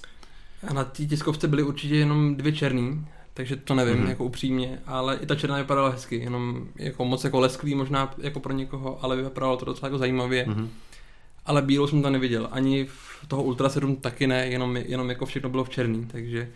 A 0.68 0.72
na 0.74 0.84
té 0.84 1.04
tiskovce 1.06 1.48
byly 1.48 1.62
určitě 1.62 1.96
jenom 1.96 2.36
dvě 2.36 2.52
černý, 2.52 3.06
takže 3.34 3.56
to 3.56 3.74
nevím, 3.74 3.96
mm-hmm. 3.96 4.08
jako 4.08 4.24
upřímně, 4.24 4.78
ale 4.86 5.16
i 5.16 5.26
ta 5.26 5.34
černá 5.34 5.56
vypadala 5.56 5.88
hezky, 5.88 6.16
jenom 6.16 6.68
jako 6.76 7.04
moc 7.04 7.24
jako 7.24 7.40
lesklý 7.40 7.74
možná 7.74 8.14
jako 8.18 8.40
pro 8.40 8.52
někoho, 8.52 9.04
ale 9.04 9.16
vypadalo 9.16 9.56
to 9.56 9.64
docela 9.64 9.86
jako 9.86 9.98
zajímavě. 9.98 10.46
Mm-hmm. 10.46 10.68
Ale 11.46 11.62
bílou 11.62 11.86
jsem 11.86 12.02
tam 12.02 12.12
neviděl, 12.12 12.48
ani 12.50 12.84
v 12.84 13.26
toho 13.28 13.42
Ultra 13.42 13.68
7 13.68 13.96
taky 13.96 14.26
ne, 14.26 14.46
jenom, 14.46 14.76
jenom 14.76 15.08
jako 15.08 15.26
všechno 15.26 15.48
bylo 15.48 15.64
v 15.64 15.70
černý, 15.70 16.06
takže 16.06 16.48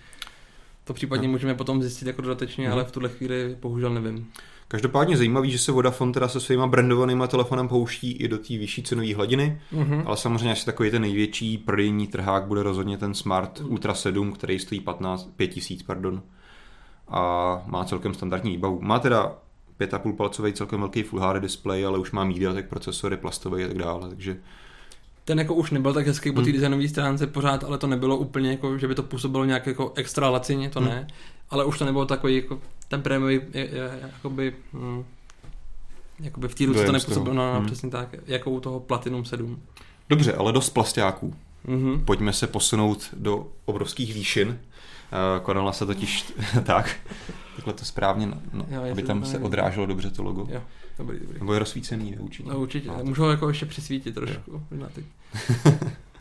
to 0.85 0.95
případně 0.95 1.29
no. 1.29 1.33
můžeme 1.33 1.55
potom 1.55 1.83
zjistit 1.83 2.07
jako 2.07 2.23
dodatečně, 2.23 2.69
mm-hmm. 2.69 2.73
ale 2.73 2.85
v 2.85 2.93
tuhle 2.93 3.09
chvíli 3.09 3.57
bohužel 3.61 3.95
nevím. 3.95 4.31
Každopádně 4.69 5.17
zajímavý, 5.17 5.51
že 5.51 5.59
se 5.59 5.73
Vodafone 5.73 6.13
teda 6.13 6.29
se 6.29 6.41
svýma 6.41 6.67
brandovanýma 6.67 7.27
telefonem 7.27 7.69
pouští 7.69 8.13
i 8.13 8.29
do 8.29 8.39
té 8.39 8.59
vyšší 8.59 8.83
cenové 8.83 9.15
hladiny, 9.15 9.61
mm-hmm. 9.73 10.03
ale 10.07 10.17
samozřejmě 10.17 10.53
asi 10.53 10.67
takový 10.67 10.91
ten 10.91 11.03
největší 11.03 11.59
prodejní 11.59 12.07
trhák 12.07 12.47
bude 12.47 12.63
rozhodně 12.63 12.99
ten 12.99 13.15
Smart 13.15 13.61
Ultra 13.61 13.95
7, 13.95 14.33
který 14.33 14.59
stojí 14.59 14.81
15, 14.81 15.31
5000, 15.37 15.83
pardon, 15.83 16.23
a 17.09 17.63
má 17.67 17.85
celkem 17.85 18.15
standardní 18.15 18.51
výbavu. 18.51 18.79
Má 18.83 18.99
teda 18.99 19.37
5,5 19.81 20.17
palcový 20.17 20.53
celkem 20.53 20.81
velký 20.81 21.03
Full 21.03 21.21
HD 21.21 21.43
display, 21.43 21.87
ale 21.87 21.99
už 21.99 22.13
má 22.13 22.25
MediaTek 22.25 22.69
procesory, 22.69 23.17
plastový 23.17 23.65
a 23.65 23.69
tak 23.69 23.79
dále, 23.79 24.09
takže 24.09 24.37
ten 25.25 25.39
jako 25.39 25.55
už 25.55 25.71
nebyl 25.71 25.95
tak 25.95 26.07
hezký 26.07 26.33
po 26.33 26.41
té 26.41 26.51
hmm. 26.51 26.53
designové 26.53 26.89
stránce 26.89 27.27
pořád, 27.27 27.65
ale 27.65 27.79
to 27.79 27.87
nebylo 27.87 28.17
úplně 28.17 28.51
jako, 28.51 28.79
že 28.79 28.89
by 28.89 28.95
to 28.95 29.03
působilo 29.03 29.45
nějak 29.45 29.67
jako 29.67 29.93
extra 29.97 30.29
lacině, 30.29 30.71
to 30.71 30.81
hmm. 30.81 30.89
ne. 30.89 31.07
Ale 31.51 31.65
už 31.65 31.79
to 31.79 31.85
nebylo 31.85 32.07
takový 32.07 32.37
jako 32.37 32.61
ten 32.89 33.03
prémiový, 33.03 33.41
jakoby, 34.03 34.55
hm, 34.73 35.05
jakoby 36.21 36.49
v 36.49 36.55
té 36.55 36.67
ruce 36.67 36.87
to 36.87 36.93
nepůsobilo, 36.93 37.35
no, 37.35 37.53
no, 37.53 37.59
hmm. 37.59 37.67
přesně 37.67 37.91
tak, 37.91 38.09
jako 38.27 38.51
u 38.51 38.61
toho 38.61 38.81
Platinum 38.81 39.25
7. 39.25 39.63
Dobře, 40.09 40.33
ale 40.33 40.53
dost 40.53 40.71
plastáků. 40.71 41.35
Mm-hmm. 41.67 42.05
Pojďme 42.05 42.33
se 42.33 42.47
posunout 42.47 43.09
do 43.13 43.47
obrovských 43.65 44.15
výšin. 44.15 44.49
Uh, 44.49 45.45
konala 45.45 45.73
se 45.73 45.87
totiž 45.87 46.33
tak, 46.65 46.97
takhle 47.57 47.73
to 47.73 47.85
správně, 47.85 48.27
no, 48.53 48.67
jo, 48.71 48.83
aby 48.93 49.03
tam 49.03 49.25
se 49.25 49.39
odráželo 49.39 49.87
dobře 49.87 50.11
to 50.11 50.23
logo. 50.23 50.47
Jo. 50.51 50.63
Dobrý, 50.99 51.19
dobrý. 51.19 51.39
Nebo 51.39 51.53
je 51.53 51.59
rozsvícený, 51.59 52.17
určitě. 52.19 52.49
No 52.49 52.59
určitě, 52.59 52.89
no, 52.89 52.99
můžu 53.03 53.23
ho 53.23 53.31
jako 53.31 53.49
ještě 53.49 53.67
přisvítit 53.67 54.15
trošku. 54.15 54.63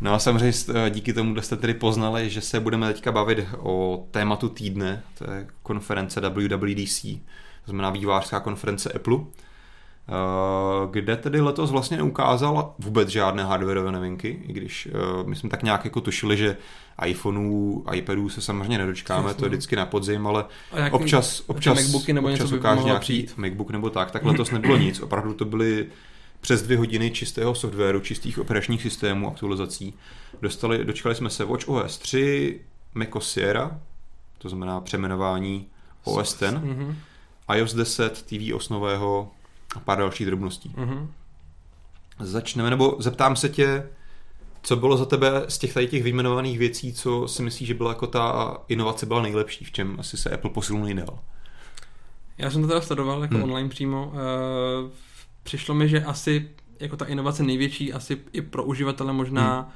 no 0.00 0.14
a 0.14 0.18
samozřejmě 0.18 0.52
eh, 0.74 0.90
díky 0.90 1.12
tomu 1.12 1.42
jste 1.42 1.56
tedy 1.56 1.74
poznali, 1.74 2.30
že 2.30 2.40
se 2.40 2.60
budeme 2.60 2.92
teďka 2.92 3.12
bavit 3.12 3.46
o 3.58 4.06
tématu 4.10 4.48
týdne, 4.48 5.02
to 5.18 5.30
je 5.30 5.46
konference 5.62 6.20
WWDC, 6.20 7.02
to 7.02 7.70
znamená 7.70 7.90
vývářská 7.90 8.40
konference 8.40 8.92
Apple, 8.92 9.16
eh, 9.18 10.12
kde 10.90 11.16
tedy 11.16 11.40
letos 11.40 11.70
vlastně 11.70 11.96
neukázal 11.96 12.74
vůbec 12.78 13.08
žádné 13.08 13.44
hardwareové 13.44 13.92
novinky, 13.92 14.42
i 14.48 14.52
když 14.52 14.88
eh, 14.90 15.24
my 15.26 15.36
jsme 15.36 15.48
tak 15.48 15.62
nějak 15.62 15.84
jako 15.84 16.00
tušili, 16.00 16.36
že 16.36 16.56
iPhoneů, 17.06 17.84
iPadů 17.94 18.28
se 18.28 18.40
samozřejmě 18.40 18.78
nedočkáme, 18.78 19.28
Jasně. 19.28 19.38
to 19.38 19.44
je 19.44 19.48
vždycky 19.48 19.76
na 19.76 19.86
podzim, 19.86 20.26
ale 20.26 20.44
jaký, 20.76 20.94
občas, 20.94 21.42
občas, 21.46 21.78
MacBooky 21.78 22.12
nebo 22.12 22.28
občas 22.28 22.44
něco 22.44 22.56
ukáže 22.56 22.82
nějaký 22.82 23.00
přijít. 23.00 23.34
MacBook 23.36 23.70
nebo 23.70 23.90
tak, 23.90 24.10
tak 24.10 24.24
letos 24.24 24.50
nebylo 24.50 24.76
nic, 24.76 25.00
opravdu 25.00 25.34
to 25.34 25.44
byly 25.44 25.86
přes 26.40 26.62
dvě 26.62 26.78
hodiny 26.78 27.10
čistého 27.10 27.54
softwaru, 27.54 28.00
čistých 28.00 28.38
operačních 28.38 28.82
systémů, 28.82 29.28
aktualizací. 29.28 29.94
Dostali, 30.42 30.84
dočkali 30.84 31.14
jsme 31.14 31.30
se 31.30 31.44
Watch 31.44 31.68
OS 31.68 31.98
3, 31.98 32.60
macOS 32.94 33.32
Sierra, 33.32 33.80
to 34.38 34.48
znamená 34.48 34.80
přeměnování 34.80 35.66
OS 36.04 36.32
X, 36.32 36.42
mm-hmm. 36.42 36.94
iOS 37.54 37.74
10, 37.74 38.22
TV 38.22 38.54
osnového 38.54 39.30
a 39.76 39.80
pár 39.80 39.98
dalších 39.98 40.26
drobností. 40.26 40.72
Mm-hmm. 40.76 41.06
Začneme, 42.20 42.70
nebo 42.70 42.96
zeptám 42.98 43.36
se 43.36 43.48
tě, 43.48 43.88
co 44.62 44.76
bylo 44.76 44.96
za 44.96 45.04
tebe 45.04 45.44
z 45.48 45.58
těch 45.58 45.74
tady 45.74 45.86
těch 45.86 46.02
vyjmenovaných 46.02 46.58
věcí, 46.58 46.92
co 46.92 47.28
si 47.28 47.42
myslíš, 47.42 47.68
že 47.68 47.74
byla 47.74 47.90
jako 47.90 48.06
ta 48.06 48.56
inovace 48.68 49.06
byla 49.06 49.22
nejlepší, 49.22 49.64
v 49.64 49.72
čem 49.72 49.96
asi 50.00 50.16
se 50.16 50.30
Apple 50.30 50.50
posunul 50.50 50.84
nejdál? 50.84 51.18
Já 52.38 52.50
jsem 52.50 52.62
to 52.62 52.68
teda 52.68 52.80
sledoval 52.80 53.22
jako 53.22 53.34
hmm. 53.34 53.42
online 53.42 53.68
přímo. 53.68 54.12
Přišlo 55.48 55.74
mi, 55.74 55.88
že 55.88 56.04
asi 56.04 56.48
jako 56.80 56.96
ta 56.96 57.04
inovace 57.04 57.42
největší, 57.42 57.92
asi 57.92 58.18
i 58.32 58.42
pro 58.42 58.64
uživatele 58.64 59.12
možná 59.12 59.60
hmm. 59.60 59.70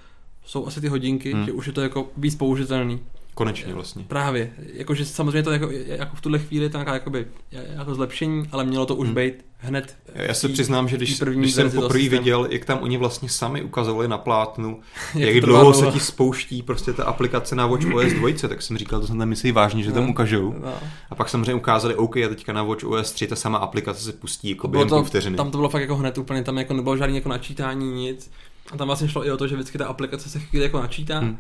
jsou 0.45 0.67
asi 0.67 0.81
ty 0.81 0.89
hodinky, 0.89 1.33
hmm. 1.33 1.45
že 1.45 1.53
už 1.53 1.67
je 1.67 1.73
to 1.73 1.81
jako 1.81 2.11
víc 2.17 2.35
použitelný. 2.35 3.01
Konečně 3.35 3.75
vlastně. 3.75 4.05
Právě. 4.09 4.53
Jakože 4.73 5.07
samozřejmě 5.07 5.43
to 5.43 5.51
jako, 5.51 5.71
jako 5.71 6.17
v 6.17 6.21
tuhle 6.21 6.39
chvíli 6.39 6.71
to 6.71 6.79
nějaká 6.79 6.95
jakoby, 6.95 7.27
jako 7.51 7.95
zlepšení, 7.95 8.49
ale 8.53 8.65
mělo 8.65 8.87
to 8.87 8.97
už 8.97 9.07
hmm. 9.07 9.15
být 9.15 9.35
hned. 9.59 9.97
Já 10.15 10.35
se 10.35 10.49
přiznám, 10.49 10.89
že 10.89 10.97
když, 10.97 11.21
když 11.21 11.53
jsem 11.53 11.71
poprvé 11.71 12.09
viděl, 12.09 12.49
jak 12.51 12.65
tam 12.65 12.79
oni 12.83 12.97
vlastně 12.97 13.29
sami 13.29 13.63
ukazovali 13.63 14.09
na 14.09 14.19
plátnu, 14.19 14.81
jak, 15.15 15.35
jak 15.35 15.45
dlouho 15.45 15.75
se 15.75 15.87
ti 15.87 16.01
spouští 16.01 16.63
prostě 16.63 16.93
ta 16.93 17.05
aplikace 17.05 17.57
na 17.57 17.67
Watch 17.67 17.95
OS 17.95 18.13
2, 18.13 18.49
tak 18.49 18.63
jsem 18.63 18.79
říkal, 18.79 19.01
to 19.01 19.07
jsem 19.07 19.19
tam 19.19 19.29
myslí 19.29 19.53
vážně, 19.53 19.83
že 19.83 19.89
no, 19.89 19.95
tam 19.95 20.11
ukážou. 20.11 20.55
No. 20.65 20.75
A 21.11 21.15
pak 21.15 21.29
samozřejmě 21.29 21.55
ukázali, 21.55 21.95
OK, 21.95 22.17
a 22.17 22.29
teďka 22.29 22.53
na 22.53 22.63
Watch 22.63 22.85
OS 22.85 23.13
3 23.13 23.27
ta 23.27 23.37
sama 23.37 23.59
aplikace 23.59 24.05
se 24.05 24.13
pustí 24.13 24.51
jako 24.51 24.69
během 24.69 24.89
to, 24.89 25.05
vteřiny. 25.05 25.37
Tam 25.37 25.51
to 25.51 25.59
bylo 25.59 25.69
fakt 25.69 25.83
jako 25.83 25.97
hned 25.97 26.19
úplně, 26.19 26.43
tam 26.43 26.59
jako 26.59 26.75
nebylo 26.75 26.97
žádný 26.97 27.17
jako 27.17 27.29
načítání, 27.29 27.93
nic. 27.93 28.31
A 28.73 28.77
tam 28.77 28.87
vlastně 28.87 29.09
šlo 29.09 29.27
i 29.27 29.31
o 29.31 29.37
to, 29.37 29.47
že 29.47 29.55
vždycky 29.55 29.79
ta 29.79 29.87
aplikace 29.87 30.31
se 30.31 30.41
chvíli 30.41 30.65
jako 30.65 30.81
načítá. 30.81 31.19
Hmm 31.19 31.39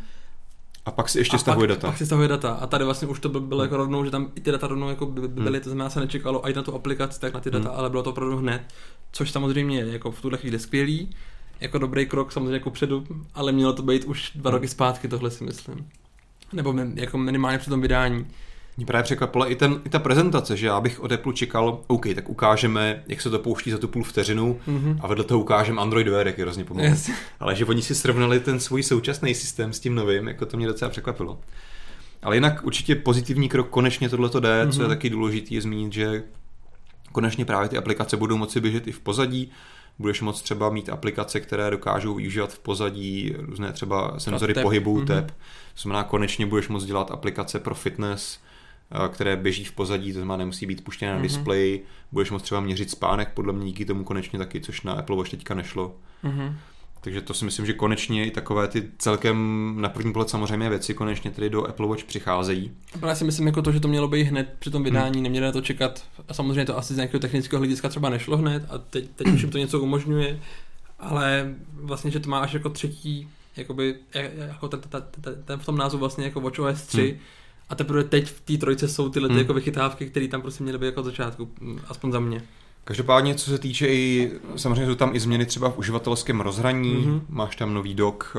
a 0.86 0.90
pak 0.90 1.08
si 1.08 1.18
ještě 1.18 1.36
a 1.36 1.38
stahuje 1.38 1.68
pak, 1.68 1.76
data. 1.76 1.88
Pak 1.88 1.98
si 1.98 2.06
stahuje 2.06 2.28
data. 2.28 2.52
A 2.52 2.66
tady 2.66 2.84
vlastně 2.84 3.08
už 3.08 3.20
to 3.20 3.28
bylo 3.28 3.62
jako 3.62 3.76
rovnou, 3.76 4.04
že 4.04 4.10
tam 4.10 4.32
i 4.34 4.40
ty 4.40 4.52
data 4.52 4.66
rovnou 4.66 4.88
jako 4.88 5.06
byly, 5.06 5.58
hmm. 5.58 5.60
to 5.60 5.70
znamená, 5.70 5.90
se 5.90 6.00
nečekalo 6.00 6.48
i 6.48 6.52
na 6.52 6.62
tu 6.62 6.74
aplikaci, 6.74 7.20
tak 7.20 7.34
na 7.34 7.40
ty 7.40 7.50
data, 7.50 7.68
hmm. 7.68 7.78
ale 7.78 7.90
bylo 7.90 8.02
to 8.02 8.10
opravdu 8.10 8.36
hned. 8.36 8.62
Což 9.12 9.30
samozřejmě 9.30 9.78
je 9.78 9.92
jako 9.92 10.10
v 10.10 10.20
tuhle 10.20 10.38
chvíli 10.38 10.58
skvělý, 10.58 11.10
jako 11.60 11.78
dobrý 11.78 12.06
krok 12.06 12.32
samozřejmě 12.32 12.52
jako 12.52 12.70
předu, 12.70 13.04
ale 13.34 13.52
mělo 13.52 13.72
to 13.72 13.82
být 13.82 14.04
už 14.04 14.30
dva 14.34 14.50
hmm. 14.50 14.56
roky 14.56 14.68
zpátky, 14.68 15.08
tohle 15.08 15.30
si 15.30 15.44
myslím. 15.44 15.88
Nebo 16.52 16.74
jako 16.94 17.18
minimálně 17.18 17.58
při 17.58 17.70
tom 17.70 17.80
vydání. 17.80 18.26
Mě 18.76 18.86
právě 18.86 19.02
překvapila 19.02 19.46
i, 19.46 19.56
ten, 19.56 19.80
i 19.84 19.88
ta 19.88 19.98
prezentace, 19.98 20.56
že 20.56 20.66
já 20.66 20.80
bych 20.80 21.00
od 21.00 21.12
Apple 21.12 21.32
čekal, 21.32 21.80
OK, 21.86 22.06
tak 22.14 22.28
ukážeme, 22.28 23.02
jak 23.06 23.20
se 23.20 23.30
to 23.30 23.38
pouští 23.38 23.70
za 23.70 23.78
tu 23.78 23.88
půl 23.88 24.04
vteřinu 24.04 24.60
mm-hmm. 24.68 24.98
a 25.00 25.06
vedle 25.06 25.24
toho 25.24 25.40
ukážeme 25.40 25.80
Android 25.80 26.08
Wear, 26.08 26.26
jak 26.26 26.38
je 26.38 26.44
hrozně 26.44 26.64
pomalu. 26.64 26.88
Yes. 26.88 27.10
Ale 27.40 27.54
že 27.54 27.64
oni 27.64 27.82
si 27.82 27.94
srovnali 27.94 28.40
ten 28.40 28.60
svůj 28.60 28.82
současný 28.82 29.34
systém 29.34 29.72
s 29.72 29.80
tím 29.80 29.94
novým, 29.94 30.28
jako 30.28 30.46
to 30.46 30.56
mě 30.56 30.66
docela 30.66 30.90
překvapilo. 30.90 31.38
Ale 32.22 32.36
jinak 32.36 32.64
určitě 32.64 32.94
pozitivní 32.94 33.48
krok, 33.48 33.68
konečně 33.68 34.08
tohle 34.08 34.28
to 34.28 34.40
jde, 34.40 34.64
mm-hmm. 34.64 34.72
co 34.72 34.80
je 34.80 34.88
mhm. 34.88 34.96
taky 34.96 35.10
důležité 35.10 35.54
je 35.54 35.62
zmínit, 35.62 35.92
že 35.92 36.22
konečně 37.12 37.44
právě 37.44 37.68
ty 37.68 37.78
aplikace 37.78 38.16
budou 38.16 38.36
moci 38.36 38.60
běžet 38.60 38.86
i 38.88 38.92
v 38.92 39.00
pozadí, 39.00 39.50
budeš 39.98 40.20
moct 40.20 40.42
třeba 40.42 40.70
mít 40.70 40.88
aplikace, 40.88 41.40
které 41.40 41.70
dokážou 41.70 42.14
využívat 42.14 42.52
v 42.52 42.58
pozadí 42.58 43.34
různé 43.38 43.72
třeba 43.72 44.18
senzory 44.18 44.54
pohybu, 44.54 45.00
mm-hmm. 45.00 45.06
tep. 45.06 45.26
To 45.74 45.80
znamená, 45.82 46.04
konečně 46.04 46.46
budeš 46.46 46.68
moct 46.68 46.84
dělat 46.84 47.10
aplikace 47.10 47.58
pro 47.58 47.74
fitness, 47.74 48.38
které 49.08 49.36
běží 49.36 49.64
v 49.64 49.72
pozadí, 49.72 50.12
to 50.12 50.18
znamená 50.18 50.36
nemusí 50.36 50.66
být 50.66 50.84
puštěné 50.84 51.12
na 51.12 51.18
mm-hmm. 51.18 51.22
displeji, 51.22 51.86
budeš 52.12 52.30
moct 52.30 52.42
třeba 52.42 52.60
měřit 52.60 52.90
spánek, 52.90 53.28
podle 53.34 53.52
mě 53.52 53.66
díky 53.66 53.84
tomu 53.84 54.04
konečně 54.04 54.38
taky, 54.38 54.60
což 54.60 54.82
na 54.82 54.92
Apple 54.92 55.16
Watch 55.16 55.30
teďka 55.30 55.54
nešlo. 55.54 55.96
Mm-hmm. 56.24 56.54
Takže 57.00 57.20
to 57.20 57.34
si 57.34 57.44
myslím, 57.44 57.66
že 57.66 57.72
konečně 57.72 58.26
i 58.26 58.30
takové 58.30 58.68
ty 58.68 58.88
celkem 58.98 59.74
na 59.78 59.88
první 59.88 60.12
pohled 60.12 60.30
samozřejmě 60.30 60.68
věci 60.68 60.94
konečně 60.94 61.30
tedy 61.30 61.50
do 61.50 61.68
Apple 61.68 61.86
Watch 61.86 62.04
přicházejí. 62.04 62.72
Já 63.06 63.14
si 63.14 63.24
myslím 63.24 63.46
jako 63.46 63.62
to, 63.62 63.72
že 63.72 63.80
to 63.80 63.88
mělo 63.88 64.08
být 64.08 64.22
hned 64.22 64.54
při 64.58 64.70
tom 64.70 64.84
vydání, 64.84 65.14
hmm. 65.14 65.22
neměli 65.22 65.46
na 65.46 65.52
to 65.52 65.60
čekat. 65.60 66.04
A 66.28 66.34
samozřejmě 66.34 66.64
to 66.64 66.78
asi 66.78 66.94
z 66.94 66.96
nějakého 66.96 67.20
technického 67.20 67.60
hlediska 67.60 67.88
třeba 67.88 68.08
nešlo 68.08 68.36
hned 68.36 68.66
a 68.70 68.78
teď, 68.78 69.10
teď 69.16 69.28
už 69.28 69.46
to 69.52 69.58
něco 69.58 69.80
umožňuje, 69.80 70.40
ale 70.98 71.54
vlastně, 71.74 72.10
že 72.10 72.20
to 72.20 72.30
má 72.30 72.38
až 72.38 72.52
jako 72.52 72.68
třetí, 72.68 73.28
jakoby, 73.56 73.94
jako 74.38 74.68
ten, 74.68 74.80
ten, 74.80 75.02
ten, 75.20 75.42
ten 75.44 75.58
v 75.58 75.66
tom 75.66 75.76
názvu 75.76 75.98
vlastně 75.98 76.24
jako 76.24 76.40
Watch 76.40 76.58
OS 76.58 76.82
3, 76.82 77.10
hmm 77.10 77.20
a 77.72 77.74
teprve 77.74 78.04
teď 78.04 78.26
v 78.26 78.40
té 78.40 78.56
trojce 78.56 78.88
jsou 78.88 79.08
tyhle 79.08 79.28
hmm. 79.28 79.38
jako 79.38 79.54
vychytávky, 79.54 80.06
které 80.06 80.28
tam 80.28 80.42
prostě 80.42 80.62
měly 80.62 80.78
být 80.78 80.86
jako 80.86 81.00
od 81.00 81.04
začátku, 81.04 81.48
mm, 81.60 81.80
aspoň 81.88 82.12
za 82.12 82.20
mě. 82.20 82.42
Každopádně, 82.84 83.34
co 83.34 83.50
se 83.50 83.58
týče 83.58 83.86
i, 83.86 84.32
samozřejmě 84.56 84.86
jsou 84.86 84.94
tam 84.94 85.14
i 85.14 85.20
změny 85.20 85.46
třeba 85.46 85.70
v 85.70 85.78
uživatelském 85.78 86.40
rozhraní, 86.40 86.94
mm-hmm. 86.94 87.20
máš 87.28 87.56
tam 87.56 87.74
nový 87.74 87.94
dock, 87.94 88.36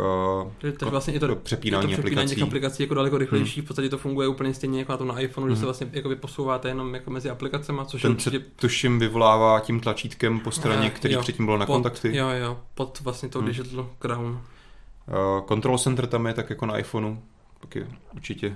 uh, 0.64 0.72
to, 0.78 0.90
vlastně 0.90 1.14
je 1.14 1.20
to, 1.20 1.36
přepínání, 1.36 1.92
je 1.92 1.98
to 1.98 2.02
přepínání 2.02 2.26
aplikací. 2.26 2.36
těch 2.36 2.44
aplikací 2.44 2.84
jako 2.84 2.94
daleko 2.94 3.18
rychlejší, 3.18 3.60
mm. 3.60 3.66
v 3.66 3.68
podstatě 3.68 3.90
to 3.90 3.98
funguje 3.98 4.28
úplně 4.28 4.54
stejně 4.54 4.80
jako 4.80 4.92
na 4.92 4.98
tom 4.98 5.08
na 5.08 5.20
iPhoneu, 5.20 5.48
mm. 5.48 5.50
že 5.50 5.56
se 5.56 5.60
mhm. 5.60 5.66
vlastně 5.66 5.88
jako 5.92 6.10
posouváte 6.16 6.68
jenom 6.68 6.94
jako 6.94 7.12
mezi 7.12 7.30
aplikacemi, 7.30 7.82
což 7.86 8.02
Ten 8.02 8.12
určitě... 8.12 8.40
se 8.40 8.46
tuším 8.56 9.00
vyvolává 9.00 9.60
tím 9.60 9.80
tlačítkem 9.80 10.40
po 10.40 10.52
straně, 10.52 10.90
který 10.90 11.14
jo, 11.14 11.22
předtím 11.22 11.46
bylo 11.46 11.58
na 11.58 11.66
pod, 11.66 11.74
kontakty. 11.74 12.18
Jo, 12.18 12.30
jo, 12.30 12.60
pod 12.76 13.00
vlastně 13.04 13.30
to 13.30 13.42
mm. 13.42 13.48
Digital 13.48 13.90
Crown. 14.00 14.32
Uh, 14.32 15.48
control 15.48 15.78
Center 15.78 16.08
tam 16.08 16.26
je 16.26 16.34
tak 16.34 16.50
jako 16.50 16.66
na 16.66 16.78
iPhoneu, 16.78 17.18
taky 17.62 17.86
určitě 18.14 18.56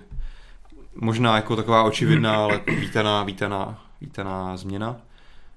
možná 1.01 1.35
jako 1.35 1.55
taková 1.55 1.83
očividná, 1.83 2.35
ale 2.35 2.61
vítaná, 2.79 3.23
vítaná, 3.23 3.83
vítaná 4.01 4.57
změna. 4.57 4.95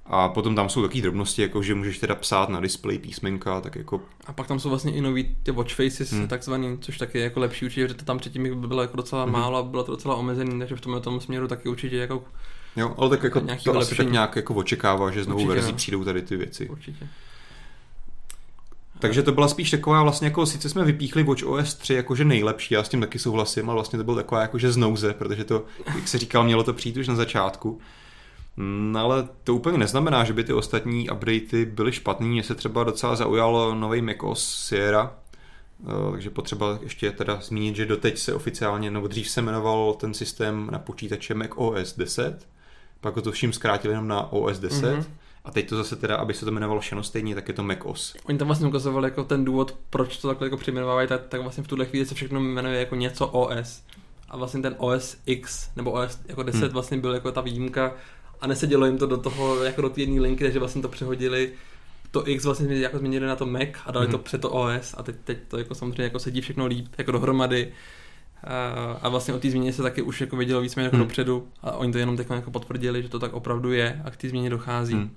A 0.07 0.29
potom 0.29 0.55
tam 0.55 0.69
jsou 0.69 0.83
takové 0.83 1.03
drobnosti, 1.03 1.43
jako 1.43 1.63
že 1.63 1.75
můžeš 1.75 1.99
teda 1.99 2.15
psát 2.15 2.49
na 2.49 2.61
display 2.61 2.99
písmenka, 2.99 3.61
tak 3.61 3.77
jako... 3.77 4.01
A 4.27 4.33
pak 4.33 4.47
tam 4.47 4.61
jsou 4.61 4.69
vlastně 4.69 4.93
i 4.93 5.01
nový 5.01 5.37
ty 5.43 5.51
watch 5.51 5.75
faces, 5.75 6.13
hmm. 6.13 6.29
takzvaný, 6.29 6.79
což 6.81 6.99
taky 6.99 7.19
je 7.19 7.25
jako 7.25 7.41
lepší 7.41 7.65
určitě, 7.65 7.89
že 7.89 7.95
to 7.95 8.05
tam 8.05 8.19
předtím 8.19 8.61
by 8.61 8.67
bylo 8.67 8.83
jako 8.83 8.97
docela 8.97 9.23
hmm. 9.23 9.33
málo 9.33 9.59
a 9.59 9.63
bylo 9.63 9.85
to 9.85 9.93
docela 9.93 10.15
omezený, 10.15 10.59
takže 10.59 10.77
v 10.77 10.81
tom, 10.81 11.01
tom 11.01 11.21
směru 11.21 11.49
taky 11.49 11.69
určitě 11.69 11.97
jako... 11.97 12.25
Jo, 12.77 12.95
ale 12.99 13.11
tak 13.11 13.23
jako 13.23 13.41
to 13.65 13.79
asi 13.79 13.95
tak 13.95 14.11
nějak 14.11 14.37
jako 14.37 14.55
očekává, 14.55 15.11
že 15.11 15.25
z 15.25 15.27
novou 15.27 15.47
verzí 15.47 15.71
no. 15.73 15.77
přijdou 15.77 16.05
tady 16.05 16.23
ty 16.23 16.37
věci. 16.37 16.69
Určitě. 16.69 17.09
Takže 19.01 19.23
to 19.23 19.33
byla 19.33 19.49
spíš 19.49 19.71
taková 19.71 20.03
vlastně 20.03 20.27
jako, 20.29 20.47
sice 20.47 20.69
jsme 20.69 20.85
vypíchli 20.85 21.23
Watch 21.23 21.47
OS 21.47 21.75
3 21.75 21.95
jakože 21.95 22.25
nejlepší, 22.25 22.75
já 22.75 22.85
s 22.85 22.89
tím 22.89 23.01
taky 23.01 23.19
souhlasím, 23.19 23.71
ale 23.71 23.75
vlastně 23.75 23.97
to 23.97 24.05
bylo 24.05 24.17
taková 24.17 24.41
jakože 24.41 24.73
znouze, 24.73 25.15
protože 25.15 25.45
to, 25.45 25.65
jak 25.95 26.09
se 26.09 26.19
říkal, 26.19 26.45
mělo 26.45 26.63
to 26.63 26.73
přijít 26.73 26.97
už 26.97 27.09
na 27.09 27.15
začátku. 27.15 27.81
No, 28.57 29.01
ale 29.01 29.29
to 29.45 29.55
úplně 29.55 29.79
neznamená, 29.79 30.25
že 30.25 30.33
by 30.33 30.45
ty 30.45 30.53
ostatní 30.53 31.11
updaty 31.11 31.65
byly 31.65 31.93
špatný. 31.93 32.29
Mně 32.29 32.43
se 32.43 32.55
třeba 32.55 32.85
docela 32.85 33.17
zaujal 33.17 33.77
nový 33.79 34.03
macOS 34.03 34.55
Sierra, 34.55 35.15
eh, 35.83 36.11
takže 36.11 36.31
potřeba 36.31 36.79
ještě 36.83 37.11
teda 37.11 37.39
zmínit, 37.41 37.77
že 37.77 37.87
doteď 37.87 38.19
se 38.19 38.35
oficiálně, 38.35 38.91
nebo 38.91 39.09
dřív 39.09 39.31
se 39.31 39.43
jmenoval 39.43 39.95
ten 39.95 40.15
systém 40.15 40.69
na 40.73 40.79
počítače 40.79 41.35
Mac 41.35 41.51
OS 41.55 41.97
10, 41.97 42.49
pak 43.01 43.15
to 43.15 43.33
vším 43.33 43.53
zkrátili 43.53 43.95
jenom 43.95 44.09
na 44.09 44.33
OS 44.33 44.59
10 44.59 44.85
mm-hmm. 44.85 45.05
A 45.45 45.51
teď 45.51 45.69
to 45.69 45.77
zase 45.77 45.97
teda, 45.97 46.17
aby 46.17 46.35
se 46.35 46.45
to 46.45 46.51
jmenovalo 46.51 46.81
všechno 46.81 47.03
stejně, 47.03 47.35
tak 47.35 47.49
je 47.49 47.55
to 47.55 47.63
macOS. 47.63 48.15
Oni 48.25 48.39
tam 48.39 48.49
vlastně 48.49 48.69
ukazovali 48.69 49.07
jako 49.07 49.25
ten 49.25 49.45
důvod, 49.45 49.77
proč 49.91 50.17
to 50.17 50.29
takhle 50.29 50.47
jako 50.47 50.57
přejmenovávají, 50.57 51.09
tak, 51.09 51.27
tak 51.29 51.43
vlastně 51.43 51.65
v 51.65 51.69
tuhle 51.69 51.87
chvíli 51.87 52.07
se 52.07 52.15
všechno 52.15 52.41
jmenuje 52.41 52.81
jako 52.81 52.95
něco 52.95 53.27
OS. 53.27 53.83
A 54.29 54.37
vlastně 54.37 54.63
ten 54.63 54.75
OS 54.79 55.17
X 55.27 55.71
nebo 55.77 55.91
OS 55.91 56.19
jako 56.29 56.43
10 56.43 56.63
hmm. 56.63 56.71
vlastně 56.71 56.99
byl 56.99 57.15
jako 57.15 57.33
ta 57.33 57.41
výjimka 57.41 57.93
a 58.41 58.47
nesedělo 58.47 58.87
jim 58.87 58.99
to 58.99 59.07
do 59.07 59.17
toho 59.17 59.65
jako 59.65 59.83
do 59.83 59.91
té 59.91 60.01
jedné 60.01 60.21
linky, 60.21 60.45
takže 60.45 60.59
vlastně 60.59 60.83
to 60.83 60.89
přehodili 60.89 61.53
to 62.11 62.29
X 62.29 62.45
vlastně 62.45 62.79
jako 62.79 62.99
změnili 62.99 63.27
na 63.27 63.37
to 63.37 63.47
Mac 63.47 63.69
a 63.87 63.93
dali 63.93 64.07
mm-hmm. 64.07 64.11
to 64.11 64.19
před 64.19 64.41
to 64.41 64.51
OS 64.51 64.95
a 64.97 65.03
teď, 65.03 65.17
teď 65.25 65.39
to 65.49 65.59
jako 65.59 65.75
samozřejmě 65.75 66.03
jako 66.03 66.19
sedí 66.19 66.41
všechno 66.41 66.67
líp, 66.67 66.87
jako 66.99 67.13
dohromady. 67.13 67.73
A, 68.45 68.93
a 69.03 69.09
vlastně 69.09 69.35
o 69.35 69.39
té 69.39 69.51
změně 69.51 69.73
se 69.73 69.83
taky 69.83 70.03
už 70.03 70.21
jako 70.21 70.37
vědělo 70.37 70.61
víc 70.61 70.77
jako 70.77 70.97
hmm. 70.97 71.05
dopředu 71.05 71.49
a 71.63 71.73
oni 71.73 71.93
to 71.93 71.99
jenom 71.99 72.17
teď 72.17 72.31
jako 72.31 72.51
potvrdili, 72.51 73.03
že 73.03 73.09
to 73.09 73.19
tak 73.19 73.33
opravdu 73.33 73.73
je 73.73 74.03
a 74.05 74.11
k 74.11 74.17
té 74.17 74.29
změně 74.29 74.51
dochází. 74.51 74.95
Hmm. 74.95 75.11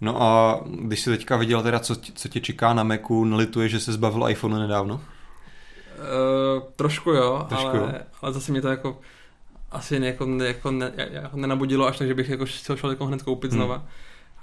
No 0.00 0.22
a 0.22 0.60
když 0.80 1.00
jsi 1.00 1.10
teďka 1.10 1.36
viděl 1.36 1.62
teda, 1.62 1.78
co, 1.78 1.96
co 1.96 2.28
tě 2.28 2.40
čeká 2.40 2.74
na 2.74 2.82
Macu, 2.82 3.24
nelituje, 3.24 3.68
že 3.68 3.80
se 3.80 3.92
zbavil 3.92 4.28
iPhone 4.28 4.58
nedávno? 4.58 4.94
Uh, 4.94 6.62
trošku 6.76 7.10
jo, 7.10 7.46
trošku 7.48 7.68
ale, 7.68 7.78
jo. 7.78 8.00
ale 8.22 8.32
zase 8.32 8.52
mě 8.52 8.62
to 8.62 8.68
jako 8.68 8.98
asi 9.72 9.96
jako, 10.04 10.26
jako, 10.44 10.70
ne, 10.70 10.92
jako 10.96 11.36
nenabudilo 11.36 11.86
až 11.86 11.98
tak, 11.98 12.08
že 12.08 12.14
bych 12.14 12.28
jako 12.28 12.46
chtěl 12.46 12.76
šel 12.76 12.90
jako 12.90 13.06
hned 13.06 13.22
koupit 13.22 13.50
hmm. 13.50 13.58
znova. 13.58 13.84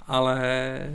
Ale 0.06 0.40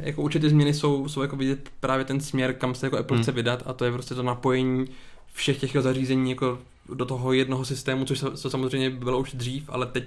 jako 0.01 0.21
určitě 0.21 0.49
změny 0.49 0.73
jsou, 0.73 1.09
jsou 1.09 1.21
jako 1.21 1.35
vidět 1.35 1.69
právě 1.79 2.05
ten 2.05 2.21
směr, 2.21 2.53
kam 2.53 2.75
se 2.75 2.85
jako 2.85 2.97
Apple 2.97 3.15
hmm. 3.15 3.23
chce 3.23 3.31
vydat 3.31 3.63
a 3.65 3.73
to 3.73 3.85
je 3.85 3.91
prostě 3.91 4.15
to 4.15 4.23
napojení 4.23 4.87
všech 5.33 5.59
těch 5.59 5.71
zařízení 5.73 6.29
jako 6.29 6.59
do 6.89 7.05
toho 7.05 7.33
jednoho 7.33 7.65
systému, 7.65 8.05
což 8.05 8.19
to 8.41 8.49
samozřejmě 8.49 8.89
bylo 8.89 9.19
už 9.19 9.33
dřív, 9.33 9.69
ale 9.69 9.85
teď, 9.85 10.05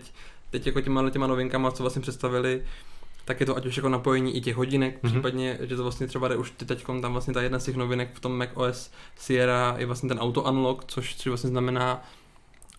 teď 0.50 0.66
jako 0.66 0.80
těma, 0.80 1.10
těma 1.10 1.26
novinkama, 1.26 1.70
co 1.70 1.82
vlastně 1.82 2.02
představili, 2.02 2.62
tak 3.28 3.40
je 3.40 3.46
to 3.46 3.56
ať 3.56 3.66
už 3.66 3.76
jako 3.76 3.88
napojení 3.88 4.36
i 4.36 4.40
těch 4.40 4.56
hodinek, 4.56 5.02
mm-hmm. 5.02 5.10
případně, 5.10 5.58
že 5.60 5.76
to 5.76 5.82
vlastně 5.82 6.06
třeba 6.06 6.28
jde 6.28 6.36
už 6.36 6.52
teď 6.66 6.86
tam 7.02 7.12
vlastně 7.12 7.34
ta 7.34 7.42
jedna 7.42 7.58
z 7.58 7.64
těch 7.64 7.76
novinek 7.76 8.08
v 8.14 8.20
tom 8.20 8.38
Mac 8.38 8.48
OS 8.54 8.90
Sierra 9.16 9.74
je 9.78 9.86
vlastně 9.86 10.08
ten 10.08 10.18
auto 10.18 10.42
unlock, 10.42 10.84
což, 10.86 11.16
což 11.16 11.26
vlastně 11.26 11.50
znamená, 11.50 12.02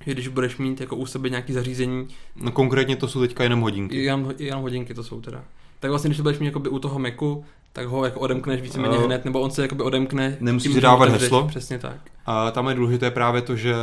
že 0.05 0.11
když 0.11 0.27
budeš 0.27 0.57
mít 0.57 0.81
jako 0.81 0.95
u 0.95 1.05
sebe 1.05 1.29
nějaký 1.29 1.53
zařízení. 1.53 2.07
No 2.35 2.51
konkrétně 2.51 2.95
to 2.95 3.07
jsou 3.07 3.19
teďka 3.19 3.43
jenom 3.43 3.61
hodinky. 3.61 4.03
Jenom, 4.03 4.33
jenom 4.37 4.61
hodinky 4.61 4.93
to 4.93 5.03
jsou 5.03 5.21
teda. 5.21 5.43
Tak 5.79 5.89
vlastně, 5.89 6.07
když 6.07 6.17
to 6.17 6.23
budeš 6.23 6.39
mít 6.39 6.45
jakoby 6.45 6.69
u 6.69 6.79
toho 6.79 6.99
Macu, 6.99 7.45
tak 7.73 7.87
ho 7.87 8.05
jako 8.05 8.19
odemkneš 8.19 8.61
víceméně 8.61 8.97
uh, 8.97 9.05
hned, 9.05 9.25
nebo 9.25 9.41
on 9.41 9.51
se 9.51 9.61
jakoby 9.61 9.83
odemkne. 9.83 10.37
Nemusíš 10.39 10.73
si 10.73 10.81
dávat 10.81 11.09
heslo. 11.09 11.47
Přesně 11.47 11.79
tak. 11.79 11.97
A 12.25 12.51
tam 12.51 12.67
je 12.67 12.75
důležité 12.75 13.11
právě 13.11 13.41
to, 13.41 13.55
že 13.55 13.75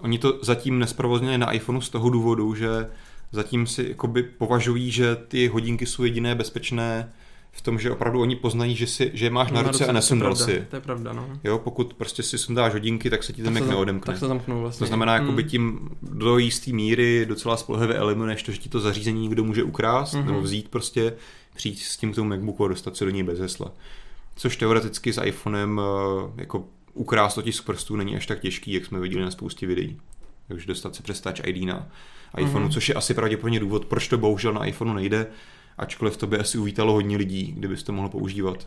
oni 0.00 0.18
to 0.18 0.38
zatím 0.42 0.78
nesprovoznili 0.78 1.38
na 1.38 1.52
iPhoneu 1.52 1.80
z 1.80 1.90
toho 1.90 2.10
důvodu, 2.10 2.54
že 2.54 2.68
zatím 3.32 3.66
si 3.66 3.86
jakoby 3.88 4.22
považují, 4.22 4.90
že 4.90 5.16
ty 5.16 5.48
hodinky 5.48 5.86
jsou 5.86 6.04
jediné 6.04 6.34
bezpečné 6.34 7.12
v 7.56 7.62
tom, 7.62 7.78
že 7.78 7.90
opravdu 7.90 8.20
oni 8.20 8.36
poznají, 8.36 8.76
že, 8.76 8.86
si, 8.86 9.10
že 9.14 9.30
máš 9.30 9.50
no, 9.50 9.56
na 9.56 9.62
ruce 9.62 9.86
a 9.86 9.92
nesundal 9.92 10.36
si. 10.36 10.66
To 10.70 10.76
je 10.76 10.80
pravda, 10.80 11.12
no. 11.12 11.28
Jo, 11.44 11.58
pokud 11.58 11.94
prostě 11.94 12.22
si 12.22 12.38
sundáš 12.38 12.72
hodinky, 12.72 13.10
tak 13.10 13.22
se 13.22 13.32
ti 13.32 13.42
ten 13.42 13.54
Mac 13.54 13.68
neodemkne. 13.68 14.12
Tak 14.12 14.20
se 14.20 14.28
zamknou 14.28 14.60
vlastně. 14.60 14.78
To 14.78 14.88
znamená, 14.88 15.14
jakoby 15.14 15.42
mm. 15.42 15.48
tím 15.48 15.88
do 16.02 16.38
jisté 16.38 16.72
míry 16.72 17.26
docela 17.28 17.56
spolehlivě 17.56 17.96
eliminuješ 17.96 18.42
to, 18.42 18.52
že 18.52 18.58
ti 18.58 18.68
to 18.68 18.80
zařízení 18.80 19.22
někdo 19.22 19.44
může 19.44 19.62
ukrást 19.62 20.14
mm-hmm. 20.14 20.24
nebo 20.24 20.40
vzít 20.40 20.68
prostě, 20.68 21.12
přijít 21.54 21.78
s 21.78 21.96
tím 21.96 22.12
k 22.12 22.14
tomu 22.14 22.30
MacBooku 22.30 22.64
a 22.64 22.68
dostat 22.68 22.96
se 22.96 23.04
do 23.04 23.10
něj 23.10 23.22
bez 23.22 23.38
hesla. 23.38 23.72
Což 24.36 24.56
teoreticky 24.56 25.12
s 25.12 25.22
iPhonem 25.22 25.80
eh, 25.80 26.40
jako 26.40 26.64
ukrást 26.94 27.38
otisk 27.38 27.66
prstů 27.66 27.96
není 27.96 28.16
až 28.16 28.26
tak 28.26 28.40
těžký, 28.40 28.72
jak 28.72 28.86
jsme 28.86 29.00
viděli 29.00 29.24
na 29.24 29.30
spoustě 29.30 29.66
videí. 29.66 29.96
Takže 30.48 30.66
dostat 30.66 30.94
se 30.94 31.02
přes 31.02 31.20
Touch 31.20 31.46
ID 31.46 31.64
na 31.64 31.88
iPhoneu, 32.36 32.66
mm-hmm. 32.66 32.72
což 32.72 32.88
je 32.88 32.94
asi 32.94 33.14
pravděpodobně 33.14 33.60
důvod, 33.60 33.84
proč 33.84 34.08
to 34.08 34.18
bohužel 34.18 34.52
na 34.52 34.64
iPhoneu 34.64 34.94
nejde, 34.94 35.26
ačkoliv 35.78 36.16
to 36.16 36.26
by 36.26 36.38
asi 36.38 36.58
uvítalo 36.58 36.92
hodně 36.92 37.16
lidí, 37.16 37.54
kdybys 37.56 37.82
to 37.82 37.92
mohl 37.92 38.08
používat. 38.08 38.66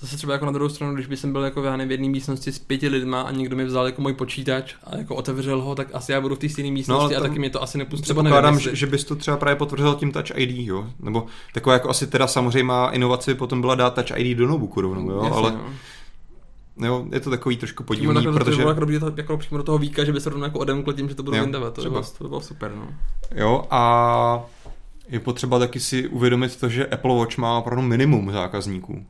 Zase 0.00 0.16
třeba 0.16 0.32
jako 0.32 0.46
na 0.46 0.52
druhou 0.52 0.68
stranu, 0.68 0.94
když 0.94 1.06
bych 1.06 1.24
byl 1.24 1.44
jako 1.44 1.62
v 1.62 1.90
jedné 1.90 2.08
místnosti 2.08 2.52
s 2.52 2.58
pěti 2.58 2.88
lidma 2.88 3.22
a 3.22 3.30
někdo 3.30 3.56
mi 3.56 3.64
vzal 3.64 3.86
jako 3.86 4.02
můj 4.02 4.12
počítač 4.12 4.74
a 4.84 4.96
jako 4.96 5.14
otevřel 5.14 5.60
ho, 5.60 5.74
tak 5.74 5.88
asi 5.92 6.12
já 6.12 6.20
budu 6.20 6.34
v 6.34 6.38
té 6.38 6.48
stejné 6.48 6.70
místnosti 6.70 7.14
no, 7.14 7.20
a 7.20 7.22
taky 7.22 7.38
mě 7.38 7.50
to 7.50 7.62
asi 7.62 7.78
nepustí. 7.78 8.02
Předpokládám, 8.02 8.60
že, 8.60 8.76
že 8.76 8.86
bys 8.86 9.04
to 9.04 9.16
třeba 9.16 9.36
právě 9.36 9.56
potvrdil 9.56 9.94
tím 9.94 10.12
Touch 10.12 10.30
ID, 10.34 10.50
jo? 10.68 10.86
Nebo 11.00 11.26
taková 11.54 11.72
jako 11.72 11.90
asi 11.90 12.06
teda 12.06 12.26
samozřejmě 12.26 12.64
má 12.64 12.88
inovace 12.88 13.34
potom 13.34 13.60
byla 13.60 13.74
dát 13.74 13.94
Touch 13.94 14.18
ID 14.18 14.38
do 14.38 14.46
notebooku 14.46 14.80
rovnou, 14.80 15.10
jo? 15.10 15.20
Jasně, 15.24 15.36
ale 15.36 15.50
no. 15.50 15.70
Jo, 16.84 17.06
je 17.12 17.20
to 17.20 17.30
takový 17.30 17.56
trošku 17.56 17.84
podivný, 17.84 18.14
přímo 18.14 18.32
protože... 18.32 18.50
To 18.50 18.74
bylo 18.74 18.96
jako, 18.98 19.12
jako 19.16 19.36
přímo 19.36 19.58
do 19.58 19.64
toho 19.64 19.78
víka, 19.78 20.04
že 20.04 20.12
by 20.12 20.20
se 20.20 20.30
rovnou 20.30 20.44
jako 20.44 20.58
odemkl 20.58 20.92
tím, 20.92 21.08
že 21.08 21.14
to 21.14 21.22
budou 21.22 21.40
vyndavat, 21.40 21.74
to, 21.74 21.90
bylo, 21.90 22.02
to 22.18 22.28
bylo 22.28 22.40
super, 22.40 22.72
no. 22.76 22.88
Jo, 23.34 23.64
a 23.70 24.44
je 25.08 25.20
potřeba 25.20 25.58
taky 25.58 25.80
si 25.80 26.08
uvědomit 26.08 26.56
to, 26.56 26.68
že 26.68 26.86
Apple 26.86 27.16
Watch 27.16 27.38
má 27.38 27.58
opravdu 27.58 27.82
minimum 27.82 28.32
zákazníků. 28.32 29.06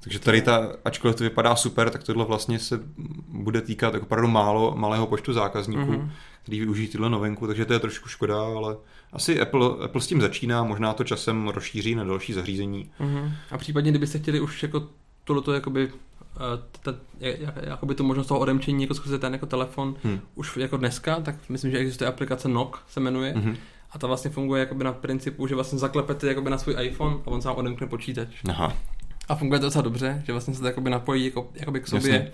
Takže 0.00 0.18
tady 0.18 0.42
ta, 0.42 0.72
ačkoliv 0.84 1.16
to 1.16 1.24
vypadá 1.24 1.56
super, 1.56 1.90
tak 1.90 2.02
tohle 2.02 2.24
vlastně 2.24 2.58
se 2.58 2.80
bude 3.28 3.60
týkat 3.60 3.94
jako 3.94 4.06
opravdu 4.06 4.28
málo, 4.28 4.74
malého 4.76 5.06
počtu 5.06 5.32
zákazníků, 5.32 5.92
mm-hmm. 5.92 6.10
který 6.42 6.60
využijí 6.60 6.88
tyhle 6.88 7.10
novinku, 7.10 7.46
takže 7.46 7.64
to 7.64 7.72
je 7.72 7.78
trošku 7.78 8.08
škoda, 8.08 8.42
ale 8.42 8.76
asi 9.12 9.40
Apple, 9.40 9.68
Apple 9.84 10.00
s 10.00 10.06
tím 10.06 10.20
začíná, 10.20 10.64
možná 10.64 10.92
to 10.92 11.04
časem 11.04 11.48
rozšíří 11.48 11.94
na 11.94 12.04
další 12.04 12.32
zařízení. 12.32 12.90
Mm-hmm. 13.00 13.32
A 13.50 13.58
případně, 13.58 13.90
kdybyste 13.90 14.18
chtěli 14.18 14.40
už 14.40 14.62
jako 14.62 14.88
tohleto 15.24 15.52
jakoby 15.52 15.90
ta, 16.82 16.94
jakoby 17.62 17.94
tu 17.94 18.04
možnost 18.04 18.26
toho 18.26 18.40
odemčení 18.40 18.82
jako 18.82 18.94
skrze 18.94 19.18
ten 19.18 19.32
jako 19.32 19.46
telefon 19.46 19.94
hmm. 20.02 20.20
už 20.34 20.56
jako 20.56 20.76
dneska, 20.76 21.20
tak 21.20 21.34
myslím, 21.48 21.70
že 21.70 21.78
existuje 21.78 22.08
aplikace 22.08 22.48
Knock, 22.48 22.76
se 22.88 23.00
jmenuje, 23.00 23.32
hmm. 23.36 23.56
a 23.90 23.98
ta 23.98 24.06
vlastně 24.06 24.30
funguje 24.30 24.60
jakoby 24.60 24.84
na 24.84 24.92
principu, 24.92 25.46
že 25.46 25.54
vlastně 25.54 25.78
zaklepete 25.78 26.26
jakoby 26.26 26.50
na 26.50 26.58
svůj 26.58 26.76
iPhone 26.80 27.16
a 27.26 27.26
on 27.26 27.42
sám 27.42 27.56
odemkne 27.56 27.86
počítač. 27.86 28.28
Aha. 28.48 28.76
A 29.28 29.34
funguje 29.34 29.60
to 29.60 29.66
docela 29.66 29.82
dobře, 29.82 30.22
že 30.26 30.32
vlastně 30.32 30.54
se 30.54 30.60
to 30.60 30.66
jakoby 30.66 30.90
napojí 30.90 31.24
jako, 31.24 31.50
jakoby 31.54 31.80
k 31.80 31.86
sobě 31.88 32.12
Jasně. 32.12 32.32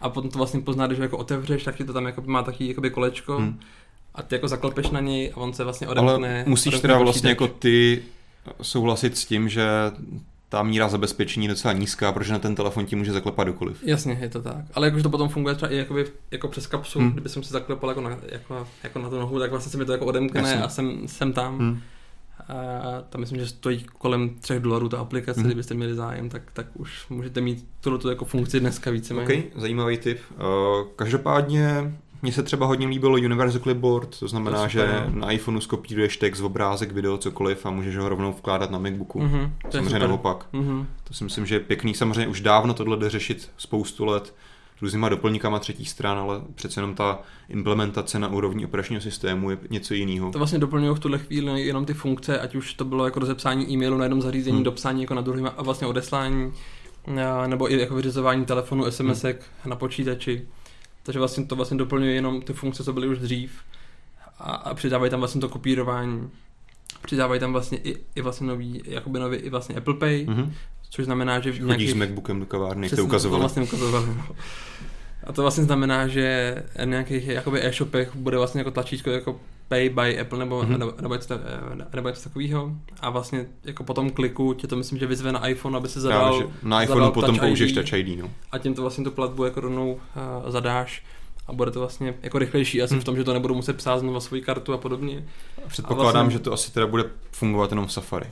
a 0.00 0.08
potom 0.08 0.30
to 0.30 0.38
vlastně 0.38 0.60
pozná, 0.60 0.86
když 0.86 0.98
ho 0.98 1.04
jako 1.04 1.18
otevřeš, 1.18 1.64
tak 1.64 1.76
ti 1.76 1.84
to 1.84 1.92
tam 1.92 2.06
jakoby 2.06 2.28
má 2.28 2.42
taky 2.42 2.68
jakoby 2.68 2.90
kolečko 2.90 3.38
hmm. 3.38 3.60
a 4.14 4.22
ty 4.22 4.34
jako 4.34 4.48
zaklepeš 4.48 4.90
na 4.90 5.00
něj 5.00 5.32
a 5.34 5.36
on 5.36 5.52
se 5.52 5.64
vlastně 5.64 5.88
odemkne. 5.88 6.38
Ale 6.38 6.44
musíš 6.46 6.66
odemkne 6.66 6.88
teda 6.88 6.98
vlastně 6.98 7.30
jako 7.30 7.48
ty 7.48 8.02
souhlasit 8.62 9.18
s 9.18 9.24
tím, 9.24 9.48
že 9.48 9.66
ta 10.48 10.62
míra 10.62 10.88
zabezpečení 10.88 11.46
je 11.46 11.52
docela 11.52 11.72
nízká, 11.72 12.12
protože 12.12 12.32
na 12.32 12.38
ten 12.38 12.54
telefon 12.54 12.86
ti 12.86 12.96
může 12.96 13.12
zaklepat 13.12 13.46
dokoliv. 13.46 13.82
Jasně, 13.82 14.18
je 14.20 14.28
to 14.28 14.42
tak. 14.42 14.64
Ale 14.74 14.86
jakože 14.86 15.02
to 15.02 15.10
potom 15.10 15.28
funguje 15.28 15.54
třeba 15.54 15.72
i 15.72 15.76
jakoby, 15.76 16.06
jako 16.30 16.48
přes 16.48 16.66
kapsu, 16.66 16.98
hmm. 16.98 17.12
kdyby 17.12 17.28
jsem 17.28 17.42
si 17.42 17.52
zaklepal 17.52 17.90
jako 17.90 18.00
na, 18.00 18.18
jako, 18.32 18.66
jako 18.82 18.98
na 18.98 19.10
tu 19.10 19.18
nohu, 19.18 19.38
tak 19.38 19.50
vlastně 19.50 19.70
se 19.70 19.78
mi 19.78 19.84
to 19.84 19.92
jako 19.92 20.06
odemkne 20.06 20.40
Jasně. 20.40 20.62
a 20.62 20.68
jsem, 20.68 21.08
jsem 21.08 21.32
tam. 21.32 21.58
Hmm. 21.58 21.80
A 22.48 23.00
tam 23.08 23.20
myslím, 23.20 23.38
že 23.38 23.46
stojí 23.46 23.84
kolem 23.98 24.30
3 24.40 24.60
dolarů 24.60 24.88
ta 24.88 24.98
aplikace, 24.98 25.40
hmm. 25.40 25.48
kdybyste 25.48 25.74
měli 25.74 25.94
zájem, 25.94 26.28
tak, 26.28 26.42
tak 26.52 26.66
už 26.74 27.08
můžete 27.08 27.40
mít 27.40 27.66
tuto 27.80 28.10
jako 28.10 28.24
funkci 28.24 28.60
dneska 28.60 28.90
víceméně. 28.90 29.34
Ok, 29.34 29.60
zajímavý 29.60 29.98
tip. 29.98 30.18
Uh, 30.38 30.44
každopádně 30.96 31.92
mně 32.22 32.32
se 32.32 32.42
třeba 32.42 32.66
hodně 32.66 32.86
líbilo 32.86 33.14
Universal 33.14 33.60
Clipboard, 33.60 34.18
to 34.18 34.28
znamená, 34.28 34.62
to 34.62 34.68
že 34.68 35.04
na 35.08 35.30
iPhoneu 35.30 35.60
skopíruješ 35.60 36.16
text, 36.16 36.40
obrázek, 36.40 36.92
video, 36.92 37.18
cokoliv 37.18 37.66
a 37.66 37.70
můžeš 37.70 37.96
ho 37.96 38.08
rovnou 38.08 38.32
vkládat 38.32 38.70
na 38.70 38.78
MacBooku. 38.78 39.20
Mm-hmm, 39.20 39.50
samozřejmě 39.70 39.98
naopak. 39.98 40.46
Mm-hmm. 40.52 40.86
To 41.04 41.14
si 41.14 41.24
myslím, 41.24 41.46
že 41.46 41.54
je 41.54 41.60
pěkný. 41.60 41.94
Samozřejmě 41.94 42.28
už 42.28 42.40
dávno 42.40 42.74
tohle 42.74 42.96
jde 42.96 43.10
řešit 43.10 43.50
spoustu 43.56 44.04
let 44.04 44.34
různýma 44.82 45.08
doplňkama 45.08 45.58
třetí 45.58 45.84
stran, 45.84 46.18
ale 46.18 46.40
přece 46.54 46.80
jenom 46.80 46.94
ta 46.94 47.18
implementace 47.48 48.18
na 48.18 48.28
úrovni 48.28 48.64
operačního 48.64 49.00
systému 49.00 49.50
je 49.50 49.58
něco 49.70 49.94
jiného. 49.94 50.30
To 50.32 50.38
vlastně 50.38 50.58
doplňují 50.58 50.96
v 50.96 50.98
tuhle 50.98 51.18
chvíli 51.18 51.66
jenom 51.66 51.84
ty 51.84 51.94
funkce, 51.94 52.40
ať 52.40 52.54
už 52.54 52.74
to 52.74 52.84
bylo 52.84 53.04
jako 53.04 53.20
rozepsání 53.20 53.72
e-mailu 53.72 53.98
na 53.98 54.04
jednom 54.04 54.22
zařízení, 54.22 54.56
hmm. 54.56 54.64
dopsání 54.64 55.02
jako 55.02 55.14
na 55.14 55.22
druhém 55.22 55.50
a 55.56 55.62
vlastně 55.62 55.86
odeslání, 55.86 56.52
nebo 57.46 57.72
i 57.72 57.80
jako 57.80 57.94
vyřizování 57.94 58.44
telefonu, 58.44 58.90
SMSek 58.90 59.36
hmm. 59.36 59.70
na 59.70 59.76
počítači. 59.76 60.46
Takže 61.06 61.18
vlastně 61.18 61.44
to 61.44 61.56
vlastně 61.56 61.76
doplňuje 61.76 62.14
jenom 62.14 62.42
ty 62.42 62.52
funkce, 62.52 62.84
co 62.84 62.92
byly 62.92 63.08
už 63.08 63.18
dřív 63.18 63.50
a, 64.38 64.52
a 64.52 64.74
přidávají 64.74 65.10
tam 65.10 65.20
vlastně 65.20 65.40
to 65.40 65.48
kopírování. 65.48 66.30
Přidávají 67.02 67.40
tam 67.40 67.52
vlastně 67.52 67.78
i, 67.78 67.96
i 68.14 68.22
vlastně 68.22 68.46
nový, 68.46 68.82
jakoby 68.84 69.18
nový 69.18 69.36
i 69.36 69.50
vlastně 69.50 69.74
Apple 69.76 69.94
Pay, 69.94 70.26
mm-hmm. 70.26 70.52
což 70.90 71.04
znamená, 71.04 71.40
že 71.40 71.52
v 71.52 71.54
nějakých... 71.54 71.70
Chodíš 71.72 71.90
s 71.90 71.94
MacBookem 71.94 72.40
do 72.40 72.46
kavárny, 72.46 72.90
to 72.90 73.04
ukazovali. 73.04 73.38
To 73.38 73.40
vlastně 73.40 73.62
ukazovali. 73.62 74.06
A 75.24 75.32
to 75.32 75.42
vlastně 75.42 75.64
znamená, 75.64 76.08
že 76.08 76.54
v 76.82 76.84
nějakých 76.84 77.26
jakoby 77.26 77.66
e-shopech 77.66 78.16
bude 78.16 78.36
vlastně 78.36 78.60
jako 78.60 78.70
tlačítko 78.70 79.10
jako 79.10 79.40
Pay 79.68 79.88
by 79.88 80.20
Apple 80.20 80.38
nebo, 80.38 80.62
mm-hmm. 80.62 80.78
nebo, 80.78 80.94
nebo, 81.00 81.14
něco, 81.14 81.38
nebo 81.94 82.08
něco 82.08 82.22
takového. 82.22 82.72
A 83.00 83.10
vlastně 83.10 83.46
jako 83.64 83.84
po 83.84 83.94
tom 83.94 84.10
kliku 84.10 84.54
tě 84.54 84.66
to 84.66 84.76
myslím, 84.76 84.98
že 84.98 85.06
vyzve 85.06 85.32
na 85.32 85.48
iPhone, 85.48 85.76
aby 85.76 85.88
se 85.88 86.00
zadal. 86.00 86.40
Já, 86.40 86.46
na 86.62 86.82
iPhone 86.82 87.10
potom 87.10 87.38
použiješ 87.38 87.72
Touch 87.72 87.92
ID. 87.92 88.18
No. 88.18 88.30
A 88.52 88.58
tím 88.58 88.74
to 88.74 88.82
vlastně 88.82 89.04
tu 89.04 89.10
platbu 89.10 89.44
jako 89.44 89.60
rovnou 89.60 89.92
uh, 89.92 90.50
zadáš 90.50 91.04
a 91.46 91.52
bude 91.52 91.70
to 91.70 91.80
vlastně 91.80 92.14
jako 92.22 92.38
rychlejší 92.38 92.82
asi 92.82 92.94
hmm. 92.94 93.00
v 93.00 93.04
tom, 93.04 93.16
že 93.16 93.24
to 93.24 93.32
nebudu 93.32 93.54
muset 93.54 93.76
psát 93.76 93.98
znovu 93.98 94.20
svoji 94.20 94.42
kartu 94.42 94.72
a 94.72 94.78
podobně. 94.78 95.24
Předpokládám, 95.68 96.08
a 96.08 96.12
vlastně, 96.12 96.32
že 96.32 96.38
to 96.38 96.52
asi 96.52 96.72
teda 96.72 96.86
bude 96.86 97.04
fungovat 97.30 97.70
jenom 97.70 97.86
v 97.86 97.92
Safari. 97.92 98.26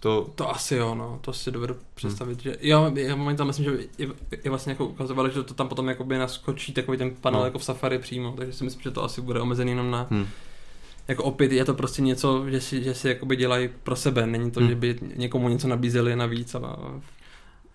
To... 0.00 0.30
to 0.34 0.50
asi 0.50 0.74
jo, 0.74 0.94
no, 0.94 1.18
to 1.20 1.32
si 1.32 1.50
dovedu 1.50 1.76
představit, 1.94 2.44
hmm. 2.44 2.52
že 2.52 2.56
jo, 2.60 2.92
já 2.94 3.16
momentálně 3.16 3.48
myslím, 3.48 3.64
že 3.64 3.70
je, 3.98 4.08
je 4.44 4.50
vlastně 4.50 4.72
jako 4.72 4.86
ukazovali, 4.86 5.32
že 5.32 5.42
to 5.42 5.54
tam 5.54 5.68
potom 5.68 5.88
jakoby 5.88 6.18
naskočí 6.18 6.72
takový 6.72 6.98
ten 6.98 7.10
panel 7.20 7.40
no. 7.40 7.46
jako 7.46 7.58
v 7.58 7.64
Safari 7.64 7.98
přímo, 7.98 8.34
takže 8.36 8.52
si 8.52 8.64
myslím, 8.64 8.82
že 8.82 8.90
to 8.90 9.04
asi 9.04 9.20
bude 9.20 9.40
omezený 9.40 9.70
jenom 9.70 9.90
na, 9.90 10.06
hmm 10.10 10.26
jako 11.08 11.24
opět 11.24 11.52
je 11.52 11.64
to 11.64 11.74
prostě 11.74 12.02
něco, 12.02 12.50
že 12.50 12.60
si, 12.60 12.82
že 12.82 12.94
si 12.94 13.08
jakoby 13.08 13.36
dělají 13.36 13.70
pro 13.82 13.96
sebe, 13.96 14.26
není 14.26 14.50
to, 14.50 14.60
hmm. 14.60 14.68
že 14.68 14.74
by 14.74 14.98
někomu 15.16 15.48
něco 15.48 15.68
nabízeli 15.68 16.16
navíc 16.16 16.54
a 16.54 16.78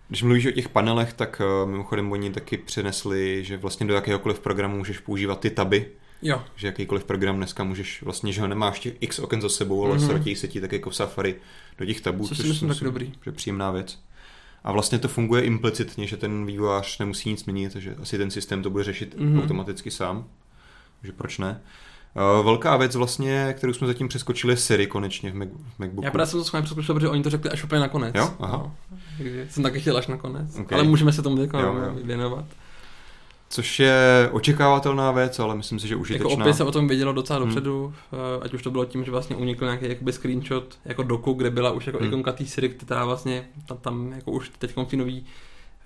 když 0.08 0.22
mluvíš 0.22 0.46
o 0.46 0.50
těch 0.50 0.68
panelech, 0.68 1.12
tak 1.12 1.42
uh, 1.64 1.70
mimochodem 1.70 2.12
oni 2.12 2.30
taky 2.30 2.58
přinesli, 2.58 3.44
že 3.44 3.56
vlastně 3.56 3.86
do 3.86 3.94
jakéhokoliv 3.94 4.40
programu 4.40 4.76
můžeš 4.76 4.98
používat 4.98 5.40
ty 5.40 5.50
taby. 5.50 5.86
Jo. 6.22 6.42
Že 6.56 6.66
jakýkoliv 6.66 7.04
program 7.04 7.36
dneska 7.36 7.64
můžeš, 7.64 8.02
vlastně, 8.02 8.32
že 8.32 8.40
ho 8.40 8.46
nemáš 8.46 8.80
těch 8.80 8.94
x 9.00 9.18
oken 9.18 9.40
za 9.40 9.48
sebou, 9.48 9.84
ale 9.84 9.96
mm-hmm. 9.96 10.06
sratí 10.06 10.36
se 10.36 10.48
ti 10.48 10.60
tak 10.60 10.72
jako 10.72 10.90
v 10.90 10.96
Safari 10.96 11.34
do 11.78 11.86
těch 11.86 12.00
tabů, 12.00 12.28
Co 12.28 12.34
což 12.34 12.46
myslím 12.46 12.68
tak 12.68 12.78
dobrý. 12.78 13.12
Že 13.24 13.32
příjemná 13.32 13.70
věc. 13.70 13.98
A 14.64 14.72
vlastně 14.72 14.98
to 14.98 15.08
funguje 15.08 15.42
implicitně, 15.42 16.06
že 16.06 16.16
ten 16.16 16.46
vývojář 16.46 16.98
nemusí 16.98 17.30
nic 17.30 17.44
měnit, 17.44 17.72
takže 17.72 17.94
asi 18.02 18.18
ten 18.18 18.30
systém 18.30 18.62
to 18.62 18.70
bude 18.70 18.84
řešit 18.84 19.18
mm-hmm. 19.18 19.42
automaticky 19.42 19.90
sám. 19.90 20.28
Takže 21.00 21.12
proč 21.12 21.38
ne? 21.38 21.60
Uh, 22.16 22.44
velká 22.44 22.76
věc 22.76 22.96
vlastně, 22.96 23.54
kterou 23.56 23.72
jsme 23.72 23.86
zatím 23.86 24.08
přeskočili, 24.08 24.52
je 24.52 24.56
Siri 24.56 24.86
konečně 24.86 25.30
v, 25.30 25.34
Mac, 25.34 25.48
v 25.48 25.78
MacBooku. 25.78 26.04
Já 26.04 26.10
právě 26.10 26.26
jsem 26.26 26.40
to 26.40 26.44
s 26.44 26.62
přeskočil, 26.62 26.94
protože 26.94 27.08
oni 27.08 27.22
to 27.22 27.30
řekli 27.30 27.50
až 27.50 27.64
úplně 27.64 27.80
nakonec. 27.80 28.14
Jo? 28.14 28.30
Aha. 28.40 28.56
No, 28.56 28.72
jsem 29.48 29.62
taky 29.62 29.80
chtěl 29.80 29.96
až 29.96 30.06
nakonec. 30.06 30.58
Okay. 30.58 30.78
Ale 30.78 30.88
můžeme 30.88 31.12
se 31.12 31.22
tomu 31.22 31.36
teď 31.36 31.50
věnovat. 32.02 32.44
Což 33.48 33.80
je 33.80 34.28
očekávatelná 34.32 35.10
věc, 35.10 35.38
ale 35.38 35.54
myslím 35.54 35.78
si, 35.78 35.88
že 35.88 35.96
užitečná. 35.96 36.30
Jako 36.30 36.40
opět 36.40 36.54
se 36.54 36.64
o 36.64 36.72
tom 36.72 36.88
vědělo 36.88 37.12
docela 37.12 37.38
hmm. 37.38 37.48
dopředu, 37.48 37.94
hmm. 38.12 38.20
ať 38.42 38.54
už 38.54 38.62
to 38.62 38.70
bylo 38.70 38.84
tím, 38.84 39.04
že 39.04 39.10
vlastně 39.10 39.36
unikl 39.36 39.64
nějaký 39.64 39.88
jakoby 39.88 40.12
screenshot 40.12 40.78
jako 40.84 41.02
doku, 41.02 41.32
kde 41.32 41.50
byla 41.50 41.70
už 41.70 41.86
jako 41.86 41.98
hmm. 41.98 42.08
ikonka 42.08 42.32
té 42.32 42.46
Siri, 42.46 42.68
která 42.68 43.04
vlastně 43.04 43.44
tam, 43.66 43.78
tam 43.78 44.12
jako 44.12 44.30
už 44.30 44.50
teď 44.58 44.76
v 44.76 44.84
té 44.84 44.96
nový, 44.96 45.24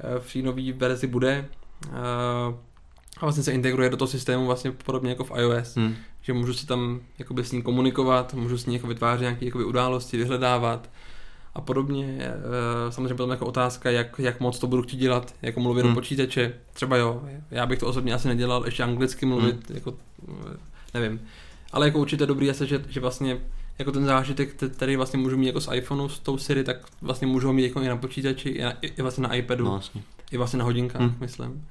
eh, 0.00 0.20
v 0.20 0.34
nový 0.42 0.72
verzi 0.72 1.06
bude. 1.06 1.48
A 3.16 3.26
vlastně 3.26 3.42
se 3.42 3.52
integruje 3.52 3.90
do 3.90 3.96
toho 3.96 4.08
systému 4.08 4.46
vlastně 4.46 4.72
podobně 4.72 5.10
jako 5.10 5.24
v 5.24 5.32
iOS, 5.38 5.76
hmm. 5.76 5.94
že 6.22 6.32
můžu 6.32 6.54
si 6.54 6.66
tam 6.66 7.00
jakoby 7.18 7.44
s 7.44 7.52
ním 7.52 7.62
komunikovat, 7.62 8.34
můžu 8.34 8.58
s 8.58 8.66
ní 8.66 8.74
jako 8.74 8.86
vytvářet 8.86 9.20
nějaké 9.20 9.44
jakoby 9.44 9.64
události, 9.64 10.16
vyhledávat 10.16 10.90
a 11.54 11.60
podobně. 11.60 12.18
E, 12.18 12.92
samozřejmě 12.92 13.14
potom 13.14 13.30
jako 13.30 13.46
otázka, 13.46 13.90
jak, 13.90 14.18
jak 14.18 14.40
moc 14.40 14.58
to 14.58 14.66
budu 14.66 14.82
chtít 14.82 14.96
dělat, 14.96 15.34
jako 15.42 15.60
mluvit 15.60 15.82
hmm. 15.82 15.90
do 15.90 16.00
počítače. 16.00 16.52
Třeba 16.72 16.96
jo, 16.96 17.22
já 17.50 17.66
bych 17.66 17.78
to 17.78 17.86
osobně 17.86 18.14
asi 18.14 18.28
nedělal, 18.28 18.62
ještě 18.64 18.82
anglicky 18.82 19.26
mluvit, 19.26 19.68
hmm. 19.68 19.76
jako 19.76 19.94
nevím. 20.94 21.20
Ale 21.72 21.86
jako 21.86 21.98
určitě 21.98 22.26
dobrý 22.26 22.46
je, 22.46 22.54
že, 22.64 22.84
že 22.88 23.00
vlastně 23.00 23.38
jako 23.78 23.92
ten 23.92 24.04
zážitek, 24.04 24.54
který 24.76 24.96
vlastně 24.96 25.18
můžu 25.18 25.36
mít 25.36 25.46
jako 25.46 25.60
z 25.60 25.68
iPhoneu 25.74 26.08
s 26.08 26.18
tou 26.18 26.38
Siri, 26.38 26.64
tak 26.64 26.76
vlastně 27.02 27.26
můžu 27.26 27.46
ho 27.46 27.52
mít 27.52 27.62
jako 27.62 27.80
i 27.80 27.88
na 27.88 27.96
počítači, 27.96 28.48
i, 28.48 28.62
na, 28.62 28.72
i 28.80 29.02
vlastně 29.02 29.22
na 29.22 29.34
iPadu, 29.34 29.64
no, 29.64 29.70
vlastně. 29.70 30.02
i 30.30 30.36
vlastně 30.36 30.58
na 30.58 30.64
hodinkách, 30.64 31.02
hmm. 31.02 31.16
myslím. 31.20 31.66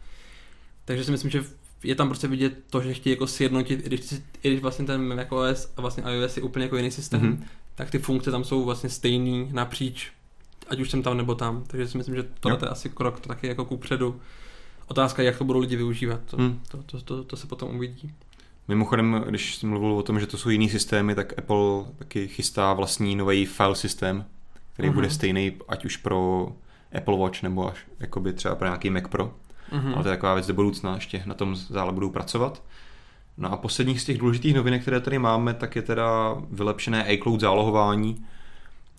Takže 0.86 1.04
si 1.04 1.12
myslím, 1.12 1.32
že 1.32 1.44
je 1.84 1.96
tam 1.96 2.08
prostě 2.08 2.28
vidět 2.28 2.54
to, 2.70 2.82
že 2.82 2.94
chtějí 2.94 3.12
jako 3.12 3.28
sjednotit, 3.28 3.80
i 3.80 3.88
když, 3.88 4.14
i 4.44 4.50
když 4.50 4.62
vlastně 4.62 4.86
ten 4.86 5.16
macOS 5.16 5.74
a 5.78 5.82
vlastně 5.82 6.04
iOS 6.04 6.38
je 6.38 6.44
úplně 6.44 6.66
jako 6.66 6.78
jiný 6.78 6.92
systém, 6.92 7.22
mm-hmm. 7.22 7.44
tak 7.76 7.92
ty 7.92 8.00
funkce 8.00 8.32
tam 8.32 8.44
jsou 8.44 8.66
vlastně 8.66 8.90
stejný 8.90 9.50
napříč, 9.52 10.12
ať 10.70 10.80
už 10.80 10.90
jsem 10.90 11.04
tam 11.04 11.18
nebo 11.18 11.36
tam. 11.36 11.64
Takže 11.68 11.88
si 11.88 11.98
myslím, 11.98 12.16
že 12.16 12.26
tohle 12.40 12.58
je 12.62 12.70
asi 12.70 12.90
krok 12.90 13.20
to 13.20 13.28
taky 13.28 13.48
jako 13.48 13.66
kupředu. 13.66 14.22
Otázka, 14.88 15.24
jak 15.24 15.38
to 15.38 15.44
budou 15.44 15.60
lidi 15.60 15.76
využívat, 15.76 16.22
to, 16.26 16.38
mm. 16.38 16.62
to, 16.72 16.84
to, 16.84 17.02
to, 17.02 17.24
to 17.24 17.38
se 17.38 17.48
potom 17.48 17.76
uvidí. 17.76 18.14
Mimochodem, 18.68 19.24
když 19.30 19.56
jsem 19.56 19.70
mluvil 19.70 19.94
o 19.94 20.04
tom, 20.04 20.20
že 20.20 20.28
to 20.28 20.38
jsou 20.38 20.50
jiný 20.50 20.70
systémy, 20.70 21.16
tak 21.16 21.40
Apple 21.40 21.86
taky 21.96 22.28
chystá 22.28 22.74
vlastní 22.74 23.16
nový 23.16 23.46
file 23.46 23.76
systém, 23.76 24.26
který 24.74 24.90
uh-huh. 24.90 24.94
bude 24.94 25.10
stejný, 25.10 25.52
ať 25.68 25.86
už 25.86 25.98
pro 25.98 26.48
Apple 26.98 27.18
Watch 27.18 27.44
nebo 27.44 27.72
až 27.72 27.78
jakoby 28.00 28.34
třeba 28.34 28.56
pro 28.56 28.68
nějaký 28.68 28.90
Mac 28.90 29.04
Pro. 29.10 29.34
Mm-hmm. 29.72 29.94
Ale 29.94 30.04
to 30.04 30.10
je 30.10 30.16
taková 30.16 30.34
věc 30.34 30.48
do 30.48 30.54
budoucna, 30.54 30.96
ještě 30.96 31.24
na 31.26 31.34
tom 31.34 31.56
zále 31.56 31.92
budou 31.92 32.10
pracovat. 32.10 32.64
No 33.38 33.52
a 33.52 33.58
posledních 33.58 34.02
z 34.02 34.06
těch 34.06 34.18
důležitých 34.18 34.56
novinek, 34.56 34.82
které 34.82 35.00
tady 35.00 35.20
máme, 35.20 35.54
tak 35.54 35.76
je 35.76 35.82
teda 35.82 36.36
vylepšené 36.52 37.14
iCloud 37.14 37.40
zálohování. 37.40 38.26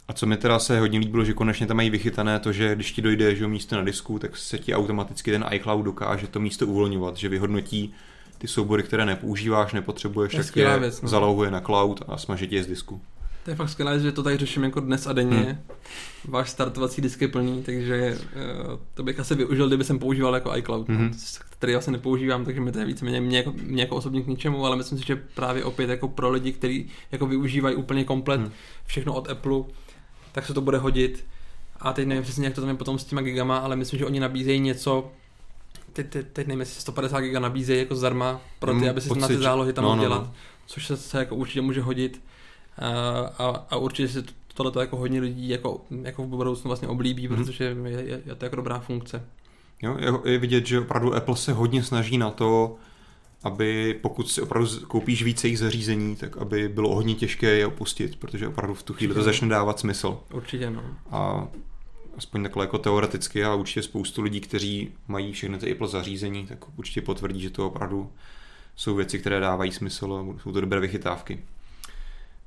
A 0.08 0.12
co 0.12 0.26
mi 0.26 0.36
teda 0.36 0.58
se 0.58 0.80
hodně 0.80 0.98
líbilo, 0.98 1.24
že 1.24 1.32
konečně 1.32 1.66
tam 1.66 1.76
mají 1.76 1.90
vychytané 1.90 2.38
to, 2.38 2.52
že 2.52 2.74
když 2.74 2.92
ti 2.92 3.02
dojde 3.02 3.34
že 3.34 3.48
místo 3.48 3.76
na 3.76 3.82
disku, 3.82 4.18
tak 4.18 4.36
se 4.36 4.58
ti 4.58 4.74
automaticky 4.74 5.30
ten 5.30 5.44
iCloud 5.50 5.84
dokáže 5.84 6.26
to 6.26 6.40
místo 6.40 6.66
uvolňovat, 6.66 7.16
že 7.16 7.28
vyhodnotí 7.28 7.94
ty 8.38 8.48
soubory, 8.48 8.82
které 8.82 9.06
nepoužíváš, 9.06 9.72
nepotřebuješ, 9.72 10.32
tak 10.34 10.56
je 10.56 10.78
věc, 10.78 11.02
no. 11.02 11.08
zalohuje 11.08 11.50
na 11.50 11.60
cloud 11.60 12.02
a 12.08 12.16
smaží 12.16 12.48
je 12.50 12.62
z 12.62 12.66
disku. 12.66 13.00
To 13.46 13.50
je 13.50 13.56
fakt 13.56 13.68
skvělé, 13.68 14.00
že 14.00 14.12
to 14.12 14.22
tady 14.22 14.36
řeším 14.36 14.64
jako 14.64 14.80
dnes 14.80 15.06
a 15.06 15.12
denně. 15.12 15.36
Hmm. 15.36 15.58
Váš 16.24 16.50
startovací 16.50 17.02
disk 17.02 17.22
je 17.22 17.28
plný, 17.28 17.62
takže 17.62 18.18
uh, 18.18 18.78
to 18.94 19.02
bych 19.02 19.20
asi 19.20 19.34
využil, 19.34 19.66
kdyby 19.66 19.84
jsem 19.84 19.98
používal 19.98 20.34
jako 20.34 20.56
iCloud, 20.56 20.88
hmm. 20.88 21.18
který 21.50 21.74
se 21.80 21.90
nepoužívám, 21.90 22.44
takže 22.44 22.60
mi 22.60 22.72
to 22.72 22.78
je 22.78 22.84
víceméně 22.84 23.20
mě, 23.20 23.38
jako, 23.38 23.52
mě 23.62 23.82
jako 23.82 23.96
osobně 23.96 24.22
k 24.22 24.26
ničemu, 24.26 24.66
ale 24.66 24.76
myslím 24.76 24.98
si, 24.98 25.06
že 25.06 25.16
právě 25.16 25.64
opět 25.64 25.90
jako 25.90 26.08
pro 26.08 26.30
lidi, 26.30 26.52
kteří 26.52 26.90
jako 27.12 27.26
využívají 27.26 27.76
úplně 27.76 28.04
komplet 28.04 28.40
hmm. 28.40 28.50
všechno 28.86 29.14
od 29.14 29.30
Apple, 29.30 29.64
tak 30.32 30.46
se 30.46 30.54
to 30.54 30.60
bude 30.60 30.78
hodit. 30.78 31.24
A 31.80 31.92
teď 31.92 32.08
nevím 32.08 32.24
přesně, 32.24 32.44
jak 32.44 32.54
to 32.54 32.60
tam 32.60 32.70
je 32.70 32.76
potom 32.76 32.98
s 32.98 33.04
těma 33.04 33.22
gigama, 33.22 33.58
ale 33.58 33.76
myslím, 33.76 33.98
že 33.98 34.06
oni 34.06 34.20
nabízejí 34.20 34.60
něco, 34.60 35.10
teď, 35.92 36.10
teď, 36.10 36.26
teď 36.32 36.46
nevím, 36.46 36.60
jestli 36.60 36.80
150 36.80 37.20
giga 37.20 37.40
nabízejí 37.40 37.78
jako 37.78 37.94
zdarma 37.94 38.40
pro 38.58 38.80
ty, 38.80 38.88
aby 38.88 39.00
si 39.00 39.18
na 39.18 39.28
ty 39.28 39.38
zálohy 39.38 39.72
tam 39.72 39.84
no, 39.84 39.88
mohl 39.88 40.02
no, 40.02 40.08
dělat, 40.08 40.22
no. 40.22 40.32
což 40.66 40.86
se, 40.86 40.96
se 40.96 41.18
jako 41.18 41.36
určitě 41.36 41.60
může 41.60 41.82
hodit. 41.82 42.20
A, 43.38 43.66
a 43.70 43.76
určitě 43.76 44.08
si 44.08 44.22
tohle 44.54 44.72
to 44.72 44.80
jako 44.80 44.96
hodně 44.96 45.20
lidí 45.20 45.48
jako, 45.48 45.80
jako 46.02 46.22
v 46.22 46.26
budoucnu 46.26 46.68
vlastně 46.68 46.88
oblíbí, 46.88 47.28
mm-hmm. 47.28 47.36
protože 47.36 47.64
je, 47.64 48.02
je, 48.02 48.22
je 48.26 48.34
to 48.34 48.44
jako 48.44 48.56
dobrá 48.56 48.78
funkce. 48.78 49.24
Jo, 49.82 50.20
je 50.24 50.38
vidět, 50.38 50.66
že 50.66 50.80
opravdu 50.80 51.14
Apple 51.14 51.36
se 51.36 51.52
hodně 51.52 51.82
snaží 51.82 52.18
na 52.18 52.30
to, 52.30 52.76
aby 53.44 53.98
pokud 54.02 54.30
si 54.30 54.42
opravdu 54.42 54.68
koupíš 54.88 55.22
více 55.22 55.46
jejich 55.46 55.58
zařízení, 55.58 56.16
tak 56.16 56.36
aby 56.36 56.68
bylo 56.68 56.94
hodně 56.94 57.14
těžké 57.14 57.46
je 57.46 57.66
opustit, 57.66 58.16
protože 58.16 58.48
opravdu 58.48 58.74
v 58.74 58.82
tu 58.82 58.94
chvíli 58.94 59.14
to 59.14 59.22
začne 59.22 59.48
dávat 59.48 59.78
smysl. 59.78 60.18
Určitě, 60.32 60.70
no. 60.70 60.82
A 61.10 61.48
aspoň 62.16 62.42
takhle 62.42 62.64
jako 62.64 62.78
teoreticky 62.78 63.44
a 63.44 63.54
určitě 63.54 63.82
spoustu 63.82 64.22
lidí, 64.22 64.40
kteří 64.40 64.92
mají 65.08 65.32
všechny 65.32 65.58
ty 65.58 65.72
Apple 65.72 65.88
zařízení, 65.88 66.46
tak 66.46 66.78
určitě 66.78 67.02
potvrdí, 67.02 67.40
že 67.40 67.50
to 67.50 67.66
opravdu 67.66 68.10
jsou 68.76 68.94
věci, 68.94 69.18
které 69.18 69.40
dávají 69.40 69.72
smysl 69.72 70.14
a 70.14 70.42
jsou 70.42 70.52
to 70.52 70.60
dobré 70.60 70.80
vychytávky. 70.80 71.40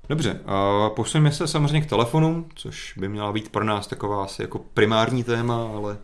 Dobře, 0.09 0.39
a 0.45 0.89
posuneme 0.89 1.31
se 1.31 1.47
samozřejmě 1.47 1.81
k 1.81 1.89
telefonu, 1.89 2.47
což 2.55 2.93
by 2.97 3.09
měla 3.09 3.31
být 3.31 3.49
pro 3.49 3.63
nás 3.63 3.87
taková 3.87 4.23
asi 4.23 4.41
jako 4.41 4.59
primární 4.59 5.23
téma, 5.23 5.69
ale 5.75 5.97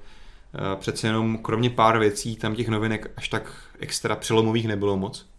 e, 0.74 0.76
přece 0.76 1.08
jenom 1.08 1.38
kromě 1.38 1.70
pár 1.70 2.00
věcí 2.00 2.36
tam 2.36 2.56
těch 2.56 2.68
novinek 2.68 3.12
až 3.18 3.30
tak 3.30 3.54
extra 3.80 4.16
přelomových 4.16 4.68
nebylo 4.68 4.98
moc. 4.98 5.30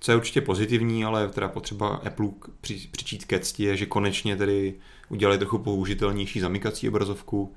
Co 0.00 0.12
je 0.12 0.16
určitě 0.16 0.40
pozitivní, 0.40 1.04
ale 1.04 1.28
teda 1.28 1.48
potřeba 1.48 1.88
Apple 1.88 2.28
při, 2.60 2.88
přičít 2.90 3.24
ke 3.24 3.38
cti 3.38 3.64
je, 3.64 3.76
že 3.76 3.86
konečně 3.86 4.36
tedy 4.36 4.74
udělali 5.08 5.38
trochu 5.38 5.58
použitelnější 5.58 6.40
zamykací 6.40 6.88
obrazovku, 6.88 7.54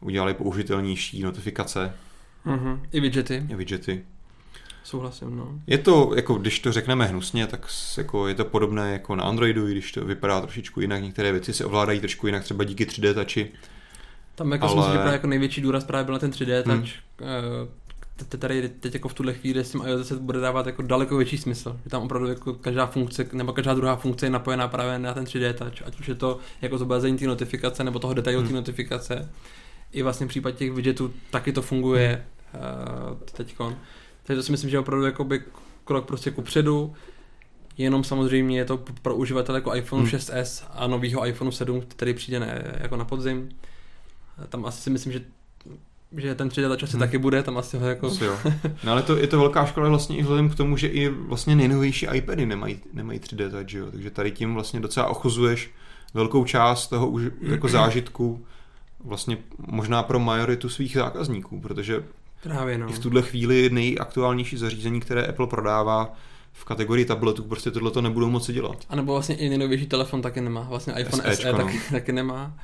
udělali 0.00 0.34
použitelnější 0.34 1.22
notifikace. 1.22 1.94
Mm-hmm. 2.46 2.80
I 2.92 3.00
widgety. 3.00 3.46
I 3.48 3.54
widgety. 3.54 4.04
Souhlasím, 4.84 5.36
no. 5.36 5.48
Je 5.66 5.78
to, 5.78 6.12
jako 6.16 6.34
když 6.34 6.60
to 6.60 6.72
řekneme 6.72 7.06
hnusně, 7.06 7.46
tak 7.46 7.66
jako 7.96 8.28
je 8.28 8.34
to 8.34 8.44
podobné 8.44 8.92
jako 8.92 9.16
na 9.16 9.24
Androidu, 9.24 9.68
i 9.68 9.72
když 9.72 9.92
to 9.92 10.04
vypadá 10.04 10.40
trošičku 10.40 10.80
jinak, 10.80 11.02
některé 11.02 11.32
věci 11.32 11.52
se 11.52 11.64
ovládají 11.64 12.00
trošku 12.00 12.26
jinak, 12.26 12.44
třeba 12.44 12.64
díky 12.64 12.84
3D 12.84 13.14
touchi. 13.14 13.48
Tam 14.34 14.52
jako 14.52 14.66
ale... 14.66 14.74
jsem 14.74 14.84
si, 14.84 14.90
že 14.90 14.98
právě 14.98 15.12
jako 15.12 15.26
největší 15.26 15.60
důraz 15.60 15.84
právě 15.84 16.04
byl 16.04 16.12
na 16.12 16.18
ten 16.18 16.30
3D 16.30 16.62
touch, 16.62 16.90
hmm. 17.20 18.38
tady 18.38 18.68
teď 18.68 18.94
jako 18.94 19.08
v 19.08 19.14
tuhle 19.14 19.34
chvíli 19.34 19.64
s 19.64 19.70
tím 19.72 19.82
iOS 19.86 20.08
se 20.08 20.16
bude 20.16 20.40
dávat 20.40 20.66
jako 20.66 20.82
daleko 20.82 21.16
větší 21.16 21.38
smysl. 21.38 21.80
Že 21.84 21.90
tam 21.90 22.02
opravdu 22.02 22.28
jako 22.28 22.54
každá 22.54 22.86
funkce, 22.86 23.26
nebo 23.32 23.52
každá 23.52 23.74
druhá 23.74 23.96
funkce 23.96 24.26
je 24.26 24.30
napojená 24.30 24.68
právě 24.68 24.98
na 24.98 25.14
ten 25.14 25.24
3D 25.24 25.52
touch, 25.54 25.86
ať 25.86 26.00
už 26.00 26.08
je 26.08 26.14
to 26.14 26.38
jako 26.62 26.78
zobrazení 26.78 27.18
té 27.18 27.26
notifikace 27.26 27.84
nebo 27.84 27.98
toho 27.98 28.14
detailu 28.14 28.40
hmm. 28.40 28.48
té 28.48 28.54
notifikace. 28.54 29.30
I 29.92 30.02
vlastně 30.02 30.26
v 30.26 30.28
případě 30.28 30.56
těch 30.56 30.72
widgetů 30.72 31.12
taky 31.30 31.52
to 31.52 31.62
funguje 31.62 32.24
hmm. 32.52 32.62
uh, 33.12 33.18
teďkon. 33.32 33.76
Takže 34.22 34.40
to 34.40 34.42
si 34.42 34.52
myslím, 34.52 34.70
že 34.70 34.76
je 34.76 34.80
opravdu 34.80 35.06
jakoby 35.06 35.42
krok 35.84 36.06
prostě 36.06 36.30
ku 36.30 36.42
předu. 36.42 36.94
Jenom 37.78 38.04
samozřejmě 38.04 38.58
je 38.58 38.64
to 38.64 38.84
pro 39.02 39.16
uživatele 39.16 39.58
jako 39.58 39.74
iPhone 39.74 40.02
hmm. 40.02 40.12
6s 40.12 40.64
a 40.70 40.86
novýho 40.86 41.26
iPhone 41.26 41.52
7, 41.52 41.82
který 41.88 42.14
přijde 42.14 42.40
ne, 42.40 42.78
jako 42.80 42.96
na 42.96 43.04
podzim. 43.04 43.48
Tam 44.48 44.66
asi 44.66 44.82
si 44.82 44.90
myslím, 44.90 45.12
že 45.12 45.20
že 46.16 46.34
ten 46.34 46.48
3D 46.48 46.68
touch 46.68 46.82
asi 46.82 46.92
hmm. 46.92 47.00
taky 47.00 47.18
bude, 47.18 47.42
tam 47.42 47.58
asi 47.58 47.78
ho 47.78 47.88
jako... 47.88 48.06
Asi 48.06 48.24
jo. 48.24 48.38
No 48.84 48.92
ale 48.92 49.02
to, 49.02 49.16
je 49.16 49.26
to 49.26 49.38
velká 49.38 49.66
škola 49.66 49.88
vlastně 49.88 50.16
i 50.16 50.22
vzhledem 50.22 50.50
k 50.50 50.54
tomu, 50.54 50.76
že 50.76 50.88
i 50.88 51.08
vlastně 51.08 51.56
nejnovější 51.56 52.06
iPady 52.12 52.46
nemají, 52.46 52.80
nemají 52.92 53.18
3D 53.18 53.50
touch, 53.50 53.74
jo? 53.74 53.90
takže 53.90 54.10
tady 54.10 54.30
tím 54.30 54.54
vlastně 54.54 54.80
docela 54.80 55.06
ochozuješ 55.06 55.70
velkou 56.14 56.44
část 56.44 56.86
toho 56.86 57.08
už, 57.08 57.22
jako 57.40 57.68
zážitku 57.68 58.46
vlastně 59.04 59.38
možná 59.58 60.02
pro 60.02 60.18
majoritu 60.18 60.68
svých 60.68 60.94
zákazníků, 60.94 61.60
protože 61.60 62.04
Právě 62.42 62.78
no. 62.78 62.90
I 62.90 62.92
v 62.92 62.98
tuhle 62.98 63.22
chvíli 63.22 63.70
nejaktuálnější 63.70 64.56
zařízení, 64.56 65.00
které 65.00 65.26
Apple 65.26 65.46
prodává 65.46 66.14
v 66.52 66.64
kategorii 66.64 67.04
tabletů, 67.04 67.42
prostě 67.42 67.70
tohle 67.70 67.90
to 67.90 68.02
nebudou 68.02 68.30
moci 68.30 68.52
dělat. 68.52 68.76
A 68.88 68.96
nebo 68.96 69.12
vlastně 69.12 69.34
i 69.34 69.48
nejnovější 69.48 69.86
telefon 69.86 70.22
taky 70.22 70.40
nemá. 70.40 70.66
Vlastně 70.68 70.94
iPhone 70.98 71.22
SE, 71.22 71.36
SE 71.36 71.52
no. 71.52 71.58
taky, 71.58 71.80
taky 71.90 72.12
nemá. 72.12 72.54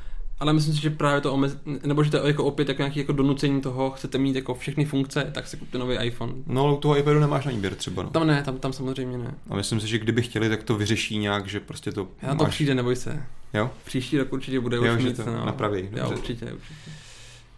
ale 0.40 0.52
myslím 0.52 0.74
si, 0.74 0.82
že 0.82 0.90
právě 0.90 1.20
to 1.20 1.32
omez... 1.32 1.56
nebo 1.86 2.04
že 2.04 2.10
to 2.10 2.16
je 2.16 2.26
jako 2.26 2.44
opět 2.44 2.68
jako 2.68 2.82
nějaký 2.82 2.98
jako 2.98 3.12
donucení 3.12 3.60
toho, 3.60 3.90
chcete 3.90 4.18
mít 4.18 4.36
jako 4.36 4.54
všechny 4.54 4.84
funkce, 4.84 5.30
tak 5.34 5.46
si 5.46 5.56
kupte 5.56 5.78
nový 5.78 5.96
iPhone. 5.96 6.32
No 6.46 6.64
ale 6.64 6.72
u 6.72 6.76
toho 6.76 6.98
iPadu 6.98 7.20
nemáš 7.20 7.44
na 7.44 7.52
výběr 7.52 7.74
třeba. 7.74 8.02
No. 8.02 8.10
Tam 8.10 8.26
ne, 8.26 8.42
tam, 8.42 8.58
tam 8.58 8.72
samozřejmě 8.72 9.18
ne. 9.18 9.34
A 9.50 9.56
myslím 9.56 9.80
si, 9.80 9.88
že 9.88 9.98
kdyby 9.98 10.22
chtěli, 10.22 10.48
tak 10.48 10.62
to 10.62 10.76
vyřeší 10.76 11.18
nějak, 11.18 11.46
že 11.48 11.60
prostě 11.60 11.92
to 11.92 12.08
Já 12.22 12.34
to 12.34 12.44
přijde, 12.44 12.74
neboj 12.74 12.96
se. 12.96 13.22
Jo? 13.54 13.70
Příští 13.84 14.18
rok 14.18 14.32
určitě 14.32 14.60
bude 14.60 14.76
jo, 14.76 14.96
už 14.96 15.04
mít, 15.04 15.16
to 15.16 15.26
no. 15.26 15.46
napraví. 15.46 15.80
Jo, 15.82 15.88
Dobře. 15.90 16.14
určitě, 16.14 16.44
určitě. 16.44 16.90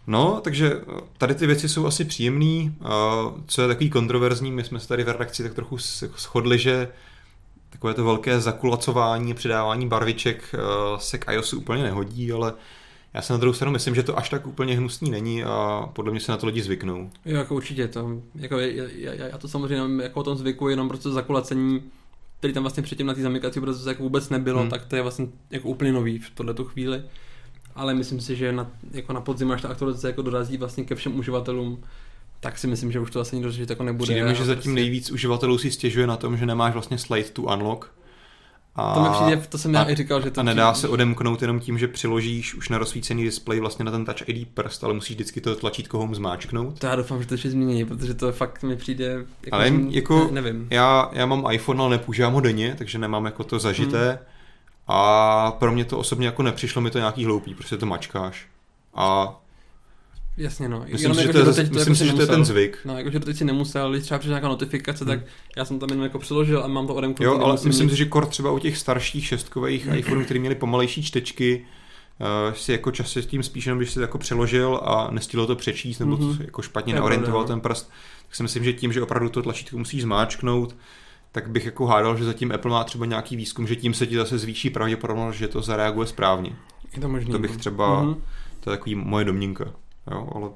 No, 0.09 0.41
takže 0.43 0.81
tady 1.17 1.35
ty 1.35 1.47
věci 1.47 1.69
jsou 1.69 1.85
asi 1.85 2.05
příjemný. 2.05 2.75
A 2.81 3.21
Co 3.47 3.61
je 3.61 3.67
takový 3.67 3.89
kontroverzní, 3.89 4.51
my 4.51 4.63
jsme 4.63 4.79
se 4.79 4.87
tady 4.87 5.03
v 5.03 5.07
redakci 5.09 5.43
tak 5.43 5.53
trochu 5.53 5.77
shodli, 6.17 6.59
že 6.59 6.87
takové 7.69 7.93
to 7.93 8.03
velké 8.05 8.39
zakulacování, 8.39 9.33
přidávání 9.33 9.87
barviček 9.87 10.43
eh, 10.53 10.59
se 10.97 11.17
k 11.17 11.31
iOSu 11.33 11.57
úplně 11.57 11.83
nehodí, 11.83 12.31
ale 12.31 12.53
já 13.13 13.21
se 13.21 13.33
na 13.33 13.39
druhou 13.39 13.53
stranu 13.53 13.71
myslím, 13.71 13.95
že 13.95 14.03
to 14.03 14.17
až 14.17 14.29
tak 14.29 14.47
úplně 14.47 14.77
hnusný 14.77 15.11
není 15.11 15.43
a 15.43 15.89
podle 15.93 16.11
mě 16.11 16.19
se 16.19 16.31
na 16.31 16.37
to 16.37 16.47
lidi 16.47 16.61
zvyknou. 16.61 17.09
Jo, 17.25 17.37
jako 17.37 17.55
určitě 17.55 17.87
to, 17.87 18.21
jako 18.35 18.59
je, 18.59 18.89
já, 18.95 19.13
já 19.13 19.37
to 19.37 19.47
samozřejmě 19.47 20.03
jako 20.03 20.19
o 20.19 20.23
tom 20.23 20.37
zvyku, 20.37 20.69
jenom 20.69 20.89
prostě 20.89 21.09
zakulacení, 21.09 21.83
který 22.39 22.53
tam 22.53 22.63
vlastně 22.63 22.83
předtím 22.83 23.07
na 23.07 23.13
té 23.13 23.21
zamykací 23.21 23.59
obrazovce 23.59 23.89
jako 23.89 24.03
vůbec 24.03 24.29
nebylo, 24.29 24.59
Hmm. 24.59 24.69
tak 24.69 24.85
to 24.85 24.95
je 24.95 25.01
vlastně 25.01 25.27
jako 25.49 25.67
úplně 25.67 25.91
nový 25.91 26.19
v 26.19 26.29
tohle 26.29 26.55
chvíli. 26.63 27.03
Ale 27.75 27.93
myslím 27.93 28.21
si, 28.21 28.35
že 28.35 28.51
na, 28.51 28.67
jako 28.91 29.13
na 29.13 29.21
podzim, 29.21 29.51
až 29.51 29.61
ta 29.61 29.67
aktualizace 29.67 30.07
jako 30.07 30.21
dorazí 30.21 30.57
vlastně 30.57 30.83
ke 30.83 30.95
všem 30.95 31.19
uživatelům, 31.19 31.79
tak 32.39 32.57
si 32.57 32.67
myslím, 32.67 32.91
že 32.91 32.99
už 32.99 33.11
to 33.11 33.19
asi 33.19 33.35
nikdo 33.35 33.51
řešit 33.51 33.69
jako 33.69 33.83
nebude. 33.83 34.03
Přijde 34.13 34.25
mi, 34.29 34.35
že 34.35 34.45
zatím 34.45 34.55
prostě, 34.55 34.69
nejvíc 34.69 35.11
uživatelů 35.11 35.57
si 35.57 35.71
stěžuje 35.71 36.07
na 36.07 36.17
tom, 36.17 36.37
že 36.37 36.45
nemáš 36.45 36.73
vlastně 36.73 36.97
slide 36.97 37.29
to 37.29 37.41
unlock. 37.41 37.85
A, 38.75 38.93
To 38.93 39.01
mi 39.01 39.09
přijde, 39.09 39.47
to 39.49 39.57
jsem 39.57 39.73
já 39.73 39.81
a- 39.81 39.89
i 39.91 39.95
říkal, 39.95 40.21
že 40.21 40.31
to 40.31 40.39
a 40.39 40.43
nedá 40.43 40.71
přijde- 40.71 40.81
se 40.87 40.93
odemknout 40.93 41.41
jenom 41.41 41.59
tím, 41.59 41.77
že 41.77 41.87
přiložíš 41.87 42.55
už 42.55 42.69
na 42.69 42.77
rozsvícený 42.77 43.23
displej 43.23 43.59
vlastně 43.59 43.85
na 43.85 43.91
ten 43.91 44.05
Touch 44.05 44.29
ID 44.29 44.47
prst, 44.53 44.83
ale 44.83 44.93
musíš 44.93 45.15
vždycky 45.15 45.41
to 45.41 45.55
tlačítko 45.55 45.97
home 45.97 46.15
zmáčknout. 46.15 46.79
To 46.79 46.87
já 46.87 46.95
doufám, 46.95 47.21
že 47.21 47.27
to 47.27 47.33
ještě 47.33 47.49
změní, 47.49 47.85
protože 47.85 48.13
to 48.13 48.31
fakt 48.31 48.63
mi 48.63 48.75
přijde... 48.75 49.05
Jako, 49.45 49.55
Ale 49.55 49.65
jsem- 49.67 49.87
jako- 49.89 50.29
Ne, 50.31 50.41
nevím. 50.41 50.67
Já, 50.69 51.09
já 51.13 51.25
mám 51.25 51.45
iPhone, 51.51 51.81
ale 51.81 51.89
nepoužívám 51.97 52.33
ho 52.33 52.39
denně, 52.41 52.75
takže 52.77 52.97
nemám 52.97 53.25
jako 53.25 53.43
to 53.43 53.59
zažité. 53.59 54.19
A 54.91 55.51
pro 55.51 55.71
mě 55.71 55.85
to 55.85 55.97
osobně 55.97 56.25
jako 56.25 56.43
nepřišlo 56.43 56.81
mi 56.81 56.89
to 56.91 56.97
nějaký 56.97 57.25
hloupý, 57.25 57.53
prostě 57.53 57.77
to 57.77 57.85
mačkáš. 57.85 58.47
A 58.95 59.35
Jasně 60.37 60.69
no. 60.69 60.85
myslím 60.91 61.13
si, 61.15 61.21
že 61.21 61.27
jako, 61.27 61.33
to 61.33 61.39
je, 61.39 61.45
doteď 61.45 61.71
myslím 61.71 61.95
si, 61.95 62.05
že 62.07 62.13
to 62.13 62.21
je 62.21 62.27
ten 62.27 62.45
zvyk. 62.45 62.77
No, 62.85 62.97
jakože 62.97 63.19
teď 63.19 63.37
si 63.37 63.45
nemusel, 63.45 63.91
když 63.91 64.03
třeba 64.03 64.17
přišla 64.19 64.31
nějaká 64.33 64.47
notifikace, 64.47 65.05
tak 65.05 65.19
já 65.57 65.65
jsem 65.65 65.79
tam 65.79 65.89
jenom 65.89 66.03
jako 66.03 66.19
přiložil 66.19 66.63
a 66.63 66.67
mám 66.67 66.87
to 66.87 66.95
odemknutý. 66.95 67.23
Jo, 67.23 67.31
ale 67.35 67.45
nemusím 67.47 67.67
myslím 67.67 67.85
nic- 67.87 67.91
si, 67.93 67.97
že 67.97 68.05
kor 68.05 68.25
třeba 68.25 68.51
u 68.51 68.59
těch 68.59 68.77
starších 68.77 69.25
šestkových 69.27 69.87
iPhoneů, 69.95 70.25
který 70.25 70.39
měli 70.39 70.55
pomalejší 70.55 71.03
čtečky, 71.03 71.65
uh, 72.47 72.53
si 72.53 72.71
jako 72.71 72.91
čas 72.91 73.11
se 73.11 73.21
tím 73.21 73.43
spíš 73.43 73.65
jenom, 73.65 73.79
když 73.79 73.91
si 73.91 73.99
jako 74.01 74.17
přeložil 74.17 74.79
a 74.83 75.07
nestihlo 75.11 75.47
to 75.47 75.55
přečíst, 75.55 75.99
nebo 75.99 76.17
Mhm. 76.17 76.37
to 76.37 76.43
jako 76.43 76.61
špatně 76.61 76.93
To 76.93 76.97
je 76.97 76.99
naorientoval 76.99 77.39
pravda, 77.41 77.55
no. 77.55 77.61
ten 77.61 77.61
prst, 77.61 77.91
tak 78.27 78.35
si 78.35 78.43
myslím, 78.43 78.63
že 78.63 78.73
tím, 78.73 78.93
že 78.93 79.01
opravdu 79.01 79.29
to 79.29 79.41
tlačítko 79.41 79.77
musí 79.77 80.01
zmáčknout, 80.01 80.75
tak 81.31 81.49
bych 81.49 81.65
jako 81.65 81.85
hádal, 81.85 82.17
že 82.17 82.23
zatím 82.23 82.51
Apple 82.51 82.71
má 82.71 82.83
třeba 82.83 83.05
nějaký 83.05 83.35
výzkum, 83.35 83.67
že 83.67 83.75
tím 83.75 83.93
se 83.93 84.07
ti 84.07 84.15
zase 84.15 84.37
zvýší 84.37 84.69
pravděpodobnost, 84.69 85.35
že 85.35 85.47
to 85.47 85.61
zareaguje 85.61 86.07
správně. 86.07 86.55
Je 86.95 87.01
to 87.01 87.09
možný. 87.09 87.31
To 87.31 87.39
bych 87.39 87.51
no. 87.51 87.57
třeba, 87.57 88.03
Mhm. 88.03 88.15
to 88.59 88.71
je 88.71 88.77
takový 88.77 88.95
moje 88.95 89.25
domněnka. 89.25 89.65
Jo, 90.11 90.29
ale 90.35 90.49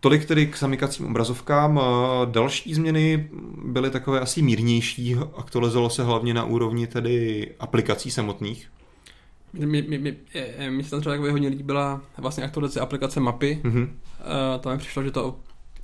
Tolik 0.00 0.24
tedy 0.24 0.46
k 0.46 0.58
zamykacím 0.58 1.06
obrazovkám. 1.06 1.78
A 1.78 2.24
Další 2.24 2.74
změny 2.74 3.28
byly 3.64 3.90
takové 3.90 4.20
asi 4.20 4.42
mírnější. 4.42 5.16
Aktualizovalo 5.36 5.90
se 5.90 6.04
hlavně 6.04 6.34
na 6.34 6.44
úrovni 6.44 6.86
tedy 6.86 7.48
aplikací 7.60 8.10
samotných. 8.10 8.68
Mně- 9.52 9.82
mně- 9.82 10.16
je- 10.34 10.70
mně 10.70 10.84
se 10.84 10.90
tam 10.90 11.00
třeba 11.00 11.14
jako 11.14 11.30
hodně 11.30 11.48
líbila 11.48 12.00
vlastně 12.18 12.44
aktualizace 12.44 12.80
aplikace 12.80 13.20
mapy. 13.20 13.60
Mhm. 13.62 13.82
Uh, 13.82 14.60
tam 14.60 14.72
mi 14.72 14.78
přišlo, 14.78 15.02
že 15.02 15.10
to 15.10 15.36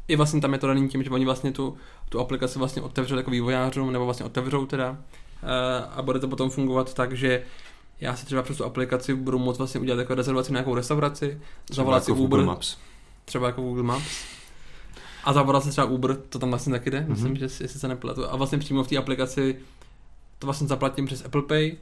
i 0.08 0.16
vlastně 0.16 0.40
tam 0.40 0.52
je 0.52 0.58
to 0.58 0.66
daný 0.66 0.88
tím, 0.88 1.02
že 1.02 1.10
oni 1.10 1.24
vlastně 1.24 1.52
tu, 1.52 1.76
tu 2.08 2.20
aplikaci 2.20 2.58
vlastně 2.58 2.82
otevřeli 2.82 3.20
jako 3.20 3.30
vývojářům, 3.30 3.92
nebo 3.92 4.04
vlastně 4.04 4.26
otevřou 4.26 4.66
teda. 4.66 4.90
Uh, 4.90 4.98
a 5.96 6.02
bude 6.02 6.18
to 6.18 6.28
potom 6.28 6.50
fungovat 6.50 6.94
tak, 6.94 7.12
že 7.12 7.42
já 8.00 8.16
si 8.16 8.26
třeba 8.26 8.42
přes 8.42 8.56
tu 8.56 8.64
aplikaci 8.64 9.14
budu 9.14 9.38
moct 9.38 9.58
vlastně 9.58 9.80
udělat 9.80 9.98
jako 9.98 10.14
rezervaci 10.14 10.52
na 10.52 10.56
nějakou 10.58 10.74
restauraci, 10.74 11.40
zavolat 11.70 12.04
si 12.04 12.10
jako 12.10 12.20
v 12.20 12.22
Uber, 12.24 12.40
Google 12.40 12.54
Maps. 12.54 12.76
třeba 13.24 13.46
jako 13.46 13.62
Google 13.62 13.82
Maps. 13.82 14.04
A 15.24 15.32
zavolat 15.32 15.64
si 15.64 15.70
třeba 15.70 15.86
Uber, 15.86 16.16
to 16.16 16.38
tam 16.38 16.50
vlastně 16.50 16.70
taky 16.72 16.90
jde, 16.90 17.00
mm-hmm. 17.00 17.08
myslím, 17.08 17.36
že 17.36 17.48
si- 17.48 17.64
jestli 17.64 17.80
se 17.80 17.88
nepletu. 17.88 18.30
A 18.32 18.36
vlastně 18.36 18.58
přímo 18.58 18.84
v 18.84 18.88
té 18.88 18.96
aplikaci 18.96 19.56
to 20.38 20.46
vlastně 20.46 20.66
zaplatím 20.68 21.06
přes 21.06 21.24
Apple 21.24 21.42
Pay 21.42 21.76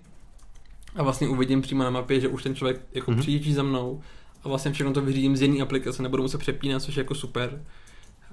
a 0.96 1.02
vlastně 1.02 1.28
uvidím 1.28 1.62
přímo 1.62 1.84
na 1.84 1.90
mapě, 1.90 2.20
že 2.20 2.28
už 2.28 2.42
ten 2.42 2.54
člověk 2.54 2.80
jako 2.92 3.10
Mhm. 3.10 3.18
mm-hmm. 3.20 3.22
přijíždí 3.22 3.52
za 3.54 3.62
mnou 3.62 4.02
a 4.44 4.48
vlastně 4.48 4.72
všechno 4.72 4.92
to 4.92 5.00
vyřídím 5.00 5.36
z 5.36 5.42
jedné 5.42 5.62
aplikace, 5.62 6.02
nebudu 6.02 6.22
muset 6.22 6.38
přepínat, 6.38 6.82
což 6.82 6.96
je 6.96 7.00
jako 7.00 7.14
super. 7.14 7.62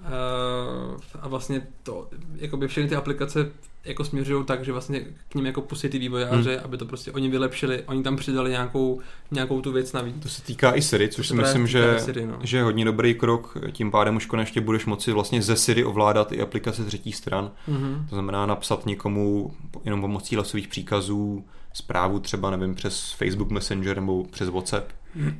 Uh, 0.04 1.00
a 1.22 1.28
vlastně 1.28 1.68
to, 1.84 2.10
jakoby 2.36 2.68
všechny 2.68 2.90
ty 2.90 2.96
aplikace 2.96 3.52
jako 3.86 4.04
směřují 4.04 4.46
tak, 4.46 4.66
že 4.66 4.72
vlastně 4.72 5.02
k 5.30 5.36
ním 5.36 5.46
jako 5.46 5.62
pustí 5.62 5.90
ty 5.90 6.00
vývojáře, 6.00 6.56
Hmm. 6.56 6.66
aby 6.66 6.78
to 6.78 6.86
prostě 6.86 7.12
oni 7.12 7.30
vylepšili, 7.30 7.84
oni 7.84 8.04
tam 8.04 8.16
přidali 8.16 8.52
nějakou, 8.52 9.02
nějakou 9.32 9.62
tu 9.62 9.72
věc 9.72 9.94
navíc. 9.94 10.16
To 10.24 10.30
se 10.30 10.42
týká 10.42 10.76
i 10.76 10.82
Siri, 10.82 11.10
což 11.10 11.28
si 11.28 11.36
myslím, 11.36 11.68
že, 11.68 12.00
Siri, 12.00 12.26
no. 12.26 12.40
že 12.42 12.58
je 12.58 12.64
hodně 12.64 12.86
dobrý 12.86 13.16
krok. 13.16 13.58
Tím 13.72 13.92
pádem 13.92 14.16
už 14.16 14.26
konečně 14.26 14.62
budeš 14.62 14.86
moci 14.86 15.12
vlastně 15.12 15.42
ze 15.42 15.56
Siri 15.56 15.84
ovládat 15.84 16.32
i 16.32 16.42
aplikace 16.42 16.86
třetí 16.86 17.12
stran. 17.12 17.52
Mhm. 17.68 18.06
To 18.10 18.16
znamená 18.16 18.46
napsat 18.46 18.86
někomu 18.86 19.54
jenom 19.86 20.02
pomocí 20.02 20.36
hlasových 20.36 20.68
příkazů 20.68 21.46
zprávu 21.74 22.20
třeba, 22.20 22.50
nevím, 22.50 22.76
přes 22.76 23.12
Facebook 23.12 23.50
Messenger 23.50 23.96
nebo 23.96 24.24
přes 24.24 24.50
WhatsApp, 24.50 24.92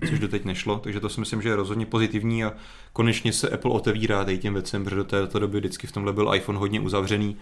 což 0.10 0.20
doteď 0.20 0.46
nešlo, 0.46 0.80
takže 0.80 1.00
to 1.00 1.10
si 1.10 1.20
myslím, 1.20 1.42
že 1.42 1.50
je 1.50 1.56
rozhodně 1.56 1.86
pozitivní 1.86 2.44
a 2.44 2.54
konečně 2.94 3.34
se 3.34 3.50
Apple 3.50 3.72
otevírá 3.72 4.26
tady 4.26 4.38
těm 4.38 4.54
věcem, 4.54 4.84
protože 4.84 4.96
do 4.96 5.04
této 5.04 5.40
doby 5.40 5.60
vždycky 5.60 5.88
v 5.88 5.92
tomhle 5.92 6.14
byl 6.14 6.32
iPhone 6.36 6.60
hodně 6.60 6.80
uzavřený. 6.80 7.36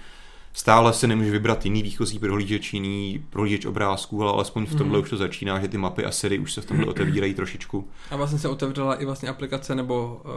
Stále 0.54 0.94
se 0.94 1.08
nemůže 1.08 1.32
vybrat 1.32 1.66
jiný 1.66 1.84
výchozí 1.84 2.20
prohlížeč, 2.20 2.74
jiný 2.74 3.26
prohlížeč 3.30 3.66
obrázků, 3.66 4.22
ale 4.24 4.32
alespoň 4.32 4.66
v 4.66 4.76
tomhle 4.76 4.98
Mhm. 4.98 5.04
už 5.04 5.10
to 5.10 5.18
začíná, 5.18 5.60
že 5.60 5.68
ty 5.68 5.78
mapy 5.78 6.06
a 6.06 6.12
Siri 6.12 6.40
už 6.40 6.54
se 6.54 6.62
v 6.62 6.66
tomhle 6.66 6.86
otevírají 6.86 7.34
trošičku. 7.34 7.88
A 8.12 8.16
vlastně 8.16 8.40
se 8.40 8.48
otevřela 8.50 8.96
i 8.96 9.06
vlastně 9.06 9.30
aplikace, 9.30 9.76
nebo 9.76 10.22
uh, 10.26 10.32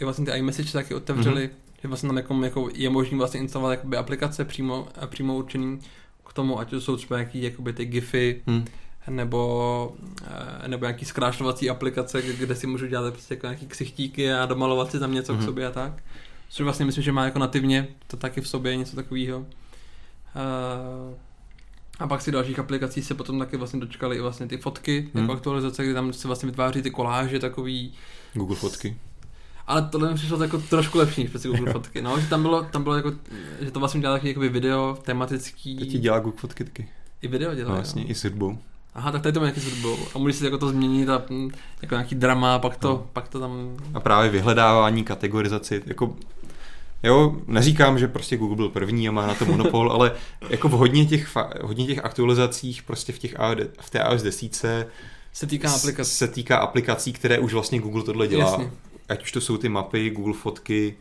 i 0.00 0.04
vlastně 0.04 0.24
ty 0.26 0.38
iMessage 0.38 0.72
taky 0.72 0.94
otevřeli, 0.94 1.42
mm-hmm. 1.46 1.80
že 1.82 1.88
vlastně 1.88 2.06
tam 2.08 2.16
jako, 2.16 2.34
jako 2.44 2.68
je 2.74 2.90
možný 2.90 3.18
vlastně 3.18 3.40
instalovat 3.40 3.70
jakoby 3.70 3.96
aplikace 3.96 4.44
přímo, 4.44 4.88
a 5.00 5.06
přímo 5.06 5.36
určený 5.36 5.78
k 6.26 6.32
tomu, 6.32 6.58
ať 6.60 6.70
to 6.70 6.80
jsou 6.80 6.96
třeba 6.96 7.18
jaký 7.18 7.42
jakoby 7.42 7.72
ty 7.72 7.84
gify, 7.84 8.42
Hm. 8.50 8.64
Nebo, 9.08 9.96
uh, 10.22 10.68
nebo 10.68 10.84
nějaký 10.84 11.04
zkrášlovací 11.04 11.70
aplikace, 11.70 12.22
kde 12.22 12.54
si 12.54 12.66
můžu 12.66 12.86
dělat 12.86 13.12
prostě 13.12 13.34
jako 13.34 13.46
nějaký 13.46 13.66
ksichtíky 13.66 14.32
a 14.32 14.46
domalovat 14.46 14.90
si 14.90 14.98
tam 14.98 15.14
něco 15.14 15.32
mm-hmm. 15.32 15.36
Mhm. 15.36 15.44
k 15.44 15.48
sobě 15.48 15.66
a 15.66 15.70
tak. 15.70 16.02
Což 16.48 16.64
vlastně 16.64 16.86
myslím, 16.86 17.04
že 17.04 17.12
má 17.12 17.24
jako 17.24 17.38
nativně 17.38 17.88
to 18.06 18.16
taky 18.16 18.40
v 18.40 18.48
sobě 18.48 18.76
něco 18.76 18.96
takového. 18.96 19.38
Uh, 19.38 19.46
a 21.98 22.06
pak 22.06 22.22
si 22.22 22.32
dalších 22.32 22.58
aplikací 22.58 23.02
se 23.02 23.14
potom 23.14 23.38
taky 23.38 23.56
vlastně 23.56 23.80
dočkali 23.80 24.16
i 24.16 24.20
vlastně 24.20 24.46
ty 24.46 24.56
fotky, 24.56 25.10
hmm. 25.14 25.22
Jako 25.22 25.32
aktualizace, 25.32 25.84
kdy 25.84 25.94
tam 25.94 26.12
se 26.12 26.28
vlastně 26.28 26.46
vytváří 26.46 26.82
ty 26.82 26.90
koláže 26.90 27.38
takový. 27.38 27.92
Google 28.34 28.56
fotky. 28.56 28.96
Ale 29.66 29.82
tohle 29.82 30.08
mi 30.08 30.14
přišlo 30.14 30.42
jako 30.42 30.58
trošku 30.58 30.98
lepší 30.98 31.22
než 31.22 31.30
přeci 31.30 31.48
Google 31.48 31.72
fotky. 31.72 32.02
No, 32.02 32.20
že 32.20 32.26
tam 32.26 32.42
bylo, 32.42 32.62
tam 32.62 32.82
bylo 32.82 32.96
jako, 32.96 33.12
že 33.60 33.70
to 33.70 33.78
vlastně 33.78 34.00
dělá 34.00 34.14
takový 34.14 34.28
jakoby 34.28 34.48
video 34.48 34.98
tematický. 35.02 35.76
Teď 35.76 35.90
ti 35.90 35.98
dělá 35.98 36.18
Google 36.18 36.40
fotky 36.40 36.64
taky. 36.64 36.88
I 37.22 37.28
video 37.28 37.54
dělá. 37.54 37.70
No 37.70 37.76
jasně, 37.76 38.02
jo. 38.02 38.08
i 38.10 38.14
s 38.14 38.24
hudbou. 38.24 38.58
Aha, 38.96 39.12
tak 39.12 39.22
tady 39.22 39.32
to 39.32 39.40
má 39.40 39.46
nějaký 39.46 39.60
s 39.60 39.64
hudbou. 39.64 39.96
A 40.14 40.18
můžeš 40.18 40.36
si 40.36 40.44
jako 40.44 40.58
to 40.58 40.68
změnit 40.68 41.08
a 41.08 41.22
hm, 41.30 41.50
jako 41.82 41.94
nějaký 41.94 42.14
drama, 42.14 42.58
pak 42.58 42.76
to, 42.76 42.88
No. 42.88 43.06
pak 43.12 43.28
to 43.28 43.40
tam... 43.40 43.76
A 43.94 44.00
právě 44.00 44.30
vyhledávání, 44.30 45.04
kategorizaci, 45.04 45.82
jako 45.86 46.14
Jo, 47.02 47.36
neříkám, 47.46 47.98
že 47.98 48.08
prostě 48.08 48.36
Google 48.36 48.56
byl 48.56 48.68
první 48.68 49.08
a 49.08 49.12
má 49.12 49.26
na 49.26 49.34
to 49.34 49.44
monopol, 49.44 49.92
ale 49.92 50.12
jako 50.50 50.68
v 50.68 50.72
hodně 50.72 51.06
těch, 51.06 51.36
hodně 51.62 51.86
těch 51.86 52.04
aktualizacích 52.04 52.82
prostě 52.82 53.12
v, 53.12 53.18
těch, 53.18 53.34
iOS- 53.34 53.68
v 53.80 53.90
té 53.90 53.98
iOS 53.98 54.22
10 54.22 54.56
Se 55.32 55.46
týká 55.46 55.70
aplikace. 55.74 56.10
se 56.10 56.28
týká 56.28 56.56
aplikací, 56.58 57.12
které 57.12 57.38
už 57.38 57.52
vlastně 57.52 57.80
Google 57.80 58.02
tohle 58.02 58.28
dělá. 58.28 58.50
Jasně. 58.50 58.70
Ať 59.08 59.22
už 59.22 59.32
to 59.32 59.40
jsou 59.40 59.56
ty 59.56 59.68
mapy, 59.68 60.10
Google 60.10 60.34
fotky, 60.34 60.96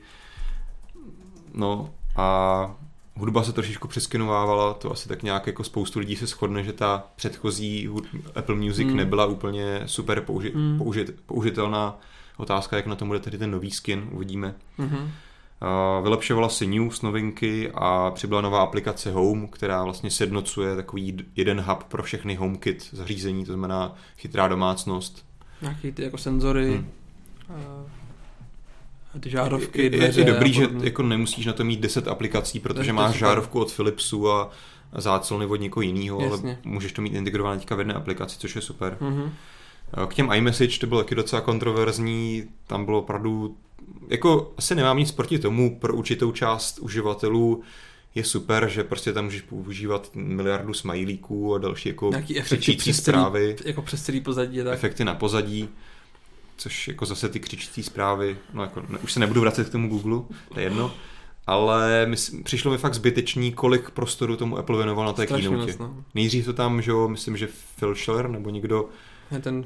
no 1.53 1.89
a 2.15 2.75
hudba 3.17 3.43
se 3.43 3.53
trošičku 3.53 3.87
přeskenovávala, 3.87 4.73
to 4.73 4.91
asi 4.91 5.09
tak 5.09 5.23
nějak 5.23 5.47
jako 5.47 5.63
spoustu 5.63 5.99
lidí 5.99 6.15
se 6.15 6.25
shodne, 6.27 6.63
že 6.63 6.73
ta 6.73 7.03
předchozí 7.15 7.89
Apple 8.35 8.55
Music 8.55 8.87
Hmm. 8.87 8.97
nebyla 8.97 9.25
úplně 9.25 9.81
super 9.85 10.19
použi- 10.19 10.53
Hmm. 10.53 10.77
použit- 10.77 11.13
použitelná. 11.25 11.99
Otázka, 12.37 12.75
jak 12.75 12.85
na 12.87 12.95
tom 12.95 13.07
bude 13.07 13.19
tedy 13.19 13.37
ten 13.37 13.51
nový 13.51 13.71
skin, 13.71 14.07
uvidíme. 14.11 14.55
Mhm. 14.77 15.11
A 15.61 15.99
Vylepšovala 15.99 16.49
se 16.49 16.65
news, 16.65 17.01
novinky 17.01 17.71
a 17.73 18.11
přibyla 18.11 18.41
nová 18.41 18.61
aplikace 18.61 19.11
Home, 19.11 19.47
která 19.47 19.83
vlastně 19.83 20.11
sjednocuje 20.11 20.75
takový 20.75 21.17
jeden 21.35 21.61
hub 21.61 21.83
pro 21.83 22.03
všechny 22.03 22.35
HomeKit 22.35 22.89
zařízení, 22.91 23.45
to 23.45 23.51
znamená 23.51 23.95
chytrá 24.17 24.47
domácnost. 24.47 25.25
Nějaký 25.61 25.91
ty 25.91 26.03
jako 26.03 26.17
senzory, 26.17 26.71
Hmm. 26.77 26.87
A 29.15 29.19
ty 29.19 29.29
žárovky, 29.29 29.83
je, 29.83 29.89
dveře 29.89 30.21
je, 30.21 30.25
dobrý, 30.25 30.53
že 30.53 30.67
jako 30.81 31.03
nemusíš 31.03 31.45
na 31.45 31.53
to 31.53 31.63
mít 31.63 31.79
10 31.79 32.07
aplikací, 32.07 32.59
protože 32.59 32.93
máš 32.93 33.11
super. 33.11 33.19
žárovku 33.19 33.59
od 33.59 33.71
Philipsu 33.71 34.31
a 34.31 34.51
záclony 34.97 35.45
od 35.45 35.55
někoho 35.55 35.81
jiného, 35.81 36.19
ale 36.19 36.57
můžeš 36.63 36.91
to 36.91 37.01
mít 37.01 37.13
integrované 37.13 37.57
teďka 37.57 37.75
v 37.75 37.79
jedné 37.79 37.93
aplikaci, 37.93 38.39
což 38.39 38.55
je 38.55 38.61
super. 38.61 38.97
Mhm. 38.99 39.31
K 40.07 40.13
těm 40.13 40.31
iMessage 40.31 40.79
to 40.79 40.87
bylo 40.87 41.03
taky 41.03 41.15
docela 41.15 41.41
kontroverzní, 41.41 42.43
tam 42.67 42.85
bylo 42.85 42.99
opravdu, 42.99 43.57
jako 44.07 44.53
asi 44.57 44.75
nemám 44.75 44.97
nic 44.97 45.11
proti 45.11 45.39
tomu, 45.39 45.79
pro 45.79 45.95
určitou 45.95 46.31
část 46.31 46.79
uživatelů 46.79 47.63
je 48.15 48.23
super, 48.23 48.69
že 48.69 48.83
prostě 48.83 49.13
tam 49.13 49.25
můžeš 49.25 49.41
používat 49.41 50.09
miliardu 50.13 50.73
smajlíků 50.73 51.55
a 51.55 51.57
další 51.57 51.89
jako 51.89 52.11
křičící 52.43 52.93
zprávy. 52.93 53.55
Jako 53.65 53.81
přes 53.81 54.03
celý 54.03 54.21
pozadí. 54.21 54.57
Tak. 54.63 54.73
Efekty 54.73 55.05
na 55.05 55.15
pozadí, 55.15 55.69
což 56.57 56.87
jako 56.87 57.05
zase 57.05 57.29
ty 57.29 57.39
křičící 57.39 57.83
zprávy, 57.83 58.37
no 58.53 58.61
jako, 58.63 58.83
ne, 58.89 58.97
už 59.03 59.13
se 59.13 59.19
nebudu 59.19 59.41
vracet 59.41 59.69
k 59.69 59.71
tomu 59.71 59.89
Google, 59.89 60.21
to 60.53 60.59
je 60.59 60.65
jedno, 60.65 60.93
ale 61.47 62.05
my, 62.05 62.15
přišlo 62.43 62.71
mi 62.71 62.77
fakt 62.77 62.93
zbytečný, 62.93 63.51
kolik 63.51 63.89
prostoru 63.89 64.35
tomu 64.35 64.57
Apple 64.57 64.77
věnoval 64.77 65.05
na 65.05 65.13
té 65.13 65.27
keynote. 65.27 65.75
No. 65.79 66.03
Nejdřív 66.15 66.45
to 66.45 66.53
tam, 66.53 66.81
že 66.81 66.91
jo, 66.91 67.07
myslím, 67.07 67.37
že 67.37 67.47
Phil 67.79 67.95
Schiller 67.95 68.29
nebo 68.29 68.49
někdo 68.49 68.89
je 69.31 69.39
ten, 69.39 69.63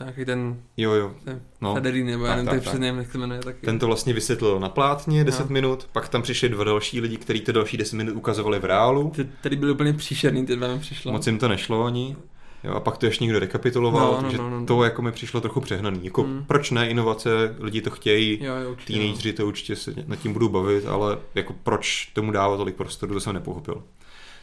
nějaký 0.00 0.24
ten, 0.24 0.56
jo, 0.76 0.92
jo. 0.92 1.14
ten 1.24 1.40
no. 1.60 1.74
Federín, 1.74 2.06
nebo 2.06 2.24
já 2.24 2.36
nevím, 2.36 2.60
přesně 2.60 2.88
jak 2.88 3.12
se 3.12 3.18
jmenuje 3.18 3.40
taky. 3.40 3.66
Ten 3.66 3.78
to 3.78 3.86
vlastně 3.86 4.12
vysvětlil 4.12 4.60
na 4.60 4.68
plátně 4.68 5.24
10 5.24 5.40
no. 5.40 5.52
minut, 5.52 5.88
pak 5.92 6.08
tam 6.08 6.22
přišli 6.22 6.48
dva 6.48 6.64
další 6.64 7.00
lidi, 7.00 7.16
kteří 7.16 7.40
ty 7.40 7.52
další 7.52 7.76
10 7.76 7.96
minut 7.96 8.16
ukazovali 8.16 8.58
v 8.58 8.64
reálu. 8.64 9.12
Ty, 9.16 9.28
tady 9.42 9.56
byly 9.56 9.72
úplně 9.72 9.92
příšerný, 9.92 10.46
ty 10.46 10.56
dva 10.56 10.68
mi 10.68 10.78
přišlo. 10.78 11.12
Moc 11.12 11.26
jim 11.26 11.38
to 11.38 11.48
nešlo 11.48 11.84
ani. 11.84 12.16
Jo, 12.64 12.74
a 12.74 12.80
pak 12.80 12.98
to 12.98 13.06
ještě 13.06 13.24
někdo 13.24 13.38
rekapituloval, 13.38 14.18
no, 14.22 14.32
no, 14.32 14.38
no, 14.38 14.50
no, 14.50 14.60
no. 14.60 14.66
to 14.66 14.84
jako 14.84 15.02
mi 15.02 15.12
přišlo 15.12 15.40
trochu 15.40 15.60
přehnaný. 15.60 16.00
Jako, 16.02 16.22
mm. 16.22 16.44
Proč 16.46 16.70
ne 16.70 16.88
inovace, 16.88 17.56
lidi 17.58 17.80
to 17.80 17.90
chtějí, 17.90 18.40
teenageři 18.86 19.32
to 19.32 19.46
určitě 19.46 19.76
se 19.76 19.94
nad 20.06 20.16
tím 20.16 20.32
budou 20.32 20.48
bavit, 20.48 20.86
ale 20.86 21.18
jako 21.34 21.54
proč 21.62 22.10
tomu 22.12 22.32
dávat 22.32 22.56
tolik 22.56 22.76
prostoru, 22.76 23.14
to 23.14 23.20
jsem 23.20 23.34
nepochopil. 23.34 23.82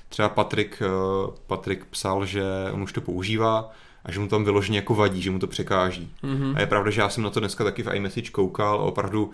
Třeba 0.10 0.30
Patrik, 0.30 0.82
eh, 0.86 1.32
Patrik 1.48 1.86
psal, 1.86 2.26
že 2.26 2.44
on 2.72 2.84
už 2.84 2.94
to 2.94 3.02
používá, 3.02 3.72
a 4.06 4.12
že 4.12 4.20
mu 4.20 4.28
tam 4.28 4.44
vyloženě 4.44 4.78
jako 4.78 4.96
vadí, 4.96 5.22
že 5.22 5.32
mu 5.32 5.40
to 5.40 5.48
překáží. 5.48 6.12
Mm-hmm. 6.24 6.54
A 6.56 6.60
je 6.60 6.66
pravda, 6.66 6.92
že 6.92 7.02
já 7.02 7.10
jsem 7.10 7.24
na 7.24 7.30
to 7.30 7.40
dneska 7.40 7.64
taky 7.64 7.84
v 7.84 7.94
iMessage 7.94 8.32
koukal 8.32 8.80
a 8.80 8.84
opravdu 8.84 9.32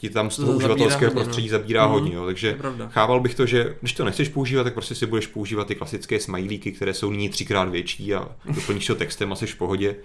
ti 0.00 0.10
tam 0.10 0.30
z 0.30 0.36
toho 0.36 0.52
uživatelského 0.52 1.12
prostředí 1.12 1.48
no. 1.48 1.50
zabírá 1.50 1.86
mm-hmm. 1.86 1.90
hodně. 1.90 2.14
Jo. 2.14 2.26
Takže 2.26 2.58
chával 2.88 3.20
bych 3.20 3.34
to, 3.34 3.46
že 3.46 3.76
když 3.80 3.92
to 3.92 4.04
nechceš 4.04 4.28
používat, 4.28 4.64
tak 4.64 4.74
prostě 4.74 4.94
si 4.94 5.06
budeš 5.06 5.26
používat 5.26 5.66
ty 5.66 5.74
klasické 5.74 6.20
smajlíky, 6.20 6.72
které 6.72 6.94
jsou 6.94 7.10
nyní 7.10 7.28
třikrát 7.28 7.68
větší 7.68 8.14
a 8.14 8.28
doplníš 8.54 8.86
to 8.86 8.94
textem 8.94 9.32
asi 9.32 9.46
v 9.46 9.56
pohodě. 9.56 9.96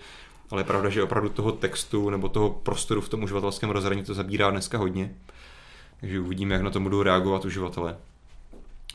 Ale 0.52 0.60
je 0.60 0.66
pravda, 0.66 0.90
že 0.90 1.04
opravdu 1.04 1.30
toho 1.30 1.52
textu 1.52 2.10
nebo 2.10 2.30
toho 2.30 2.50
prostoru 2.50 3.02
v 3.02 3.10
tom 3.10 3.24
uživatelském 3.24 3.70
rozhraní 3.70 4.04
to 4.04 4.14
zabírá 4.14 4.52
dneska 4.52 4.78
hodně. 4.78 5.16
Takže 6.00 6.20
uvidíme, 6.20 6.54
jak 6.54 6.64
na 6.64 6.70
to 6.70 6.80
budou 6.80 7.04
reagovat 7.04 7.46
uživatelé. 7.46 7.98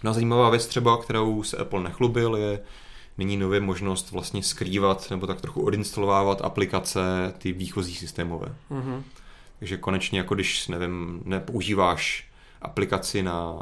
No 0.04 0.10
a 0.10 0.14
zajímavá 0.14 0.50
věc 0.50 0.66
třeba, 0.66 1.02
kterou 1.02 1.42
se 1.42 1.56
Apple 1.56 1.82
nechlubil, 1.82 2.36
je 2.36 2.60
nyní 3.18 3.36
nově 3.36 3.60
možnost 3.60 4.10
vlastně 4.10 4.42
skrývat 4.42 5.10
nebo 5.10 5.26
tak 5.26 5.40
trochu 5.40 5.62
odinstalovávat 5.62 6.42
aplikace 6.42 7.00
ty 7.38 7.52
výchozí 7.52 7.94
systémové. 7.94 8.54
Mm-hmm. 8.70 9.02
Takže 9.60 9.76
konečně, 9.76 10.18
jako 10.18 10.34
když, 10.34 10.68
nevím, 10.68 11.22
nepoužíváš 11.24 12.28
aplikaci 12.62 13.22
na 13.22 13.58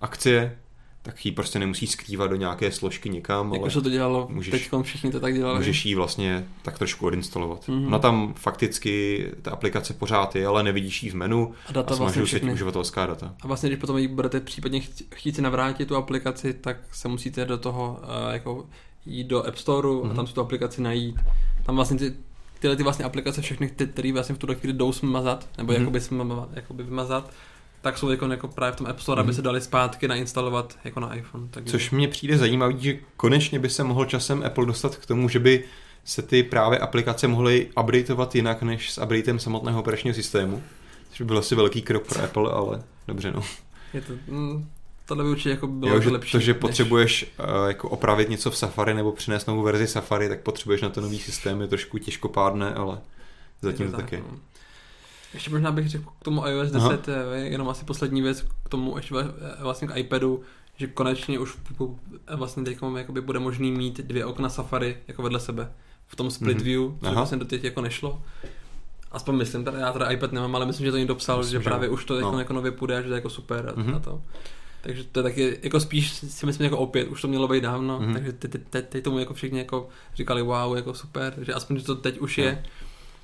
akcie, 0.00 0.58
tak 1.02 1.26
ji 1.26 1.32
prostě 1.32 1.58
nemusí 1.58 1.86
skrývat 1.86 2.30
do 2.30 2.36
nějaké 2.36 2.72
složky 2.72 3.10
někam. 3.10 3.54
Jako 3.54 3.70
se 3.70 3.80
to 3.80 3.90
dělalo, 3.90 4.28
můžeš, 4.30 4.50
teď 4.50 4.70
všichni 4.82 5.12
to 5.12 5.20
tak 5.20 5.34
dělali. 5.34 5.58
Můžeš 5.58 5.86
ji 5.86 5.94
vlastně 5.94 6.46
tak 6.62 6.78
trošku 6.78 7.06
odinstalovat. 7.06 7.68
Mm-hmm. 7.68 7.88
No 7.88 7.98
tam 7.98 8.34
fakticky 8.34 9.26
ta 9.42 9.50
aplikace 9.50 9.94
pořád 9.94 10.36
je, 10.36 10.46
ale 10.46 10.62
nevidíš 10.62 11.02
ji 11.02 11.10
v 11.10 11.14
menu 11.14 11.54
a, 11.68 11.72
data 11.72 11.94
a 11.94 11.96
vlastně 11.96 12.26
se 12.26 12.40
ti 12.40 12.52
uživatelská 12.52 13.06
data. 13.06 13.34
A 13.40 13.46
vlastně, 13.46 13.68
když 13.68 13.80
potom 13.80 14.08
budete 14.08 14.40
případně 14.40 14.80
chtít 15.14 15.36
si 15.36 15.42
navrátit 15.42 15.88
tu 15.88 15.96
aplikaci, 15.96 16.54
tak 16.54 16.76
se 16.92 17.08
musíte 17.08 17.44
do 17.44 17.58
toho 17.58 18.00
uh, 18.02 18.32
jako 18.32 18.66
jít 19.06 19.26
do 19.26 19.46
App 19.46 19.56
Store 19.56 19.88
mm-hmm. 19.88 20.10
a 20.10 20.14
tam 20.14 20.26
si 20.26 20.34
tu 20.34 20.40
aplikaci 20.40 20.82
najít. 20.82 21.16
Tam 21.62 21.76
vlastně 21.76 21.98
ty, 21.98 22.14
tyhle 22.58 22.76
ty 22.76 22.82
vlastně 22.82 23.04
aplikace 23.04 23.42
všechny, 23.42 23.68
které 23.68 24.12
vlastně 24.12 24.34
v 24.34 24.38
tuto 24.38 24.54
chvíli 24.54 24.72
jdou 24.72 24.92
smazat, 24.92 25.48
nebo 25.58 25.72
mm-hmm. 25.72 25.78
jakoby, 25.78 26.00
smazat, 26.00 26.48
jakoby 26.52 26.82
vymazat, 26.82 27.32
tak 27.80 27.98
jsou 27.98 28.10
jako, 28.10 28.26
jako 28.26 28.48
právě 28.48 28.72
v 28.72 28.76
tom 28.76 28.86
App 28.86 29.00
Store, 29.00 29.18
mm-hmm. 29.18 29.20
aby 29.20 29.28
mhm. 29.28 29.36
se 29.36 29.42
dali 29.42 29.60
zpátky 29.60 30.08
nainstalovat 30.08 30.78
jako 30.84 31.00
na 31.00 31.14
iPhone. 31.14 31.48
Takže... 31.50 31.70
Což 31.70 31.90
mně 31.90 32.08
přijde 32.08 32.38
zajímavý, 32.38 32.76
že 32.78 32.98
konečně 33.16 33.58
by 33.58 33.70
se 33.70 33.84
mohl 33.84 34.04
časem 34.04 34.42
Apple 34.46 34.66
dostat 34.66 34.96
k 34.96 35.06
tomu, 35.06 35.28
že 35.28 35.38
by 35.38 35.64
se 36.04 36.22
ty 36.22 36.42
právě 36.42 36.78
aplikace 36.78 37.28
mohly 37.28 37.70
updateovat 37.80 38.34
jinak 38.34 38.62
než 38.62 38.92
s 38.92 39.02
updatem 39.02 39.38
samotného 39.38 39.80
operačního 39.80 40.14
systému. 40.14 40.62
Což 41.10 41.20
by 41.20 41.24
byl 41.24 41.38
asi 41.38 41.54
velký 41.54 41.82
krok 41.82 42.06
pro 42.06 42.24
Apple, 42.24 42.52
ale 42.52 42.82
dobře 43.08 43.32
no. 43.32 43.42
Je 43.94 44.00
to, 44.00 44.12
mm, 44.26 44.68
tohle 45.08 45.24
by 45.24 45.30
určitě 45.30 45.50
jako 45.50 45.66
bylo 45.66 45.94
jo, 45.94 46.00
že 46.00 46.10
lepší. 46.10 46.32
To, 46.32 46.40
že 46.40 46.52
než... 46.52 46.60
potřebuješ 46.60 47.32
uh, 47.38 47.68
jako 47.68 47.88
opravit 47.88 48.28
něco 48.28 48.50
v 48.50 48.56
Safari 48.56 48.94
nebo 48.94 49.12
přinést 49.12 49.46
novou 49.46 49.62
verzi 49.62 49.86
Safari, 49.86 50.28
tak 50.28 50.40
potřebuješ 50.40 50.82
na 50.82 50.88
to 50.88 51.00
nový 51.00 51.18
systém, 51.18 51.60
je 51.60 51.66
trošku 51.66 51.98
těžkopádné, 51.98 52.74
ale 52.74 52.98
zatím 53.62 53.86
to, 53.86 53.92
to 53.92 53.98
taky. 53.98 54.16
No. 54.16 54.38
Ještě 55.34 55.50
možná 55.50 55.72
bych 55.72 55.88
řekl 55.88 56.04
k 56.20 56.24
tomu 56.24 56.46
iOS 56.46 56.70
10, 56.70 56.84
Aha. 56.84 56.98
Eh, 57.32 57.38
jenom 57.38 57.68
asi 57.68 57.84
poslední 57.84 58.22
věc 58.22 58.44
k 58.64 58.68
tomu 58.68 58.96
ještě 58.96 59.14
vlastně 59.60 59.88
k 59.88 59.96
iPadu, 59.96 60.42
že 60.76 60.86
konečně 60.86 61.38
už 61.38 61.58
vlastně 62.34 62.64
teď 62.64 62.78
jakoby 62.96 63.20
bude 63.20 63.38
možný 63.38 63.72
mít 63.72 64.00
dvě 64.00 64.24
okna 64.24 64.48
Safari 64.48 64.96
jako 65.08 65.22
vedle 65.22 65.40
sebe 65.40 65.72
v 66.06 66.16
tom 66.16 66.30
split 66.30 66.58
mm-hmm. 66.58 66.62
view, 66.62 66.82
což 67.04 67.14
vlastně 67.14 67.38
doteď 67.38 67.64
jako 67.64 67.80
nešlo. 67.80 68.22
Aspoň 69.12 69.36
myslím, 69.36 69.64
teda, 69.64 69.78
já 69.78 69.92
teda 69.92 70.10
iPad 70.10 70.32
nemám, 70.32 70.56
ale 70.56 70.66
myslím, 70.66 70.86
že 70.86 70.92
to 70.92 70.98
někdo 70.98 71.14
psal, 71.14 71.38
myslím, 71.38 71.60
že 71.60 71.64
právě 71.64 71.88
že... 71.88 71.92
už 71.92 72.04
to 72.04 72.16
jako, 72.16 72.32
no. 72.32 72.38
jako 72.38 72.52
nově 72.52 72.70
půjde 72.70 72.98
a 72.98 73.00
že 73.00 73.08
to 73.08 73.14
je 73.14 73.18
jako 73.18 73.30
super 73.30 73.74
mm-hmm. 73.76 73.96
a 73.96 73.98
to. 73.98 74.22
Takže 74.80 75.04
to 75.04 75.18
je 75.18 75.22
taky, 75.22 75.58
jako 75.62 75.80
spíš 75.80 76.12
si 76.12 76.46
myslím 76.46 76.64
jako 76.64 76.78
opět, 76.78 77.08
už 77.08 77.22
to 77.22 77.28
mělo 77.28 77.48
být 77.48 77.60
dávno, 77.60 78.00
mm-hmm. 78.00 78.12
takže 78.12 78.32
teď, 78.32 78.50
teď, 78.70 78.88
teď 78.88 79.04
tomu 79.04 79.18
jako 79.18 79.34
všichni 79.34 79.58
jako 79.58 79.88
říkali 80.14 80.42
wow, 80.42 80.76
jako 80.76 80.94
super, 80.94 81.32
takže 81.34 81.54
aspoň, 81.54 81.78
že 81.78 81.84
to 81.84 81.94
teď 81.94 82.18
už 82.18 82.38
je. 82.38 82.64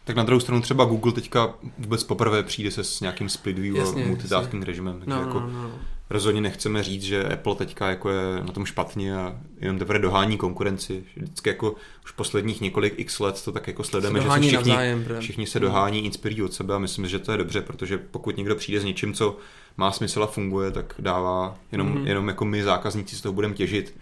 Tak 0.05 0.16
na 0.16 0.22
druhou 0.22 0.40
stranu 0.40 0.62
třeba 0.62 0.84
Google 0.84 1.12
teďka 1.12 1.55
vůbec 1.78 2.05
poprvé 2.05 2.42
přijde 2.42 2.70
se 2.70 2.84
s 2.84 3.00
nějakým 3.00 3.28
split 3.28 3.59
view 3.59 3.76
jasně, 3.76 4.05
a 4.05 4.07
multitasking 4.07 4.55
jasně. 4.55 4.66
režimem, 4.66 4.98
takže 4.98 5.11
no, 5.11 5.20
jako 5.20 5.40
no, 5.40 5.62
no. 5.62 5.70
Rozhodně 6.11 6.40
nechceme 6.40 6.82
říct, 6.82 7.02
že 7.02 7.24
Apple 7.24 7.55
teďka 7.55 7.88
jako 7.88 8.11
je 8.11 8.42
na 8.42 8.52
tom 8.52 8.66
špatně 8.66 9.16
a 9.16 9.36
jenom 9.61 9.78
teprve 9.78 9.98
dohání 9.98 10.36
konkurenci. 10.36 11.05
Vždycky 11.16 11.48
jako 11.48 11.74
už 12.05 12.11
posledních 12.11 12.61
několik 12.61 12.94
x 12.96 13.20
let 13.20 13.44
to 13.44 13.52
tak 13.52 13.66
jako 13.66 13.84
sledujeme, 13.84 14.20
že 14.20 14.28
se 14.28 14.40
všichni, 14.40 14.57
navzájem, 14.57 15.07
všichni 15.20 15.46
se 15.46 15.61
dohání, 15.61 16.00
no. 16.00 16.07
inspirují 16.07 16.42
od 16.42 16.52
sebe 16.52 16.74
a 16.74 16.78
myslím, 16.78 17.09
že 17.09 17.18
to 17.18 17.32
je 17.32 17.38
dobře, 17.38 17.61
protože 17.61 17.98
pokud 17.98 18.36
někdo 18.36 18.55
přijde 18.55 18.80
s 18.80 18.84
něčím, 18.84 19.14
co 19.14 19.36
má 19.76 19.92
smysl 19.92 20.22
a 20.22 20.26
funguje, 20.26 20.70
tak 20.70 20.94
dává 20.98 21.57
jenom, 21.72 21.94
mm-hmm. 21.94 22.07
jenom 22.07 22.28
jako 22.28 22.44
my 22.44 22.62
zákazníci 22.62 23.16
z 23.16 23.20
toho 23.20 23.32
budeme 23.32 23.55
těžit, 23.55 23.96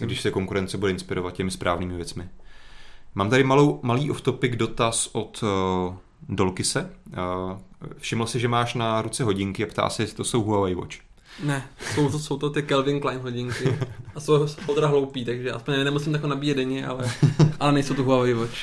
když 0.00 0.20
se 0.20 0.30
konkurence 0.30 0.78
bude 0.78 0.92
inspirovat 0.92 1.34
těmi 1.34 1.50
správnými 1.50 1.96
věcmi. 1.96 2.28
Mám 3.14 3.30
tady 3.30 3.44
malou, 3.44 3.80
malý 3.82 4.10
off-topic 4.10 4.56
dotaz 4.56 5.10
od 5.12 5.42
uh, 5.42 5.94
Dolkise. 6.28 6.90
Uh, 7.06 7.58
všiml 7.98 8.26
si, 8.26 8.40
že 8.40 8.48
máš 8.48 8.74
na 8.74 9.02
ruce 9.02 9.24
hodinky 9.24 9.64
a 9.64 9.66
ptá 9.66 9.88
se, 9.88 10.02
jestli 10.02 10.16
to 10.16 10.24
jsou 10.24 10.42
Huawei 10.42 10.74
Watch. 10.74 10.96
Ne, 11.42 11.68
jsou 11.94 12.10
to, 12.10 12.18
jsou 12.18 12.38
to 12.38 12.50
ty 12.50 12.62
Kelvin 12.62 13.00
Klein 13.00 13.20
hodinky 13.20 13.78
a 14.14 14.20
jsou, 14.20 14.48
jsou 14.48 14.74
teda 14.74 14.86
hloupý, 14.86 15.24
takže 15.24 15.52
aspoň 15.52 15.84
nemusím 15.84 16.12
takhle 16.12 16.30
nabíjet 16.30 16.56
denně, 16.56 16.86
ale, 16.86 17.10
ale 17.60 17.72
nejsou 17.72 17.94
to 17.94 18.02
Huawei 18.02 18.34
Watch. 18.34 18.56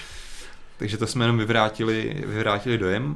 Takže 0.78 0.98
to 0.98 1.08
jsme 1.08 1.24
jenom 1.24 1.38
vyvrátili, 1.38 2.24
vyvrátili 2.28 2.78
dojem. 2.78 3.16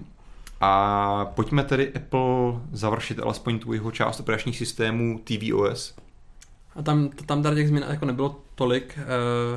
A 0.61 1.25
pojďme 1.25 1.63
tedy 1.63 1.93
Apple 1.93 2.61
završit 2.71 3.19
alespoň 3.19 3.59
tu 3.59 3.73
jeho 3.73 3.91
část 3.91 4.19
operačních 4.19 4.57
systémů 4.57 5.21
tvOS. 5.23 5.95
A 6.75 6.81
tam, 6.81 7.09
tam 7.09 7.43
tady 7.43 7.55
těch 7.55 7.67
změn 7.67 7.85
jako 7.89 8.05
nebylo 8.05 8.39
tolik, 8.55 8.97
e, 8.97 9.03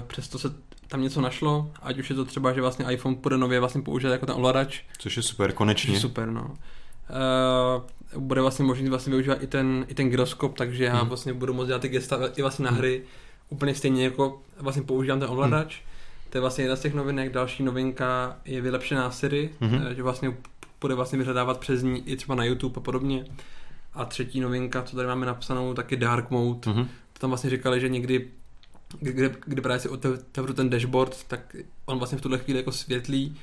přesto 0.07 0.39
se 0.39 0.55
tam 0.89 1.03
něco 1.03 1.21
našlo, 1.21 1.71
ať 1.83 1.99
už 1.99 2.11
je 2.11 2.17
to 2.17 2.25
třeba, 2.25 2.53
že 2.53 2.61
vlastně 2.61 2.87
iPhone 2.93 3.17
bude 3.17 3.39
nově 3.39 3.61
vlastně 3.61 3.83
použít 3.83 4.07
jako 4.07 4.27
ten 4.27 4.35
ovladač. 4.35 4.83
Což 4.99 5.17
je 5.17 5.23
super, 5.23 5.53
konečně. 5.53 5.95
je 5.95 6.01
super, 6.01 6.31
no. 6.31 6.55
Uh, 7.11 8.21
bude 8.23 8.41
vlastně 8.41 8.65
možný 8.65 8.89
vlastně 8.89 9.11
využívat 9.11 9.43
i 9.43 9.47
ten, 9.47 9.87
i 9.89 9.95
ten 9.95 10.11
gyroskop, 10.11 10.57
takže 10.59 10.85
já 10.85 10.97
hmm. 10.97 11.09
vlastně 11.09 11.33
budu 11.33 11.55
moct 11.55 11.67
dělat 11.67 11.83
ty 11.83 11.89
gesta 11.89 12.19
i 12.37 12.43
vlastně 12.43 12.65
na 12.65 12.71
hmm. 12.71 12.79
hry 12.79 13.03
úplně 13.49 13.75
stejně 13.75 14.05
jako 14.05 14.43
vlastně 14.59 14.83
používám 14.83 15.21
ten 15.21 15.31
ovladač. 15.31 15.77
Hmm. 15.77 15.85
To 16.31 16.39
je 16.39 16.41
vlastně 16.41 16.65
jedna 16.65 16.77
z 16.77 16.81
těch 16.81 16.95
novinek. 16.95 17.33
Další 17.33 17.63
novinka 17.63 18.37
je 18.45 18.61
vylepšená 18.61 19.11
Siri, 19.11 19.51
hmm. 19.61 19.81
že 19.97 20.03
vlastně 20.03 20.35
bude 20.81 20.95
vlastně 20.95 21.19
vyhledávat 21.19 21.61
přes 21.61 21.83
ní 21.83 22.09
i 22.09 22.17
třeba 22.17 22.35
na 22.35 22.45
YouTube 22.45 22.77
a 22.77 22.81
podobně. 22.81 23.25
A 23.95 24.05
třetí 24.05 24.41
novinka, 24.41 24.83
co 24.83 24.97
tady 24.97 25.09
máme 25.09 25.27
napsanou, 25.27 25.75
taky 25.75 25.97
Dark 25.97 26.31
Mode. 26.31 26.71
Mm-hmm. 26.71 26.87
Tam 27.19 27.31
vlastně 27.31 27.51
říkali, 27.51 27.81
že 27.81 27.89
někdy 27.89 28.29
kde, 29.01 29.35
kde 29.47 29.63
právě 29.63 29.81
si 29.81 29.89
otevřu 29.89 30.55
ten 30.55 30.71
dashboard, 30.71 31.25
tak 31.25 31.57
on 31.87 31.99
vlastně 31.99 32.19
v 32.19 32.21
tuhle 32.21 32.39
chvíli 32.39 32.59
jako 32.59 32.73
světlí 32.73 33.37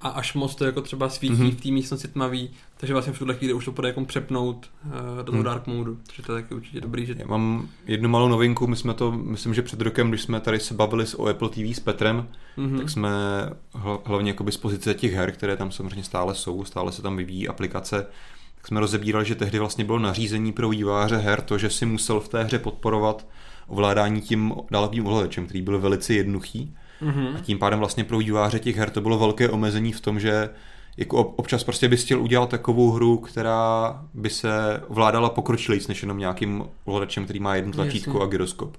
a 0.00 0.08
až 0.08 0.34
moc 0.34 0.54
to 0.54 0.64
jako 0.64 0.82
třeba 0.82 1.08
svítí 1.08 1.34
mm-hmm. 1.34 1.56
v 1.56 1.60
té 1.60 1.70
místnosti 1.70 2.08
tmavý, 2.08 2.50
takže 2.76 2.92
vlastně 2.94 3.12
v 3.12 3.18
tuhle 3.18 3.34
chvíli 3.34 3.52
už 3.52 3.64
to 3.64 3.72
bude 3.72 3.88
jako 3.88 4.04
přepnout 4.04 4.70
uh, 4.84 5.16
do 5.16 5.24
toho 5.24 5.38
mm. 5.38 5.44
dark 5.44 5.66
modu, 5.66 5.98
takže 6.06 6.22
to 6.22 6.36
je 6.36 6.42
taky 6.42 6.54
určitě 6.54 6.80
dobrý. 6.80 7.06
Že... 7.06 7.14
Já 7.18 7.26
mám 7.26 7.68
jednu 7.86 8.08
malou 8.08 8.28
novinku, 8.28 8.66
my 8.66 8.76
jsme 8.76 8.94
to, 8.94 9.12
myslím, 9.12 9.54
že 9.54 9.62
před 9.62 9.80
rokem, 9.80 10.08
když 10.08 10.22
jsme 10.22 10.40
tady 10.40 10.60
se 10.60 10.74
bavili 10.74 11.04
o 11.16 11.26
Apple 11.26 11.48
TV 11.48 11.58
s 11.58 11.80
Petrem, 11.80 12.28
mm-hmm. 12.58 12.78
tak 12.78 12.90
jsme 12.90 13.10
hlavně 14.04 14.30
jakoby 14.30 14.52
z 14.52 14.56
pozice 14.56 14.94
těch 14.94 15.12
her, 15.12 15.32
které 15.32 15.56
tam 15.56 15.70
samozřejmě 15.70 16.04
stále 16.04 16.34
jsou, 16.34 16.64
stále 16.64 16.92
se 16.92 17.02
tam 17.02 17.16
vyvíjí 17.16 17.48
aplikace, 17.48 18.06
tak 18.54 18.68
jsme 18.68 18.80
rozebírali, 18.80 19.24
že 19.24 19.34
tehdy 19.34 19.58
vlastně 19.58 19.84
bylo 19.84 19.98
nařízení 19.98 20.52
pro 20.52 20.68
výváře 20.68 21.16
her 21.16 21.40
to, 21.40 21.58
že 21.58 21.70
si 21.70 21.86
musel 21.86 22.20
v 22.20 22.28
té 22.28 22.44
hře 22.44 22.58
podporovat 22.58 23.26
ovládání 23.66 24.20
tím 24.20 24.54
dálovým 24.70 25.06
ovladačem, 25.06 25.46
který 25.46 25.62
byl 25.62 25.78
velice 25.78 26.14
jednoduchý. 26.14 26.74
Mm-hmm. 27.04 27.36
A 27.36 27.40
tím 27.40 27.58
pádem 27.58 27.78
vlastně 27.78 28.04
pro 28.04 28.18
výváře 28.18 28.58
těch 28.58 28.76
her 28.76 28.90
to 28.90 29.00
bylo 29.00 29.18
velké 29.18 29.48
omezení 29.48 29.92
v 29.92 30.00
tom, 30.00 30.20
že 30.20 30.50
jako 30.96 31.22
občas 31.22 31.64
prostě 31.64 31.88
bys 31.88 32.04
chtěl 32.04 32.22
udělat 32.22 32.48
takovou 32.50 32.90
hru, 32.90 33.16
která 33.16 34.00
by 34.14 34.30
se 34.30 34.82
ovládala 34.88 35.30
pokročilejc 35.30 35.88
než 35.88 36.02
jenom 36.02 36.18
nějakým 36.18 36.64
ovladačem, 36.84 37.24
který 37.24 37.40
má 37.40 37.54
jedno 37.54 37.72
tlačítko 37.72 38.10
Jasně. 38.10 38.24
a 38.24 38.26
gyroskop. 38.26 38.76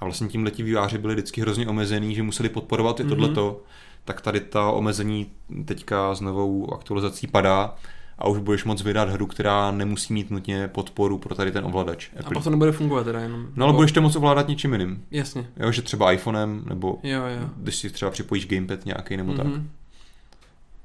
A 0.00 0.04
vlastně 0.04 0.28
tím 0.28 0.44
letí 0.44 0.62
výváři 0.62 0.98
byli 0.98 1.14
vždycky 1.14 1.40
hrozně 1.40 1.66
omezený, 1.66 2.14
že 2.14 2.22
museli 2.22 2.48
podporovat 2.48 3.00
i 3.00 3.02
mm-hmm. 3.02 3.08
tohleto, 3.08 3.62
tak 4.04 4.20
tady 4.20 4.40
ta 4.40 4.70
omezení 4.70 5.26
teďka 5.64 6.14
s 6.14 6.20
novou 6.20 6.74
aktualizací 6.74 7.26
padá 7.26 7.74
a 8.18 8.28
už 8.28 8.38
budeš 8.38 8.64
moc 8.64 8.82
vydat 8.82 9.08
hru, 9.08 9.26
která 9.26 9.70
nemusí 9.70 10.12
mít 10.12 10.30
nutně 10.30 10.68
podporu 10.68 11.18
pro 11.18 11.34
tady 11.34 11.52
ten 11.52 11.64
ovladač. 11.64 12.08
Apple. 12.08 12.24
A 12.26 12.30
potom 12.30 12.50
nebude 12.50 12.72
fungovat 12.72 13.04
teda 13.04 13.20
jenom. 13.20 13.46
No 13.56 13.64
ale 13.64 13.74
budeš 13.74 13.92
to 13.92 14.02
moc 14.02 14.16
ovládat 14.16 14.48
něčím 14.48 14.72
jiným. 14.72 15.04
Jasně. 15.10 15.48
Jo, 15.56 15.72
že 15.72 15.82
třeba 15.82 16.12
iPhonem, 16.12 16.62
nebo 16.68 16.98
jo, 17.02 17.20
jo. 17.20 17.50
když 17.56 17.76
si 17.76 17.90
třeba 17.90 18.10
připojíš 18.10 18.46
gamepad 18.46 18.86
nějaký 18.86 19.16
nebo 19.16 19.32
mm-hmm. 19.32 19.36
tak. 19.36 19.46
Mhm. 19.46 19.70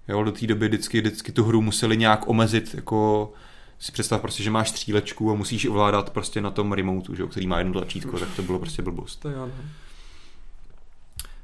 Jo, 0.07 0.23
do 0.23 0.31
té 0.31 0.47
doby 0.47 0.67
vždycky, 0.67 1.01
vždycky 1.01 1.31
tu 1.31 1.43
hru 1.43 1.61
museli 1.61 1.97
nějak 1.97 2.27
omezit, 2.27 2.73
jako 2.73 3.31
si 3.79 3.91
představ 3.91 4.21
prostě, 4.21 4.43
že 4.43 4.51
máš 4.51 4.69
střílečku 4.69 5.31
a 5.31 5.33
musíš 5.33 5.65
ovládat 5.65 6.09
prostě 6.09 6.41
na 6.41 6.51
tom 6.51 6.71
remotu, 6.71 7.15
že, 7.15 7.27
který 7.27 7.47
má 7.47 7.57
jedno 7.57 7.73
tlačítko, 7.73 8.19
tak 8.19 8.29
to 8.35 8.41
bylo 8.41 8.59
prostě 8.59 8.81
blbost. 8.81 9.15
To 9.15 9.29
jo, 9.29 9.45
no. 9.45 9.53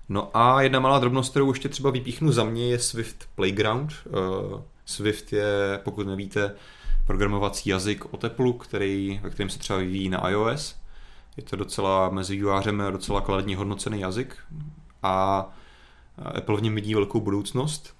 no 0.10 0.38
a 0.38 0.62
jedna 0.62 0.80
malá 0.80 1.00
drobnost, 1.00 1.32
kterou 1.32 1.52
ještě 1.52 1.70
třeba 1.70 1.92
vypíchnu 1.92 2.32
za 2.32 2.44
mě, 2.44 2.68
je 2.68 2.80
Swift 2.80 3.30
Playground. 3.36 3.94
Uh, 4.06 4.62
Swift 4.90 5.34
je, 5.34 5.80
pokud 5.84 6.08
nevíte, 6.08 6.56
programovací 7.08 7.70
jazyk 7.70 8.14
o 8.14 8.18
teplu, 8.18 8.54
který, 8.54 9.20
ve 9.24 9.30
kterém 9.30 9.50
se 9.50 9.60
třeba 9.60 9.80
vyvíjí 9.80 10.10
na 10.10 10.30
iOS. 10.30 10.76
Je 11.38 11.44
to 11.44 11.56
docela 11.56 12.10
mezi 12.10 12.36
vývářem 12.36 12.84
docela 12.92 13.22
kladně 13.22 13.58
hodnocený 13.58 14.00
jazyk 14.00 14.38
a 15.04 15.46
Apple 16.18 16.58
v 16.58 16.62
něm 16.62 16.76
vidí 16.76 16.96
velkou 16.96 17.20
budoucnost 17.20 17.96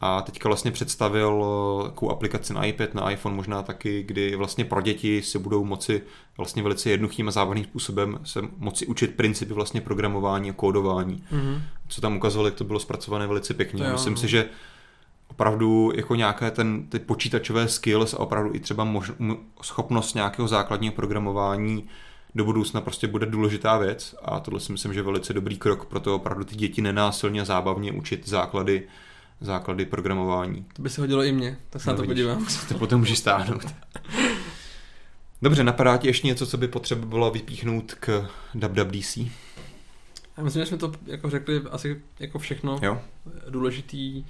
a 0.00 0.22
teďka 0.22 0.48
vlastně 0.48 0.70
představil 0.70 1.44
eh, 1.44 1.90
takovou 1.90 2.10
aplikaci 2.12 2.54
na 2.54 2.64
iPad, 2.64 2.94
na 2.94 3.10
iPhone 3.10 3.36
možná 3.36 3.62
taky, 3.62 4.02
kdy 4.02 4.36
vlastně 4.36 4.64
pro 4.64 4.80
děti 4.80 5.22
se 5.22 5.38
budou 5.38 5.64
moci 5.64 6.02
vlastně 6.36 6.62
velice 6.62 6.90
jednoduchým 6.90 7.28
a 7.28 7.30
zábavným 7.30 7.64
způsobem 7.64 8.18
se 8.24 8.40
moci 8.56 8.86
učit 8.86 9.16
principy 9.16 9.54
vlastně 9.54 9.80
programování 9.80 10.50
a 10.50 10.52
kódování. 10.52 11.24
Mm-hmm. 11.32 11.60
Co 11.88 12.00
tam 12.00 12.16
ukazovali, 12.16 12.50
to 12.50 12.64
bylo 12.64 12.80
zpracované 12.80 13.26
velice 13.26 13.54
pěkně. 13.54 13.88
Myslím 13.92 14.12
jo. 14.12 14.18
si, 14.18 14.28
že 14.28 14.48
opravdu 15.30 15.92
jako 15.94 16.14
nějaké 16.14 16.50
ten, 16.50 16.86
ty 16.88 16.98
počítačové 16.98 17.68
skills 17.68 18.14
a 18.14 18.20
opravdu 18.20 18.54
i 18.54 18.60
třeba 18.60 18.84
mož, 18.84 19.12
schopnost 19.62 20.14
nějakého 20.14 20.48
základního 20.48 20.94
programování 20.94 21.88
do 22.34 22.44
budoucna 22.44 22.80
prostě 22.80 23.06
bude 23.06 23.26
důležitá 23.26 23.78
věc 23.78 24.14
a 24.22 24.40
tohle 24.40 24.60
si 24.60 24.72
myslím, 24.72 24.92
že 24.92 24.98
je 24.98 25.04
velice 25.04 25.32
dobrý 25.32 25.58
krok 25.58 25.84
pro 25.84 26.00
to 26.00 26.14
opravdu 26.14 26.44
ty 26.44 26.56
děti 26.56 26.82
nenásilně 26.82 27.40
a 27.40 27.44
zábavně 27.44 27.92
učit 27.92 28.28
základy 28.28 28.88
základy 29.40 29.84
programování. 29.84 30.66
To 30.72 30.82
by 30.82 30.90
se 30.90 31.00
hodilo 31.00 31.22
i 31.22 31.32
mě, 31.32 31.56
tak 31.70 31.82
se 31.82 31.90
no, 31.90 31.92
na 31.92 31.96
to 31.96 32.02
vidíš, 32.02 32.14
podívám. 32.14 32.46
To 32.68 32.74
potom 32.74 33.00
můžeš 33.00 33.18
stáhnout. 33.18 33.66
Dobře, 35.42 35.64
napadá 35.64 35.96
ti 35.96 36.06
ještě 36.06 36.26
něco, 36.26 36.46
co 36.46 36.56
by 36.56 36.68
potřebovalo 36.68 37.30
vypíchnout 37.30 37.94
k 37.94 38.28
WWDC? 38.54 39.16
Já 40.36 40.44
myslím, 40.44 40.62
že 40.62 40.66
jsme 40.66 40.78
to 40.78 40.92
jako 41.06 41.30
řekli 41.30 41.62
asi 41.70 42.02
jako 42.20 42.38
všechno 42.38 42.78
jo. 42.82 43.00
důležitý 43.48 44.24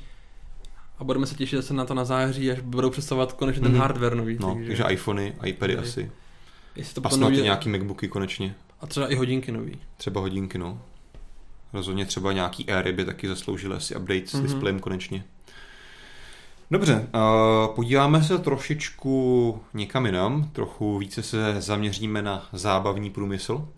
a 0.99 1.05
budeme 1.05 1.27
se 1.27 1.35
těšit 1.35 1.57
zase 1.57 1.75
na 1.75 1.85
to 1.85 1.95
na 1.95 2.05
září, 2.05 2.51
až 2.51 2.61
budou 2.61 2.91
představovat 2.91 3.33
konečně 3.33 3.63
ten 3.63 3.73
mm-hmm. 3.73 3.79
hardware 3.79 4.15
nový. 4.15 4.37
No, 4.41 4.55
takže, 4.55 4.69
takže 4.69 4.85
iPhony, 4.95 5.35
iPady 5.45 5.77
okay. 5.77 5.89
asi. 5.89 6.11
Jestli 6.77 6.95
to 6.95 7.07
a 7.07 7.11
snad 7.11 7.29
nový... 7.29 7.43
nějaký 7.43 7.69
MacBooky 7.69 8.09
konečně. 8.09 8.55
A 8.81 8.87
třeba 8.87 9.13
i 9.13 9.15
hodinky 9.15 9.53
nový. 9.53 9.79
Třeba 9.97 10.21
hodinky, 10.21 10.59
no. 10.59 10.83
Rozhodně 11.73 12.07
třeba 12.07 12.33
nějaký 12.33 12.71
Airy 12.71 12.93
by 12.93 13.05
taky 13.05 13.29
zasloužil 13.29 13.75
asi 13.75 13.97
update 13.97 14.27
s 14.27 14.35
mm-hmm. 14.35 14.43
displejem 14.43 14.81
konečně. 14.81 15.25
Dobře, 16.71 17.09
uh, 17.15 17.75
podíváme 17.75 18.23
se 18.23 18.39
trošičku 18.39 19.61
někam 19.75 20.07
jinam, 20.07 20.51
trochu 20.53 20.99
více 20.99 21.23
se 21.23 21.61
zaměříme 21.61 22.23
na 22.23 22.49
zábavní 22.53 23.11
průmysl. 23.11 23.69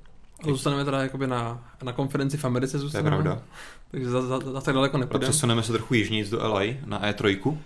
Zůstaneme 0.45 0.85
teda 0.85 1.03
jakoby 1.03 1.27
na, 1.27 1.65
na 1.83 1.93
konferenci 1.93 2.37
v 2.37 2.45
Americe 2.45 2.79
zůstaneme. 2.79 3.11
To 3.11 3.17
je 3.17 3.23
pravda. 3.23 3.43
Takže 3.91 4.11
za, 4.11 4.23
za, 4.23 4.39
za 4.39 4.61
tak 4.61 4.75
daleko 4.75 4.99
nepůjdeme. 4.99 5.31
Přesuneme 5.31 5.63
se 5.63 5.73
trochu 5.73 5.95
jižnějc 5.95 6.31
do 6.31 6.49
LA, 6.49 6.61
na 6.87 7.03
E3. 7.03 7.57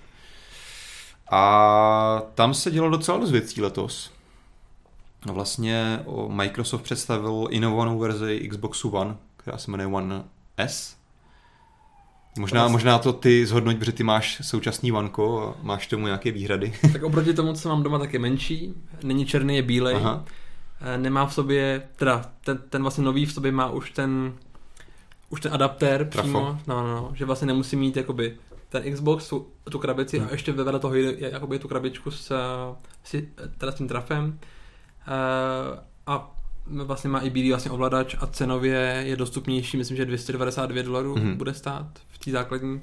A 1.30 2.22
tam 2.34 2.54
se 2.54 2.70
dělo 2.70 2.90
docela 2.90 3.18
dost 3.18 3.30
věcí 3.30 3.62
letos. 3.62 4.10
Vlastně 5.32 6.00
Microsoft 6.28 6.82
představil 6.82 7.46
inovovanou 7.50 7.98
verzi 7.98 8.48
Xboxu 8.50 8.90
One, 8.90 9.16
která 9.36 9.58
se 9.58 9.70
jmenuje 9.70 9.86
One 9.86 10.24
S. 10.56 10.96
Možná, 12.38 12.68
možná 12.68 12.98
to 12.98 13.12
ty 13.12 13.46
zhodnoť, 13.46 13.76
protože 13.76 13.92
ty 13.92 14.02
máš 14.02 14.38
současný 14.42 14.90
vanko 14.90 15.48
a 15.48 15.62
máš 15.62 15.86
tomu 15.86 16.06
nějaké 16.06 16.30
výhrady. 16.32 16.72
tak 16.92 17.02
oproti 17.02 17.34
tomu, 17.34 17.52
co 17.52 17.68
mám 17.68 17.82
doma, 17.82 17.98
tak 17.98 18.12
je 18.12 18.18
menší. 18.18 18.74
Není 19.02 19.26
černý, 19.26 19.56
je 19.56 19.62
bílej. 19.62 19.96
Aha. 19.96 20.24
Eh, 20.86 20.98
nemá 20.98 21.26
v 21.26 21.34
sobě, 21.34 21.82
teda 21.96 22.30
ten, 22.40 22.58
ten 22.68 22.82
vlastně 22.82 23.04
nový 23.04 23.26
v 23.26 23.32
sobě 23.32 23.52
má 23.52 23.70
už 23.70 23.90
ten 23.90 24.34
už 25.30 25.40
ten 25.40 25.54
adaptér 25.54 26.08
Trafo. 26.08 26.28
přímo, 26.28 26.58
no, 26.66 26.82
no, 26.82 26.94
no, 26.94 27.12
že 27.14 27.24
vlastně 27.24 27.46
nemusí 27.46 27.76
mít 27.76 27.96
jakoby 27.96 28.36
ten 28.68 28.94
Xbox, 28.94 29.28
tu, 29.28 29.46
tu 29.70 29.78
krabici 29.78 30.18
hmm. 30.18 30.28
a 30.28 30.32
ještě 30.32 30.52
vedle 30.52 30.78
toho 30.78 30.94
jde 30.94 31.14
jakoby 31.18 31.58
tu 31.58 31.68
krabičku 31.68 32.10
s, 32.10 32.32
s, 33.04 33.22
teda 33.58 33.72
s 33.72 33.74
tím 33.74 33.88
trafem. 33.88 34.38
Uh, 35.08 35.78
a 36.06 36.36
vlastně 36.66 37.10
má 37.10 37.18
i 37.18 37.30
bílý 37.30 37.50
vlastně 37.50 37.70
ovladač 37.70 38.16
a 38.20 38.26
cenově 38.26 39.02
je 39.06 39.16
dostupnější, 39.16 39.76
myslím, 39.76 39.96
že 39.96 40.04
292 40.04 40.82
dolarů 40.82 41.14
mm-hmm. 41.14 41.36
bude 41.36 41.54
stát 41.54 41.86
v 42.08 42.18
té 42.18 42.30
základní 42.30 42.80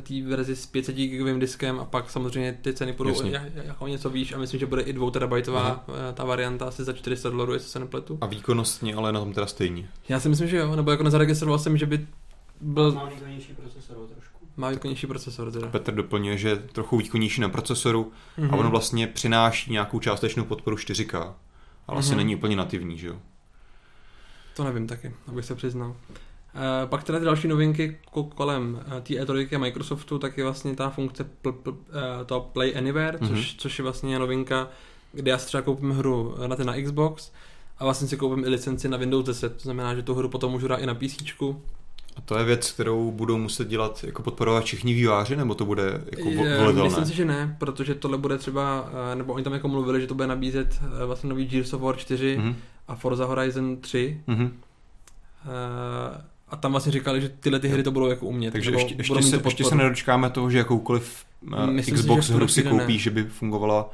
té 0.00 0.22
verzi 0.22 0.56
s 0.56 0.66
500 0.66 0.94
gigovým 0.94 1.40
diskem 1.40 1.80
a 1.80 1.84
pak 1.84 2.10
samozřejmě 2.10 2.58
ty 2.62 2.72
ceny 2.72 2.92
budou 2.92 3.14
jako 3.54 3.86
něco 3.86 4.10
výš 4.10 4.32
a 4.32 4.38
myslím, 4.38 4.60
že 4.60 4.66
bude 4.66 4.82
i 4.82 4.92
2 4.92 5.10
terabajtová 5.10 5.84
uh-huh. 5.88 6.14
ta 6.14 6.24
varianta 6.24 6.64
asi 6.64 6.84
za 6.84 6.92
400 6.92 7.30
dolarů, 7.30 7.52
jestli 7.52 7.68
se 7.68 7.78
nepletu. 7.78 8.18
A 8.20 8.26
výkonnostně 8.26 8.94
ale 8.94 9.12
na 9.12 9.20
tom 9.20 9.32
teda 9.32 9.46
stejně. 9.46 9.88
Já 10.08 10.20
si 10.20 10.28
myslím, 10.28 10.48
že 10.48 10.56
jo, 10.56 10.76
nebo 10.76 10.90
jako 10.90 11.02
nezaregistroval 11.02 11.58
jsem, 11.58 11.76
že 11.76 11.86
by 11.86 12.06
byl... 12.60 12.92
Má 12.92 13.04
výkonnější 13.04 13.54
procesor 13.54 13.96
trošku. 13.96 14.38
Má 14.56 14.70
výkonnější 14.70 15.06
procesor 15.06 15.52
teda. 15.52 15.68
Petr 15.68 15.94
doplňuje, 15.94 16.38
že 16.38 16.56
trochu 16.56 16.96
výkonnější 16.96 17.40
na 17.40 17.48
procesoru 17.48 18.12
mm-hmm. 18.38 18.44
a 18.44 18.46
mhm. 18.46 18.58
ono 18.58 18.70
vlastně 18.70 19.06
přináší 19.06 19.72
nějakou 19.72 20.00
částečnou 20.00 20.44
podporu 20.44 20.76
4K 20.76 21.34
ale 21.88 21.96
mm-hmm. 21.96 22.00
asi 22.00 22.16
není 22.16 22.36
úplně 22.36 22.56
nativní, 22.56 22.98
že 22.98 23.06
jo? 23.06 23.16
To 24.56 24.64
nevím 24.64 24.86
taky, 24.86 25.14
abych 25.26 25.44
se 25.44 25.54
přiznal. 25.54 25.96
Uh, 26.54 26.88
pak 26.88 27.04
teda 27.04 27.18
ty 27.18 27.24
další 27.24 27.48
novinky 27.48 27.96
kolem 28.34 28.80
uh, 28.86 28.92
té 28.92 29.14
E3 29.14 29.56
a 29.56 29.58
Microsoftu, 29.58 30.18
tak 30.18 30.38
je 30.38 30.44
vlastně 30.44 30.76
ta 30.76 30.90
funkce 30.90 31.24
pl, 31.24 31.52
pl, 31.52 31.70
uh, 31.70 31.76
to 32.26 32.50
Play 32.52 32.76
Anywhere, 32.76 33.18
mm-hmm. 33.18 33.28
což, 33.28 33.54
což 33.54 33.78
je 33.78 33.82
vlastně 33.82 34.18
novinka, 34.18 34.68
kde 35.12 35.30
já 35.30 35.38
si 35.38 35.46
třeba 35.46 35.62
koupím 35.62 35.90
hru 35.90 36.34
na 36.46 36.56
ten 36.56 36.66
na 36.66 36.82
Xbox 36.82 37.32
a 37.78 37.84
vlastně 37.84 38.08
si 38.08 38.16
koupím 38.16 38.44
i 38.44 38.48
licenci 38.48 38.88
na 38.88 38.96
Windows 38.96 39.26
10, 39.26 39.56
to 39.56 39.62
znamená, 39.62 39.94
že 39.94 40.02
tu 40.02 40.14
hru 40.14 40.28
potom 40.28 40.52
můžu 40.52 40.66
hrát 40.66 40.76
i 40.76 40.86
na 40.86 40.94
PC. 40.94 41.16
A 42.16 42.20
to 42.20 42.38
je 42.38 42.44
věc, 42.44 42.72
kterou 42.72 43.10
budou 43.10 43.38
muset 43.38 43.68
dělat 43.68 44.04
jako 44.04 44.22
podporovat 44.22 44.64
všichni 44.64 44.94
výváři, 44.94 45.36
nebo 45.36 45.54
to 45.54 45.64
bude 45.64 46.04
jako 46.10 46.24
volitelné? 46.24 46.82
Myslím 46.82 47.06
si, 47.06 47.14
že 47.14 47.24
ne, 47.24 47.56
protože 47.58 47.94
tohle 47.94 48.18
bude 48.18 48.38
třeba, 48.38 48.90
eh, 49.12 49.14
nebo 49.14 49.32
oni 49.32 49.44
tam 49.44 49.52
jako 49.52 49.68
mluvili, 49.68 50.00
že 50.00 50.06
to 50.06 50.14
bude 50.14 50.26
nabízet 50.26 50.80
eh, 51.02 51.04
vlastně 51.06 51.30
nový 51.30 51.46
Gears 51.46 51.72
of 51.72 51.80
War 51.80 51.96
4 51.96 52.38
mm-hmm. 52.38 52.54
a 52.88 52.94
Forza 52.94 53.24
Horizon 53.26 53.76
3. 53.76 54.20
Mm-hmm. 54.28 54.50
A 56.54 56.56
tam 56.56 56.70
vlastně 56.70 56.92
říkali, 56.92 57.20
že 57.20 57.28
tyhle 57.28 57.58
ty 57.60 57.68
hry 57.68 57.82
to 57.82 57.90
budou 57.90 58.06
jako 58.06 58.26
umět. 58.26 58.50
Takže 58.50 58.70
ještě, 58.70 58.94
ještě, 58.98 59.22
se, 59.22 59.40
ještě 59.44 59.64
se 59.64 59.74
nedočkáme 59.74 60.30
toho, 60.30 60.50
že 60.50 60.58
jakoukoliv 60.58 61.24
Myslím 61.70 61.94
Xbox 61.94 62.26
si, 62.26 62.32
že 62.32 62.34
hru 62.36 62.48
si 62.48 62.62
koupí, 62.62 62.92
ne. 62.92 62.98
že 62.98 63.10
by 63.10 63.24
fungovala 63.24 63.90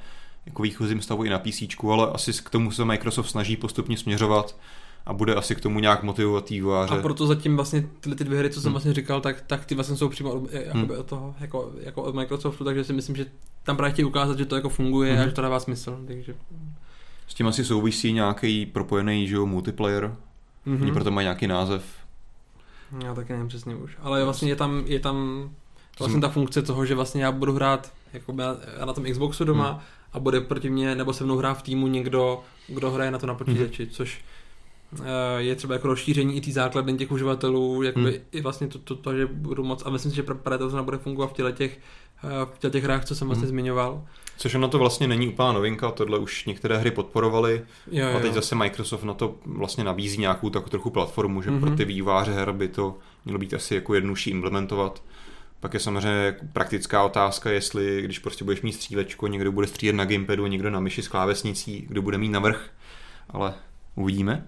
jako 0.47 0.63
výchozím 0.63 1.01
stavu 1.01 1.25
i 1.25 1.31
na 1.31 1.39
PC, 1.39 1.63
ale 1.93 2.11
asi 2.11 2.33
k 2.33 2.51
tomu 2.51 2.71
se 2.71 2.85
Microsoft 2.85 3.31
snaží 3.31 3.57
postupně 3.57 3.97
směřovat 3.97 4.57
a 5.07 5.13
bude 5.13 5.35
asi 5.35 5.55
k 5.55 5.61
tomu 5.61 5.81
nějak 5.81 6.03
motivovat 6.03 6.51
vývojáře. 6.51 6.95
A 6.95 7.03
proto 7.03 7.27
zatím 7.27 7.57
vlastně 7.57 7.89
tyhle 8.01 8.17
ty 8.17 8.25
dvě 8.25 8.39
hry, 8.39 8.51
co 8.51 8.61
jsem 8.61 8.69
hmm. 8.69 8.73
vlastně 8.73 8.95
říkal, 8.95 9.21
tak, 9.21 9.41
tak 9.41 9.65
ty 9.65 9.75
vlastně 9.75 9.97
jsou 9.97 10.09
přímo 10.09 10.33
od, 10.33 10.51
hmm. 10.73 10.91
od 10.99 11.07
toho, 11.07 11.35
jako, 11.41 11.73
jako 11.81 12.03
od 12.03 12.15
Microsoftu, 12.15 12.65
takže 12.65 12.85
si 12.85 12.93
myslím, 12.93 13.17
že 13.17 13.27
tam 13.63 13.77
právě 13.77 13.93
chtějí 13.93 14.07
ukázat, 14.07 14.39
že 14.39 14.47
to 14.47 14.57
jako 14.57 14.69
funguje 14.69 15.13
hmm. 15.13 15.23
a 15.23 15.27
že 15.27 15.33
to 15.33 15.43
dává 15.43 15.61
smysl. 15.61 15.99
Takže... 16.07 16.35
S 17.29 17.35
tím 17.35 17.47
asi 17.47 17.65
souvisí 17.65 18.13
nějaký 18.13 18.67
propojený 18.67 19.29
že, 19.29 19.39
multiplayer, 19.39 20.17
mm-hmm. 20.67 20.83
oni 20.83 20.93
proto 20.93 21.11
mají 21.11 21.25
nějaký 21.25 21.47
název. 21.47 22.00
Já 23.05 23.15
taky 23.15 23.33
nevím 23.33 23.49
přesně 23.49 23.77
už, 23.77 23.97
ale 24.01 24.25
vlastně 24.25 24.49
je 24.49 24.57
tam, 24.57 24.83
je 24.87 25.01
tam 25.01 25.51
vlastně 25.99 26.21
ta 26.21 26.29
funkce 26.29 26.63
toho, 26.63 26.87
že 26.87 26.95
vlastně 26.95 27.25
já 27.25 27.33
budu 27.33 27.53
hrát 27.53 27.93
jako 28.13 28.33
na, 28.33 28.57
na 28.85 28.93
tom 28.93 29.05
Xboxu 29.05 29.45
doma 29.45 29.71
hmm. 29.71 29.81
a 30.13 30.19
bude 30.19 30.41
proti 30.41 30.71
mě, 30.71 30.95
nebo 30.95 31.13
se 31.13 31.25
mnou 31.25 31.37
hrát 31.37 31.55
v 31.55 31.63
týmu 31.63 31.87
někdo, 31.87 32.43
kdo 32.69 32.91
hraje 32.91 33.11
na 33.11 33.19
to 33.19 33.27
na 33.27 33.35
počítači, 33.35 33.83
hmm. 33.83 33.93
což 33.93 34.25
Eh, 34.99 35.43
je 35.43 35.55
třeba 35.55 35.75
jako 35.75 35.89
rozšíření 35.89 36.37
i 36.37 36.41
té 36.41 36.53
základny 36.53 36.99
těch 36.99 37.11
uživatelů, 37.13 37.83
jakoby 37.83 38.11
hmm. 38.11 38.21
i 38.33 38.41
vlastně 38.41 38.69
to, 38.69 38.79
to, 38.79 38.97
to, 38.97 39.17
že 39.17 39.27
budu 39.27 39.65
moc, 39.65 39.83
a 39.87 39.91
myslím 39.91 40.13
si, 40.13 40.17
že 40.17 40.23
právě 40.23 40.59
to 40.59 40.83
bude 40.83 40.99
fungovat 40.99 41.31
v 41.31 41.33
těle 41.33 41.53
těch, 41.53 41.79
eh, 42.25 42.29
v 42.55 42.59
těle 42.59 42.71
těch 42.71 42.85
hrách, 42.85 43.05
co 43.05 43.15
jsem 43.15 43.29
vlastně 43.29 43.47
hmm. 43.47 43.51
zmiňoval. 43.51 44.05
Což 44.43 44.55
ono 44.55 44.69
to 44.69 44.79
vlastně 44.79 45.09
není 45.09 45.29
úplná 45.29 45.53
novinka, 45.53 45.91
tohle 45.91 46.19
už 46.19 46.45
některé 46.45 46.79
hry 46.79 46.91
podporovaly 46.91 47.63
Jo, 47.91 48.09
jo. 48.09 48.17
a 48.17 48.21
teď 48.21 48.33
zase 48.33 48.55
Microsoft 48.55 49.03
na 49.05 49.15
to 49.15 49.35
vlastně 49.47 49.85
nabízí 49.85 50.21
nějakou 50.21 50.51
tak 50.51 50.69
trochu 50.69 50.91
platformu, 50.91 51.43
že 51.43 51.51
Mhm. 51.51 51.61
pro 51.61 51.71
ty 51.71 51.85
výváře 51.85 52.33
her 52.33 52.53
by 52.53 52.69
to 52.69 52.99
mělo 53.25 53.39
být 53.39 53.55
asi 53.55 53.75
jako 53.75 53.95
jednodušší 53.95 54.31
implementovat. 54.31 55.03
Pak 55.61 55.75
je 55.75 55.81
samozřejmě 55.81 56.37
praktická 56.53 57.05
otázka, 57.05 57.51
jestli 57.51 58.03
když 58.03 58.19
prostě 58.19 58.45
budeš 58.45 58.63
mít 58.63 58.73
střílečko, 58.73 59.27
někdo 59.27 59.53
bude 59.53 59.67
střílet 59.67 59.93
na 59.93 60.05
gamepadu, 60.05 60.47
někdo 60.47 60.71
na 60.71 60.81
myši 60.81 61.03
s 61.03 61.09
klávesnicí, 61.09 61.85
kdo 61.89 62.03
bude 62.03 62.19
mít 62.19 62.29
navrh, 62.29 62.71
ale 63.31 63.55
uvidíme. 63.95 64.45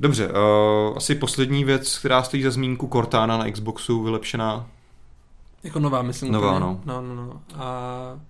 Dobře, 0.00 0.28
uh, 0.28 0.96
asi 0.96 1.14
poslední 1.14 1.64
věc, 1.64 1.98
která 1.98 2.22
stojí 2.22 2.42
za 2.42 2.50
zmínku, 2.50 2.88
Cortana 2.92 3.38
na 3.38 3.50
Xboxu, 3.50 4.02
vylepšená. 4.02 4.66
Jako 5.66 5.78
nová, 5.78 6.02
myslím. 6.02 6.32
Nová, 6.32 6.58
no. 6.58 6.80
no. 6.84 7.02
No, 7.02 7.14
no. 7.14 7.40
A, 7.54 8.20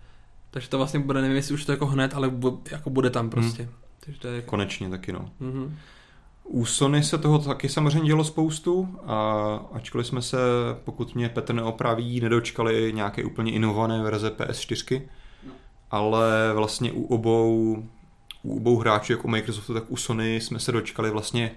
takže 0.50 0.68
to 0.68 0.78
vlastně 0.78 1.00
bude, 1.00 1.20
nevím, 1.22 1.36
jestli 1.36 1.54
už 1.54 1.64
to 1.64 1.72
jako 1.72 1.86
hned, 1.86 2.14
ale 2.14 2.28
bu, 2.30 2.62
jako 2.70 2.90
bude 2.90 3.10
tam 3.10 3.30
prostě. 3.30 3.62
Hmm. 3.62 3.72
Takže 4.00 4.20
to 4.20 4.28
je 4.28 4.36
jako... 4.36 4.50
Konečně 4.50 4.88
taky, 4.90 5.12
no. 5.12 5.30
Mhm. 5.40 5.76
U 6.44 6.64
Sony 6.64 7.02
se 7.02 7.18
toho 7.18 7.38
taky 7.38 7.68
samozřejmě 7.68 8.06
dělo 8.06 8.24
spoustu 8.24 8.88
a 9.06 9.32
ačkoliv 9.72 10.06
jsme 10.06 10.22
se, 10.22 10.38
pokud 10.84 11.14
mě 11.14 11.28
Petr 11.28 11.54
neopraví, 11.54 12.20
nedočkali 12.20 12.92
nějaké 12.94 13.24
úplně 13.24 13.52
inovované 13.52 14.02
verze 14.02 14.30
PS4, 14.30 15.02
No. 15.46 15.52
ale 15.90 16.52
vlastně 16.54 16.92
u 16.92 17.02
obou, 17.02 17.76
u 18.42 18.56
obou 18.56 18.78
hráčů, 18.78 19.12
jako 19.12 19.28
u 19.28 19.30
Microsoftu, 19.30 19.74
tak 19.74 19.84
u 19.88 19.96
Sony 19.96 20.36
jsme 20.36 20.58
se 20.58 20.72
dočkali 20.72 21.10
vlastně 21.10 21.50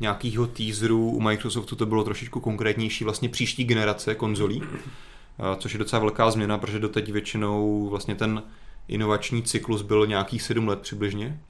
nějakýho 0.00 0.46
teaseru, 0.46 1.10
u 1.10 1.20
Microsoftu 1.20 1.76
to 1.76 1.86
bylo 1.86 2.04
trošičku 2.04 2.40
konkrétnější, 2.40 3.04
vlastně 3.04 3.28
příští 3.28 3.64
generace 3.64 4.14
konzolí, 4.14 4.62
což 5.58 5.72
je 5.72 5.78
docela 5.78 6.00
velká 6.00 6.30
změna, 6.30 6.58
protože 6.58 6.78
doteď 6.78 7.12
většinou 7.12 7.88
vlastně 7.88 8.14
ten 8.14 8.42
inovační 8.88 9.42
cyklus 9.42 9.82
byl 9.82 10.06
nějakých 10.06 10.42
sedm 10.42 10.68
let 10.68 10.80
přibližně, 10.80 11.40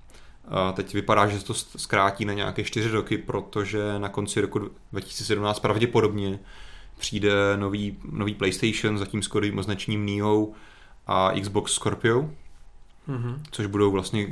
a 0.48 0.72
teď 0.72 0.94
vypadá, 0.94 1.26
že 1.26 1.40
se 1.40 1.46
to 1.46 1.54
zkrátí 1.54 2.24
na 2.24 2.32
nějaké 2.32 2.64
čtyři 2.64 2.88
roky, 2.88 3.18
protože 3.18 3.98
na 3.98 4.08
konci 4.08 4.40
roku 4.40 4.58
2017 4.92 5.60
pravděpodobně 5.60 6.38
přijde 6.98 7.32
nový, 7.56 7.96
nový 8.12 8.34
PlayStation, 8.34 8.98
zatím 8.98 9.22
s 9.22 9.28
kodovým 9.28 9.58
označením 9.58 10.06
Neo 10.06 10.48
a 11.06 11.32
Xbox 11.40 11.72
Scorpio, 11.72 12.30
Mhm. 13.06 13.42
což 13.50 13.66
budou 13.66 13.90
vlastně 13.90 14.28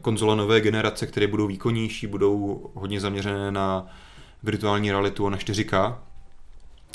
konzole 0.00 0.36
nové 0.36 0.60
generace, 0.60 1.06
které 1.06 1.26
budou 1.26 1.46
výkonnější, 1.46 2.06
budou 2.06 2.70
hodně 2.74 3.00
zaměřené 3.00 3.50
na 3.50 3.86
virtuální 4.42 4.90
realitu 4.90 5.26
a 5.26 5.30
na 5.30 5.36
4K. 5.36 5.98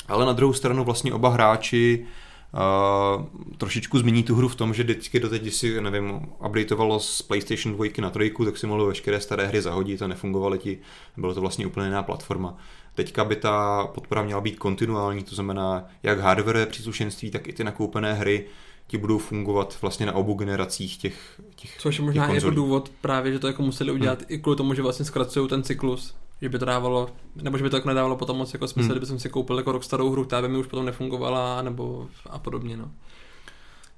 Ale 0.08 0.26
na 0.26 0.32
druhou 0.32 0.52
stranu 0.52 0.84
vlastně 0.84 1.12
oba 1.12 1.28
hráči 1.28 2.06
uh, 2.54 3.24
trošičku 3.58 3.98
změní 3.98 4.22
tu 4.22 4.34
hru 4.34 4.48
v 4.48 4.54
tom, 4.54 4.74
že 4.74 4.82
vždycky 4.82 5.20
doteď, 5.20 5.42
když 5.42 5.54
si, 5.54 5.80
nevím, 5.80 6.20
updateovalo 6.46 7.00
z 7.00 7.22
PlayStation 7.22 7.74
2 7.74 7.86
na 8.00 8.10
trojku, 8.10 8.44
tak 8.44 8.58
si 8.58 8.66
mohl 8.66 8.86
veškeré 8.86 9.20
staré 9.20 9.46
hry 9.46 9.62
zahodit 9.62 10.02
a 10.02 10.06
nefungovaly 10.06 10.58
ti. 10.58 10.78
Bylo 11.16 11.34
to 11.34 11.40
vlastně 11.40 11.66
úplně 11.66 11.86
jiná 11.86 12.02
platforma. 12.02 12.56
Teďka 12.94 13.24
by 13.24 13.36
ta 13.36 13.86
podpora 13.94 14.22
měla 14.22 14.40
být 14.40 14.58
kontinuální, 14.58 15.24
to 15.24 15.34
znamená 15.34 15.84
jak 16.02 16.18
hardware 16.18 16.66
příslušenství, 16.66 17.30
tak 17.30 17.48
i 17.48 17.52
ty 17.52 17.64
nakoupené 17.64 18.14
hry 18.14 18.44
ti 18.86 18.98
budou 18.98 19.18
fungovat 19.18 19.78
vlastně 19.82 20.06
na 20.06 20.12
obou 20.12 20.34
generacích 20.34 20.96
těch, 20.96 21.40
těch 21.56 21.76
Což 21.78 21.98
je 21.98 22.04
možná 22.04 22.26
těch 22.26 22.34
i 22.34 22.36
jako 22.36 22.50
důvod 22.50 22.92
právě, 23.00 23.32
že 23.32 23.38
to 23.38 23.46
jako 23.46 23.62
museli 23.62 23.92
udělat 23.92 24.22
i 24.28 24.38
kvůli 24.38 24.56
tomu, 24.56 24.74
že 24.74 24.82
vlastně 24.82 25.04
zkracují 25.04 25.48
ten 25.48 25.62
cyklus. 25.62 26.14
Že 26.42 26.48
by 26.48 26.58
to 26.58 26.64
dávalo, 26.64 27.08
nebo 27.42 27.58
že 27.58 27.64
by 27.64 27.70
to 27.70 27.76
jako 27.76 27.88
nedávalo 27.88 28.16
potom 28.16 28.36
moc 28.36 28.52
jako 28.52 28.68
smysl, 28.68 28.86
Hmm. 28.86 28.92
kdyby 28.92 29.06
jsem 29.06 29.18
si 29.18 29.28
koupil 29.28 29.56
jako 29.58 29.82
starou 29.82 30.10
hru, 30.10 30.24
která 30.24 30.42
by 30.42 30.48
mi 30.48 30.58
už 30.58 30.66
potom 30.66 30.86
nefungovala, 30.86 31.62
nebo 31.62 32.08
a 32.30 32.38
podobně, 32.38 32.76
no. 32.76 32.90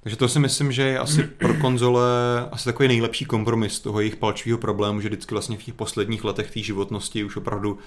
Takže 0.02 0.16
to 0.16 0.28
si 0.28 0.38
myslím, 0.38 0.72
že 0.72 0.82
je 0.82 0.98
asi 0.98 1.22
pro 1.38 1.54
konzole 1.54 2.02
asi 2.52 2.64
takový 2.64 2.88
nejlepší 2.88 3.24
kompromis 3.24 3.80
toho 3.80 4.00
jejich 4.00 4.16
palčivého 4.16 4.58
problému, 4.58 5.00
že 5.00 5.08
vždycky 5.08 5.34
vlastně 5.34 5.56
v 5.56 5.62
těch 5.62 5.74
posledních 5.74 6.24
letech 6.24 6.50
té 6.50 6.60
životnosti 6.60 7.24
už 7.24 7.36
opravdu 7.36 7.78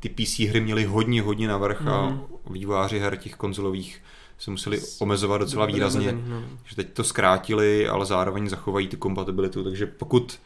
ty 0.00 0.08
PC 0.08 0.38
hry 0.38 0.60
měly 0.60 0.84
hodně, 0.84 1.22
hodně 1.22 1.48
navrh 1.48 1.86
a 1.86 2.06
Mhm. 2.08 2.20
výváři 2.50 2.98
her 2.98 3.16
těch 3.16 3.34
konzolových 3.34 4.02
se 4.38 4.50
museli 4.50 4.80
omezovat 4.98 5.40
docela 5.40 5.66
výrazně. 5.66 6.00
omezený, 6.12 6.22
no. 6.30 6.42
Že 6.64 6.76
teď 6.76 6.92
to 6.92 7.04
zkrátili, 7.04 7.88
ale 7.88 8.06
zároveň 8.06 8.48
zachovají 8.48 8.88
tu 8.88 8.96
kompatibilitu, 8.96 9.64
takže 9.64 9.86
pokud 9.86 10.38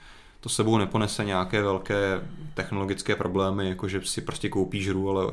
to 0.43 0.49
sebou 0.49 0.78
neponese 0.78 1.24
nějaké 1.24 1.62
velké 1.62 2.20
technologické 2.55 3.16
problémy, 3.16 3.68
jako 3.68 3.88
že 3.88 4.01
si 4.05 4.20
prostě 4.20 4.49
koupíš 4.49 4.88
hru, 4.88 5.11
ale 5.11 5.32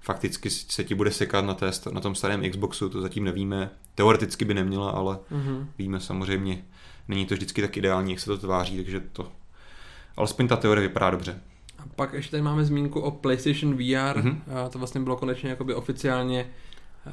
fakticky 0.00 0.50
se 0.50 0.84
ti 0.84 0.94
bude 0.94 1.10
sekat 1.10 1.44
na, 1.44 1.54
té, 1.54 1.70
na 1.92 2.00
tom 2.00 2.14
starém 2.14 2.50
Xboxu, 2.50 2.88
to 2.88 3.00
zatím 3.00 3.24
nevíme. 3.24 3.70
Teoreticky 3.94 4.44
by 4.44 4.54
neměla, 4.54 4.90
ale 4.90 5.18
Mhm. 5.30 5.68
víme 5.78 6.00
samozřejmě, 6.00 6.64
není 7.08 7.26
to 7.26 7.34
vždycky 7.34 7.62
tak 7.62 7.76
ideální, 7.76 8.10
jak 8.12 8.20
se 8.20 8.26
to 8.26 8.38
tváří, 8.38 8.76
takže 8.76 9.00
to 9.12 9.28
alespoň 10.16 10.48
ta 10.48 10.56
teorie 10.56 10.88
vypadá 10.88 11.10
dobře. 11.10 11.40
A 11.78 11.82
pak 11.96 12.12
ještě 12.12 12.30
tady 12.30 12.42
máme 12.42 12.64
zmínku 12.64 13.00
o 13.00 13.10
PlayStation 13.10 13.74
VR. 13.74 14.18
Mhm. 14.22 14.42
A 14.64 14.68
to 14.68 14.78
vlastně 14.78 15.00
bylo 15.00 15.16
konečně 15.16 15.50
jakoby 15.50 15.74
oficiálně 15.74 16.46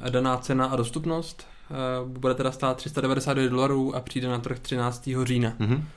eh, 0.04 0.10
daná 0.12 0.38
cena 0.38 0.66
a 0.66 0.76
dostupnost. 0.76 1.48
Eh, 1.72 1.76
Bude 2.08 2.34
teda 2.34 2.52
stát 2.52 2.78
399 2.78 3.50
dolarů 3.50 3.96
a 3.96 4.00
přijde 4.00 4.28
na 4.28 4.40
trh 4.40 4.60
13. 4.60 5.26
října. 5.26 5.54
Mhm. 5.60 5.88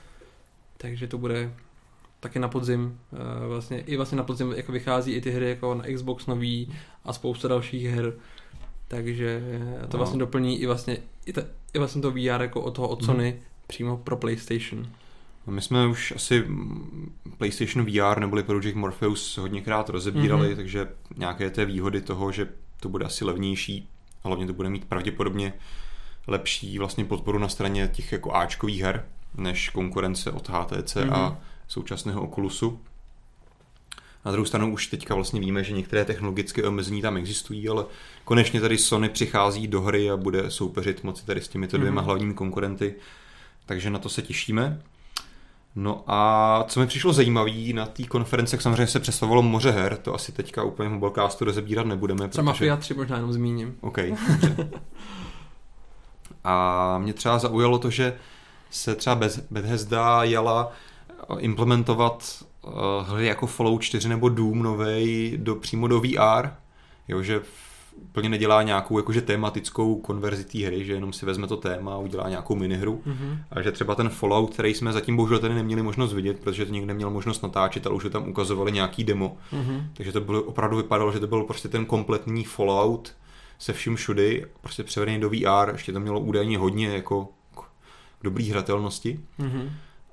Takže 0.81 1.07
to 1.07 1.17
bude 1.17 1.53
taky 2.19 2.39
na 2.39 2.47
podzim. 2.47 2.99
eh, 3.13 3.47
Vlastně, 3.47 3.79
I 3.79 3.97
vlastně 3.97 4.17
na 4.17 4.23
podzim 4.23 4.51
jako 4.57 4.71
vychází 4.71 5.11
i 5.11 5.21
ty 5.21 5.31
hry 5.31 5.49
jako 5.49 5.75
na 5.75 5.83
Xbox 5.95 6.25
nový 6.27 6.73
a 7.05 7.13
spousta 7.13 7.47
dalších 7.47 7.85
her. 7.87 8.13
Takže 8.87 9.41
to 9.81 9.87
No. 9.93 9.97
vlastně 9.97 10.19
doplní 10.19 10.61
i 10.61 10.65
vlastně, 10.65 10.97
i, 11.25 11.33
ta, 11.33 11.41
i 11.73 11.79
vlastně 11.79 12.01
to 12.01 12.11
VR 12.11 12.41
jako 12.41 12.61
od 12.61 12.71
toho 12.75 12.87
od 12.87 12.99
Mhm. 13.01 13.05
Sony 13.05 13.41
přímo 13.67 13.97
pro 13.97 14.17
PlayStation. 14.17 14.87
No 15.47 15.53
my 15.53 15.61
jsme 15.61 15.87
už 15.87 16.11
asi 16.15 16.45
PlayStation 17.37 17.85
VR 17.85 18.19
neboli 18.19 18.43
Project 18.43 18.75
Morpheus 18.75 19.37
hodněkrát 19.37 19.89
rozebírali, 19.89 20.47
Mhm. 20.47 20.55
takže 20.55 20.87
nějaké 21.17 21.49
té 21.49 21.65
výhody 21.65 22.01
toho, 22.01 22.31
že 22.31 22.47
to 22.79 22.89
bude 22.89 23.05
asi 23.05 23.25
levnější, 23.25 23.89
a 24.23 24.27
hlavně 24.27 24.47
to 24.47 24.53
bude 24.53 24.69
mít 24.69 24.85
pravděpodobně 24.85 25.53
lepší 26.27 26.77
vlastně 26.79 27.05
podporu 27.05 27.39
na 27.39 27.49
straně 27.49 27.87
těch 27.93 28.11
jako 28.11 28.35
Ačkových 28.35 28.81
her, 28.81 29.05
než 29.37 29.69
konkurence 29.69 30.31
od 30.31 30.49
HTC 30.49 30.95
Mhm. 30.95 31.13
a 31.13 31.37
současného 31.67 32.21
Oculusu. 32.27 32.79
Na 34.25 34.31
druhou 34.31 34.45
stranu 34.45 34.73
už 34.73 34.87
teďka 34.87 35.15
vlastně 35.15 35.39
víme, 35.39 35.63
že 35.63 35.73
některé 35.73 36.05
technologické 36.05 36.63
omezení 36.63 37.01
tam 37.01 37.17
existují, 37.17 37.69
ale 37.69 37.85
konečně 38.25 38.61
tady 38.61 38.77
Sony 38.77 39.09
přichází 39.09 39.67
do 39.67 39.81
hry 39.81 40.09
a 40.11 40.17
bude 40.17 40.51
soupeřit 40.51 41.03
moci 41.03 41.25
tady 41.25 41.41
s 41.41 41.47
těmito 41.47 41.77
dvěma 41.77 42.01
Mhm. 42.01 42.05
hlavními 42.05 42.33
konkurenty, 42.33 42.95
takže 43.65 43.89
na 43.89 43.99
to 43.99 44.09
se 44.09 44.21
těšíme. 44.21 44.81
No 45.75 46.03
a 46.07 46.63
co 46.67 46.79
mi 46.79 46.87
přišlo 46.87 47.13
zajímavé 47.13 47.51
na 47.73 47.85
té 47.85 48.03
konferenci, 48.03 48.55
jak 48.55 48.61
samozřejmě 48.61 48.87
se 48.87 48.99
představovalo 48.99 49.41
moře 49.41 49.71
her, 49.71 49.97
to 49.97 50.13
asi 50.15 50.31
teďka 50.31 50.63
úplně 50.63 50.89
v 50.89 50.91
Mobilecastu 50.91 51.45
rozebírat 51.45 51.85
nebudeme. 51.85 52.27
Třeba 52.27 52.45
Mafia 52.45 52.77
3 52.77 52.93
možná 52.93 53.15
jenom 53.15 53.33
zmíním. 53.33 53.77
OK. 53.81 53.97
A 56.43 56.97
mě 56.97 57.13
třeba 57.13 57.39
zaujalo 57.39 57.79
to, 57.79 57.89
že 57.89 58.13
se 58.69 58.95
třeba 58.95 59.15
bez 59.15 59.39
Bethesda 59.51 60.23
jela 60.23 60.71
implementovat 61.37 62.43
uh, 62.61 62.73
hry 63.07 63.25
jako 63.25 63.47
Fallout 63.47 63.81
4 63.81 64.09
nebo 64.09 64.29
Doom 64.29 64.63
novej 64.63 65.33
do, 65.37 65.55
přímo 65.55 65.87
do 65.87 65.99
VR, 65.99 66.49
jo, 67.07 67.21
že 67.21 67.41
úplně 68.01 68.29
nedělá 68.29 68.63
nějakou 68.63 68.97
jakože 68.99 69.21
tematickou 69.21 69.95
konverzi 69.95 70.43
té 70.43 70.65
hry, 70.65 70.85
že 70.85 70.93
jenom 70.93 71.13
si 71.13 71.25
vezme 71.25 71.47
to 71.47 71.57
téma 71.57 71.93
a 71.93 71.97
udělá 71.97 72.29
nějakou 72.29 72.55
minihru. 72.55 73.01
Mhm. 73.05 73.39
A 73.51 73.61
že 73.61 73.71
třeba 73.71 73.95
ten 73.95 74.09
Fallout, 74.09 74.53
který 74.53 74.73
jsme 74.73 74.93
zatím 74.93 75.15
bohužel 75.15 75.39
tady 75.39 75.55
neměli 75.55 75.81
možnost 75.81 76.13
vidět, 76.13 76.39
protože 76.39 76.65
to 76.65 76.73
nikdo 76.73 76.87
neměl 76.87 77.09
možnost 77.09 77.43
natáčet, 77.43 77.87
ale 77.87 77.95
už 77.95 78.03
ho 78.03 78.09
tam 78.09 78.29
ukazovali 78.29 78.71
nějaký 78.71 79.03
demo. 79.03 79.37
Mhm. 79.51 79.87
Takže 79.93 80.11
to 80.11 80.21
bylo, 80.21 80.41
opravdu 80.41 80.77
vypadalo, 80.77 81.11
že 81.11 81.19
to 81.19 81.27
byl 81.27 81.43
prostě 81.43 81.67
ten 81.67 81.85
kompletní 81.85 82.43
Fallout 82.43 83.13
se 83.59 83.73
vším 83.73 83.95
všudy, 83.95 84.45
prostě 84.61 84.83
převedený 84.83 85.19
do 85.19 85.29
VR, 85.29 85.71
ještě 85.71 85.93
to 85.93 85.99
mělo 85.99 86.19
údajně 86.19 86.57
hodně 86.57 86.87
jako 86.87 87.27
dobrý 88.23 88.49
hratelnosti, 88.49 89.19
Mhm. 89.37 89.69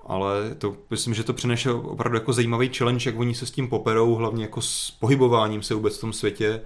ale 0.07 0.55
to 0.59 0.77
myslím, 0.91 1.15
že 1.15 1.25
to 1.25 1.33
přinese 1.33 1.73
opravdu 1.73 2.17
jako 2.17 2.33
zajímavý 2.33 2.71
challenge, 2.75 3.11
jak 3.11 3.19
oni 3.19 3.35
se 3.35 3.47
s 3.47 3.51
tím 3.51 3.69
poperou, 3.69 4.15
hlavně 4.15 4.45
jako 4.45 4.63
s 4.63 4.91
pohybováním 4.91 5.63
se 5.63 5.75
vůbec 5.75 5.99
v 5.99 6.01
tom 6.01 6.13
světě, 6.13 6.61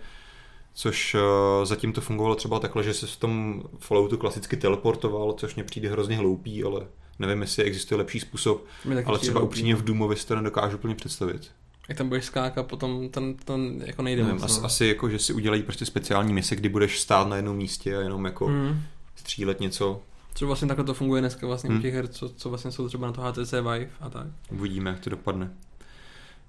což 0.75 1.15
uh, 1.15 1.21
zatím 1.65 1.93
to 1.93 2.01
fungovalo 2.01 2.35
třeba 2.35 2.59
takhle, 2.59 2.83
že 2.85 2.95
se 2.95 3.07
v 3.07 3.17
tom 3.17 3.63
Falloutu 3.79 4.17
klasicky 4.19 4.57
teleportoval, 4.57 5.33
což 5.33 5.55
mě 5.55 5.65
přijde 5.65 5.89
hrozně 5.91 6.17
hloupý, 6.17 6.65
ale 6.65 6.87
nevím, 7.19 7.41
jestli 7.43 7.65
existuje 7.65 7.99
lepší 7.99 8.21
způsob, 8.21 8.65
ale 9.07 9.19
třeba 9.19 9.39
hloupý. 9.41 9.51
upřímně 9.53 9.75
v 9.77 9.85
Doomovi 9.85 10.17
si 10.17 10.27
to 10.27 10.37
nedokážu 10.37 10.77
úplně 10.77 10.95
představit. 10.95 11.51
Jak 11.89 11.99
tam 11.99 12.09
budeš 12.09 12.25
skákat, 12.25 12.67
potom 12.67 13.09
ten, 13.09 13.35
ten 13.35 13.83
jako 13.87 14.03
nejde 14.03 14.23
Nevím, 14.23 14.35
moc. 14.41 14.45
asi, 14.45 14.61
no. 14.61 14.67
asi 14.67 14.87
jako, 14.87 15.09
že 15.09 15.19
si 15.19 15.33
udělají 15.33 15.63
prostě 15.63 15.87
speciální 15.87 16.33
mise, 16.33 16.57
kdy 16.57 16.69
budeš 16.69 17.01
stát 17.01 17.29
na 17.29 17.37
jednom 17.37 17.57
místě 17.57 17.97
a 17.97 18.01
jenom 18.01 18.25
jako. 18.25 18.49
Mhm. 18.49 18.83
střílet 19.17 19.61
něco. 19.61 20.01
Což 20.35 20.47
vlastně 20.47 20.69
takhle 20.69 20.85
to 20.85 20.95
funguje 20.95 21.21
dneska 21.21 21.47
vlastně 21.47 21.69
Hmm. 21.71 21.79
u 21.79 21.83
těch 21.83 21.95
her, 21.95 22.09
co, 22.09 22.29
co 22.29 22.49
vlastně 22.49 22.73
jsou 22.73 22.89
třeba 22.89 23.07
na 23.07 23.13
to 23.13 23.21
HTC 23.21 23.53
Vive 23.53 23.89
a 24.01 24.11
tak. 24.11 24.27
Uvidíme, 24.51 24.91
jak 24.91 25.01
to 25.01 25.11
dopadne. 25.11 25.51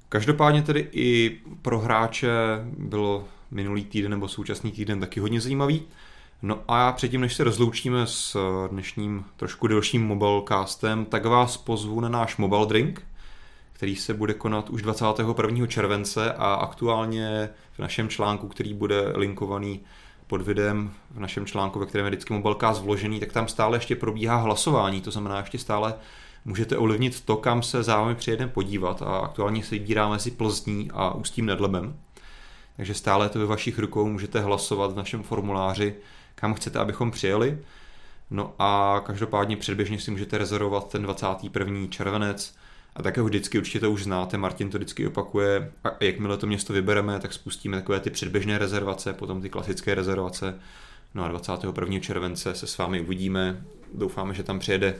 Každopádně 0.09 0.61
tedy 0.61 0.87
i 0.91 1.39
pro 1.61 1.79
hráče 1.79 2.29
bylo 2.77 3.27
minulý 3.51 3.85
týden 3.85 4.11
nebo 4.11 4.27
současný 4.27 4.71
týden 4.71 4.99
taky 4.99 5.19
hodně 5.19 5.41
zajímavý. 5.41 5.81
No 6.41 6.59
a 6.67 6.91
předtím, 6.91 7.21
než 7.21 7.33
se 7.33 7.43
rozloučíme 7.43 8.07
s 8.07 8.37
dnešním 8.71 9.25
trošku 9.37 9.67
delším 9.67 10.07
mobilecastem, 10.07 11.05
tak 11.05 11.25
vás 11.25 11.57
pozvu 11.57 11.99
na 11.99 12.09
náš 12.09 12.37
mobile 12.37 12.65
drink, 12.65 13.01
který 13.73 13.95
se 13.95 14.13
bude 14.13 14.33
konat 14.33 14.69
už 14.69 14.81
21. 14.81 15.67
července 15.67 16.33
a 16.33 16.53
aktuálně 16.53 17.49
v 17.73 17.79
našem 17.79 18.09
článku, 18.09 18.47
který 18.47 18.73
bude 18.73 19.13
linkovaný 19.15 19.79
pod 20.31 20.41
videem 20.41 20.93
v 21.11 21.19
našem 21.19 21.45
článku, 21.45 21.79
ve 21.79 21.85
kterém 21.85 22.05
je 22.05 22.09
vždycky 22.09 22.33
mobilecast 22.33 22.81
vložený, 22.81 23.19
tak 23.19 23.33
tam 23.33 23.47
stále 23.47 23.77
ještě 23.77 23.95
probíhá 23.95 24.35
hlasování, 24.35 25.01
to 25.01 25.11
znamená 25.11 25.37
ještě 25.37 25.59
stále 25.59 25.93
můžete 26.45 26.77
ovlivnit 26.77 27.21
to, 27.21 27.37
kam 27.37 27.63
se 27.63 27.83
vámi 27.83 28.15
přijedeme 28.15 28.51
podívat 28.51 29.01
a 29.01 29.17
aktuálně 29.17 29.63
se 29.63 29.75
vybírá 29.75 30.09
mezi 30.09 30.31
Plzní 30.31 30.91
a 30.93 31.13
Ústím 31.13 31.45
nad 31.45 31.59
Labem. 31.59 31.95
Takže 32.77 32.93
stále 32.93 33.29
to 33.29 33.39
ve 33.39 33.45
vašich 33.45 33.79
rukou 33.79 34.07
můžete 34.07 34.39
hlasovat 34.39 34.91
v 34.91 34.95
našem 34.95 35.23
formuláři, 35.23 35.95
kam 36.35 36.53
chcete, 36.53 36.79
abychom 36.79 37.11
přijeli. 37.11 37.57
No 38.29 38.53
a 38.59 39.01
každopádně 39.05 39.57
předběžně 39.57 39.99
si 39.99 40.11
můžete 40.11 40.37
rezervovat 40.37 40.91
ten 40.91 41.03
21. 41.03 41.87
červenec 41.89 42.55
a 42.95 43.03
také 43.03 43.22
vždycky, 43.22 43.57
určitě 43.57 43.80
to 43.80 43.91
už 43.91 44.03
znáte, 44.03 44.38
Martin 44.38 44.69
to 44.69 44.77
vždycky 44.77 45.07
opakuje 45.07 45.72
a 45.84 45.89
jakmile 45.99 46.38
to 46.38 46.47
město 46.47 46.73
vybereme, 46.73 47.19
tak 47.19 47.34
spustíme 47.34 47.77
takové 47.77 47.99
ty 47.99 48.09
předběžné 48.09 48.57
rezervace, 48.57 49.13
potom 49.13 49.41
ty 49.41 49.49
klasické 49.49 49.95
rezervace. 49.95 50.59
No 51.13 51.23
a 51.23 51.27
21. 51.27 51.99
července 51.99 52.55
se 52.55 52.68
s 52.68 52.77
vámi 52.77 53.01
uvidíme. 53.01 53.63
Doufáme, 53.93 54.34
že 54.34 54.43
tam 54.43 54.59
přijede 54.59 54.95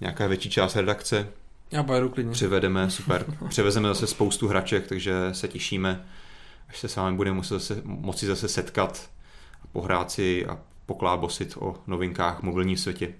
nějaká 0.00 0.26
větší 0.26 0.50
část 0.50 0.76
redakce. 0.76 1.28
Já 1.70 1.82
pojedu 1.82 2.08
klidně. 2.08 2.32
Přivedeme, 2.32 2.90
super. 2.90 3.24
Přivezeme 3.48 3.88
zase 3.88 4.06
spoustu 4.06 4.48
hraček, 4.48 4.86
takže 4.86 5.14
se 5.32 5.48
těšíme, 5.48 6.04
až 6.68 6.78
se 6.78 6.88
s 6.88 6.96
vámi 6.96 7.16
budeme 7.16 7.36
muset 7.36 7.54
zase, 7.54 7.82
moci 7.84 8.26
zase 8.26 8.48
setkat 8.48 9.10
a 9.64 9.66
pohrát 9.72 10.10
si 10.10 10.46
a 10.46 10.58
poklábosit 10.86 11.54
o 11.60 11.76
novinkách 11.86 12.40
v 12.40 12.42
mobilním 12.42 12.76
světě. 12.76 13.14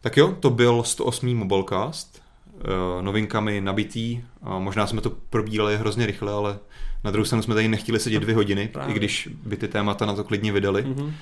Tak 0.00 0.16
jo, 0.16 0.36
to 0.40 0.50
byl 0.50 0.82
108. 0.82 1.36
Mobilecast. 1.36 2.23
Eh, 2.60 3.02
novinkami 3.02 3.60
nabitý. 3.60 4.22
A 4.42 4.58
možná 4.58 4.86
jsme 4.86 5.00
to 5.00 5.10
probírali 5.10 5.76
hrozně 5.76 6.06
rychle, 6.06 6.32
ale 6.32 6.58
na 7.04 7.10
druhou 7.10 7.24
stranu 7.24 7.42
jsme 7.42 7.54
tady 7.54 7.68
nechtěli 7.68 8.00
sedět 8.00 8.20
dvě 8.20 8.34
hodiny, 8.34 8.68
Právě. 8.68 8.94
i 8.94 8.96
když 8.98 9.28
by 9.44 9.56
ty 9.56 9.68
témata 9.68 10.06
na 10.06 10.14
to 10.14 10.24
klidně 10.24 10.52
vydali. 10.52 10.84
Mm-hmm. 10.84 11.12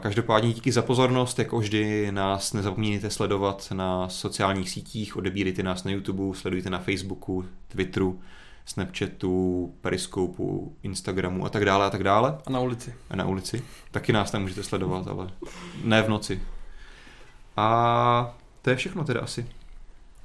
Každopádně 0.00 0.52
díky 0.52 0.72
za 0.72 0.82
pozornost, 0.82 1.38
jako 1.38 1.58
vždy 1.58 2.12
nás 2.12 2.52
nezapomínejte 2.52 3.10
sledovat 3.10 3.68
na 3.72 4.08
sociálních 4.08 4.70
sítích, 4.70 5.16
odebírejte 5.16 5.62
nás 5.62 5.84
na 5.84 5.90
YouTube, 5.90 6.36
sledujte 6.38 6.70
na 6.70 6.78
Facebooku, 6.78 7.44
Twitteru, 7.68 8.20
Snapchatu, 8.66 9.74
Periscopu, 9.80 10.76
Instagramu 10.82 11.46
a 11.46 11.48
tak 11.48 11.64
dále 11.64 11.86
a 11.86 11.90
tak 11.90 12.04
dále. 12.04 12.38
A 12.46 12.50
na 12.50 12.60
ulici. 12.60 12.94
A 13.10 13.16
na 13.16 13.26
ulici. 13.26 13.62
Taky 13.90 14.12
nás 14.12 14.30
tam 14.30 14.42
můžete 14.42 14.62
sledovat, 14.62 15.08
ale 15.08 15.30
ne 15.84 16.02
v 16.02 16.08
noci. 16.08 16.42
A 17.56 18.36
to 18.62 18.70
je 18.70 18.76
všechno 18.76 19.04
teda 19.04 19.20
asi. 19.20 19.46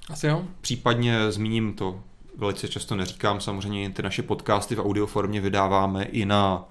Asi 0.10 0.28
jo. 0.28 0.45
Případně 0.61 1.32
zmíním 1.32 1.73
to, 1.73 2.03
velice 2.38 2.68
často 2.68 2.95
neříkám, 2.95 3.41
samozřejmě 3.41 3.90
ty 3.90 4.02
naše 4.02 4.23
podcasty 4.23 4.76
v 4.76 4.80
audioformě 4.80 5.41
vydáváme 5.41 6.03
i 6.03 6.26
na 6.26 6.69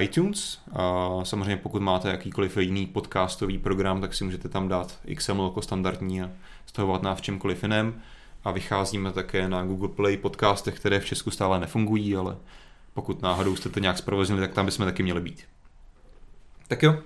iTunes. 0.00 0.60
A 0.72 1.10
samozřejmě 1.22 1.56
pokud 1.56 1.82
máte 1.82 2.08
jakýkoliv 2.08 2.56
jiný 2.56 2.86
podcastový 2.86 3.58
program, 3.58 4.00
tak 4.00 4.14
si 4.14 4.24
můžete 4.24 4.48
tam 4.48 4.68
dát 4.68 4.98
XML 5.16 5.44
jako 5.44 5.62
standardní 5.62 6.22
a 6.22 6.30
stahovat 6.66 7.02
nás 7.02 7.18
v 7.18 7.22
čemkoliv 7.22 7.62
jiném. 7.62 8.02
A 8.44 8.50
vycházíme 8.50 9.12
také 9.12 9.48
na 9.48 9.64
Google 9.64 9.88
Play 9.88 10.16
podcastech, 10.16 10.76
které 10.76 11.00
v 11.00 11.04
Česku 11.04 11.30
stále 11.30 11.60
nefungují, 11.60 12.16
ale 12.16 12.36
pokud 12.94 13.22
náhodou 13.22 13.56
jste 13.56 13.68
to 13.68 13.80
nějak 13.80 13.98
zprovoznili, 13.98 14.40
tak 14.40 14.52
tam 14.52 14.66
bychom 14.66 14.86
taky 14.86 15.02
měli 15.02 15.20
být. 15.20 15.44
Tak 16.68 16.82
jo. 16.82 16.98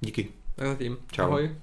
Díky. 0.00 0.28
Tak 0.56 0.68
zatím. 0.68 0.96
Čau. 1.12 1.22
Ahoj. 1.22 1.56